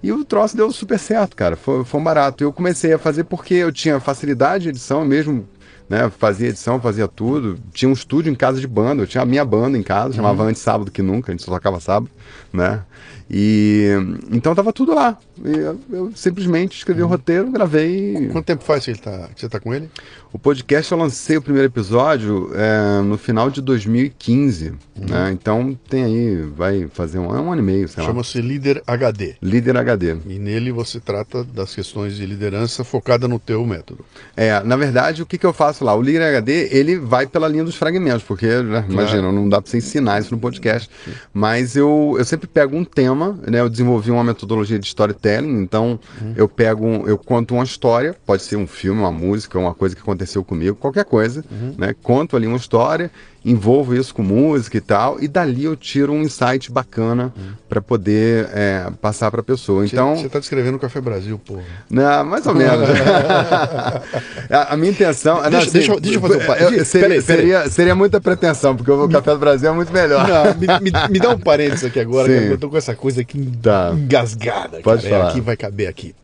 E 0.03 0.11
o 0.11 0.25
troço 0.25 0.57
deu 0.57 0.71
super 0.73 0.99
certo, 0.99 1.37
cara. 1.37 1.57
Foi, 1.57 1.85
foi 1.85 2.01
um 2.01 2.05
barato. 2.05 2.43
Eu 2.43 2.53
comecei 2.53 2.93
a 2.93 2.99
fazer 2.99 3.25
porque 3.25 3.55
eu 3.55 3.73
tinha 3.73 4.01
facilidade 4.01 4.65
de 4.65 4.69
edição, 4.71 5.05
mesmo 5.05 5.47
né? 5.89 6.11
Fazia 6.11 6.49
edição, 6.49 6.81
fazia 6.81 7.07
tudo. 7.07 7.59
Tinha 7.73 7.89
um 7.89 7.93
estúdio 7.93 8.31
em 8.31 8.35
casa 8.35 8.61
de 8.61 8.67
banda. 8.67 9.03
Eu 9.03 9.07
tinha 9.07 9.23
a 9.23 9.27
minha 9.27 9.45
banda 9.45 9.79
em 9.79 9.83
casa, 9.83 10.15
chamava 10.15 10.43
uhum. 10.43 10.49
Antes 10.49 10.63
Sábado 10.63 10.91
Que 10.91 11.03
Nunca, 11.03 11.31
a 11.31 11.35
gente 11.35 11.45
só 11.45 11.53
tocava 11.53 11.81
sábado, 11.81 12.11
né? 12.53 12.83
E 13.29 13.89
então 14.31 14.55
tava 14.55 14.73
tudo 14.73 14.95
lá. 14.95 15.19
Eu, 15.45 15.81
eu, 15.91 16.13
simplesmente 16.15 16.79
escrevi 16.79 17.03
o 17.03 17.07
um 17.07 17.09
roteiro, 17.09 17.51
gravei. 17.51 18.29
Quanto 18.31 18.45
tempo 18.47 18.63
faz 18.63 18.85
que, 18.85 18.95
tá, 18.95 19.29
que 19.35 19.41
você 19.41 19.49
tá 19.49 19.59
com 19.59 19.75
ele? 19.75 19.91
O 20.37 20.39
podcast 20.39 20.93
eu 20.93 20.99
lancei 20.99 21.39
o 21.39 21.41
primeiro 21.41 21.67
episódio 21.67 22.51
é, 22.55 23.01
no 23.01 23.17
final 23.17 23.49
de 23.49 23.63
2015. 23.63 24.69
Uhum. 24.69 24.77
Né? 25.09 25.31
Então 25.33 25.79
tem 25.89 26.05
aí, 26.05 26.43
vai 26.43 26.87
fazer 26.93 27.19
um, 27.19 27.35
é 27.35 27.41
um 27.41 27.51
ano 27.51 27.63
e 27.63 27.65
meio, 27.65 27.89
Chama-se 27.89 28.43
Líder 28.43 28.83
HD. 28.87 29.37
Líder 29.41 29.79
HD. 29.79 30.17
E 30.27 30.39
nele 30.39 30.71
você 30.71 31.01
trata 31.01 31.43
das 31.43 31.75
questões 31.75 32.17
de 32.17 32.27
liderança 32.27 32.85
focada 32.85 33.27
no 33.27 33.39
teu 33.39 33.65
método. 33.65 34.05
É, 34.37 34.63
na 34.63 34.77
verdade, 34.77 35.23
o 35.23 35.27
que, 35.27 35.39
que 35.39 35.47
eu 35.47 35.55
faço 35.55 35.83
lá? 35.85 35.95
O 35.95 36.03
Líder 36.03 36.23
HD, 36.23 36.69
ele 36.71 36.99
vai 36.99 37.27
pela 37.27 37.49
linha 37.49 37.65
dos 37.65 37.77
fragmentos, 37.77 38.23
porque, 38.23 38.47
né, 38.47 38.83
claro. 38.83 38.93
imagina, 38.93 39.33
não 39.33 39.49
dá 39.49 39.63
para 39.63 39.71
você 39.71 39.79
ensinar 39.79 40.21
isso 40.21 40.35
no 40.35 40.39
podcast. 40.39 40.91
Sim. 41.05 41.13
Mas 41.33 41.77
eu, 41.77 42.15
eu 42.19 42.25
sempre 42.27 42.47
pego 42.47 42.77
um 42.77 42.85
tema 42.85 43.07
tema, 43.07 43.39
né? 43.47 43.61
Eu 43.61 43.71
desenvolvi 43.71 44.11
uma 44.11 44.25
metodologia 44.25 44.79
de 44.79 44.87
storytelling, 44.87 45.63
então 45.63 45.99
uhum. 46.21 46.35
eu 46.37 46.49
pego, 46.49 46.87
eu 47.07 47.17
conto 47.17 47.55
uma 47.55 47.65
história, 47.65 48.15
pode 48.27 48.43
ser 48.43 48.57
um 48.57 48.67
filme, 48.67 49.01
uma 49.01 49.13
música, 49.13 49.59
uma 49.59 49.73
coisa 49.73 49.95
que 49.95 50.03
aconteceu 50.03 50.26
comigo, 50.45 50.77
qualquer 50.77 51.05
coisa, 51.05 51.45
uhum. 51.51 51.75
né? 51.79 51.95
Conto 52.03 52.37
ali 52.37 52.47
uma 52.47 52.57
história 52.57 53.11
envolvo 53.47 53.95
isso 53.95 54.13
com 54.13 54.25
música 54.25 54.77
e 54.77 54.81
tal, 54.81 55.23
e 55.23 55.29
dali 55.29 55.65
eu 55.65 55.77
tiro 55.77 56.13
um 56.13 56.23
insight 56.23 56.71
bacana 56.73 57.33
hum. 57.39 57.53
para 57.69 57.81
poder 57.81 58.49
é, 58.53 58.91
passar 59.01 59.31
para 59.31 59.41
a 59.41 59.45
pessoa. 59.45 59.87
Então 59.87 60.17
você 60.17 60.27
está 60.27 60.41
descrevendo 60.41 60.77
o 60.77 60.81
Café 60.81 61.01
Brasil, 61.01 61.41
pô? 61.47 61.59
Não, 61.89 62.25
mais 62.25 62.45
ou 62.45 62.55
menos. 62.57 62.89
a, 64.51 64.75
a, 64.75 64.77
minha 64.77 64.91
intenção, 64.91 65.37
deixa, 65.37 65.51
não, 65.51 65.59
assim, 65.61 65.71
deixa, 65.71 66.01
deixa 66.01 66.17
eu 66.19 66.21
fazer 66.21 66.37
um 66.39 66.55
eu, 66.55 66.85
seria, 66.85 67.09
peraí, 67.09 67.23
seria, 67.23 67.71
seria, 67.71 67.95
muita 67.95 68.21
pretensão, 68.21 68.75
porque 68.75 68.91
o 68.91 69.09
Café 69.09 69.31
do 69.31 69.39
Brasil 69.39 69.71
é 69.71 69.73
muito 69.73 69.93
melhor. 69.93 70.27
Não, 70.27 70.55
me, 70.55 70.67
me, 70.81 71.09
me, 71.09 71.21
dá 71.21 71.31
um 71.31 71.39
parênteses 71.39 71.85
aqui 71.85 72.01
agora, 72.01 72.27
cara, 72.27 72.47
eu 72.47 72.59
tô 72.59 72.69
com 72.69 72.77
essa 72.77 72.97
coisa 72.97 73.21
aqui 73.21 73.49
tá. 73.63 73.93
engasgada. 73.95 74.81
Pode 74.81 75.05
cara, 75.05 75.15
é, 75.15 75.19
falar. 75.19 75.31
Aqui 75.31 75.41
vai 75.41 75.57
caber 75.57 75.87
aqui. 75.87 76.17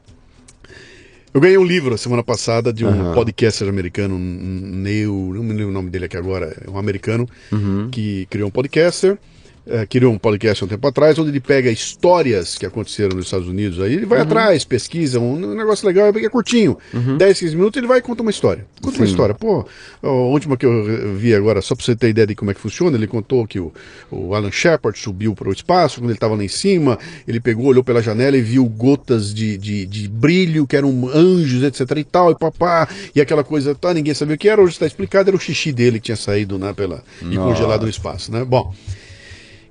Eu 1.35 1.41
ganhei 1.41 1.57
um 1.57 1.65
livro 1.65 1.97
semana 1.97 2.23
passada 2.23 2.73
de 2.73 2.85
um 2.85 3.09
uhum. 3.09 3.15
podcaster 3.15 3.67
americano, 3.67 4.19
Neil, 4.19 5.33
não 5.35 5.43
me 5.43 5.55
lembro 5.55 5.71
o 5.71 5.73
nome 5.73 5.89
dele 5.89 6.05
aqui 6.05 6.17
agora, 6.17 6.55
é 6.63 6.69
um 6.69 6.77
americano 6.77 7.27
uhum. 7.51 7.89
que 7.91 8.27
criou 8.27 8.49
um 8.49 8.51
podcaster 8.51 9.17
é, 9.67 9.87
criou 9.87 10.13
um 10.13 10.19
podcast 10.19 10.63
há 10.63 10.67
um 10.67 10.69
tempo 10.69 10.87
atrás, 10.87 11.19
onde 11.19 11.31
ele 11.31 11.41
pega 11.41 11.71
histórias 11.71 12.57
que 12.59 12.67
aconteceram 12.67 13.17
nos 13.17 13.27
Estados 13.27 13.47
Unidos, 13.47 13.81
aí 13.81 13.95
ele 13.95 14.07
vai 14.07 14.19
uhum. 14.19 14.25
atrás, 14.25 14.65
pesquisa, 14.65 15.21
um 15.21 15.55
negócio 15.55 15.87
legal, 15.87 16.09
é 16.09 16.29
curtinho, 16.29 16.77
uhum. 16.93 17.17
10, 17.17 17.39
15 17.39 17.57
minutos, 17.57 17.79
ele 17.79 17.87
vai 17.87 17.99
e 17.99 18.03
conta 18.03 18.23
uma 18.23 18.31
história. 18.31 18.67
Conta 18.81 18.97
Sim. 18.97 19.03
uma 19.03 19.09
história. 19.09 19.35
Pô, 19.35 19.67
a 20.03 20.09
última 20.09 20.57
que 20.57 20.67
eu 20.67 21.15
vi 21.15 21.35
agora, 21.35 21.63
só 21.63 21.75
pra 21.75 21.85
você 21.85 21.95
ter 21.95 22.09
ideia 22.09 22.27
de 22.27 22.35
como 22.35 22.51
é 22.51 22.55
que 22.55 22.61
funciona, 22.61 22.97
ele 22.97 23.07
contou 23.07 23.47
que 23.47 23.61
o, 23.61 23.73
o 24.11 24.35
Alan 24.35 24.51
Shepard 24.51 24.99
subiu 24.99 25.35
para 25.35 25.49
o 25.49 25.53
espaço, 25.53 26.01
quando 26.01 26.11
ele 26.11 26.17
estava 26.17 26.35
lá 26.35 26.45
em 26.45 26.49
cima, 26.49 26.99
ele 27.27 27.41
pegou, 27.41 27.67
olhou 27.67 27.85
pela 27.85 28.03
janela 28.03 28.37
e 28.37 28.43
viu 28.43 28.65
gotas 28.65 29.33
de, 29.33 29.57
de, 29.57 29.87
de 29.87 30.09
brilho, 30.09 30.67
que 30.67 30.77
eram 30.77 31.09
anjos, 31.09 31.63
etc 31.63 31.97
e 31.97 32.05
tal, 32.05 32.33
e 32.33 32.39
papá, 32.39 32.89
e 33.15 33.21
aquela 33.21 33.45
coisa, 33.45 33.75
tá, 33.75 33.95
ninguém 33.95 34.15
sabia 34.15 34.35
o 34.35 34.39
que 34.39 34.49
era, 34.49 34.61
hoje 34.61 34.73
está 34.73 34.87
explicado, 34.87 35.31
era 35.31 35.37
o 35.37 35.41
xixi 35.41 35.73
dele 35.73 35.99
que 35.99 36.07
tinha 36.07 36.17
saído, 36.17 36.59
né, 36.59 36.73
pela, 36.73 37.03
e 37.23 37.37
congelado 37.37 37.83
no 37.83 37.89
espaço, 37.89 38.33
né? 38.33 38.45
Bom 38.45 38.75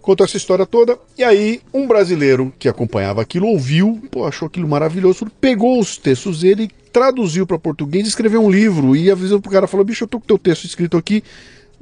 contou 0.01 0.25
essa 0.25 0.37
história 0.37 0.65
toda. 0.65 0.97
E 1.17 1.23
aí, 1.23 1.61
um 1.73 1.87
brasileiro 1.87 2.51
que 2.57 2.67
acompanhava 2.67 3.21
aquilo 3.21 3.47
ouviu, 3.47 4.01
pô, 4.09 4.25
achou 4.25 4.47
aquilo 4.47 4.67
maravilhoso, 4.67 5.27
pegou 5.39 5.79
os 5.79 5.97
textos 5.97 6.41
dele, 6.41 6.69
traduziu 6.91 7.45
para 7.45 7.59
português, 7.59 8.07
escreveu 8.07 8.43
um 8.43 8.49
livro 8.49 8.95
e 8.95 9.09
avisou 9.09 9.39
pro 9.39 9.51
cara, 9.51 9.67
falou: 9.67 9.85
"Bicho, 9.85 10.03
eu 10.03 10.07
tô 10.07 10.19
com 10.19 10.25
teu 10.25 10.37
texto 10.37 10.65
escrito 10.65 10.97
aqui, 10.97 11.23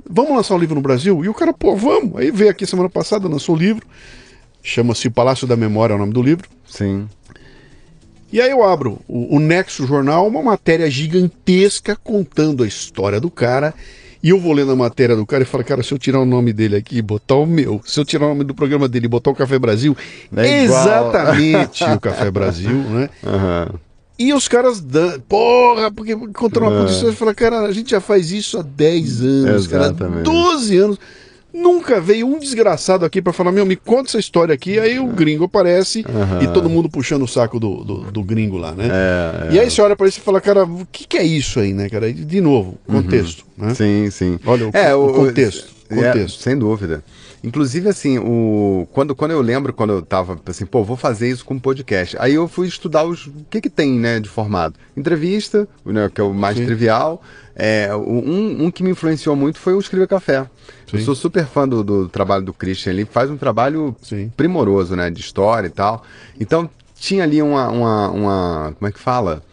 vamos 0.07 0.35
lançar 0.35 0.55
um 0.55 0.59
livro 0.59 0.75
no 0.75 0.81
Brasil?" 0.81 1.23
E 1.23 1.29
o 1.29 1.33
cara, 1.33 1.53
pô, 1.53 1.75
vamos. 1.75 2.17
Aí 2.17 2.31
veio 2.31 2.51
aqui 2.51 2.65
semana 2.65 2.89
passada, 2.89 3.27
lançou 3.27 3.55
o 3.55 3.57
livro. 3.57 3.85
Chama-se 4.61 5.09
Palácio 5.09 5.47
da 5.47 5.55
Memória, 5.55 5.93
é 5.93 5.95
o 5.95 5.99
nome 5.99 6.13
do 6.13 6.21
livro. 6.21 6.47
Sim. 6.67 7.07
E 8.31 8.39
aí 8.39 8.51
eu 8.51 8.63
abro 8.63 8.99
o, 9.07 9.37
o 9.37 9.39
Nexo 9.39 9.87
Jornal, 9.87 10.27
uma 10.27 10.43
matéria 10.43 10.89
gigantesca 10.89 11.95
contando 11.95 12.63
a 12.63 12.67
história 12.67 13.19
do 13.19 13.31
cara 13.31 13.73
e 14.21 14.29
eu 14.29 14.39
vou 14.39 14.53
lendo 14.53 14.71
a 14.71 14.75
matéria 14.75 15.15
do 15.15 15.25
cara 15.25 15.43
e 15.43 15.45
falo, 15.45 15.63
cara, 15.63 15.81
se 15.81 15.93
eu 15.93 15.97
tirar 15.97 16.19
o 16.19 16.25
nome 16.25 16.51
dele 16.51 16.75
aqui 16.75 16.97
e 16.97 17.01
botar 17.01 17.35
o 17.35 17.45
meu, 17.45 17.81
se 17.85 17.99
eu 17.99 18.05
tirar 18.05 18.25
o 18.25 18.29
nome 18.29 18.43
do 18.43 18.53
programa 18.53 18.87
dele 18.87 19.05
e 19.05 19.09
botar 19.09 19.31
o 19.31 19.35
Café 19.35 19.57
Brasil, 19.57 19.95
é 20.35 20.63
exatamente 20.63 21.83
o 21.85 21.99
Café 21.99 22.29
Brasil, 22.29 22.77
né? 22.77 23.09
Uhum. 23.23 23.79
E 24.19 24.33
os 24.33 24.49
caras 24.49 24.81
dão, 24.81 25.17
porra, 25.21 25.89
porque 25.89 26.11
encontrou 26.11 26.69
uma 26.69 26.81
condição 26.81 27.09
e 27.09 27.15
fala, 27.15 27.33
cara, 27.33 27.61
a 27.61 27.71
gente 27.71 27.91
já 27.91 28.01
faz 28.01 28.31
isso 28.33 28.59
há 28.59 28.61
10 28.61 29.21
anos, 29.21 29.65
Exatamente. 29.65 29.97
cara, 29.97 30.23
12 30.23 30.77
anos. 30.77 30.99
Nunca 31.51 31.99
veio 31.99 32.27
um 32.27 32.37
desgraçado 32.37 33.03
aqui 33.03 33.21
para 33.21 33.33
falar, 33.33 33.51
meu, 33.51 33.65
me 33.65 33.75
conta 33.75 34.09
essa 34.09 34.19
história 34.19 34.53
aqui. 34.53 34.79
Aí 34.79 34.99
o 34.99 35.07
gringo 35.07 35.45
aparece 35.45 36.05
uhum. 36.07 36.43
e 36.43 36.47
todo 36.53 36.69
mundo 36.69 36.87
puxando 36.89 37.23
o 37.23 37.27
saco 37.27 37.59
do, 37.59 37.83
do, 37.83 38.11
do 38.11 38.23
gringo 38.23 38.57
lá, 38.57 38.71
né? 38.71 38.87
É, 38.87 39.47
é. 39.49 39.55
E 39.55 39.59
aí 39.59 39.69
você 39.69 39.81
olha 39.81 39.95
para 39.95 40.07
isso 40.07 40.19
e 40.19 40.21
fala, 40.21 40.39
cara, 40.39 40.63
o 40.63 40.87
que, 40.91 41.07
que, 41.07 41.17
é 41.17 41.23
isso 41.23 41.59
aí, 41.59 41.73
né, 41.73 41.89
cara? 41.89 42.11
De 42.13 42.39
novo, 42.39 42.77
uhum. 42.87 43.01
contexto. 43.01 43.45
Uhum. 43.57 43.67
Né? 43.67 43.73
Sim, 43.73 44.09
sim. 44.11 44.39
Olha 44.45 44.67
o, 44.67 44.71
é, 44.73 44.95
o, 44.95 45.07
o 45.07 45.13
contexto. 45.13 45.73
É, 45.89 45.95
contexto. 45.95 46.41
sem 46.41 46.55
dúvida. 46.55 47.03
Inclusive, 47.43 47.87
assim, 47.89 48.19
o... 48.19 48.87
quando, 48.91 49.15
quando 49.15 49.31
eu 49.31 49.41
lembro, 49.41 49.73
quando 49.73 49.93
eu 49.93 50.01
tava 50.01 50.39
assim, 50.45 50.65
pô, 50.65 50.83
vou 50.83 50.97
fazer 50.97 51.29
isso 51.29 51.45
com 51.45 51.57
podcast. 51.57 52.15
Aí 52.19 52.35
eu 52.35 52.47
fui 52.47 52.67
estudar 52.67 53.05
os... 53.05 53.27
o 53.27 53.33
que 53.49 53.61
que 53.61 53.69
tem, 53.69 53.93
né, 53.93 54.19
de 54.19 54.29
formato. 54.29 54.77
Entrevista, 54.95 55.67
né, 55.85 56.11
que 56.13 56.19
é 56.19 56.23
o 56.23 56.33
mais 56.33 56.57
Sim. 56.57 56.65
trivial. 56.65 57.23
É, 57.55 57.93
um, 57.95 58.65
um 58.65 58.71
que 58.71 58.83
me 58.83 58.91
influenciou 58.91 59.35
muito 59.35 59.57
foi 59.57 59.73
o 59.73 59.79
Escrever 59.79 60.07
Café. 60.07 60.45
Sim. 60.91 60.97
Eu 60.97 61.03
sou 61.03 61.15
super 61.15 61.45
fã 61.45 61.67
do, 61.67 61.83
do, 61.83 62.09
trabalho 62.09 62.43
do 62.43 62.53
Christian. 62.53 62.91
Ele 62.93 63.05
faz 63.05 63.29
um 63.29 63.37
trabalho 63.37 63.95
Sim. 64.01 64.31
primoroso, 64.35 64.95
né? 64.95 65.09
De 65.09 65.19
história 65.21 65.67
e 65.67 65.71
tal. 65.71 66.03
Então, 66.39 66.69
tinha 66.95 67.23
ali 67.23 67.41
uma, 67.41 67.69
uma, 67.69 68.09
uma, 68.09 68.73
Como 68.77 68.87
é 68.87 68.91
que 68.91 68.99
fala? 68.99 69.43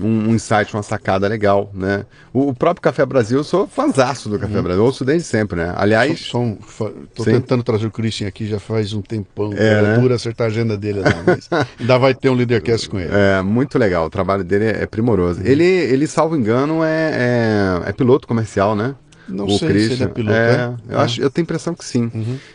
um, 0.00 0.30
um 0.30 0.34
insight, 0.34 0.72
uma 0.74 0.82
sacada 0.82 1.28
legal, 1.28 1.70
né? 1.74 2.06
O, 2.32 2.48
o 2.48 2.54
próprio 2.54 2.82
Café 2.82 3.04
Brasil, 3.04 3.38
eu 3.38 3.44
sou 3.44 3.66
fãzaço 3.66 4.28
do 4.28 4.38
Café 4.38 4.60
Brasil, 4.62 4.80
eu 4.80 4.84
ouço 4.84 5.04
desde 5.04 5.26
sempre, 5.26 5.58
né? 5.58 5.74
Aliás, 5.76 6.30
fa- 6.60 6.90
tô 7.14 7.24
Sim. 7.24 7.32
tentando 7.32 7.62
trazer 7.62 7.86
o 7.86 7.90
Christian 7.90 8.26
aqui 8.26 8.46
já 8.46 8.58
faz 8.58 8.92
um 8.92 9.02
tempão. 9.02 9.52
É, 9.54 9.72
É, 9.72 9.82
né? 9.82 9.98
dura 9.98 10.14
acertar 10.14 10.46
a 10.46 10.50
agenda 10.50 10.76
dele 10.76 11.00
lá, 11.00 11.22
mas 11.26 11.48
ainda 11.78 11.98
vai 11.98 12.14
ter 12.14 12.30
um 12.30 12.34
Leadercast 12.34 12.88
com 12.88 12.98
ele. 12.98 13.10
É, 13.12 13.42
muito 13.42 13.78
legal. 13.78 14.06
O 14.06 14.10
trabalho 14.10 14.44
dele 14.44 14.64
é, 14.66 14.82
é 14.82 14.86
primoroso. 14.86 15.40
Ele, 15.44 15.64
ele, 15.64 16.06
salvo 16.06 16.36
engano, 16.36 16.82
é, 16.82 17.10
é, 17.84 17.90
é 17.90 17.92
piloto 17.92 18.26
comercial, 18.26 18.74
né? 18.74 18.94
Não 19.32 19.46
O 19.46 19.50
sei 19.50 19.58
se 19.58 19.64
ele 19.64 19.82
é 19.82 19.86
Christian. 19.86 20.08
piloto, 20.10 20.36
é, 20.36 20.74
é? 20.88 20.94
Eu, 20.94 21.00
acho, 21.00 21.20
eu 21.22 21.30
tenho 21.30 21.42
a 21.44 21.46
impressão 21.46 21.74
que 21.74 21.84
sim. 21.84 22.10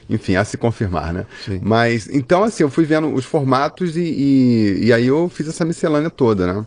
Enfim, 0.10 0.36
a 0.36 0.46
se 0.46 0.58
confirmar, 0.58 1.14
né? 1.14 1.26
Sim. 1.46 1.60
Mas, 1.62 2.08
então, 2.12 2.44
assim, 2.44 2.64
eu 2.64 2.70
fui 2.70 2.86
vendo 2.86 3.14
os 3.14 3.26
formatos 3.26 3.98
e, 3.98 4.02
e, 4.02 4.86
e 4.86 4.94
aí 4.94 5.08
eu 5.08 5.30
fiz 5.34 5.48
essa 5.48 5.66
miscelânea 5.66 6.10
toda, 6.10 6.52
né? 6.54 6.66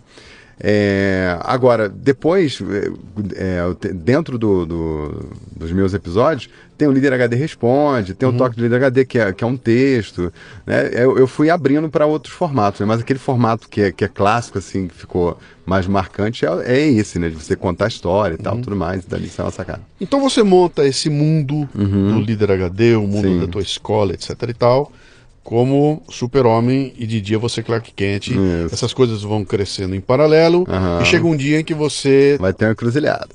É, 0.63 1.39
agora, 1.41 1.89
depois, 1.89 2.61
é, 3.35 3.63
é, 3.83 3.93
dentro 3.95 4.39
do, 4.39 4.67
do- 4.67 5.31
dos 5.57 5.73
meus 5.73 5.95
episódios, 5.95 6.51
tem 6.77 6.87
o 6.87 6.93
Líder 6.93 7.13
HD 7.15 7.37
Responde, 7.37 8.15
tem 8.15 8.29
o 8.29 8.33
Toque 8.33 8.57
do 8.57 8.63
Líder 8.63 8.77
HD, 8.77 9.05
que 9.05 9.19
é, 9.19 9.33
que 9.33 9.43
é 9.45 9.47
um 9.47 9.57
texto. 9.57 10.33
Né? 10.67 10.91
Eu, 10.93 11.19
eu 11.19 11.27
fui 11.27 11.51
abrindo 11.51 11.89
para 11.89 12.07
outros 12.07 12.35
formatos, 12.35 12.81
né? 12.81 12.87
mas 12.87 13.01
aquele 13.01 13.19
formato 13.19 13.69
que 13.69 13.81
é, 13.83 13.93
que 13.93 14.05
é 14.05 14.09
clássico, 14.09 14.59
assim, 14.59 14.87
que 14.89 14.95
ficou 14.95 15.39
mais 15.67 15.87
marcante, 15.87 16.45
é, 16.45 16.49
é 16.67 16.89
esse, 16.91 17.19
né? 17.19 17.29
De 17.29 17.37
você 17.37 17.55
contar 17.55 17.85
a 17.87 17.89
história 17.89 18.35
e 18.35 18.39
tal, 18.39 18.57
tudo 18.59 18.75
mais, 18.77 19.05
dali 19.05 19.27
isso 19.27 19.41
é 19.41 19.45
uma 19.45 19.51
sacada. 19.51 19.81
Então 20.01 20.21
você 20.21 20.43
monta 20.43 20.85
esse 20.87 21.09
mundo 21.09 21.69
do 21.75 22.21
Líder 22.21 22.53
HD, 22.53 22.97
o 22.97 23.03
mundo 23.07 23.29
Sim. 23.29 23.41
da 23.41 23.47
tua 23.47 23.63
escola, 23.63 24.13
etc 24.15 24.31
e 24.49 24.55
tal, 24.55 24.91
como 25.51 26.01
super-homem 26.09 26.93
e 26.97 27.05
de 27.05 27.21
dia 27.21 27.37
você 27.37 27.61
Clark 27.61 27.93
Kent. 27.93 28.29
Isso. 28.29 28.69
Essas 28.73 28.95
coisas 28.95 29.21
vão 29.25 29.45
crescendo 29.45 29.97
em 29.97 30.01
paralelo 30.01 30.65
Aham. 30.69 31.01
e 31.03 31.05
chega 31.05 31.27
um 31.27 31.35
dia 31.35 31.59
em 31.59 31.65
que 31.65 31.75
você 31.75 32.37
Vai 32.41 32.53
ter 32.53 32.67
uma 32.67 32.71
encruzilhada. 32.71 33.27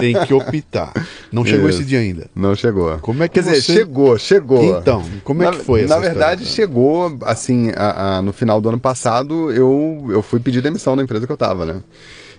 tem 0.00 0.14
que 0.24 0.32
optar. 0.32 0.94
Não 1.30 1.44
chegou 1.44 1.68
Isso. 1.68 1.80
esse 1.80 1.86
dia 1.86 1.98
ainda. 1.98 2.26
Não 2.34 2.54
chegou. 2.54 2.96
Como 3.00 3.22
é 3.22 3.28
que 3.28 3.34
Quer 3.34 3.40
dizer, 3.50 3.60
você- 3.60 3.74
chegou, 3.74 4.16
chegou. 4.18 4.78
Então, 4.78 5.04
como 5.22 5.42
é 5.42 5.44
na, 5.44 5.52
que 5.52 5.58
foi 5.62 5.82
Na 5.84 5.98
verdade, 5.98 6.44
história? 6.44 6.46
chegou, 6.68 7.18
assim, 7.20 7.70
a- 7.76 8.16
a- 8.16 8.22
no 8.22 8.32
final 8.32 8.62
do 8.62 8.70
ano 8.70 8.80
passado, 8.80 9.50
eu, 9.52 10.06
eu 10.08 10.22
fui 10.22 10.40
pedir 10.40 10.62
demissão 10.62 10.96
da 10.96 11.02
empresa 11.02 11.26
que 11.26 11.32
eu 11.32 11.36
tava, 11.36 11.66
né? 11.66 11.82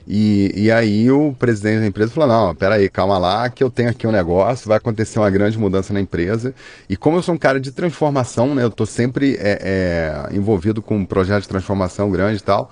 E, 0.08 0.52
e 0.56 0.72
aí 0.72 1.10
o 1.12 1.34
presidente 1.38 1.82
da 1.82 1.88
empresa 1.88 2.12
falou, 2.12 2.30
não, 2.30 2.56
peraí, 2.56 2.90
calma 2.90 3.18
lá, 3.18 3.50
que 3.50 3.64
eu 3.64 3.70
tenho 3.70 3.90
aqui 3.90 4.08
um 4.08 4.12
negócio, 4.12 4.68
vai 4.68 4.78
acontecer 4.78 5.20
uma 5.20 5.30
grande 5.30 5.58
mudança 5.58 5.94
na 5.94 6.02
empresa. 6.02 6.54
E 6.90 6.98
como 6.98 7.18
eu 7.18 7.22
sou 7.22 7.36
um 7.36 7.38
cara 7.38 7.60
de 7.60 7.72
transformação, 7.72 8.56
né? 8.56 8.64
Eu 8.64 8.72
tô 8.72 8.86
sempre 8.86 9.38
é, 9.40 10.28
é, 10.32 10.36
envolvido 10.36 10.82
com 10.82 10.98
um 10.98 11.06
projeto 11.06 11.44
de 11.44 11.50
transformação 11.50 12.10
grande 12.10 12.40
e 12.40 12.44
tal 12.44 12.72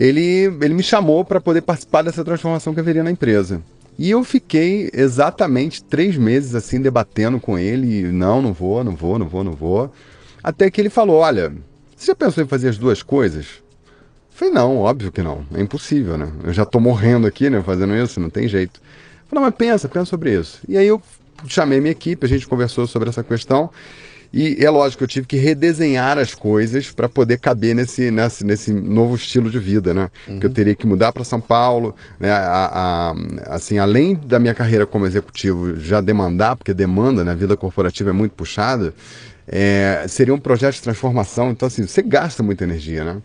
ele, 0.00 0.44
ele 0.62 0.72
me 0.72 0.82
chamou 0.82 1.26
para 1.26 1.42
poder 1.42 1.60
participar 1.60 2.00
dessa 2.00 2.24
transformação 2.24 2.72
que 2.72 2.80
haveria 2.80 3.02
na 3.02 3.10
empresa. 3.10 3.60
E 3.98 4.10
eu 4.10 4.24
fiquei 4.24 4.88
exatamente 4.94 5.84
três 5.84 6.16
meses 6.16 6.54
assim 6.54 6.80
debatendo 6.80 7.38
com 7.38 7.58
ele, 7.58 8.00
e, 8.00 8.02
não, 8.04 8.40
não 8.40 8.54
vou, 8.54 8.82
não 8.82 8.96
vou, 8.96 9.18
não 9.18 9.28
vou, 9.28 9.44
não 9.44 9.52
vou. 9.52 9.92
Até 10.42 10.70
que 10.70 10.80
ele 10.80 10.88
falou, 10.88 11.16
olha, 11.18 11.52
você 11.94 12.06
já 12.06 12.14
pensou 12.14 12.42
em 12.42 12.46
fazer 12.46 12.68
as 12.68 12.78
duas 12.78 13.02
coisas? 13.02 13.62
Falei, 14.40 14.54
não, 14.54 14.78
óbvio 14.78 15.12
que 15.12 15.22
não, 15.22 15.44
é 15.54 15.60
impossível, 15.60 16.16
né? 16.16 16.32
Eu 16.44 16.50
já 16.54 16.64
tô 16.64 16.80
morrendo 16.80 17.26
aqui, 17.26 17.50
né, 17.50 17.62
fazendo 17.62 17.94
isso, 17.94 18.18
não 18.18 18.30
tem 18.30 18.48
jeito. 18.48 18.80
Falei, 19.28 19.44
mas 19.44 19.54
pensa, 19.54 19.86
pensa 19.86 20.06
sobre 20.06 20.32
isso. 20.32 20.60
E 20.66 20.78
aí 20.78 20.86
eu 20.86 21.02
chamei 21.46 21.78
minha 21.78 21.92
equipe, 21.92 22.24
a 22.24 22.28
gente 22.28 22.48
conversou 22.48 22.86
sobre 22.86 23.10
essa 23.10 23.22
questão. 23.22 23.68
E 24.32 24.56
é 24.64 24.70
lógico, 24.70 25.04
eu 25.04 25.08
tive 25.08 25.26
que 25.26 25.36
redesenhar 25.36 26.16
as 26.16 26.34
coisas 26.34 26.90
para 26.90 27.06
poder 27.06 27.38
caber 27.38 27.74
nesse, 27.74 28.10
nesse, 28.10 28.42
nesse 28.42 28.72
novo 28.72 29.14
estilo 29.14 29.50
de 29.50 29.58
vida, 29.58 29.92
né? 29.92 30.08
Que 30.38 30.46
eu 30.46 30.50
teria 30.50 30.74
que 30.74 30.86
mudar 30.86 31.12
para 31.12 31.22
São 31.22 31.38
Paulo, 31.40 31.94
né? 32.18 32.30
A, 32.32 33.10
a- 33.12 33.54
assim, 33.54 33.76
além 33.76 34.14
da 34.14 34.38
minha 34.38 34.54
carreira 34.54 34.86
como 34.86 35.04
executivo 35.04 35.76
já 35.78 36.00
demandar, 36.00 36.56
porque 36.56 36.72
demanda, 36.72 37.22
né? 37.24 37.32
A 37.32 37.34
vida 37.34 37.58
corporativa 37.58 38.08
é 38.08 38.12
muito 38.14 38.32
puxada, 38.32 38.94
é, 39.46 40.06
seria 40.08 40.32
um 40.32 40.38
projeto 40.40 40.76
de 40.76 40.82
transformação, 40.82 41.50
então 41.50 41.66
assim, 41.66 41.86
você 41.86 42.00
gasta 42.00 42.42
muita 42.42 42.64
energia, 42.64 43.04
né? 43.04 43.16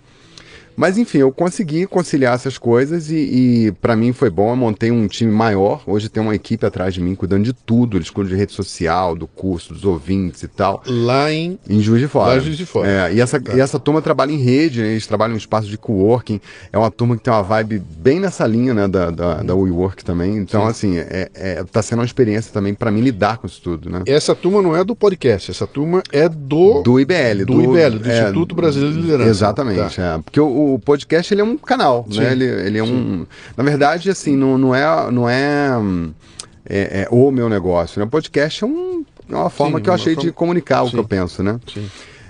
Mas 0.75 0.97
enfim, 0.97 1.19
eu 1.19 1.31
consegui 1.31 1.85
conciliar 1.85 2.35
essas 2.35 2.57
coisas 2.57 3.09
e, 3.09 3.15
e 3.15 3.71
para 3.73 3.95
mim 3.95 4.11
foi 4.13 4.29
bom. 4.29 4.49
Eu 4.49 4.55
montei 4.55 4.91
um 4.91 5.07
time 5.07 5.31
maior. 5.31 5.83
Hoje 5.87 6.09
tem 6.09 6.21
uma 6.21 6.35
equipe 6.35 6.65
atrás 6.65 6.93
de 6.93 7.01
mim 7.01 7.15
cuidando 7.15 7.43
de 7.43 7.53
tudo. 7.53 7.97
Eles 7.97 8.09
cuidam 8.09 8.33
de 8.33 8.37
rede 8.37 8.53
social, 8.53 9.15
do 9.15 9.27
curso, 9.27 9.73
dos 9.73 9.85
ouvintes 9.85 10.43
e 10.43 10.47
tal. 10.47 10.81
Lá 10.85 11.31
em. 11.31 11.57
Em 11.69 11.79
Juiz 11.79 12.01
de 12.01 12.07
Fora. 12.07 12.31
Lá 12.31 12.37
em 12.37 12.41
Juiz 12.41 12.57
de 12.57 12.65
Fora. 12.65 12.89
É, 12.89 13.13
e, 13.13 13.21
essa, 13.21 13.41
e 13.55 13.59
essa 13.59 13.79
turma 13.79 14.01
trabalha 14.01 14.31
em 14.31 14.37
rede, 14.37 14.81
né? 14.81 14.91
eles 14.91 15.07
trabalham 15.07 15.33
em 15.33 15.37
espaço 15.37 15.67
de 15.67 15.77
coworking. 15.77 16.39
É 16.71 16.77
uma 16.77 16.91
turma 16.91 17.15
que 17.15 17.23
tem 17.23 17.33
uma 17.33 17.43
vibe 17.43 17.81
bem 17.97 18.19
nessa 18.19 18.45
linha 18.45 18.73
né? 18.73 18.87
da, 18.87 19.11
da, 19.11 19.43
da 19.43 19.55
WeWork 19.55 20.03
também. 20.03 20.37
Então, 20.37 20.65
assim, 20.65 20.97
é, 20.97 21.29
é, 21.33 21.63
tá 21.63 21.81
sendo 21.81 21.99
uma 21.99 22.05
experiência 22.05 22.51
também 22.51 22.73
para 22.73 22.91
mim 22.91 23.01
lidar 23.01 23.37
com 23.37 23.47
isso 23.47 23.61
tudo, 23.61 23.89
né? 23.89 24.03
Essa 24.05 24.35
turma 24.35 24.61
não 24.61 24.75
é 24.75 24.83
do 24.83 24.95
podcast, 24.95 25.51
essa 25.51 25.67
turma 25.67 26.03
é 26.11 26.27
do. 26.27 26.81
Do 26.81 26.99
IBL. 26.99 27.45
Do 27.45 27.61
IBL, 27.61 27.99
do 27.99 28.09
é, 28.09 28.21
Instituto 28.21 28.55
Brasileiro 28.55 28.95
de 28.95 29.01
Liderança. 29.01 29.29
Exatamente. 29.29 29.95
Tá. 29.95 30.15
é. 30.15 30.21
porque 30.21 30.39
o, 30.39 30.64
o 30.73 30.79
podcast 30.79 31.33
ele 31.33 31.41
é 31.41 31.43
um 31.43 31.57
canal, 31.57 32.05
Sim, 32.09 32.19
né? 32.19 32.31
Ele, 32.31 32.45
ele 32.45 32.77
é 32.79 32.83
um. 32.83 33.25
Na 33.55 33.63
verdade, 33.63 34.09
assim, 34.09 34.35
não, 34.35 34.57
não 34.57 34.73
é, 34.75 35.11
não 35.11 35.29
é, 35.29 35.77
hum, 35.77 36.11
é, 36.67 37.01
é 37.03 37.07
o 37.11 37.29
meu 37.31 37.47
negócio. 37.49 37.99
Né? 37.99 38.05
O 38.05 38.09
podcast 38.09 38.63
é, 38.63 38.67
um, 38.67 39.05
é 39.29 39.35
uma 39.35 39.49
forma 39.49 39.77
Sim, 39.79 39.83
que 39.83 39.89
eu 39.89 39.93
achei 39.93 40.13
forma- 40.15 40.29
de 40.29 40.33
comunicar 40.35 40.83
o 40.83 40.85
Sim. 40.87 40.91
que 40.93 40.99
eu 40.99 41.03
penso, 41.07 41.43
né? 41.43 41.59
Sim. 41.71 41.87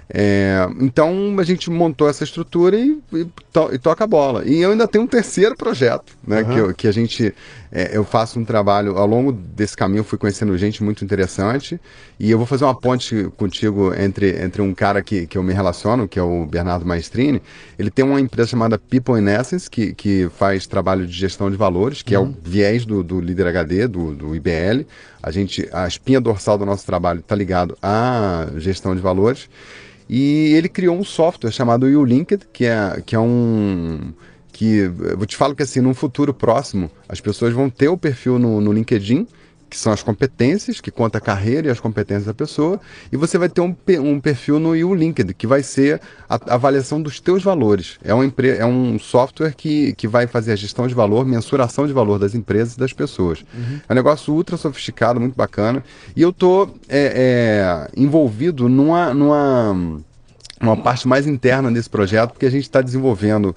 É, 0.08 0.68
então 0.82 1.36
a 1.40 1.44
gente 1.44 1.68
montou 1.72 2.08
essa 2.08 2.24
estrutura 2.24 2.78
e, 2.78 3.02
e, 3.12 3.26
to- 3.52 3.70
e 3.74 3.80
toca 3.80 4.04
a 4.04 4.08
bola. 4.08 4.44
E 4.46 4.60
eu 4.62 4.70
ainda 4.72 4.88
tenho 4.88 5.04
um 5.04 5.08
terceiro 5.08 5.56
projeto, 5.56 6.14
né? 6.26 6.42
Aham. 6.42 6.68
Que, 6.68 6.74
que 6.76 6.88
a 6.88 6.92
gente. 6.92 7.34
É, 7.78 7.90
eu 7.92 8.06
faço 8.06 8.40
um 8.40 8.46
trabalho. 8.46 8.98
Ao 8.98 9.06
longo 9.06 9.34
desse 9.34 9.76
caminho 9.76 10.02
fui 10.02 10.18
conhecendo 10.18 10.58
gente 10.58 10.82
muito 10.82 11.04
interessante. 11.04 11.78
E 12.18 12.32
eu 12.32 12.38
vou 12.38 12.48
fazer 12.48 12.64
uma 12.64 12.74
ponte 12.74 13.30
contigo 13.36 13.94
entre, 13.94 14.42
entre 14.42 14.62
um 14.62 14.74
cara 14.74 15.04
que, 15.04 15.28
que 15.28 15.38
eu 15.38 15.44
me 15.44 15.52
relaciono, 15.52 16.08
que 16.08 16.18
é 16.18 16.24
o 16.24 16.46
Bernardo 16.46 16.86
Maestrini. 16.86 17.42
Ele 17.78 17.92
tem 17.92 18.06
uma 18.06 18.22
empresa 18.22 18.52
chamada 18.52 18.80
People 18.80 19.20
in 19.20 19.28
Essence, 19.28 19.70
que, 19.70 19.94
que 19.94 20.30
faz 20.38 20.66
trabalho 20.66 21.06
de 21.06 21.12
gestão 21.12 21.52
de 21.52 21.58
valores, 21.58 22.02
que 22.02 22.16
é 22.16 22.20
o 22.20 22.34
viés 22.42 22.86
do, 22.86 23.04
do 23.04 23.20
líder 23.20 23.48
HD, 23.48 23.90
do, 23.90 24.16
do 24.16 24.34
IBL. 24.34 24.86
A 25.22 25.30
gente, 25.30 25.68
a 25.74 25.86
espinha 25.86 26.22
dorsal 26.22 26.58
do 26.58 26.66
nosso 26.66 26.86
trabalho 26.86 27.20
está 27.20 27.36
ligado 27.36 27.78
à 27.84 28.48
gestão 28.56 28.96
de 28.96 29.02
valores. 29.02 29.50
E 30.08 30.54
ele 30.54 30.70
criou 30.70 30.98
um 30.98 31.04
software 31.04 31.52
chamado 31.52 31.90
YouLinked, 31.90 32.48
que 32.54 32.64
é, 32.64 33.04
que 33.06 33.18
é 33.18 33.20
um. 33.20 34.14
Que 34.56 34.90
eu 35.20 35.26
te 35.26 35.36
falo 35.36 35.54
que 35.54 35.62
assim, 35.62 35.82
num 35.82 35.94
futuro 35.94 36.34
próximo, 36.34 36.90
as 37.10 37.20
pessoas 37.20 37.54
vão 37.54 37.70
ter 37.70 37.90
o 37.90 37.98
perfil 37.98 38.40
no, 38.40 38.62
no 38.62 38.72
LinkedIn, 38.72 39.28
que 39.70 39.78
são 39.78 39.92
as 39.92 40.02
competências, 40.02 40.80
que 40.80 40.90
conta 40.90 41.18
a 41.18 41.22
carreira 41.22 41.68
e 41.68 41.70
as 41.70 41.82
competências 41.82 42.28
da 42.28 42.34
pessoa, 42.34 42.80
e 43.12 43.18
você 43.18 43.38
vai 43.38 43.50
ter 43.50 43.60
um, 43.60 43.76
um 44.00 44.20
perfil 44.22 44.58
no 44.58 44.74
YouLinked, 44.74 45.34
que 45.34 45.46
vai 45.46 45.62
ser 45.62 46.00
a, 46.30 46.36
a 46.36 46.54
avaliação 46.54 47.02
dos 47.02 47.20
teus 47.20 47.44
valores. 47.44 48.00
É, 48.02 48.14
empre, 48.24 48.52
é 48.52 48.66
um 48.66 48.98
software 48.98 49.54
que, 49.54 49.94
que 49.96 50.08
vai 50.08 50.26
fazer 50.26 50.54
a 50.54 50.56
gestão 50.56 50.88
de 50.88 50.94
valor, 50.94 51.26
mensuração 51.26 51.86
de 51.86 51.92
valor 51.92 52.18
das 52.18 52.34
empresas 52.34 52.76
e 52.76 52.80
das 52.80 52.94
pessoas. 52.94 53.44
É 53.90 53.92
um 53.92 53.96
negócio 53.96 54.34
ultra 54.34 54.56
sofisticado, 54.56 55.20
muito 55.20 55.36
bacana. 55.36 55.84
E 56.16 56.22
eu 56.22 56.32
tô 56.32 56.70
é, 56.88 57.90
é, 57.90 58.00
envolvido 58.00 58.70
numa, 58.70 59.14
numa, 59.14 60.02
uma 60.62 60.78
parte 60.78 61.06
mais 61.08 61.28
interna 61.28 61.70
desse 61.70 61.90
projeto, 61.90 62.32
porque 62.32 62.46
a 62.46 62.52
gente 62.52 62.64
está 62.64 62.82
desenvolvendo 62.82 63.54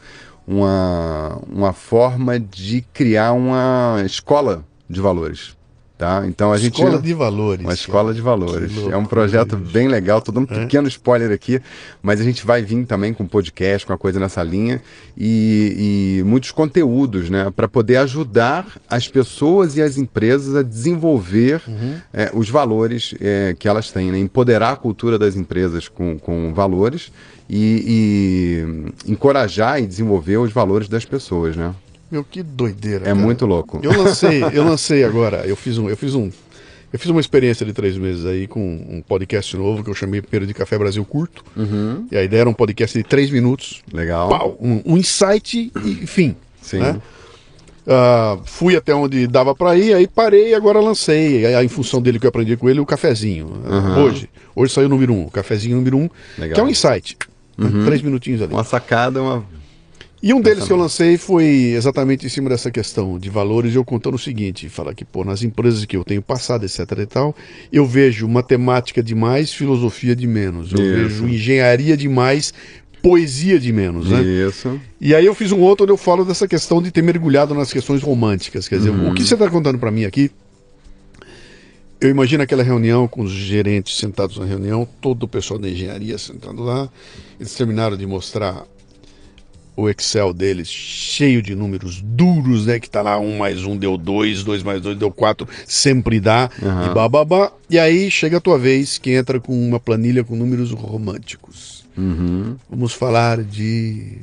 uma, 0.48 1.38
uma 1.46 1.72
forma 1.74 2.40
de 2.40 2.80
criar 2.94 3.32
uma 3.32 4.02
escola 4.06 4.64
de 4.88 4.98
valores. 4.98 5.58
Tá? 5.98 6.22
Então 6.28 6.52
a 6.52 6.56
gente 6.56 6.80
Escola 6.80 7.02
de 7.02 7.12
valores. 7.12 7.64
uma 7.64 7.74
escola 7.74 8.14
de 8.14 8.20
valores. 8.20 8.72
Que 8.72 8.92
é 8.92 8.96
um 8.96 9.04
projeto 9.04 9.56
bem 9.56 9.88
legal. 9.88 10.22
Tô 10.22 10.30
dando 10.30 10.44
um 10.44 10.60
pequeno 10.60 10.86
spoiler 10.86 11.32
aqui, 11.32 11.60
mas 12.00 12.20
a 12.20 12.24
gente 12.24 12.46
vai 12.46 12.62
vir 12.62 12.86
também 12.86 13.12
com 13.12 13.26
podcast, 13.26 13.84
com 13.84 13.92
uma 13.92 13.98
coisa 13.98 14.20
nessa 14.20 14.40
linha 14.44 14.80
e, 15.16 16.20
e 16.20 16.22
muitos 16.22 16.52
conteúdos, 16.52 17.28
né, 17.28 17.50
para 17.54 17.66
poder 17.66 17.96
ajudar 17.96 18.80
as 18.88 19.08
pessoas 19.08 19.76
e 19.76 19.82
as 19.82 19.98
empresas 19.98 20.54
a 20.54 20.62
desenvolver 20.62 21.60
eh, 22.14 22.30
os 22.32 22.48
valores 22.48 23.12
eh, 23.20 23.56
que 23.58 23.66
elas 23.66 23.90
têm, 23.90 24.12
né? 24.12 24.18
empoderar 24.20 24.74
a 24.74 24.76
cultura 24.76 25.18
das 25.18 25.34
empresas 25.34 25.88
com, 25.88 26.16
com 26.16 26.54
valores 26.54 27.10
e, 27.48 28.64
e 29.06 29.10
encorajar 29.10 29.82
e 29.82 29.86
desenvolver 29.86 30.36
os 30.36 30.52
valores 30.52 30.88
das 30.88 31.04
pessoas, 31.04 31.56
né? 31.56 31.74
Meu, 32.10 32.24
que 32.24 32.42
doideira. 32.42 33.04
É 33.04 33.12
cara. 33.12 33.14
muito 33.14 33.46
louco. 33.46 33.80
Eu 33.82 33.92
lancei, 33.92 34.42
eu 34.52 34.64
lancei 34.64 35.04
agora, 35.04 35.46
eu 35.46 35.56
fiz 35.56 35.78
um, 35.78 35.88
eu 35.88 35.96
fiz 35.96 36.14
um, 36.14 36.30
eu 36.90 36.98
fiz 36.98 37.10
uma 37.10 37.20
experiência 37.20 37.66
de 37.66 37.72
três 37.72 37.98
meses 37.98 38.24
aí 38.24 38.46
com 38.46 38.60
um 38.60 39.02
podcast 39.06 39.54
novo 39.56 39.84
que 39.84 39.90
eu 39.90 39.94
chamei 39.94 40.22
primeiro 40.22 40.46
de 40.46 40.54
Café 40.54 40.78
Brasil 40.78 41.04
Curto. 41.04 41.44
E 42.10 42.16
a 42.16 42.22
ideia 42.22 42.40
era 42.40 42.50
um 42.50 42.54
podcast 42.54 42.96
de 42.96 43.04
três 43.04 43.30
minutos. 43.30 43.82
Legal. 43.92 44.28
Pau, 44.30 44.56
um, 44.58 44.80
um 44.86 44.96
insight 44.96 45.70
e 45.84 46.06
fim. 46.06 46.34
Sim. 46.62 46.78
né? 46.78 47.00
Ah, 47.90 48.38
fui 48.44 48.76
até 48.76 48.94
onde 48.94 49.26
dava 49.26 49.54
pra 49.54 49.74
ir, 49.74 49.94
aí 49.94 50.06
parei 50.06 50.50
e 50.50 50.54
agora 50.54 50.78
lancei. 50.78 51.46
Aí, 51.46 51.64
em 51.64 51.68
função 51.68 52.02
dele 52.02 52.18
que 52.18 52.26
eu 52.26 52.28
aprendi 52.28 52.54
com 52.54 52.68
ele, 52.68 52.80
o 52.80 52.86
cafezinho. 52.86 53.46
Uhum. 53.46 54.04
Hoje. 54.04 54.28
Hoje 54.54 54.74
saiu 54.74 54.86
o 54.86 54.90
número 54.90 55.14
um, 55.14 55.24
o 55.24 55.30
cafezinho 55.30 55.76
número 55.76 55.96
um, 55.96 56.10
Legal. 56.38 56.48
Uhum. 56.48 56.54
que 56.54 56.60
é 56.60 56.62
um 56.62 56.68
insight. 56.68 57.16
Três 57.84 58.00
minutinhos 58.02 58.40
ali. 58.42 58.52
Uma 58.52 58.64
sacada, 58.64 59.20
uma 59.20 59.44
E 60.22 60.32
um 60.34 60.40
deles 60.40 60.64
que 60.64 60.72
eu 60.72 60.76
lancei 60.76 61.16
foi 61.16 61.44
exatamente 61.76 62.26
em 62.26 62.28
cima 62.28 62.48
dessa 62.50 62.70
questão 62.70 63.18
de 63.18 63.28
valores, 63.30 63.74
eu 63.74 63.84
contando 63.84 64.14
o 64.14 64.18
seguinte, 64.18 64.68
falar 64.68 64.92
que, 64.94 65.04
pô, 65.04 65.24
nas 65.24 65.42
empresas 65.42 65.84
que 65.84 65.96
eu 65.96 66.04
tenho 66.04 66.20
passado, 66.22 66.64
etc 66.64 66.78
e 66.98 67.06
tal, 67.06 67.36
eu 67.72 67.84
vejo 67.86 68.26
matemática 68.28 69.02
de 69.02 69.14
mais, 69.14 69.52
filosofia 69.52 70.16
de 70.16 70.26
menos. 70.26 70.72
Eu 70.72 70.78
Isso. 70.80 71.22
vejo 71.22 71.28
engenharia 71.28 71.96
de 71.96 72.08
mais, 72.08 72.52
poesia 73.00 73.60
de 73.60 73.72
menos, 73.72 74.10
né? 74.10 74.20
Isso. 74.22 74.80
E 75.00 75.14
aí 75.14 75.24
eu 75.24 75.34
fiz 75.36 75.52
um 75.52 75.60
outro 75.60 75.84
onde 75.84 75.92
eu 75.92 75.96
falo 75.96 76.24
dessa 76.24 76.48
questão 76.48 76.82
de 76.82 76.90
ter 76.90 77.02
mergulhado 77.02 77.54
nas 77.54 77.72
questões 77.72 78.02
românticas. 78.02 78.66
Quer 78.66 78.78
dizer, 78.78 78.90
Uhum. 78.90 79.10
o 79.10 79.14
que 79.14 79.22
você 79.24 79.34
está 79.34 79.48
contando 79.48 79.78
para 79.78 79.90
mim 79.92 80.04
aqui? 80.04 80.30
Eu 82.00 82.10
imagino 82.10 82.42
aquela 82.44 82.62
reunião 82.62 83.08
com 83.08 83.22
os 83.22 83.32
gerentes 83.32 83.96
sentados 83.96 84.38
na 84.38 84.44
reunião, 84.44 84.86
todo 85.00 85.24
o 85.24 85.28
pessoal 85.28 85.58
da 85.58 85.68
engenharia 85.68 86.16
sentado 86.16 86.62
lá. 86.62 86.88
Eles 87.40 87.52
terminaram 87.54 87.96
de 87.96 88.06
mostrar 88.06 88.64
o 89.74 89.88
Excel 89.88 90.32
deles 90.32 90.68
cheio 90.68 91.42
de 91.42 91.56
números 91.56 92.00
duros, 92.00 92.66
né? 92.66 92.78
Que 92.78 92.88
tá 92.88 93.02
lá, 93.02 93.18
um 93.18 93.38
mais 93.38 93.64
um 93.64 93.76
deu 93.76 93.96
dois, 93.96 94.44
dois 94.44 94.62
mais 94.62 94.80
dois 94.80 94.96
deu 94.96 95.10
quatro, 95.10 95.48
sempre 95.66 96.20
dá, 96.20 96.50
Aham. 96.62 96.90
e 96.90 96.94
bababá. 96.94 97.52
E 97.68 97.78
aí 97.78 98.10
chega 98.10 98.36
a 98.36 98.40
tua 98.40 98.58
vez 98.58 98.98
que 98.98 99.12
entra 99.12 99.40
com 99.40 99.52
uma 99.52 99.80
planilha 99.80 100.22
com 100.22 100.36
números 100.36 100.70
românticos. 100.70 101.84
Uhum. 101.96 102.56
Vamos 102.70 102.92
falar 102.92 103.42
de 103.42 104.18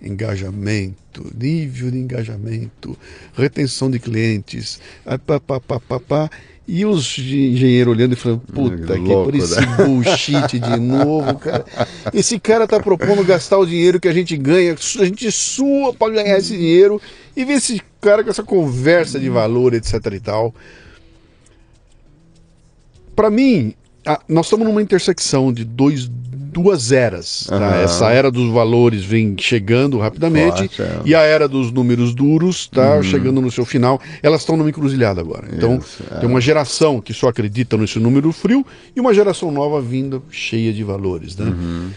engajamento, 0.00 1.30
nível 1.36 1.90
de 1.90 1.98
engajamento, 1.98 2.98
retenção 3.36 3.88
de 3.88 4.00
clientes, 4.00 4.80
ah, 5.06 5.18
pá, 5.18 5.38
pá, 5.38 5.60
pá, 5.60 5.78
pá, 5.78 6.00
pá. 6.00 6.30
E 6.66 6.84
os 6.86 7.18
engenheiros 7.18 7.92
olhando 7.92 8.12
e 8.12 8.16
falando, 8.16 8.40
puta, 8.40 8.94
que 8.94 9.00
Louco, 9.00 9.24
por 9.30 9.34
esse 9.34 9.60
né? 9.60 9.66
bullshit 9.84 10.58
de 10.60 10.80
novo, 10.80 11.34
cara. 11.38 11.64
Esse 12.14 12.38
cara 12.38 12.66
tá 12.68 12.78
propondo 12.80 13.24
gastar 13.24 13.58
o 13.58 13.66
dinheiro 13.66 13.98
que 14.00 14.06
a 14.08 14.12
gente 14.12 14.36
ganha, 14.36 14.74
a 14.74 15.04
gente 15.04 15.30
sua 15.32 15.92
para 15.92 16.12
ganhar 16.14 16.38
esse 16.38 16.56
dinheiro, 16.56 17.00
e 17.36 17.44
ver 17.44 17.54
esse 17.54 17.82
cara 18.00 18.22
com 18.22 18.30
essa 18.30 18.42
conversa 18.44 19.18
de 19.18 19.28
valor, 19.28 19.74
etc 19.74 19.94
e 20.14 20.20
tal. 20.20 20.54
Para 23.14 23.28
mim, 23.30 23.74
a- 24.06 24.20
nós 24.28 24.46
estamos 24.46 24.66
numa 24.66 24.80
intersecção 24.82 25.52
de 25.52 25.64
dois, 25.64 26.10
duas 26.52 26.92
eras. 26.92 27.46
tá? 27.48 27.56
Aham. 27.56 27.82
Essa 27.82 28.10
era 28.10 28.30
dos 28.30 28.52
valores 28.52 29.02
vem 29.04 29.34
chegando 29.38 29.98
rapidamente 29.98 30.58
Forte, 30.58 30.82
é. 30.82 31.00
e 31.04 31.14
a 31.14 31.20
era 31.22 31.48
dos 31.48 31.72
números 31.72 32.14
duros 32.14 32.56
está 32.56 33.02
chegando 33.02 33.40
no 33.40 33.50
seu 33.50 33.64
final. 33.64 34.00
Elas 34.22 34.42
estão 34.42 34.56
numa 34.56 34.68
encruzilhada 34.68 35.20
agora. 35.20 35.48
Então, 35.52 35.78
Isso, 35.78 36.02
é. 36.10 36.20
tem 36.20 36.28
uma 36.28 36.40
geração 36.40 37.00
que 37.00 37.14
só 37.14 37.28
acredita 37.28 37.76
nesse 37.76 37.98
número 37.98 38.30
frio 38.32 38.64
e 38.94 39.00
uma 39.00 39.14
geração 39.14 39.50
nova 39.50 39.80
vindo 39.80 40.22
cheia 40.30 40.72
de 40.72 40.84
valores. 40.84 41.36
Né? 41.36 41.46
Uhum. 41.46 41.90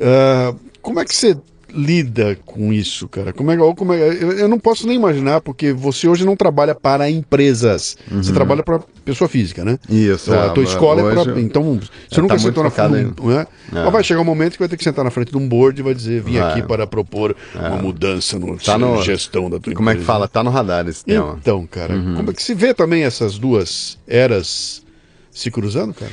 Ah, 0.00 0.54
como 0.82 1.00
é 1.00 1.04
que 1.04 1.14
você 1.14 1.36
lida 1.74 2.38
com 2.46 2.72
isso, 2.72 3.08
cara? 3.08 3.32
Como 3.32 3.50
é, 3.50 3.56
como 3.74 3.92
é- 3.92 4.14
eu, 4.22 4.48
não 4.48 4.58
posso 4.58 4.86
nem 4.86 4.96
imaginar, 4.96 5.40
porque 5.40 5.72
você 5.72 6.06
hoje 6.08 6.24
não 6.24 6.36
trabalha 6.36 6.74
para 6.74 7.10
empresas. 7.10 7.96
Você 8.10 8.32
trabalha 8.32 8.62
para 8.62 8.80
pessoa 9.04 9.28
física, 9.28 9.64
né? 9.64 9.78
Uhum. 9.88 9.96
Isso, 10.14 10.32
a 10.32 10.36
é, 10.46 10.48
tua 10.50 10.62
escola 10.64 11.10
é 11.12 11.14
para. 11.14 11.40
Então, 11.40 11.80
você 11.80 12.14
tá 12.16 12.22
nunca 12.22 12.34
muito 12.34 12.42
sentou 12.46 12.64
na 12.64 12.70
frente. 12.70 13.22
Né? 13.22 13.46
É. 13.72 13.82
Mas 13.84 13.92
vai 13.92 14.04
chegar 14.04 14.20
um 14.20 14.24
momento 14.24 14.52
que 14.52 14.58
vai 14.60 14.68
ter 14.68 14.76
que 14.76 14.84
sentar 14.84 15.04
na 15.04 15.10
frente 15.10 15.30
de 15.30 15.36
um 15.36 15.48
board 15.48 15.80
e 15.80 15.82
vai 15.84 15.94
dizer: 15.94 16.22
vim 16.22 16.38
Vai. 16.38 16.52
aqui 16.52 16.62
para 16.62 16.86
propor 16.86 17.34
uma 17.54 17.76
mudança 17.76 18.38
no, 18.38 18.56
Tá 18.58 18.78
no- 18.78 19.02
gestão 19.02 19.50
da 19.50 19.58
tua 19.58 19.74
Como 19.74 19.90
é 19.90 19.94
que 19.94 19.98
empresa. 20.00 20.06
fala? 20.12 20.28
Tá 20.28 20.42
no 20.44 20.50
radar 20.50 20.86
esse 20.88 21.04
tema. 21.04 21.36
Então, 21.40 21.66
cara, 21.66 21.94
Uhum. 21.94 22.14
como 22.16 22.30
é 22.30 22.34
que 22.34 22.42
se 22.42 22.54
vê 22.54 22.72
também 22.72 23.02
essas 23.04 23.38
duas 23.38 23.98
eras 24.06 24.82
se 25.30 25.50
cruzando, 25.50 25.92
cara? 25.92 26.12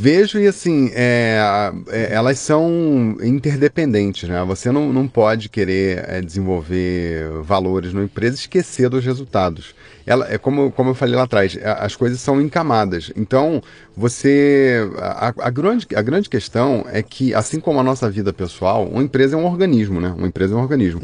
Vejo 0.00 0.38
e 0.38 0.46
assim, 0.46 0.92
é, 0.94 1.72
é, 1.88 2.14
elas 2.14 2.38
são 2.38 3.16
interdependentes, 3.20 4.28
né? 4.28 4.44
Você 4.44 4.70
não, 4.70 4.92
não 4.92 5.08
pode 5.08 5.48
querer 5.48 6.04
é, 6.08 6.20
desenvolver 6.20 7.28
valores 7.42 7.92
numa 7.92 8.04
empresa 8.04 8.36
e 8.36 8.38
esquecer 8.38 8.88
dos 8.88 9.04
resultados. 9.04 9.74
Ela, 10.06 10.32
é 10.32 10.38
como, 10.38 10.70
como 10.70 10.90
eu 10.90 10.94
falei 10.94 11.16
lá 11.16 11.24
atrás, 11.24 11.58
as 11.80 11.96
coisas 11.96 12.20
são 12.20 12.40
encamadas. 12.40 13.10
Então, 13.16 13.60
você. 13.96 14.88
A, 14.98 15.34
a 15.36 15.50
grande, 15.50 15.86
a 15.92 16.00
grande 16.00 16.28
questão 16.28 16.86
é 16.92 17.02
que, 17.02 17.34
assim 17.34 17.58
como 17.58 17.80
a 17.80 17.82
nossa 17.82 18.08
vida 18.08 18.32
pessoal, 18.32 18.86
uma 18.86 19.02
empresa 19.02 19.34
é 19.34 19.38
um 19.38 19.46
organismo, 19.46 20.00
né? 20.00 20.14
Uma 20.16 20.28
empresa 20.28 20.54
é 20.54 20.56
um 20.56 20.62
organismo. 20.62 21.00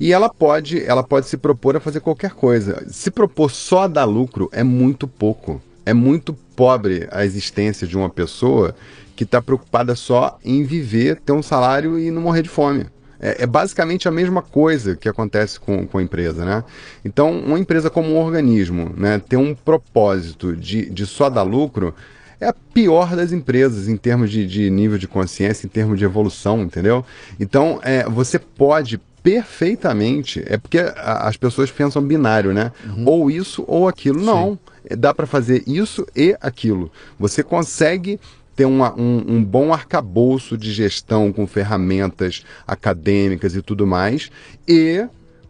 E 0.00 0.10
ela 0.10 0.30
pode, 0.30 0.82
ela 0.82 1.02
pode 1.02 1.28
se 1.28 1.36
propor 1.36 1.76
a 1.76 1.80
fazer 1.80 2.00
qualquer 2.00 2.30
coisa. 2.30 2.82
Se 2.88 3.10
propor 3.10 3.50
só 3.50 3.82
a 3.82 3.86
dar 3.86 4.06
lucro 4.06 4.48
é 4.52 4.64
muito 4.64 5.06
pouco. 5.06 5.60
É 5.84 5.92
muito 5.92 6.36
pobre 6.58 7.06
a 7.12 7.24
existência 7.24 7.86
de 7.86 7.96
uma 7.96 8.10
pessoa 8.10 8.74
que 9.14 9.22
está 9.22 9.40
preocupada 9.40 9.94
só 9.94 10.36
em 10.44 10.64
viver, 10.64 11.20
ter 11.20 11.30
um 11.30 11.42
salário 11.42 11.96
e 11.96 12.10
não 12.10 12.20
morrer 12.20 12.42
de 12.42 12.48
fome. 12.48 12.86
É, 13.20 13.44
é 13.44 13.46
basicamente 13.46 14.08
a 14.08 14.10
mesma 14.10 14.42
coisa 14.42 14.96
que 14.96 15.08
acontece 15.08 15.60
com, 15.60 15.86
com 15.86 15.98
a 15.98 16.02
empresa, 16.02 16.44
né? 16.44 16.64
Então, 17.04 17.30
uma 17.30 17.60
empresa 17.60 17.88
como 17.88 18.08
um 18.08 18.18
organismo, 18.18 18.92
né, 18.96 19.20
ter 19.20 19.36
um 19.36 19.54
propósito 19.54 20.56
de, 20.56 20.90
de 20.90 21.06
só 21.06 21.30
dar 21.30 21.42
lucro 21.42 21.94
é 22.40 22.48
a 22.48 22.54
pior 22.74 23.14
das 23.14 23.30
empresas 23.30 23.88
em 23.88 23.96
termos 23.96 24.28
de, 24.28 24.44
de 24.44 24.68
nível 24.68 24.98
de 24.98 25.06
consciência, 25.06 25.64
em 25.64 25.70
termos 25.70 25.96
de 25.96 26.04
evolução, 26.04 26.62
entendeu? 26.62 27.04
Então, 27.38 27.78
é, 27.84 28.02
você 28.02 28.36
pode 28.36 29.00
perfeitamente, 29.22 30.42
é 30.46 30.56
porque 30.56 30.78
as 30.96 31.36
pessoas 31.36 31.70
pensam 31.70 32.02
binário, 32.02 32.52
né? 32.52 32.72
Ou 33.04 33.30
isso 33.30 33.64
ou 33.66 33.88
aquilo. 33.88 34.20
Não, 34.22 34.58
É, 34.90 34.96
dá 34.96 35.12
para 35.12 35.26
fazer 35.26 35.62
isso 35.66 36.06
e 36.16 36.36
aquilo. 36.40 36.90
Você 37.18 37.42
consegue 37.42 38.18
ter 38.56 38.64
uma- 38.64 38.94
um, 38.98 39.24
um 39.36 39.44
bom 39.44 39.72
arcabouço 39.72 40.56
de 40.56 40.72
gestão 40.72 41.32
com 41.32 41.46
ferramentas 41.46 42.42
acadêmicas 42.66 43.54
e 43.54 43.60
tudo 43.62 43.86
mais 43.86 44.30
e 44.66 45.06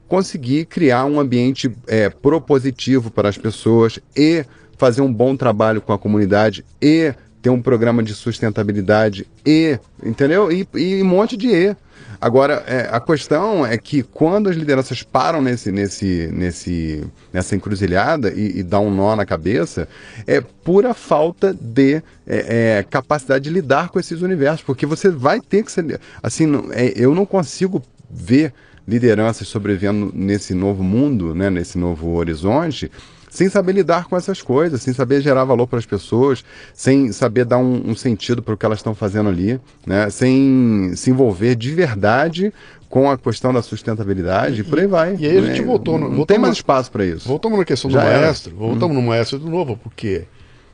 conseguir 0.09 0.65
criar 0.67 1.05
um 1.05 1.21
ambiente 1.21 1.71
é, 1.87 2.09
propositivo 2.11 3.11
para 3.11 3.29
as 3.29 3.39
pessoas 3.39 3.99
e 4.17 4.45
fazer 4.77 5.03
um 5.03 5.13
bom 5.13 5.37
trabalho 5.37 5.81
com 5.81 5.93
a 5.93 5.99
comunidade 5.99 6.65
e 6.83 7.15
ter 7.41 7.51
um 7.51 7.63
programa 7.63 8.03
de 8.03 8.15
sustentabilidade 8.15 9.27
e, 9.47 9.79
entendeu? 10.05 10.51
E, 10.51 10.67
e 10.75 11.03
um 11.03 11.07
monte 11.07 11.37
de 11.37 11.49
E. 11.49 11.77
Agora, 12.21 12.65
é, 12.67 12.89
a 12.91 13.01
questão 13.01 13.65
é 13.65 13.79
que 13.79 14.03
quando 14.03 14.49
as 14.49 14.57
lideranças 14.57 15.03
param 15.03 15.41
nesse, 15.41 15.71
nesse, 15.71 16.29
nesse, 16.33 17.05
nessa 17.33 17.55
encruzilhada 17.55 18.33
e, 18.33 18.59
e 18.59 18.63
dá 18.63 18.81
um 18.81 18.91
nó 18.93 19.15
na 19.15 19.25
cabeça, 19.25 19.89
é 20.27 20.41
pura 20.41 20.93
falta 20.95 21.55
de 21.55 22.03
é, 22.27 22.79
é, 22.79 22.87
capacidade 22.91 23.45
de 23.45 23.51
lidar 23.51 23.91
com 23.91 24.01
esses 24.01 24.21
universos, 24.21 24.63
porque 24.63 24.85
você 24.85 25.09
vai 25.11 25.41
ter 25.41 25.63
que 25.63 25.71
ser. 25.71 26.01
Assim, 26.23 26.47
não- 26.47 26.73
é, 26.73 26.93
eu 26.97 27.15
não 27.15 27.25
consigo 27.25 27.83
ver 28.11 28.53
lideranças 28.87 29.47
sobrevivendo 29.47 30.11
nesse 30.15 30.55
novo 30.55 30.83
mundo, 30.83 31.35
né, 31.35 31.51
nesse 31.51 31.77
novo 31.79 32.15
horizonte, 32.15 32.91
sem 33.31 33.49
saber 33.49 33.73
lidar 33.73 34.07
com 34.07 34.17
essas 34.17 34.41
coisas, 34.43 34.81
sem 34.83 34.93
saber 34.95 35.21
gerar 35.21 35.45
valor 35.45 35.67
para 35.67 35.79
as 35.79 35.87
pessoas, 35.87 36.45
sem 36.75 37.13
saber 37.13 37.45
dar 37.45 37.59
um, 37.59 37.91
um 37.91 37.95
sentido 37.95 38.43
para 38.43 38.55
o 38.55 38.57
que 38.57 38.65
elas 38.67 38.79
estão 38.79 38.95
fazendo 38.95 39.29
ali, 39.29 39.61
né, 39.87 40.09
sem 40.11 40.93
se 40.97 41.11
envolver 41.11 41.55
de 41.55 41.75
verdade 41.75 42.53
com 42.89 43.11
a 43.11 43.19
questão 43.19 43.53
da 43.53 43.61
sustentabilidade 43.61 44.63
e, 44.63 44.65
por 44.65 44.79
aí 44.79 44.87
vai. 44.87 45.17
e 45.19 45.27
aí 45.27 45.39
a 45.39 45.41
né? 45.43 45.47
gente 45.55 45.63
voltou 45.65 45.95
no- 45.99 46.01
Não 46.01 46.09
voltou 46.17 46.27
tem 46.27 46.39
mais 46.39 46.55
espaço 46.55 46.91
para 46.91 47.05
isso. 47.05 47.29
Voltamos 47.29 47.59
na 47.59 47.65
questão 47.65 47.91
Já 47.91 48.01
do 48.01 48.07
era. 48.07 48.19
Hum. 48.19 48.23
maestro, 48.23 48.57
voltamos 48.57 48.97
no 48.97 49.03
maestro 49.03 49.39
de 49.39 49.49
novo, 49.49 49.77
porque 49.83 50.25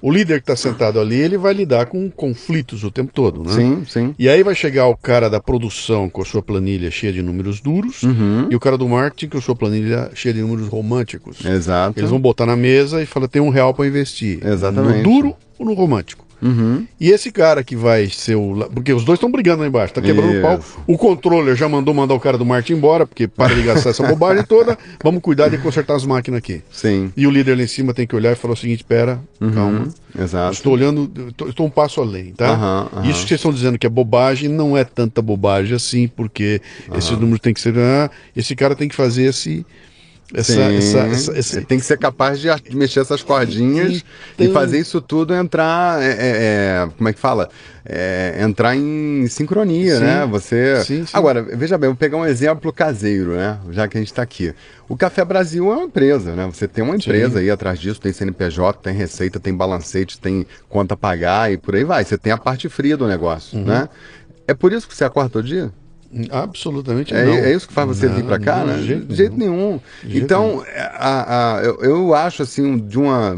o 0.06 0.10
líder 0.12 0.42
que 0.42 0.52
está 0.52 0.54
sentado 0.54 1.00
ali, 1.00 1.14
ele 1.16 1.38
vai 1.38 1.54
lidar 1.54 1.86
com 1.86 2.10
conflitos 2.10 2.84
o 2.84 2.90
tempo 2.90 3.10
todo, 3.10 3.42
né? 3.42 3.52
Sim, 3.54 3.84
sim. 3.88 4.14
E 4.18 4.28
aí 4.28 4.42
vai 4.42 4.54
chegar 4.54 4.86
o 4.86 4.94
cara 4.94 5.30
da 5.30 5.40
produção 5.40 6.10
com 6.10 6.20
a 6.20 6.24
sua 6.26 6.42
planilha 6.42 6.90
cheia 6.90 7.10
de 7.10 7.22
números 7.22 7.58
duros 7.58 8.02
Uhum. 8.02 8.48
e 8.50 8.54
o 8.54 8.60
cara 8.60 8.76
do 8.76 8.86
marketing 8.86 9.30
com 9.30 9.38
a 9.38 9.40
sua 9.40 9.56
planilha 9.56 10.10
cheia 10.14 10.34
de 10.34 10.42
números 10.42 10.68
românticos. 10.68 11.42
Exato. 11.42 11.98
Eles 11.98 12.10
vão 12.10 12.20
botar 12.20 12.44
na 12.44 12.54
mesa 12.54 13.02
e 13.02 13.06
falar, 13.06 13.28
tem 13.28 13.40
um 13.40 13.48
real 13.48 13.72
para 13.72 13.86
investir. 13.86 14.46
Exatamente. 14.46 14.98
No 14.98 15.02
duro 15.04 15.34
ou 15.58 15.64
no 15.64 15.72
romântico? 15.72 16.23
Uhum. 16.44 16.86
E 17.00 17.10
esse 17.10 17.32
cara 17.32 17.64
que 17.64 17.74
vai 17.74 18.06
ser 18.10 18.34
o. 18.34 18.68
Porque 18.74 18.92
os 18.92 19.02
dois 19.02 19.16
estão 19.16 19.30
brigando 19.30 19.62
lá 19.62 19.66
embaixo, 19.66 19.94
tá 19.94 20.02
quebrando 20.02 20.38
o 20.38 20.42
pau. 20.42 20.60
O 20.86 20.98
controller 20.98 21.56
já 21.56 21.66
mandou 21.66 21.94
mandar 21.94 22.12
o 22.12 22.20
cara 22.20 22.36
do 22.36 22.44
marketing 22.44 22.74
embora, 22.74 23.06
porque 23.06 23.26
para 23.26 23.54
de 23.54 23.62
gastar 23.62 23.90
essa 23.90 24.06
bobagem 24.06 24.44
toda, 24.46 24.76
vamos 25.02 25.22
cuidar 25.22 25.48
de 25.48 25.56
consertar 25.56 25.94
as 25.94 26.04
máquinas 26.04 26.38
aqui. 26.38 26.62
Sim. 26.70 27.10
E 27.16 27.26
o 27.26 27.30
líder 27.30 27.56
lá 27.56 27.62
em 27.62 27.66
cima 27.66 27.94
tem 27.94 28.06
que 28.06 28.14
olhar 28.14 28.32
e 28.32 28.36
falar 28.36 28.52
o 28.52 28.56
seguinte: 28.56 28.84
pera, 28.84 29.18
calma. 29.54 29.88
Exato. 30.16 30.52
Estou 30.52 30.74
olhando, 30.74 31.10
estou, 31.30 31.48
estou 31.48 31.66
um 31.66 31.70
passo 31.70 32.02
além, 32.02 32.32
tá? 32.32 32.50
Aham. 32.50 32.88
Isso 33.04 33.22
que 33.22 33.28
vocês 33.28 33.40
estão 33.40 33.52
dizendo 33.52 33.78
que 33.78 33.86
é 33.86 33.90
bobagem, 33.90 34.48
não 34.50 34.76
é 34.76 34.84
tanta 34.84 35.22
bobagem 35.22 35.74
assim, 35.74 36.06
porque 36.06 36.60
esses 36.94 37.10
números 37.12 37.40
têm 37.40 37.54
que 37.54 37.60
ser. 37.60 37.74
ah, 37.78 38.10
esse 38.36 38.54
cara 38.54 38.76
tem 38.76 38.86
que 38.86 38.94
fazer 38.94 39.24
esse. 39.24 39.64
Essa, 40.32 40.60
essa, 40.62 40.98
essa- 41.00 41.38
esse- 41.38 41.60
Tem 41.62 41.78
que 41.78 41.84
ser 41.84 41.98
capaz 41.98 42.40
de, 42.40 42.48
mexer 42.74 43.00
essas 43.00 43.22
cordinhas 43.22 44.02
Então- 44.34 44.46
e 44.46 44.52
fazer 44.52 44.78
isso 44.78 45.00
tudo 45.00 45.34
entrar. 45.34 46.02
é, 46.02 46.06
é, 46.06 46.16
é, 46.18 46.88
como 46.96 47.08
é 47.08 47.12
que 47.12 47.18
fala? 47.20 47.48
É, 47.86 48.38
entrar 48.40 48.74
em 48.74 49.26
sincronia, 49.28 49.96
Sim. 49.98 50.04
né? 50.04 50.26
Você. 50.30 50.76
Sim, 50.84 51.04
sim. 51.04 51.10
Agora, 51.12 51.42
veja 51.42 51.76
bem, 51.76 51.90
vou 51.90 51.96
pegar 51.96 52.16
um 52.16 52.24
exemplo 52.24 52.72
caseiro, 52.72 53.32
né? 53.36 53.58
Já 53.70 53.86
que 53.86 53.98
a 53.98 54.00
gente 54.00 54.10
está 54.10 54.22
aqui. 54.22 54.54
O 54.88 54.96
Café 54.96 55.22
Brasil 55.24 55.70
é 55.70 55.76
uma 55.76 55.84
empresa, 55.84 56.34
né? 56.34 56.48
Você 56.50 56.66
tem 56.66 56.82
uma 56.82 56.96
empresa 56.96 57.40
aí 57.40 57.50
atrás 57.50 57.78
disso, 57.78 58.00
tem 58.00 58.12
CNPJ, 58.12 58.78
tem 58.82 58.94
receita, 58.94 59.38
tem 59.38 59.54
balancete, 59.54 60.18
tem 60.18 60.46
conta 60.68 60.94
a 60.94 60.96
pagar 60.96 61.52
e 61.52 61.58
por 61.58 61.74
aí 61.74 61.84
vai. 61.84 62.02
Você 62.04 62.16
tem 62.16 62.32
a 62.32 62.38
parte 62.38 62.68
fria 62.70 62.96
do 62.96 63.06
negócio, 63.06 63.58
Uhum. 63.58 63.66
né? 63.66 63.88
É 64.48 64.54
por 64.54 64.72
isso 64.72 64.88
que 64.88 64.94
você 64.96 65.04
acorda 65.04 65.28
todo 65.30 65.46
dia? 65.46 65.70
Absolutamente 66.30 67.12
É, 67.14 67.24
não. 67.24 67.32
é 67.34 67.52
isso 67.52 67.66
que 67.66 67.72
faz 67.74 67.88
você 67.88 68.08
vir 68.08 68.24
para 68.24 68.38
cá, 68.38 68.58
Não, 68.58 68.66
né? 68.68 68.76
De 68.78 68.86
jeito, 68.86 69.06
De 69.06 69.14
jeito 69.16 69.36
nenhum. 69.36 69.56
nenhum. 69.56 69.80
De 70.02 70.10
jeito 70.10 70.24
então, 70.24 70.64
a- 70.96 71.56
a- 71.58 71.62
eu, 71.62 71.80
eu 71.82 72.14
acho 72.14 72.42
assim 72.42 72.78
de 72.78 72.98
uma 72.98 73.36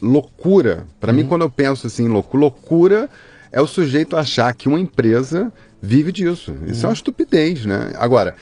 loucura. 0.00 0.86
Para 1.00 1.10
Uhum. 1.12 1.18
mim, 1.18 1.26
quando 1.26 1.42
eu 1.42 1.50
penso 1.50 1.86
assim, 1.86 2.08
louco, 2.08 2.36
loucura 2.36 3.08
é 3.52 3.60
o 3.60 3.66
sujeito 3.66 4.16
achar 4.16 4.52
que 4.54 4.68
uma 4.68 4.78
empresa 4.80 5.52
vive 5.80 6.12
disso. 6.12 6.54
Isso 6.66 6.80
Uhum. 6.80 6.84
é 6.84 6.86
uma 6.88 6.92
estupidez, 6.94 7.64
né? 7.64 7.92
Agora, 7.96 8.34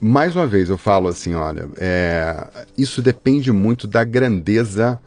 mais 0.00 0.34
uma 0.36 0.46
vez 0.46 0.68
eu 0.68 0.78
falo 0.78 1.08
assim, 1.08 1.34
olha, 1.34 1.68
é, 1.78 2.36
isso 2.76 3.02
depende 3.02 3.52
muito 3.52 3.86
da 3.86 4.04
grandeza 4.04 4.98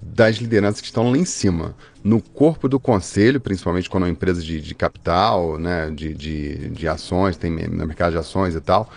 das 0.00 0.36
lideranças 0.36 0.80
que 0.80 0.86
estão 0.86 1.10
lá 1.10 1.18
em 1.18 1.24
cima. 1.24 1.74
No 2.04 2.22
corpo 2.22 2.68
do 2.68 2.78
conselho, 2.78 3.40
principalmente 3.40 3.90
quando 3.90 4.04
é 4.04 4.06
uma 4.06 4.12
empresa 4.12 4.40
de, 4.40 4.60
de 4.60 4.74
capital, 4.74 5.58
né, 5.58 5.90
de, 5.90 6.14
de, 6.14 6.68
de 6.70 6.88
ações, 6.88 7.36
tem 7.36 7.50
no 7.50 7.86
mercado 7.86 8.12
de 8.12 8.18
ações 8.18 8.54
e 8.54 8.60
tal, 8.60 8.88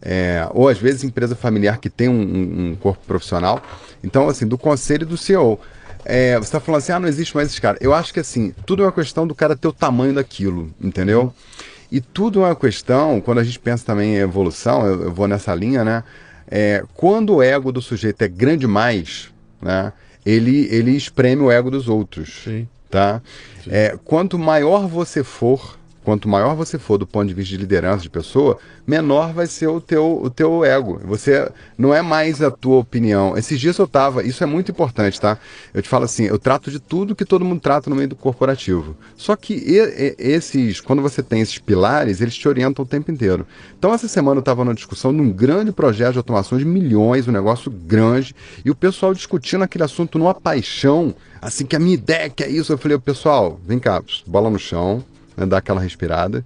é, 0.00 0.46
ou 0.52 0.68
às 0.68 0.78
vezes 0.78 1.04
empresa 1.04 1.36
familiar 1.36 1.78
que 1.78 1.90
tem 1.90 2.08
um, 2.08 2.70
um- 2.70 2.76
corpo 2.76 3.04
profissional. 3.06 3.62
Então, 4.02 4.28
assim, 4.28 4.46
do 4.46 4.56
conselho 4.58 5.02
e 5.02 5.06
do 5.06 5.16
CEO. 5.16 5.60
É, 6.04 6.36
você 6.36 6.44
está 6.44 6.60
falando 6.60 6.78
assim, 6.78 6.92
ah, 6.92 7.00
não 7.00 7.08
existe 7.08 7.34
mais 7.34 7.48
esse 7.50 7.60
cara. 7.60 7.76
Eu 7.80 7.92
acho 7.92 8.14
que 8.14 8.20
assim, 8.20 8.54
tudo 8.64 8.82
é 8.82 8.86
uma 8.86 8.92
questão 8.92 9.26
do 9.26 9.34
cara 9.34 9.56
ter 9.56 9.66
o 9.66 9.72
tamanho 9.72 10.14
daquilo, 10.14 10.70
entendeu? 10.80 11.34
E 11.90 12.00
tudo 12.00 12.42
é 12.42 12.46
uma 12.46 12.56
questão, 12.56 13.20
quando 13.20 13.38
a 13.38 13.44
gente 13.44 13.58
pensa 13.58 13.84
também 13.84 14.14
em 14.14 14.18
evolução, 14.18 14.86
eu, 14.86 15.02
eu 15.04 15.12
vou 15.12 15.26
nessa 15.28 15.54
linha, 15.54 15.84
né? 15.84 16.04
É, 16.48 16.84
quando 16.94 17.34
o 17.36 17.42
ego 17.42 17.72
do 17.72 17.82
sujeito 17.82 18.22
é 18.22 18.28
grande 18.28 18.60
demais, 18.60 19.30
né? 19.60 19.92
Ele, 20.26 20.66
ele 20.70 20.90
espreme 20.90 21.42
o 21.42 21.50
ego 21.50 21.70
dos 21.70 21.88
outros 21.88 22.42
Sim. 22.42 22.66
tá? 22.90 23.22
É, 23.68 23.96
quanto 24.04 24.36
maior 24.38 24.88
você 24.88 25.22
for, 25.22 25.78
quanto 26.06 26.28
maior 26.28 26.54
você 26.54 26.78
for 26.78 26.98
do 26.98 27.04
ponto 27.04 27.26
de 27.26 27.34
vista 27.34 27.50
de 27.50 27.56
liderança 27.56 28.00
de 28.00 28.08
pessoa, 28.08 28.58
menor 28.86 29.32
vai 29.32 29.48
ser 29.48 29.66
o 29.66 29.80
teu, 29.80 30.22
o 30.22 30.30
teu 30.30 30.64
ego. 30.64 31.00
Você 31.04 31.50
não 31.76 31.92
é 31.92 32.00
mais 32.00 32.40
a 32.40 32.48
tua 32.48 32.76
opinião. 32.76 33.36
Esses 33.36 33.58
dias 33.58 33.76
eu 33.76 33.88
tava, 33.88 34.22
isso 34.22 34.44
é 34.44 34.46
muito 34.46 34.70
importante, 34.70 35.20
tá? 35.20 35.36
Eu 35.74 35.82
te 35.82 35.88
falo 35.88 36.04
assim, 36.04 36.22
eu 36.22 36.38
trato 36.38 36.70
de 36.70 36.78
tudo 36.78 37.16
que 37.16 37.24
todo 37.24 37.44
mundo 37.44 37.60
trata 37.60 37.90
no 37.90 37.96
meio 37.96 38.08
do 38.08 38.14
corporativo. 38.14 38.96
Só 39.16 39.34
que 39.34 39.64
esses, 40.16 40.80
quando 40.80 41.02
você 41.02 41.24
tem 41.24 41.40
esses 41.40 41.58
pilares, 41.58 42.20
eles 42.20 42.36
te 42.36 42.46
orientam 42.46 42.84
o 42.84 42.88
tempo 42.88 43.10
inteiro. 43.10 43.44
Então 43.76 43.92
essa 43.92 44.06
semana 44.06 44.38
eu 44.38 44.42
estava 44.42 44.64
numa 44.64 44.76
discussão 44.76 45.12
de 45.12 45.20
um 45.20 45.32
grande 45.32 45.72
projeto 45.72 46.12
de 46.12 46.18
automação 46.18 46.56
de 46.56 46.64
milhões, 46.64 47.26
um 47.26 47.32
negócio 47.32 47.68
grande, 47.68 48.32
e 48.64 48.70
o 48.70 48.76
pessoal 48.76 49.12
discutindo 49.12 49.64
aquele 49.64 49.82
assunto 49.82 50.20
numa 50.20 50.34
paixão, 50.34 51.12
assim 51.42 51.66
que 51.66 51.74
a 51.74 51.80
minha 51.80 51.94
ideia 51.94 52.30
que 52.30 52.44
é 52.44 52.48
isso, 52.48 52.72
eu 52.72 52.78
falei, 52.78 52.96
pessoal, 52.96 53.58
vem 53.66 53.80
cá, 53.80 54.00
bola 54.24 54.48
no 54.48 54.58
chão, 54.60 55.04
né, 55.36 55.46
dá 55.46 55.58
aquela 55.58 55.80
respirada. 55.80 56.44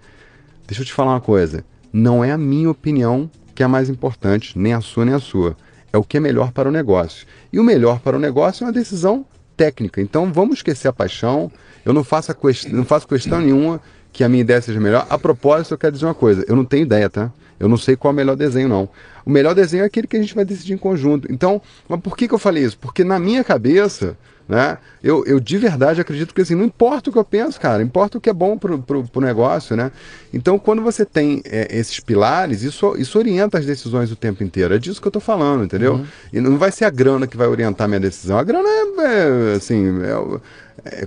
Deixa 0.66 0.82
eu 0.82 0.86
te 0.86 0.92
falar 0.92 1.12
uma 1.12 1.20
coisa. 1.20 1.64
Não 1.92 2.24
é 2.24 2.32
a 2.32 2.38
minha 2.38 2.70
opinião 2.70 3.30
que 3.54 3.62
é 3.62 3.66
a 3.66 3.68
mais 3.68 3.88
importante, 3.88 4.58
nem 4.58 4.72
a 4.72 4.80
sua, 4.80 5.04
nem 5.04 5.14
a 5.14 5.18
sua. 5.18 5.56
É 5.92 5.98
o 5.98 6.04
que 6.04 6.16
é 6.16 6.20
melhor 6.20 6.52
para 6.52 6.68
o 6.68 6.72
negócio. 6.72 7.26
E 7.52 7.58
o 7.58 7.64
melhor 7.64 8.00
para 8.00 8.16
o 8.16 8.20
negócio 8.20 8.64
é 8.64 8.66
uma 8.66 8.72
decisão 8.72 9.26
técnica. 9.56 10.00
Então 10.00 10.32
vamos 10.32 10.58
esquecer 10.58 10.88
a 10.88 10.92
paixão. 10.92 11.50
Eu 11.84 11.92
não 11.92 12.04
faço, 12.04 12.34
quest... 12.34 12.68
não 12.68 12.84
faço 12.84 13.06
questão 13.06 13.40
nenhuma 13.40 13.80
que 14.12 14.24
a 14.24 14.28
minha 14.28 14.40
ideia 14.40 14.60
seja 14.60 14.80
melhor. 14.80 15.06
A 15.10 15.18
propósito, 15.18 15.74
eu 15.74 15.78
quero 15.78 15.92
dizer 15.92 16.06
uma 16.06 16.14
coisa. 16.14 16.44
Eu 16.48 16.56
não 16.56 16.64
tenho 16.64 16.82
ideia, 16.82 17.10
tá? 17.10 17.32
Eu 17.58 17.68
não 17.68 17.76
sei 17.76 17.94
qual 17.94 18.10
é 18.10 18.14
o 18.14 18.16
melhor 18.16 18.36
desenho, 18.36 18.68
não. 18.68 18.88
O 19.24 19.30
melhor 19.30 19.54
desenho 19.54 19.82
é 19.82 19.86
aquele 19.86 20.06
que 20.06 20.16
a 20.16 20.20
gente 20.20 20.34
vai 20.34 20.44
decidir 20.44 20.72
em 20.72 20.78
conjunto. 20.78 21.30
Então, 21.30 21.60
mas 21.88 22.00
por 22.00 22.16
que, 22.16 22.26
que 22.26 22.34
eu 22.34 22.38
falei 22.38 22.64
isso? 22.64 22.78
Porque 22.78 23.04
na 23.04 23.18
minha 23.18 23.44
cabeça, 23.44 24.16
né? 24.50 24.78
Eu, 25.02 25.24
eu 25.26 25.38
de 25.38 25.56
verdade 25.56 26.00
acredito 26.00 26.34
que 26.34 26.40
assim, 26.40 26.56
não 26.56 26.64
importa 26.64 27.08
o 27.08 27.12
que 27.12 27.18
eu 27.18 27.24
penso, 27.24 27.58
cara, 27.60 27.80
importa 27.82 28.18
o 28.18 28.20
que 28.20 28.28
é 28.28 28.32
bom 28.32 28.58
pro, 28.58 28.80
pro, 28.80 29.04
pro 29.04 29.20
negócio, 29.20 29.76
né? 29.76 29.92
Então, 30.34 30.58
quando 30.58 30.82
você 30.82 31.06
tem 31.06 31.40
é, 31.44 31.68
esses 31.70 32.00
pilares, 32.00 32.62
isso, 32.62 32.96
isso 32.98 33.16
orienta 33.16 33.58
as 33.58 33.64
decisões 33.64 34.10
o 34.10 34.16
tempo 34.16 34.42
inteiro. 34.42 34.74
É 34.74 34.78
disso 34.78 35.00
que 35.00 35.06
eu 35.06 35.12
tô 35.12 35.20
falando, 35.20 35.64
entendeu? 35.64 36.04
E 36.32 36.40
não 36.40 36.58
vai 36.58 36.72
ser 36.72 36.84
a 36.84 36.90
grana 36.90 37.28
que 37.28 37.36
vai 37.36 37.46
orientar 37.46 37.84
a 37.84 37.88
minha 37.88 38.00
decisão. 38.00 38.36
A 38.38 38.42
grana 38.42 38.68
é, 38.68 39.52
é, 39.52 39.54
assim, 39.54 40.02
é, 40.02 40.40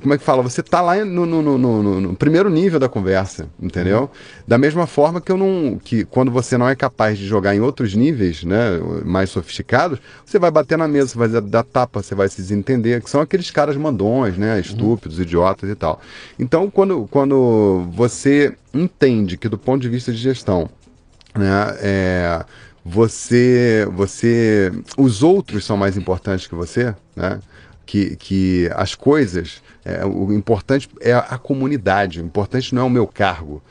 como 0.01 0.13
é 0.13 0.17
que 0.17 0.23
fala? 0.23 0.41
Você 0.43 0.61
tá 0.63 0.81
lá 0.81 1.03
no, 1.03 1.25
no, 1.25 1.57
no, 1.57 2.01
no- 2.01 2.15
primeiro 2.15 2.49
nível 2.49 2.79
da 2.79 2.89
conversa, 2.89 3.47
entendeu? 3.61 4.09
Da 4.47 4.57
mesma 4.57 4.85
forma 4.87 5.19
que 5.21 5.31
eu 5.31 5.37
não. 5.37 5.79
que 5.83 6.05
quando 6.05 6.31
você 6.31 6.57
não 6.57 6.67
é 6.67 6.75
capaz 6.75 7.17
de 7.17 7.25
jogar 7.25 7.55
em 7.55 7.59
outros 7.59 7.93
níveis, 7.95 8.43
né? 8.43 8.79
Mais 9.05 9.29
sofisticados, 9.29 9.99
você 10.25 10.37
vai 10.37 10.51
bater 10.51 10.77
na 10.77 10.87
mesa, 10.87 11.09
você 11.09 11.17
vai 11.17 11.41
dar 11.41 11.63
tapa, 11.63 12.01
você 12.01 12.13
vai 12.15 12.27
se 12.29 12.37
desentender, 12.41 13.01
que 13.01 13.09
são 13.09 13.21
aqueles 13.21 13.49
caras 13.51 13.75
mandões, 13.77 14.37
né? 14.37 14.59
Estúpidos, 14.59 15.19
idiotas 15.19 15.69
e 15.69 15.75
tal. 15.75 15.99
Então, 16.37 16.69
quando, 16.69 17.07
quando 17.09 17.87
você 17.91 18.53
entende 18.73 19.37
que 19.37 19.47
do 19.49 19.57
ponto 19.57 19.81
de 19.81 19.89
vista 19.89 20.11
de 20.11 20.17
gestão, 20.17 20.69
né? 21.35 21.77
É, 21.81 22.45
você, 22.85 23.87
você, 23.93 24.69
os 24.97 25.23
outros 25.23 25.65
são 25.65 25.77
mais 25.77 25.95
importantes 25.97 26.47
que 26.47 26.53
você, 26.53 26.93
né? 27.15 27.39
Que, 27.85 28.15
que 28.17 28.69
as 28.75 28.93
coisas, 28.93 29.62
é, 29.85 30.05
o 30.05 30.31
importante 30.33 30.89
é 31.01 31.13
a 31.13 31.37
comunidade, 31.37 32.21
o 32.21 32.25
importante 32.25 32.73
não 32.73 32.83
é 32.83 32.85
o 32.85 32.89
meu 32.89 33.07
cargo. 33.07 33.61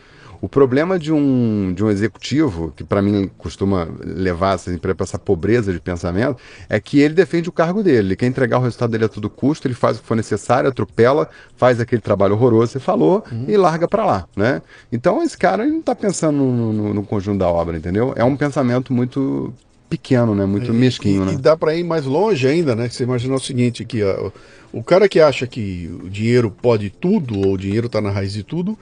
O 0.40 0.48
problema 0.48 0.98
de 0.98 1.12
um, 1.12 1.72
de 1.72 1.84
um 1.84 1.89
executivo, 1.89 2.72
que 2.74 2.82
para 2.82 3.01
mim 3.01 3.30
costuma 3.39 3.86
levar 4.05 4.56
essa 4.56 4.72
empresa 4.74 4.94
para 4.97 5.05
essa 5.05 5.18
pobreza 5.18 5.72
de 5.72 5.78
pensamento, 5.78 6.36
é 6.68 6.80
que 6.80 6.98
ele 6.98 7.14
defende 7.14 7.48
o 7.48 7.52
cargo 7.52 7.80
dele. 7.80 8.09
Ele 8.09 8.16
quer 8.16 8.26
entregar 8.26 8.59
o 8.59 8.62
resultado 8.62 8.90
dele 8.90 9.05
a 9.05 9.09
todo 9.09 9.30
custo, 9.30 9.68
ele 9.68 9.74
faz 9.74 9.98
o 9.98 10.01
que 10.01 10.06
for 10.09 10.16
necessário, 10.16 10.68
atropela, 10.68 11.28
faz 11.56 11.78
aquele 11.78 12.02
trabalho 12.02 12.34
horroroso, 12.34 12.72
você 12.72 12.80
falou, 12.80 13.22
e 13.47 13.56
larga 13.56 13.86
para 13.86 14.05
lá. 14.05 14.26
Né? 14.36 14.60
Então 14.90 15.22
esse 15.22 15.39
cara 15.39 15.62
ele 15.62 15.70
não 15.74 15.78
está 15.80 15.94
pensando 15.94 16.39
no, 16.39 16.72
no- 16.72 16.94
no 16.94 17.02
conjunto 17.05 17.39
da 17.39 17.47
obra, 17.48 17.76
entendeu? 17.76 18.12
É 18.16 18.24
um 18.24 18.34
pensamento 18.36 18.93
muito 18.93 19.55
pequeno, 19.97 20.35
né? 20.35 20.47
muito 20.47 20.73
mesquinho. 20.73 21.23
E, 21.23 21.27
né? 21.27 21.32
e 21.35 21.36
dá 21.36 21.56
para 21.56 21.74
ir 21.74 21.85
mais 21.85 22.05
longe 22.05 22.47
ainda, 22.47 22.74
né? 22.74 22.89
Você 22.89 23.02
imaginar 23.02 23.36
o 23.36 23.40
seguinte, 23.40 23.85
que 23.85 24.02
ó, 24.02 24.31
o 24.73 24.82
cara 24.82 25.09
que 25.09 25.20
acha 25.20 25.47
que 25.47 25.90
o 26.02 26.09
dinheiro 26.09 26.51
pode 26.51 26.90
tudo, 26.90 27.39
ou 27.39 27.55
o 27.55 27.59
dinheiro 27.59 27.86
está 27.86 28.01
na 28.01 28.10
raiz 28.10 28.32
de 28.32 28.43
tudo, 28.43 28.78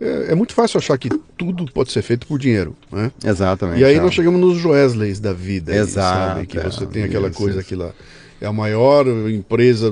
é, 0.00 0.32
é 0.32 0.34
muito 0.34 0.54
fácil 0.54 0.78
achar 0.78 0.96
que 0.96 1.10
tudo 1.36 1.66
pode 1.72 1.92
ser 1.92 2.02
feito 2.02 2.26
por 2.26 2.38
dinheiro, 2.38 2.74
né? 2.90 3.12
Exatamente. 3.24 3.80
E 3.80 3.84
aí 3.84 3.96
é. 3.96 4.00
nós 4.00 4.14
chegamos 4.14 4.40
nos 4.40 4.58
Joesleys 4.58 5.20
da 5.20 5.32
vida, 5.32 5.72
aí, 5.72 5.78
Exato, 5.78 6.34
sabe? 6.34 6.46
Que 6.46 6.58
é, 6.58 6.62
você 6.64 6.86
tem 6.86 7.04
aquela 7.04 7.28
isso, 7.28 7.38
coisa 7.38 7.60
isso. 7.60 7.68
que 7.68 7.74
lá 7.74 7.92
é 8.40 8.46
a 8.46 8.52
maior 8.52 9.06
empresa 9.30 9.90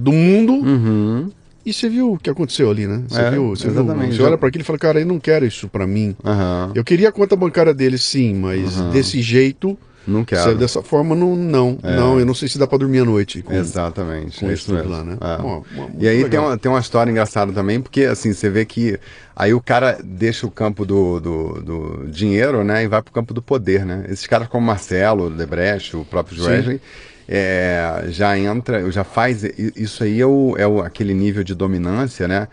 do 0.00 0.12
mundo. 0.12 0.52
Uhum. 0.52 1.30
E 1.66 1.72
você 1.72 1.88
viu 1.88 2.12
o 2.12 2.18
que 2.18 2.28
aconteceu 2.28 2.70
ali, 2.70 2.86
né? 2.86 3.02
Você 3.08 3.20
É, 3.20 3.30
viu? 3.30 3.48
Você, 3.48 3.68
viu? 3.68 3.84
você 3.84 4.22
olha 4.22 4.36
para 4.36 4.48
aquilo 4.48 4.62
e 4.62 4.66
fala, 4.66 4.78
cara, 4.78 5.00
eu 5.00 5.06
não 5.06 5.18
quero 5.18 5.46
isso 5.46 5.66
para 5.66 5.86
mim. 5.86 6.14
Aham. 6.22 6.72
Eu 6.74 6.84
queria 6.84 7.08
a 7.08 7.12
conta 7.12 7.34
bancária 7.34 7.72
dele, 7.72 7.96
sim, 7.96 8.34
mas 8.34 8.80
desse 8.92 9.22
jeito, 9.22 9.78
Não 10.06 10.20
se 10.20 10.26
quero. 10.26 10.50
é 10.50 10.54
dessa 10.54 10.82
forma, 10.82 11.14
não, 11.14 11.34
não, 11.34 11.78
É. 11.82 11.96
não. 11.96 12.18
Eu 12.18 12.26
não 12.26 12.34
sei 12.34 12.48
se 12.48 12.58
dá 12.58 12.66
para 12.66 12.78
dormir 12.78 13.00
à 13.00 13.04
noite. 13.04 13.42
Com, 13.42 13.52
Exatamente. 13.54 14.40
com 14.40 14.50
é 14.50 14.54
isso 14.54 14.72
mesmo. 14.72 14.90
lá, 14.90 15.02
né? 15.02 15.16
É. 15.20 15.42
Bom, 15.42 15.64
E 15.98 16.06
aí 16.08 16.28
tem 16.28 16.38
uma, 16.38 16.58
tem 16.58 16.70
uma 16.70 16.80
história 16.80 17.10
engraçada 17.10 17.52
também, 17.52 17.80
porque 17.80 18.02
assim, 18.04 18.32
você 18.32 18.50
vê 18.50 18.64
que 18.64 18.98
aí 19.34 19.52
o 19.54 19.60
cara 19.60 19.98
deixa 20.04 20.46
o 20.46 20.50
campo 20.50 20.84
do, 20.84 21.20
do, 21.20 21.62
do 21.62 22.06
dinheiro, 22.08 22.62
né, 22.62 22.84
e 22.84 22.86
vai 22.88 23.02
pro 23.02 23.12
campo 23.12 23.32
do 23.34 23.40
poder, 23.42 23.84
né? 23.84 24.04
Esses 24.08 24.26
caras 24.26 24.48
como 24.48 24.66
Marcelo, 24.66 25.30
Debrecht, 25.30 25.96
o 25.96 26.04
próprio 26.04 26.38
Sim. 26.38 26.48
Wesley, 26.48 26.80
é, 27.28 28.04
já 28.08 28.38
entra, 28.38 28.90
já 28.92 29.02
faz, 29.02 29.42
isso 29.74 30.04
aí 30.04 30.20
é, 30.20 30.26
o, 30.26 30.54
é 30.58 30.66
o, 30.66 30.82
aquele 30.82 31.14
nível 31.14 31.42
de 31.42 31.54
dominância, 31.54 32.28
né, 32.28 32.48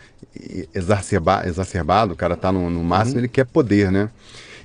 exacerba, 0.74 1.44
exacerbado, 1.46 2.14
o 2.14 2.16
cara 2.16 2.36
tá 2.38 2.52
no, 2.52 2.70
no 2.70 2.84
máximo, 2.84 3.20
ele 3.20 3.28
quer 3.28 3.46
poder, 3.46 3.92
né? 3.92 4.10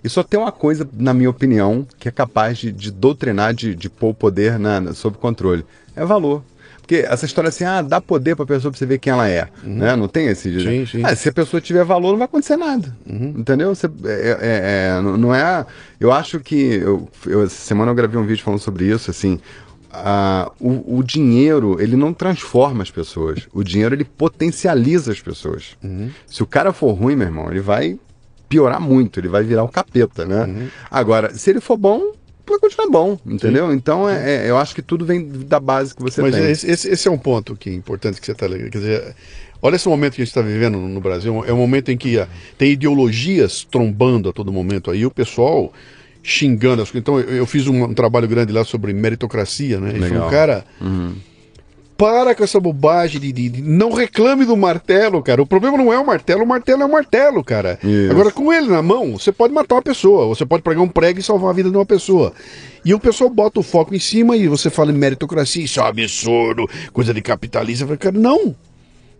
E 0.06 0.08
só 0.08 0.22
tem 0.22 0.38
uma 0.38 0.52
coisa, 0.52 0.88
na 0.92 1.12
minha 1.12 1.28
opinião, 1.28 1.86
que 1.98 2.08
é 2.08 2.12
capaz 2.12 2.58
de, 2.58 2.70
de 2.72 2.90
doutrinar, 2.90 3.52
de, 3.52 3.74
de 3.74 3.90
pôr 3.90 4.10
o 4.10 4.14
poder 4.14 4.58
na, 4.58 4.80
na- 4.80 4.94
sob 4.94 5.18
controle. 5.18 5.64
É 5.94 6.04
valor. 6.04 6.42
Porque 6.80 7.04
essa 7.06 7.26
história 7.26 7.48
assim, 7.48 7.64
ah, 7.64 7.82
dá 7.82 8.00
poder 8.00 8.36
pra 8.36 8.46
pessoa 8.46 8.70
pra 8.70 8.78
você 8.78 8.86
ver 8.86 8.98
quem 9.00 9.12
ela 9.12 9.28
é. 9.28 9.48
Né? 9.64 9.96
Não 9.96 10.06
tem 10.06 10.28
esse. 10.28 10.60
Sim, 10.62 10.86
sim. 10.86 11.02
Ah, 11.04 11.16
se 11.16 11.28
a 11.28 11.32
pessoa 11.32 11.60
tiver 11.60 11.84
valor, 11.84 12.10
não 12.12 12.18
vai 12.18 12.26
acontecer 12.26 12.56
nada. 12.56 12.96
Entendeu? 13.04 13.74
Você, 13.74 13.86
é, 14.04 14.38
é- 14.40 14.96
é, 14.98 15.00
não 15.02 15.16
não 15.16 15.34
é. 15.34 15.66
Eu 15.98 16.12
acho 16.12 16.38
que. 16.38 16.54
Eu, 16.76 17.08
eu- 17.26 17.42
essa 17.42 17.56
semana 17.56 17.90
eu 17.90 17.94
gravei 17.96 18.20
um 18.20 18.24
vídeo 18.24 18.44
falando 18.44 18.60
sobre 18.60 18.84
isso, 18.84 19.10
assim. 19.10 19.40
ah, 19.92 20.48
o, 20.60 20.98
o 20.98 21.02
dinheiro, 21.02 21.80
ele 21.80 21.96
não 21.96 22.12
transforma 22.12 22.84
as 22.84 22.90
pessoas. 22.90 23.48
O 23.52 23.64
dinheiro, 23.64 23.92
ele 23.94 24.04
potencializa 24.04 25.10
as 25.10 25.20
pessoas. 25.20 25.76
Se 26.26 26.42
o 26.42 26.46
cara 26.46 26.72
for 26.72 26.92
ruim, 26.92 27.16
meu 27.16 27.26
irmão, 27.26 27.50
ele 27.50 27.60
vai 27.60 27.98
piorar 28.48 28.80
muito, 28.80 29.18
ele 29.20 29.28
vai 29.28 29.42
virar 29.42 29.64
o 29.64 29.68
capeta, 29.68 30.24
né? 30.24 30.68
Agora, 30.90 31.34
se 31.34 31.50
ele 31.50 31.60
for 31.60 31.76
bom, 31.76 32.12
vai 32.48 32.58
continuar 32.60 32.88
bom, 32.88 33.18
entendeu? 33.26 33.72
Então, 33.72 34.08
é, 34.08 34.46
é- 34.46 34.50
eu 34.50 34.56
acho 34.56 34.74
que 34.74 34.82
tudo 34.82 35.04
vem 35.04 35.28
da 35.28 35.58
base 35.58 35.94
que 35.94 36.02
você 36.02 36.22
Mas 36.22 36.34
tem. 36.34 36.44
esse, 36.50 36.70
esse- 36.70 36.88
esse 36.88 37.08
é 37.08 37.10
um 37.10 37.18
ponto 37.18 37.56
que 37.56 37.68
é 37.70 37.74
importante 37.74 38.20
que 38.20 38.26
você 38.26 38.32
está. 38.32 38.48
Quer 38.48 38.68
dizer, 38.70 39.14
olha 39.60 39.74
esse 39.74 39.88
momento 39.88 40.14
que 40.14 40.22
a 40.22 40.24
gente 40.24 40.30
está 40.30 40.42
vivendo 40.42 40.78
no 40.78 41.00
Brasil. 41.00 41.44
É 41.44 41.52
um 41.52 41.56
momento 41.56 41.90
em 41.90 41.96
que 41.96 42.18
ah, 42.20 42.28
tem 42.56 42.70
ideologias 42.70 43.66
trombando 43.68 44.28
a 44.28 44.32
todo 44.32 44.52
momento 44.52 44.90
aí, 44.92 45.04
o 45.04 45.10
pessoal 45.10 45.72
xingando 46.22 46.82
as 46.82 46.90
coisas. 46.90 47.02
Então, 47.02 47.18
eu, 47.18 47.36
eu 47.38 47.46
fiz 47.46 47.66
um, 47.66 47.82
um 47.84 47.94
trabalho 47.94 48.28
grande 48.28 48.52
lá 48.52 48.64
sobre 48.64 48.92
meritocracia, 48.92 49.80
né? 49.80 49.90
E 49.94 49.98
foi 49.98 50.08
Legal. 50.10 50.28
um 50.28 50.30
cara. 50.30 50.64
Para 51.96 52.34
com 52.34 52.44
essa 52.44 52.60
bobagem 52.60 53.20
de, 53.20 53.32
de, 53.32 53.48
de, 53.48 53.62
não 53.62 53.90
reclame 53.90 54.44
do 54.44 54.56
martelo, 54.56 55.22
cara. 55.22 55.40
O 55.40 55.46
problema 55.46 55.78
não 55.78 55.92
é 55.92 55.98
o 55.98 56.06
martelo, 56.06 56.44
o 56.44 56.46
martelo 56.46 56.82
é 56.82 56.84
o 56.84 56.92
martelo, 56.92 57.42
cara. 57.42 57.78
Isso. 57.82 58.10
Agora, 58.10 58.30
com 58.30 58.52
ele 58.52 58.68
na 58.68 58.82
mão, 58.82 59.18
você 59.18 59.32
pode 59.32 59.54
matar 59.54 59.76
uma 59.76 59.82
pessoa, 59.82 60.26
você 60.26 60.44
pode 60.44 60.62
pregar 60.62 60.82
um 60.82 60.88
prego 60.88 61.18
e 61.18 61.22
salvar 61.22 61.50
a 61.50 61.54
vida 61.54 61.70
de 61.70 61.76
uma 61.76 61.86
pessoa. 61.86 62.32
E 62.84 62.92
o 62.92 63.00
pessoal 63.00 63.30
bota 63.30 63.58
o 63.60 63.62
foco 63.62 63.94
em 63.94 63.98
cima 63.98 64.36
e 64.36 64.46
você 64.46 64.68
fala 64.68 64.92
em 64.92 64.94
meritocracia, 64.94 65.64
isso 65.64 65.80
é 65.80 65.82
um 65.82 65.86
absurdo, 65.86 66.68
coisa 66.92 67.14
de 67.14 67.22
capitalismo. 67.22 67.84
Eu 67.84 67.88
falo, 67.88 67.98
cara, 67.98 68.18
não. 68.18 68.54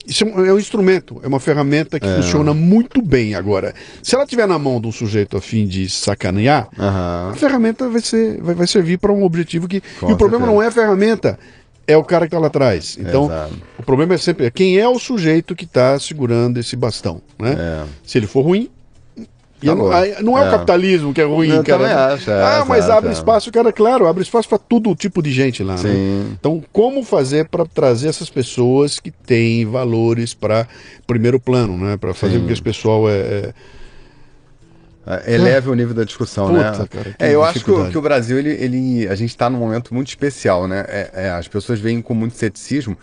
Isso 0.06 0.22
é 0.22 0.26
um, 0.26 0.46
é 0.46 0.52
um 0.52 0.58
instrumento, 0.58 1.20
é 1.24 1.26
uma 1.26 1.40
ferramenta 1.40 1.98
que 1.98 2.06
funciona 2.06 2.54
muito 2.54 3.02
bem 3.02 3.34
agora. 3.34 3.74
Se 4.02 4.14
ela 4.14 4.22
estiver 4.22 4.46
na 4.46 4.56
mão 4.56 4.80
de 4.80 4.86
um 4.86 4.92
sujeito 4.92 5.36
a 5.36 5.40
fim 5.40 5.66
de 5.66 5.90
sacanear, 5.90 6.68
Aham. 6.78 7.30
a 7.32 7.34
ferramenta 7.34 7.88
vai, 7.88 8.00
ser, 8.00 8.40
vai, 8.40 8.54
vai 8.54 8.66
servir 8.68 8.98
para 8.98 9.10
um 9.10 9.24
objetivo 9.24 9.66
que. 9.66 9.82
Com 9.98 10.08
e 10.08 10.12
o 10.12 10.16
problema 10.16 10.44
certeza. 10.44 10.52
não 10.52 10.62
é 10.62 10.66
a 10.68 10.70
ferramenta, 10.70 11.38
é 11.86 11.96
o 11.96 12.04
cara 12.04 12.26
que 12.26 12.28
está 12.28 12.38
lá 12.38 12.48
atrás. 12.48 12.96
Então, 13.00 13.26
Exato. 13.26 13.54
o 13.78 13.82
problema 13.82 14.14
é 14.14 14.18
sempre 14.18 14.50
quem 14.50 14.78
é 14.78 14.88
o 14.88 14.98
sujeito 14.98 15.54
que 15.54 15.64
está 15.64 15.98
segurando 15.98 16.58
esse 16.58 16.74
bastão. 16.76 17.20
Né? 17.38 17.56
É. 17.58 17.84
Se 18.04 18.18
ele 18.18 18.26
for 18.26 18.42
ruim. 18.42 18.68
Acabou. 19.62 19.88
não, 19.90 20.22
não 20.22 20.38
é, 20.38 20.42
o 20.42 20.48
É. 20.48 20.50
capitalismo 20.50 21.14
que 21.14 21.20
é 21.20 21.24
ruim, 21.24 21.48
Eu 21.48 21.64
cara. 21.64 22.12
acho, 22.12 22.30
é, 22.30 22.42
ah, 22.42 22.64
mas 22.68 22.84
exato, 22.84 22.98
abre 22.98 23.08
é. 23.08 23.12
espaço, 23.14 23.50
cara, 23.50 23.72
claro, 23.72 24.06
abre 24.06 24.22
espaço 24.22 24.46
para 24.46 24.58
todo 24.58 24.94
tipo 24.94 25.22
de 25.22 25.32
gente 25.32 25.62
lá. 25.62 25.76
né? 25.76 26.26
Então, 26.38 26.62
como 26.70 27.02
fazer 27.02 27.48
para 27.48 27.64
trazer 27.64 28.08
essas 28.08 28.28
pessoas 28.28 29.00
que 29.00 29.10
têm 29.10 29.64
valores 29.64 30.34
para 30.34 30.68
primeiro 31.06 31.40
plano, 31.40 31.74
né? 31.78 31.96
Para 31.96 32.12
fazer 32.12 32.34
Sim. 32.34 32.40
com 32.40 32.46
que 32.48 32.52
esse 32.52 32.62
pessoal 32.62 33.08
é, 33.08 33.54
é- 35.06 35.22
É, 35.32 35.34
Eleve 35.34 35.70
o 35.70 35.74
nível 35.74 35.94
da 35.94 36.04
discussão, 36.04 36.48
Puta, 36.48 36.78
né? 36.80 36.86
cara, 36.90 37.16
é, 37.18 37.34
eu 37.34 37.44
acho 37.44 37.64
que 37.64 37.70
o, 37.70 37.88
que 37.90 37.96
o 37.98 38.02
Brasil, 38.02 38.38
ele, 38.38 38.50
ele- 38.50 39.08
a 39.08 39.14
gente 39.14 39.30
está 39.30 39.48
num 39.48 39.58
momento 39.58 39.94
muito 39.94 40.08
especial, 40.08 40.66
né? 40.66 40.84
É, 40.88 41.10
é, 41.14 41.30
as 41.30 41.46
pessoas 41.48 41.78
veem 41.78 42.02
com 42.02 42.14
muito 42.14 42.36
ceticismo. 42.36 42.96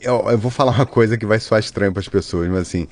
Eu, 0.00 0.26
eu 0.30 0.38
vou 0.38 0.50
falar 0.50 0.72
uma 0.72 0.86
coisa 0.86 1.16
que 1.16 1.26
vai 1.26 1.40
soar 1.40 1.58
estranho 1.60 1.92
para 1.92 2.00
as 2.00 2.08
pessoas, 2.08 2.48
mas 2.48 2.60
assim, 2.60 2.86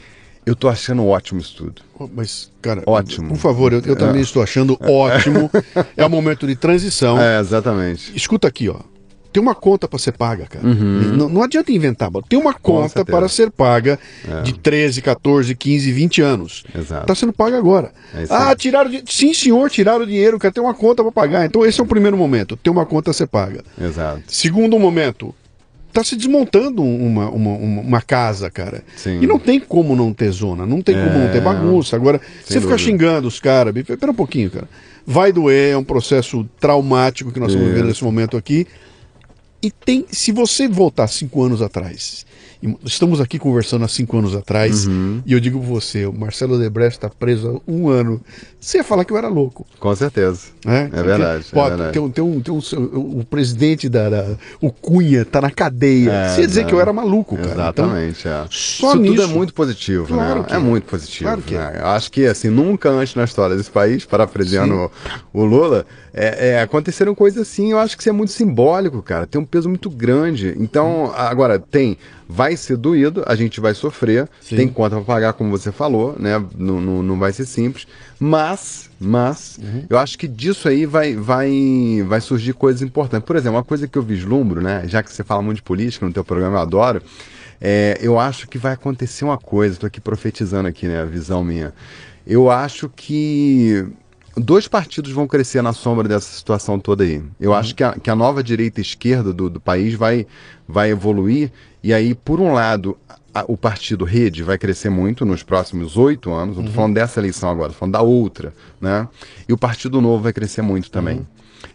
eu 0.45 0.57
tô 0.57 0.69
achando 0.69 1.07
ótimo 1.07 1.39
isso 1.41 1.55
tudo. 1.57 1.83
Mas, 2.15 2.51
cara, 2.63 2.83
Ótimo. 2.87 3.29
por 3.29 3.37
favor, 3.37 3.73
eu, 3.73 3.83
eu 3.85 3.95
também 3.95 4.23
estou 4.23 4.43
achando 4.43 4.77
ótimo. 4.81 5.51
É 5.97 6.05
um 6.05 6.09
momento 6.09 6.47
de 6.47 6.57
transição. 6.57 7.21
É, 7.21 7.39
exatamente. 7.39 8.17
Escuta 8.17 8.49
aqui, 8.49 8.69
ó. 8.69 8.81
Tem 9.33 9.41
uma 9.41 9.55
conta 9.55 9.87
para 9.87 9.99
ser 9.99 10.13
paga, 10.13 10.47
cara. 10.47 10.67
Não, 10.67 11.29
não 11.29 11.43
adianta 11.43 11.71
inventar, 11.71 12.11
tem 12.29 12.39
uma 12.39 12.53
conta 12.53 13.05
para 13.05 13.29
ser 13.29 13.51
paga 13.51 13.99
de 14.43 14.55
13, 14.55 15.03
14, 15.03 15.55
15, 15.55 15.93
20 15.93 16.23
anos. 16.23 16.65
Exato. 16.75 17.03
Está 17.03 17.15
sendo 17.15 17.33
paga 17.33 17.57
agora. 17.57 17.93
É 18.15 18.25
ah, 18.29 18.55
tiraram. 18.57 18.91
Sim, 19.07 19.33
senhor, 19.33 19.71
tiraram 19.71 20.03
o 20.03 20.07
dinheiro, 20.07 20.39
cara. 20.39 20.53
Tem 20.53 20.63
uma 20.63 20.75
conta 20.75 21.03
para 21.03 21.13
pagar. 21.13 21.47
Então, 21.47 21.65
esse 21.65 21.81
é 21.81 21.83
o 21.83 21.87
primeiro 21.87 22.17
momento. 22.17 22.57
Tem 22.57 22.73
uma 22.73 22.85
conta 22.85 23.11
a 23.11 23.15
ser 23.15 23.29
paga. 23.29 23.63
Exato. 23.81 24.23
Segundo 24.27 24.79
momento, 24.79 25.35
tá 25.93 26.03
se 26.03 26.17
desmontando 26.17 26.83
uma, 26.83 27.29
uma, 27.31 27.51
uma, 27.51 28.03
casa, 28.03 28.51
cara. 28.51 28.83
Sim. 28.97 29.21
E 29.21 29.27
não 29.27 29.39
tem 29.39 29.61
como 29.61 29.95
não 29.95 30.13
ter 30.13 30.31
zona, 30.31 30.67
não 30.67 30.81
tem 30.83 30.95
como 30.95 31.19
não 31.19 31.31
ter 31.31 31.39
É. 31.39 31.41
bagunça. 31.41 31.97
Agora, 31.97 32.21
você 32.45 32.61
ficar 32.61 32.77
dúvida. 32.77 32.79
xingando 32.79 33.29
os 33.29 33.41
caras, 33.41 33.73
pera 33.73 34.11
um 34.11 34.15
pouquinho, 34.15 34.51
cara. 34.51 34.69
Vai 35.07 35.33
doer, 35.33 35.73
é 35.73 35.77
um 35.77 35.85
processo 35.85 36.47
traumático 36.59 37.33
que 37.33 37.41
nós 37.41 37.51
estamos 37.51 37.69
vivendo 37.69 37.87
Isso. 37.87 37.95
nesse 37.95 38.05
momento 38.05 38.37
aqui. 38.37 38.67
E 39.63 39.71
tem, 39.71 40.07
se 40.11 40.33
você 40.33 40.67
voltar 40.67 41.07
cinco 41.09 41.43
anos 41.43 41.61
atrás, 41.61 42.25
estamos 42.85 43.21
aqui 43.21 43.39
conversando 43.39 43.85
há 43.85 43.89
cinco 43.89 44.17
anos 44.19 44.35
atrás, 44.35 44.87
Uhum. 44.87 45.23
e 45.27 45.33
eu 45.35 45.41
digo 45.41 45.59
pra 45.61 45.69
você, 45.69 46.07
o 46.07 46.13
Marcelo 46.13 46.59
Debrecht 46.59 46.97
está 46.99 47.11
preso 47.11 47.63
há 47.67 47.71
um 47.71 47.89
ano, 47.91 48.21
você 48.59 48.79
ia 48.79 48.85
falar 48.85 49.05
que 49.05 49.13
eu 49.13 49.19
era 49.19 49.29
louco. 49.29 49.67
Com 49.79 49.95
certeza. 49.95 50.49
né? 50.65 50.91
É 50.93 51.03
verdade, 51.03 51.47
Pô, 51.53 51.61
é 51.65 51.69
verdade. 51.71 51.93
Tem, 51.95 52.03
um- 52.03 52.11
tem 52.11 52.23
um, 52.25 52.41
tem 52.41 52.53
um, 52.55 52.59
o 53.21 53.25
presidente 53.29 53.89
da, 53.89 54.11
da- 54.11 54.37
o 54.61 54.71
Cunha 54.71 55.25
tá 55.25 55.41
na 55.41 55.51
cadeia. 55.51 56.11
É, 56.11 56.29
Você 56.35 56.41
ia 56.43 56.47
dizer 56.47 56.63
né? 56.65 56.69
que 56.69 56.75
eu 56.75 56.81
era 56.81 56.93
maluco, 56.93 57.37
cara. 57.37 57.51
Exatamente, 57.51 58.29
é. 58.29 58.45
só 58.49 58.49
Isso 58.51 58.91
tudo 58.93 59.01
nisso- 59.01 59.23
é 59.23 59.27
muito 59.27 59.55
positivo, 59.55 60.07
Claro 60.07 60.41
né? 60.41 60.47
que 60.49 60.53
É 60.53 60.57
é. 60.57 60.59
muito 60.59 60.85
positivo. 60.85 61.25
Claro 61.25 61.43
que 61.43 61.55
é. 61.55 61.59
né? 61.59 61.77
Eu 61.81 61.87
acho 61.87 62.11
que, 62.13 62.27
assim, 62.27 62.49
nunca 62.51 62.91
antes 62.91 63.15
na 63.15 63.25
história 63.25 63.57
desse 63.57 63.71
país, 63.71 64.05
parafraseando 64.05 64.91
o, 65.33 65.41
o 65.43 65.45
Lula, 65.47 65.87
é, 66.13 66.51
é, 66.51 66.61
aconteceram 66.61 67.15
coisas 67.15 67.43
assim, 67.43 67.73
eu 67.73 67.79
acho 67.79 67.97
que 67.97 68.03
isso 68.03 68.09
é 68.09 68.13
muito 68.13 68.33
simbólico, 68.33 69.03
cara. 69.03 69.27
Tem 69.27 69.41
um 69.41 69.45
peso 69.45 69.69
muito 69.69 69.89
grande. 69.89 70.55
Então, 70.59 71.13
agora, 71.15 71.59
tem, 71.59 71.97
vai 72.29 72.57
ser 72.57 72.77
doído, 72.77 73.23
a 73.27 73.35
gente 73.35 73.61
vai 73.61 73.75
sofrer, 73.75 74.29
Sim. 74.41 74.57
tem 74.57 74.69
conta 74.69 74.97
pra 74.97 75.05
pagar, 75.05 75.33
como 75.33 75.51
você 75.51 75.71
falou, 75.73 76.17
né? 76.19 76.43
Não, 76.57 76.81
não, 76.81 77.03
não 77.03 77.19
vai 77.19 77.33
ser 77.33 77.47
simples, 77.47 77.87
mas, 78.19 78.91
mas, 78.99 79.59
Uhum. 79.63 79.85
eu 79.89 79.99
acho 79.99 80.19
que 80.19 80.27
disso 80.29 80.69
aí 80.69 80.87
vai, 80.87 81.15
vai, 81.15 82.05
vai 82.07 82.21
surgir 82.21 82.53
coisas 82.55 82.83
importantes. 82.83 83.27
Por 83.27 83.37
exemplo, 83.37 83.57
uma 83.57 83.65
coisa 83.65 83.87
que 83.87 83.97
eu 83.99 84.03
vislumbro, 84.03 84.61
né? 84.61 84.85
Já 84.87 85.03
que 85.03 85.13
você 85.13 85.23
fala 85.25 85.43
muito 85.43 85.57
de 85.57 85.63
política 85.63 86.05
no 86.07 86.13
teu 86.13 86.25
programa, 86.25 86.57
eu 86.57 86.61
adoro. 86.61 87.03
É, 87.61 87.99
eu 88.01 88.19
acho 88.19 88.49
que 88.49 88.57
vai 88.57 88.73
acontecer 88.73 89.25
uma 89.25 89.37
coisa, 89.37 89.75
estou 89.75 89.87
aqui 89.87 90.01
profetizando 90.01 90.67
aqui, 90.67 90.87
né, 90.87 91.03
a 91.03 91.05
visão 91.05 91.45
minha. 91.45 91.75
Eu 92.27 92.51
acho 92.51 92.89
que 92.89 93.87
dois 94.37 94.69
partidos 94.69 95.13
vão 95.13 95.27
crescer 95.27 95.63
na 95.63 95.73
sombra 95.73 96.09
dessa 96.09 96.33
situação 96.35 96.79
toda 96.79 97.05
aí. 97.05 97.23
Eu 97.41 97.53
acho 97.55 97.75
que 97.75 97.83
a, 97.85 97.93
que 97.93 98.11
a 98.11 98.15
nova 98.17 98.43
direita 98.43 98.81
esquerda 98.81 99.33
do, 99.33 99.51
do 99.51 99.61
país 99.61 99.95
vai, 99.95 100.27
vai 100.69 100.91
evoluir, 100.91 101.51
e 101.83 101.93
aí, 101.93 102.15
por 102.15 102.41
um 102.41 102.53
lado, 102.53 102.97
a- 103.35 103.45
o 103.49 103.57
partido 103.57 104.05
Rede 104.05 104.43
vai 104.43 104.59
crescer 104.59 104.91
muito 104.91 105.25
nos 105.25 105.43
próximos 105.43 105.97
oito 105.97 106.31
anos, 106.33 106.57
não 106.57 106.65
estou 106.65 106.75
falando 106.77 106.95
dessa 106.95 107.19
eleição 107.21 107.49
agora, 107.51 107.69
estou 107.69 107.81
falando 107.81 107.93
da 107.95 108.03
outra, 108.03 108.53
né? 108.81 109.09
E 109.49 109.53
o 109.53 109.59
Partido 109.59 110.01
Novo 110.01 110.23
vai 110.23 110.33
crescer 110.33 110.63
muito 110.63 110.91
também. 110.91 111.27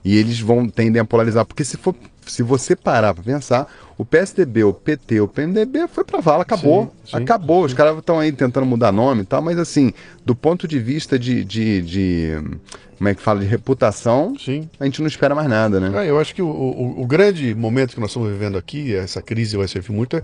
E 0.03 0.15
eles 0.17 0.39
vão 0.39 0.67
tendem 0.67 0.99
a 1.01 1.05
polarizar, 1.05 1.45
porque 1.45 1.63
se 1.63 1.77
for 1.77 1.95
se 2.27 2.43
você 2.43 2.75
parar 2.75 3.13
para 3.13 3.23
pensar, 3.23 3.71
o 3.97 4.03
PSDB, 4.05 4.63
o 4.63 4.73
PT, 4.73 5.21
o 5.21 5.27
PMDB 5.27 5.87
foi 5.87 6.03
para 6.03 6.19
vala, 6.21 6.41
acabou. 6.43 6.93
Sim, 7.05 7.11
sim, 7.17 7.23
acabou. 7.23 7.63
Os 7.65 7.73
caras 7.73 7.97
estão 7.97 8.19
aí 8.19 8.31
tentando 8.31 8.65
mudar 8.65 8.91
nome 8.91 9.21
e 9.21 9.25
tal, 9.25 9.41
mas 9.41 9.57
assim, 9.57 9.93
do 10.25 10.35
ponto 10.35 10.67
de 10.67 10.79
vista 10.79 11.17
de, 11.17 11.43
de, 11.43 11.81
de- 11.81 12.41
como 12.97 13.09
é 13.09 13.15
que 13.15 13.21
fala, 13.21 13.39
de 13.41 13.45
reputação, 13.45 14.35
Sim. 14.39 14.69
a 14.79 14.85
gente 14.85 15.01
não 15.01 15.07
espera 15.07 15.35
mais 15.35 15.49
nada, 15.49 15.79
né? 15.79 15.91
Ah, 15.97 16.05
eu 16.05 16.19
acho 16.19 16.33
que 16.33 16.41
o, 16.41 16.47
o- 16.47 17.01
o 17.01 17.05
grande 17.07 17.53
momento 17.53 17.93
que 17.93 17.99
nós 17.99 18.09
estamos 18.09 18.29
vivendo 18.29 18.57
aqui, 18.57 18.95
essa 18.95 19.21
crise 19.21 19.57
vai 19.57 19.67
servir 19.67 19.91
muito, 19.91 20.15
é, 20.17 20.23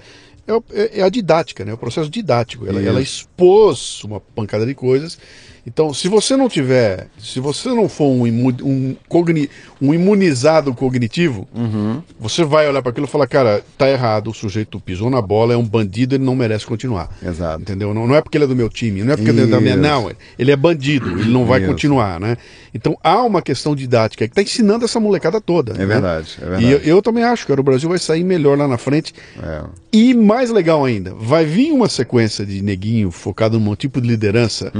é 0.73 0.99
é 0.99 1.03
a 1.03 1.10
didática, 1.10 1.64
né? 1.64 1.73
o 1.73 1.78
processo 1.78 2.10
didático. 2.10 2.65
Ela, 2.68 2.82
ela 2.82 3.02
expôs 3.02 4.03
uma 4.03 4.19
pancada 4.19 4.65
de 4.65 4.73
coisas. 4.73 5.18
Então, 5.65 5.93
se 5.93 6.07
você 6.07 6.35
não 6.35 6.49
tiver, 6.49 7.07
se 7.19 7.39
você 7.39 7.69
não 7.69 7.88
for 7.88 8.07
um, 8.07 8.25
imu- 8.25 8.55
um, 8.63 8.95
cogni- 9.07 9.47
um 9.79 9.93
imunizado 9.93 10.73
cognitivo, 10.73 11.47
Uhum. 11.53 12.01
você 12.19 12.43
vai 12.43 12.67
olhar 12.67 12.81
para 12.81 12.89
aquilo 12.91 13.05
e 13.05 13.09
falar, 13.09 13.27
cara, 13.27 13.63
tá 13.77 13.88
errado, 13.88 14.31
o 14.31 14.33
sujeito 14.33 14.79
pisou 14.79 15.09
na 15.11 15.21
bola, 15.21 15.53
é 15.53 15.57
um 15.57 15.63
bandido, 15.63 16.15
ele 16.15 16.23
não 16.23 16.35
merece 16.35 16.65
continuar. 16.65 17.09
Exato. 17.23 17.61
Entendeu? 17.61 17.93
Não, 17.93 18.07
não 18.07 18.15
é 18.15 18.21
porque 18.21 18.38
ele 18.38 18.45
é 18.45 18.47
do 18.47 18.55
meu 18.55 18.69
time, 18.69 19.03
não 19.03 19.13
é 19.13 19.15
porque 19.15 19.29
ele 19.29 19.43
é 19.43 19.45
da 19.45 19.61
minha. 19.61 19.73
Isso. 19.75 19.81
Não, 19.83 20.11
ele 20.39 20.51
é 20.51 20.55
bandido, 20.55 21.09
ele 21.19 21.29
não 21.31 21.45
vai 21.45 21.59
Isso. 21.59 21.69
continuar, 21.69 22.19
né? 22.19 22.38
Então 22.73 22.98
há 23.03 23.22
uma 23.23 23.41
questão 23.41 23.76
didática 23.76 24.26
que 24.26 24.31
está 24.31 24.41
ensinando 24.41 24.85
essa 24.85 24.99
molecada 24.99 25.41
toda. 25.41 25.73
É 25.73 25.77
né? 25.80 25.85
verdade, 25.85 26.38
é 26.41 26.45
E 26.45 26.49
verdade. 26.49 26.72
eu, 26.72 26.80
eu 26.80 27.02
também 27.02 27.23
acho, 27.23 27.45
cara, 27.48 27.60
o 27.60 27.64
Brasil 27.64 27.89
vai 27.89 27.99
sair 27.99 28.23
melhor 28.23 28.57
lá 28.57 28.68
na 28.68 28.77
frente. 28.77 29.14
É. 29.41 29.64
E 29.91 30.14
mais 30.14 30.49
legal 30.49 30.85
ainda, 30.85 31.14
vai 31.14 31.45
vir 31.45 31.72
uma 31.72 31.89
sequência 31.89 32.45
de 32.45 32.61
neguinho 32.61 33.11
focado 33.11 33.60
num 33.60 33.76
tipo 33.76 33.99
de 33.99 34.07
liderança, 34.07 34.72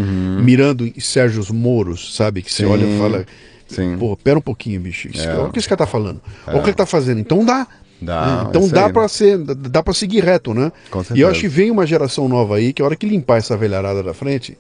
mirando 0.42 0.86
em 0.86 1.00
Sérgio 1.00 1.44
Moros, 1.54 2.16
sabe? 2.16 2.42
Que 2.42 2.52
você 2.54 2.66
Uhum. 2.66 2.72
Sim, 2.72 2.74
olha 2.74 2.86
e 2.86 2.98
fala, 2.98 3.26
sim. 3.68 3.98
pô, 3.98 4.16
pera 4.16 4.40
um 4.40 4.42
pouquinho, 4.42 4.80
bicho. 4.80 5.10
Isso, 5.10 5.28
É. 5.28 5.34
Olha 5.36 5.50
o 5.50 5.52
que 5.52 5.60
esse 5.60 5.68
cara 5.68 5.80
tá 5.80 5.88
falando. 5.88 6.22
Olha 6.48 6.58
o 6.58 6.62
que 6.64 6.70
ele 6.70 6.76
tá 6.76 6.86
fazendo. 6.86 7.20
Então 7.20 7.44
dá. 7.44 7.68
Dá, 8.02 8.26
né? 8.44 8.46
Então 8.50 8.68
dá 8.68 8.90
para 8.90 9.08
ser, 9.08 9.38
dá 9.38 9.84
para 9.84 9.94
seguir 9.94 10.24
reto, 10.24 10.54
né? 10.54 10.72
E 11.14 11.22
eu 11.22 11.28
acho 11.30 11.42
que 11.42 11.48
vem 11.48 11.70
uma 11.70 11.86
geração 11.86 12.28
nova 12.28 12.56
aí, 12.56 12.74
que 12.74 12.82
a 12.82 12.86
hora 12.86 12.96
que 12.96 13.06
limpar 13.06 13.38
essa 13.38 13.56
velharada 13.56 14.02
da 14.02 14.14
frente, 14.14 14.58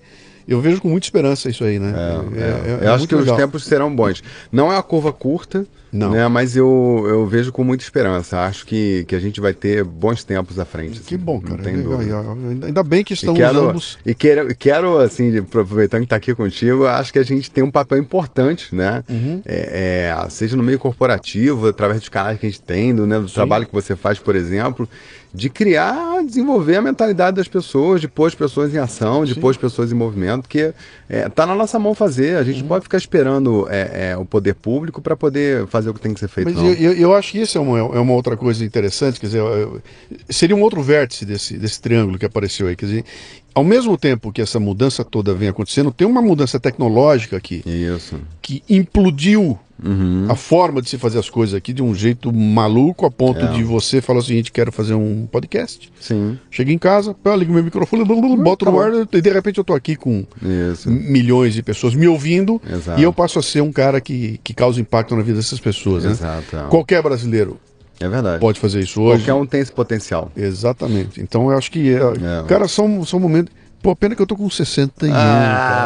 eu 0.47 0.59
vejo 0.61 0.81
com 0.81 0.89
muita 0.89 1.05
esperança 1.05 1.49
isso 1.49 1.63
aí, 1.63 1.79
né? 1.79 1.93
É, 2.81 2.85
eu 2.87 2.93
acho 2.93 3.07
que 3.07 3.15
legal. 3.15 3.35
os 3.35 3.41
tempos 3.41 3.63
serão 3.65 3.93
bons. 3.95 4.23
Não 4.51 4.71
é 4.71 4.75
uma 4.75 4.83
curva 4.83 5.11
curta, 5.13 5.65
Não. 5.91 6.11
né? 6.11 6.27
Mas 6.27 6.55
eu, 6.55 7.05
eu 7.07 7.25
vejo 7.27 7.51
com 7.51 7.63
muita 7.63 7.83
esperança. 7.83 8.39
Acho 8.39 8.65
que, 8.65 9.05
que 9.07 9.15
a 9.15 9.19
gente 9.19 9.39
vai 9.39 9.53
ter 9.53 9.83
bons 9.83 10.23
tempos 10.23 10.57
à 10.59 10.65
frente. 10.65 10.99
Que 10.99 11.15
assim, 11.15 11.23
bom, 11.23 11.41
não 11.43 11.57
cara. 11.57 11.69
Ainda- 12.65 12.83
bem 12.83 13.03
que 13.03 13.13
E 13.13 13.15
estamos 13.15 13.39
quero, 13.39 13.69
ambos. 13.69 13.97
e 14.05 14.13
quero, 14.13 14.51
e 14.51 14.55
quero, 14.55 14.97
assim, 14.99 15.37
aproveitando 15.37 16.01
que 16.01 16.05
está 16.05 16.15
aqui 16.15 16.33
contigo, 16.35 16.85
acho 16.85 17.13
que 17.13 17.19
a 17.19 17.23
gente 17.23 17.49
tem 17.49 17.63
um 17.63 17.71
papel 17.71 17.97
importante, 17.97 18.73
né? 18.75 19.03
Uhum. 19.09 19.41
É, 19.45 20.11
é, 20.25 20.29
seja 20.29 20.55
no 20.57 20.63
meio 20.63 20.79
corporativo, 20.79 21.67
através 21.67 21.99
dos 21.99 22.09
canais 22.09 22.39
que 22.39 22.45
a 22.45 22.49
gente 22.49 22.61
tem, 22.61 22.93
do, 22.93 23.05
né, 23.05 23.19
do 23.19 23.29
trabalho 23.29 23.65
que 23.65 23.73
você 23.73 23.95
faz, 23.95 24.19
por 24.19 24.35
exemplo, 24.35 24.87
de 25.33 25.49
criar, 25.49 26.23
desenvolver 26.25 26.75
a 26.75 26.81
mentalidade 26.81 27.37
das 27.37 27.47
pessoas, 27.47 28.01
de 28.01 28.07
pôr 28.07 28.27
as 28.27 28.35
pessoas 28.35 28.73
em 28.73 28.77
ação, 28.77 29.23
de 29.23 29.33
Sim. 29.33 29.39
pôr 29.39 29.49
as 29.51 29.57
pessoas 29.57 29.91
em 29.91 29.95
movimento, 29.95 30.47
que 30.49 30.73
está 31.09 31.45
na 31.45 31.55
nossa 31.55 31.79
mão 31.79 31.95
fazer. 31.95 32.35
A 32.35 32.39
Uhum. 32.39 32.45
gente 32.45 32.61
não 32.61 32.67
pode 32.67 32.83
ficar 32.83 32.97
esperando 32.97 33.67
é, 33.69 34.11
é, 34.11 34.17
o 34.17 34.25
poder 34.25 34.55
público 34.55 35.01
para 35.01 35.15
poder 35.15 35.65
fazer 35.67 35.89
o 35.89 35.93
que 35.93 36.01
tem 36.01 36.13
que 36.13 36.19
ser 36.19 36.27
feito. 36.27 36.51
Mas 36.53 36.79
eu, 36.81 36.93
eu, 36.93 37.13
acho 37.15 37.31
que 37.31 37.39
isso 37.39 37.57
é 37.57 37.61
uma, 37.61 37.77
é 37.79 37.99
uma 37.99 38.13
outra 38.13 38.35
coisa 38.35 38.63
interessante, 38.65 39.19
quer 39.19 39.27
dizer, 39.27 39.41
seria 40.29 40.55
um 40.55 40.61
outro 40.61 40.81
vértice 40.81 41.25
desse, 41.25 41.57
desse 41.57 41.81
triângulo 41.81 42.19
que 42.19 42.25
apareceu 42.25 42.67
aí, 42.67 42.75
quer 42.75 42.85
dizer, 42.85 43.05
ao 43.53 43.63
mesmo 43.63 43.97
tempo 43.97 44.31
que 44.31 44.41
essa 44.41 44.59
mudança 44.59 45.03
toda 45.03 45.33
vem 45.33 45.49
acontecendo, 45.49 45.91
tem 45.91 46.07
uma 46.07 46.21
mudança 46.21 46.59
tecnológica 46.59 47.37
aqui 47.37 47.61
Isso. 47.65 48.19
que 48.41 48.63
implodiu 48.69 49.57
Uhum. 49.83 50.27
a 50.29 50.35
forma 50.35 50.79
de 50.79 50.87
se 50.91 50.97
fazer 50.99 51.17
as 51.17 51.27
coisas 51.27 51.55
aqui 51.55 51.73
de 51.73 51.81
um 51.81 51.95
jeito 51.95 52.31
maluco 52.31 53.03
a 53.03 53.09
ponto 53.09 53.39
É. 53.43 53.47
de 53.51 53.63
você 53.63 53.99
falar 53.99 54.19
o 54.19 54.21
seguinte, 54.21 54.51
quero 54.51 54.71
fazer 54.71 54.93
um 54.93 55.25
podcast. 55.25 55.91
Sim. 55.99 56.37
Chega 56.51 56.71
em 56.71 56.77
casa, 56.77 57.15
pá, 57.15 57.35
ligo 57.35 57.51
meu 57.51 57.63
microfone, 57.63 58.05
blá, 58.05 58.15
blá, 58.15 58.27
blá, 58.35 58.43
boto 58.43 58.65
no 58.65 58.79
ar 58.79 58.91
e 59.11 59.21
de 59.21 59.29
repente 59.31 59.57
eu 59.57 59.63
tô 59.63 59.73
aqui 59.73 59.95
com 59.95 60.23
Isso. 60.71 60.87
milhões 60.87 61.55
de 61.55 61.63
pessoas 61.63 61.95
me 61.95 62.07
ouvindo 62.07 62.61
Exato. 62.71 62.99
e 63.01 63.03
eu 63.03 63.11
passo 63.11 63.39
a 63.39 63.41
ser 63.41 63.61
um 63.61 63.71
cara 63.71 63.99
que, 63.99 64.39
que 64.43 64.53
causa 64.53 64.79
impacto 64.79 65.15
na 65.15 65.23
vida 65.23 65.37
dessas 65.37 65.59
pessoas. 65.59 66.03
Né? 66.03 66.15
Qualquer 66.69 67.01
brasileiro 67.01 67.59
É 68.01 68.09
verdade. 68.09 68.39
pode 68.39 68.59
fazer 68.59 68.79
isso 68.81 69.01
hoje. 69.01 69.19
Qualquer 69.23 69.33
um 69.33 69.45
tem 69.45 69.61
esse 69.61 69.71
potencial. 69.71 70.31
Exatamente. 70.35 71.21
Então 71.21 71.49
eu 71.51 71.57
acho 71.57 71.71
que, 71.71 71.93
é, 71.93 71.97
É. 71.99 72.43
cara, 72.47 72.67
são, 72.67 73.03
são 73.05 73.19
momentos. 73.19 73.53
Pô, 73.83 73.95
pena 73.95 74.15
que 74.15 74.21
eu 74.21 74.27
tô 74.27 74.35
com 74.35 74.47
61. 74.47 75.11
Ah, 75.11 75.17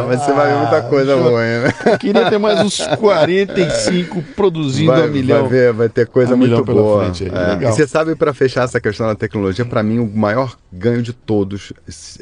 cara. 0.01 0.07
mas 0.07 0.19
você 0.21 0.33
vai 0.33 0.51
ver 0.51 0.59
muita 0.59 0.81
coisa 0.81 1.11
eu- 1.11 1.23
boa, 1.23 1.41
hein? 1.45 1.71
Eu 1.85 1.95
queria 1.97 2.29
ter 2.29 2.37
mais 2.37 2.59
uns 2.59 2.77
45 2.97 4.21
produzindo 4.35 4.91
Vai, 4.91 5.03
a 5.03 5.07
milhão. 5.07 5.41
vai 5.41 5.49
ver, 5.49 5.73
vai 5.73 5.89
ter 5.89 6.05
coisa 6.07 6.35
muito 6.35 6.63
boa. 6.65 7.05
frente 7.05 7.23
É. 7.25 7.63
E 7.63 7.71
você 7.71 7.87
sabe, 7.87 8.15
para 8.15 8.33
fechar 8.33 8.63
essa 8.65 8.81
questão 8.81 9.07
da 9.07 9.15
tecnologia, 9.15 9.63
para 9.65 9.81
mim 9.81 9.99
o 9.99 10.07
maior 10.13 10.57
ganho 10.71 11.01
de 11.01 11.13
todos 11.13 11.71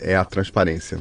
é 0.01 0.15
a 0.15 0.23
transparência. 0.23 0.97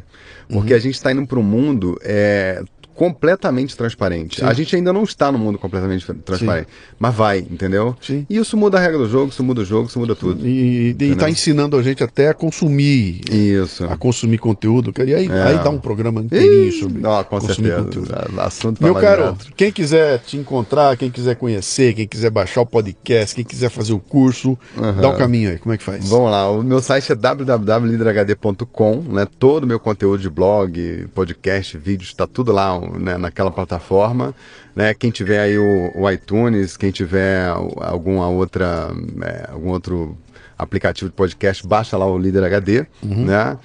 Uhum. 0.48 0.58
Porque 0.58 0.74
a 0.74 0.78
gente 0.78 0.94
está 0.94 1.12
indo 1.12 1.26
para 1.26 1.38
um 1.38 1.42
mundo 1.42 1.98
é, 2.02 2.62
completamente 2.94 3.76
transparente. 3.76 4.40
Sim. 4.40 4.46
A 4.46 4.52
gente 4.52 4.74
ainda 4.76 4.92
não 4.92 5.02
está 5.04 5.30
no 5.32 5.38
mundo 5.38 5.58
completamente 5.58 6.06
transparente, 6.24 6.68
mas 6.98 7.14
vai, 7.14 7.38
entendeu? 7.38 7.96
Sim. 8.00 8.26
E 8.28 8.36
isso 8.36 8.56
muda 8.56 8.78
a 8.78 8.80
regra 8.80 8.98
do 8.98 9.08
jogo, 9.08 9.30
isso 9.30 9.42
muda 9.42 9.60
o 9.62 9.64
jogo, 9.64 9.88
isso 9.88 9.98
muda 9.98 10.14
tudo. 10.14 10.46
E, 10.46 10.88
e 10.90 10.94
tá 10.94 11.04
Entendeu? 11.06 11.28
ensinando 11.28 11.76
a 11.76 11.82
gente 11.82 12.02
até 12.04 12.28
a 12.28 12.34
consumir, 12.34 13.20
Isso. 13.30 13.84
a 13.84 13.96
consumir 13.96 14.38
conteúdo. 14.38 14.92
E 15.06 15.14
aí, 15.14 15.26
É. 15.28 15.42
aí 15.42 15.58
dá 15.58 15.70
um 15.70 15.78
programa 15.78 16.20
inteirinho 16.20 16.72
sobre 16.72 17.00
com 17.00 17.24
consumir 17.24 17.54
certeza. 17.70 17.82
conteúdo. 17.84 18.40
Assunto 18.40 18.78
pra 18.78 18.84
Meu 18.86 18.94
caro, 19.00 19.36
quem 19.56 19.70
quiser 19.72 20.18
te 20.20 20.36
encontrar, 20.36 20.96
quem 20.96 21.10
quiser 21.10 21.36
conhecer, 21.36 21.94
quem 21.94 22.06
quiser 22.06 22.30
baixar 22.30 22.60
o 22.62 22.66
podcast, 22.66 23.34
quem 23.34 23.44
quiser 23.44 23.70
fazer 23.70 23.92
o 23.92 23.98
curso, 23.98 24.58
dá 25.00 25.08
o 25.08 25.16
caminho 25.16 25.50
aí. 25.50 25.58
Como 25.58 25.74
é 25.74 25.78
que 25.78 25.84
faz? 25.84 26.08
Vamos 26.08 26.30
lá, 26.30 26.50
o 26.50 26.62
meu 26.62 26.80
site 26.80 27.12
é 27.12 27.14
www.liderhd.com, 27.14 29.02
né? 29.08 29.26
Todo 29.38 29.64
o 29.64 29.66
meu 29.66 29.80
conteúdo 29.80 30.20
de 30.20 30.30
blog, 30.30 31.06
podcast, 31.14 31.76
vídeos, 31.78 32.08
está 32.10 32.26
tudo 32.26 32.52
lá 32.52 32.74
né, 32.98 33.16
naquela 33.16 33.50
plataforma. 33.50 34.34
Né? 34.74 34.94
Quem 34.94 35.10
tiver 35.10 35.40
aí 35.40 35.58
o, 35.58 35.90
o 35.94 36.10
iTunes, 36.10 36.76
quem 36.76 36.90
tiver 36.90 37.46
alguma 37.76 38.28
outra, 38.28 38.90
é, 39.22 39.50
algum 39.52 39.68
outro 39.70 40.16
aplicativo 40.58 41.10
de 41.10 41.16
podcast, 41.16 41.66
baixa 41.66 41.96
lá 41.96 42.06
o 42.06 42.16
Líder 42.18 42.44
HD, 42.44 42.86
né? 43.02 43.58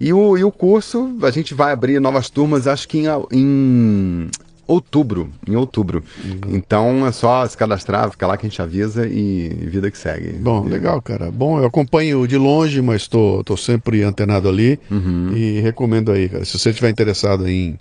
E 0.00 0.12
o, 0.12 0.36
e 0.36 0.42
o 0.44 0.50
curso, 0.50 1.16
a 1.22 1.30
gente 1.30 1.54
vai 1.54 1.72
abrir 1.72 2.00
novas 2.00 2.28
turmas, 2.28 2.66
acho 2.66 2.88
que 2.88 2.98
em, 2.98 3.06
em 3.32 4.28
outubro, 4.66 5.30
em 5.48 5.54
outubro. 5.54 6.02
Então 6.48 7.06
é 7.06 7.12
só 7.12 7.46
se 7.46 7.56
cadastrar, 7.56 8.10
fica 8.10 8.26
lá 8.26 8.36
que 8.36 8.44
a 8.46 8.48
gente 8.48 8.60
avisa 8.60 9.06
e 9.06 9.48
vida 9.48 9.90
que 9.90 9.96
segue. 9.98 10.32
Bom, 10.32 10.66
E- 10.66 10.70
legal, 10.70 11.00
cara. 11.00 11.30
Bom, 11.30 11.58
eu 11.60 11.66
acompanho 11.66 12.26
de 12.26 12.36
longe, 12.36 12.82
mas 12.82 13.06
tô, 13.06 13.42
tô 13.44 13.56
sempre 13.56 14.02
antenado 14.02 14.48
ali 14.48 14.78
Uhum. 14.90 15.32
e 15.36 15.60
recomendo 15.60 16.10
aí, 16.10 16.28
cara. 16.28 16.44
Se 16.44 16.58
você 16.58 16.70
estiver 16.70 16.90
interessado 16.90 17.48
em, 17.48 17.78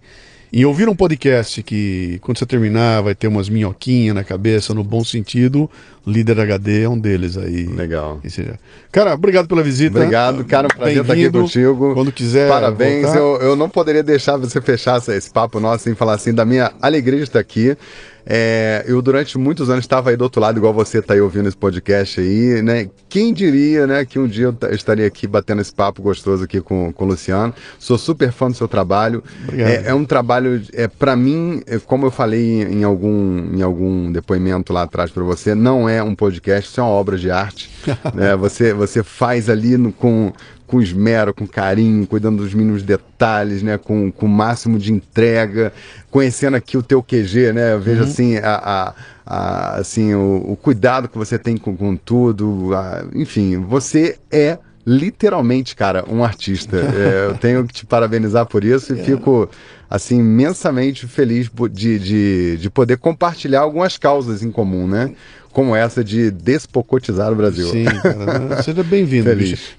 em 0.53 0.65
ouvir 0.65 0.89
um 0.89 0.95
podcast 0.95 1.63
que, 1.63 2.19
quando 2.21 2.37
você 2.37 2.45
terminar, 2.45 3.01
vai 3.01 3.15
ter 3.15 3.27
umas 3.27 3.47
minhoquinhas 3.47 4.13
na 4.13 4.23
cabeça, 4.23 4.73
no 4.73 4.83
bom 4.83 5.03
sentido, 5.03 5.69
Líder 6.05 6.39
HD 6.39 6.81
é 6.83 6.89
um 6.89 6.97
deles 6.97 7.37
aí. 7.37 7.67
Legal. 7.67 8.19
Seja- 8.27 8.57
Cara, 8.91 9.13
obrigado 9.13 9.47
pela 9.47 9.61
visita. 9.63 9.99
Obrigado, 9.99 10.43
cara. 10.45 10.67
Um 10.67 10.75
prazer 10.75 11.01
estar 11.01 11.13
aqui 11.13 11.29
contigo. 11.29 11.93
Quando 11.93 12.11
quiser. 12.11 12.49
Parabéns. 12.49 13.03
voltar. 13.03 13.19
Eu, 13.19 13.37
eu 13.49 13.55
não 13.55 13.69
poderia 13.69 14.01
deixar 14.03 14.35
você 14.37 14.59
fechar 14.59 14.97
esse- 14.97 15.31
papo 15.31 15.59
nosso 15.59 15.83
sem 15.83 15.95
falar 15.95 16.13
assim 16.15 16.33
da 16.33 16.43
minha 16.43 16.71
alegria 16.81 17.17
de 17.19 17.23
estar 17.25 17.39
aqui. 17.39 17.77
É, 18.23 18.83
eu 18.87 19.01
durante 19.01 19.35
muitos 19.35 19.67
anos 19.71 19.83
estava 19.83 20.11
aí 20.11 20.15
do 20.15 20.23
outro 20.23 20.39
lado, 20.39 20.55
igual 20.59 20.71
você 20.71 20.99
está 20.99 21.15
aí 21.15 21.21
ouvindo 21.21 21.47
esse 21.47 21.57
podcast 21.57 22.21
aí, 22.21 22.61
né? 22.61 22.87
Quem 23.09 23.33
diria, 23.33 23.87
né, 23.87 24.05
que 24.05 24.19
um 24.19 24.27
dia 24.27 24.45
eu 24.45 24.53
ta- 24.53 24.69
estaria 24.71 25.07
aqui 25.07 25.25
batendo 25.25 25.59
esse 25.59 25.73
papo 25.73 26.03
gostoso 26.03 26.43
aqui 26.43 26.61
com, 26.61 26.93
com 26.93 27.05
o 27.05 27.07
Luciano. 27.07 27.51
Sou 27.79 27.97
super 27.97 28.31
fã 28.31 28.47
do 28.51 28.55
seu 28.55 28.67
trabalho. 28.67 29.23
Obrigado. 29.43 29.69
É, 29.69 29.83
é 29.87 29.93
um 29.95 30.05
trabalho, 30.05 30.61
é, 30.73 30.87
para 30.87 31.15
mim, 31.15 31.63
é, 31.65 31.79
como 31.79 32.05
eu 32.05 32.11
falei 32.11 32.61
em 32.61 32.83
algum, 32.83 33.55
em 33.55 33.61
algum 33.63 34.11
depoimento 34.11 34.71
lá 34.71 34.83
atrás 34.83 35.09
para 35.09 35.23
você, 35.23 35.55
não 35.55 35.89
é 35.89 35.90
um 36.03 36.13
podcast, 36.13 36.69
isso 36.69 36.79
é 36.79 36.83
uma 36.83 36.91
obra 36.91 37.17
de 37.17 37.31
arte. 37.31 37.69
né? 38.13 38.35
você, 38.35 38.73
você 38.73 39.01
faz 39.01 39.49
ali 39.49 39.77
no- 39.77 39.91
com, 39.91 40.31
com 40.67 40.81
esmero, 40.81 41.33
com 41.33 41.47
carinho, 41.47 42.05
cuidando 42.05 42.43
dos 42.43 42.53
mínimos 42.53 42.83
detalhes, 42.83 43.63
né? 43.63 43.77
com, 43.77 44.11
com 44.11 44.25
o 44.27 44.29
máximo 44.29 44.77
de 44.77 44.93
entrega, 44.93 45.73
conhecendo 46.11 46.55
aqui 46.55 46.77
o 46.77 46.83
teu 46.83 47.01
QG, 47.01 47.51
né? 47.53 47.73
Eu 47.73 47.79
vejo 47.81 48.03
assim, 48.03 48.37
a, 48.37 48.55
a- 48.55 48.93
a- 49.25 49.75
assim 49.77 50.13
o, 50.13 50.51
o 50.51 50.55
cuidado 50.55 51.07
que 51.09 51.17
você 51.17 51.39
tem 51.39 51.57
com, 51.57 51.75
com 51.75 51.95
tudo. 51.95 52.71
a- 52.75 53.03
enfim, 53.15 53.57
você 53.57 54.17
é 54.31 54.57
literalmente, 54.85 55.75
cara, 55.75 56.03
um 56.09 56.23
artista. 56.23 56.77
É, 56.93 57.27
eu 57.29 57.37
tenho 57.37 57.65
que 57.65 57.73
te 57.73 57.85
parabenizar 57.85 58.45
por 58.45 58.63
isso 58.63 58.93
e 58.93 59.03
fico 59.03 59.49
assim 59.89 60.19
imensamente 60.19 61.05
feliz 61.07 61.49
de, 61.71 61.99
de, 61.99 62.57
de 62.57 62.69
poder 62.69 62.97
compartilhar 62.97 63.59
algumas 63.61 63.97
causas 63.97 64.41
em 64.43 64.49
comum, 64.51 64.87
né? 64.87 65.11
Como 65.51 65.75
essa 65.75 66.03
de 66.03 66.31
despocotizar 66.31 67.31
o 67.31 67.35
Brasil. 67.35 67.69
Sim, 67.69 67.85
cara. 67.85 68.63
Seja 68.63 68.83
bem-vindo. 68.83 69.29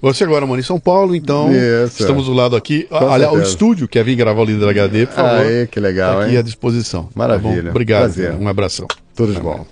Você 0.01 0.23
agora 0.23 0.45
mora 0.45 0.59
em 0.59 0.63
São 0.63 0.79
Paulo, 0.79 1.15
então 1.15 1.51
Isso. 1.51 2.01
estamos 2.01 2.25
do 2.25 2.33
lado 2.33 2.55
aqui. 2.55 2.83
Com 2.83 2.95
Olha, 2.95 3.31
o 3.31 3.41
estúdio 3.41 3.87
quer 3.87 4.03
vir 4.03 4.15
gravar 4.15 4.41
o 4.41 4.45
Líder 4.45 4.69
HD, 4.69 5.05
por 5.07 5.15
favor. 5.15 5.45
Aê, 5.45 5.67
que 5.67 5.79
legal, 5.79 6.19
tá 6.19 6.23
aqui 6.23 6.33
hein? 6.33 6.37
à 6.37 6.41
disposição. 6.41 7.03
tá 7.03 7.09
Maravilha. 7.15 7.63
bom? 7.63 7.69
Obrigado. 7.69 8.13
Prazer. 8.13 8.33
Um 8.33 8.47
abração. 8.47 8.87
Tudo 9.15 9.33
de 9.33 9.39
bom. 9.39 9.65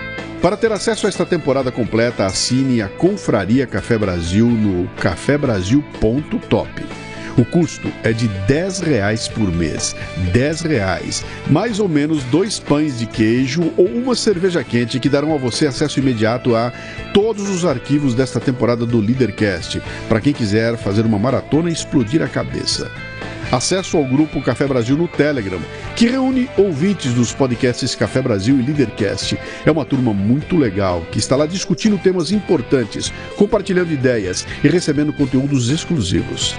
Para 0.44 0.57
ter 0.57 0.74
acesso 0.74 1.06
a 1.06 1.10
esta 1.10 1.26
temporada 1.26 1.72
completa, 1.72 2.26
assine 2.26 2.82
a 2.82 2.90
Confraria 2.90 3.65
Café 3.65 3.98
Brasil 3.98 4.45
no 4.45 4.90
cafebrasil.top. 4.98 6.70
O 7.38 7.45
custo 7.45 7.88
é 8.03 8.11
de 8.11 8.28
10 8.28 8.82
reais 8.82 9.30
por 9.30 9.49
mês. 9.49 9.95
10 10.34 10.61
reais. 10.64 11.24
Mais 11.48 11.80
ou 11.80 11.88
menos 11.88 12.26
dois 12.26 12.60
pães 12.60 12.99
de 12.99 13.06
queijo 13.06 13.72
ou 13.78 13.86
uma 13.86 14.15
cerveja 14.15 14.61
quente 14.65 14.99
que 14.99 15.07
darão 15.07 15.34
a 15.34 15.38
você 15.38 15.65
acesso 15.65 15.99
imediato 15.99 16.57
a 16.57 16.74
todos 17.14 17.49
os 17.49 17.64
arquivos 17.64 18.14
desta 18.14 18.41
temporada 18.41 18.86
do 18.86 18.99
Leadercast, 18.99 19.82
para 20.10 20.20
quem 20.20 20.34
quiser 20.34 20.76
fazer 20.76 21.06
uma 21.06 21.18
maratona 21.18 21.70
e 21.70 21.74
explodir 21.74 22.22
a 22.22 22.28
cabeça. 22.28 22.91
Acesso 23.53 23.97
ao 23.97 24.03
grupo 24.03 24.41
Café 24.41 24.65
Brasil 24.65 24.97
no 24.97 25.07
Telegram, 25.07 25.59
que 25.95 26.07
reúne 26.07 26.49
ouvintes 26.57 27.13
dos 27.13 27.34
podcasts 27.34 27.93
Café 27.93 28.19
Brasil 28.19 28.59
e 28.59 28.63
Leadercast. 28.63 29.38
É 29.63 29.69
uma 29.69 29.85
turma 29.85 30.11
muito 30.11 30.57
legal 30.57 31.05
que 31.11 31.19
está 31.19 31.35
lá 31.35 31.45
discutindo 31.45 31.99
temas 31.99 32.31
importantes, 32.31 33.13
compartilhando 33.38 33.93
ideias 33.93 34.43
e 34.63 34.67
recebendo 34.67 35.13
conteúdos 35.13 35.69
exclusivos. 35.69 36.55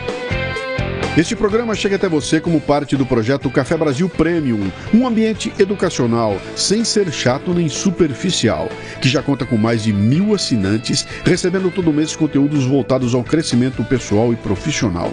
Este 1.17 1.35
programa 1.35 1.75
chega 1.75 1.97
até 1.97 2.09
você 2.09 2.41
como 2.41 2.61
parte 2.61 2.97
do 2.97 3.05
projeto 3.05 3.51
Café 3.51 3.77
Brasil 3.77 4.09
Premium, 4.09 4.71
um 4.93 5.05
ambiente 5.05 5.53
educacional, 5.59 6.41
sem 6.55 6.85
ser 6.85 7.13
chato 7.13 7.53
nem 7.53 7.69
superficial, 7.69 8.69
que 9.01 9.09
já 9.09 9.21
conta 9.21 9.45
com 9.45 9.57
mais 9.57 9.83
de 9.83 9.93
mil 9.93 10.33
assinantes, 10.33 11.05
recebendo 11.25 11.73
todo 11.73 11.93
mês 11.93 12.15
conteúdos 12.15 12.65
voltados 12.65 13.17
ao 13.17 13.25
crescimento 13.25 13.83
pessoal 13.83 14.33
e 14.33 14.37
profissional. 14.37 15.13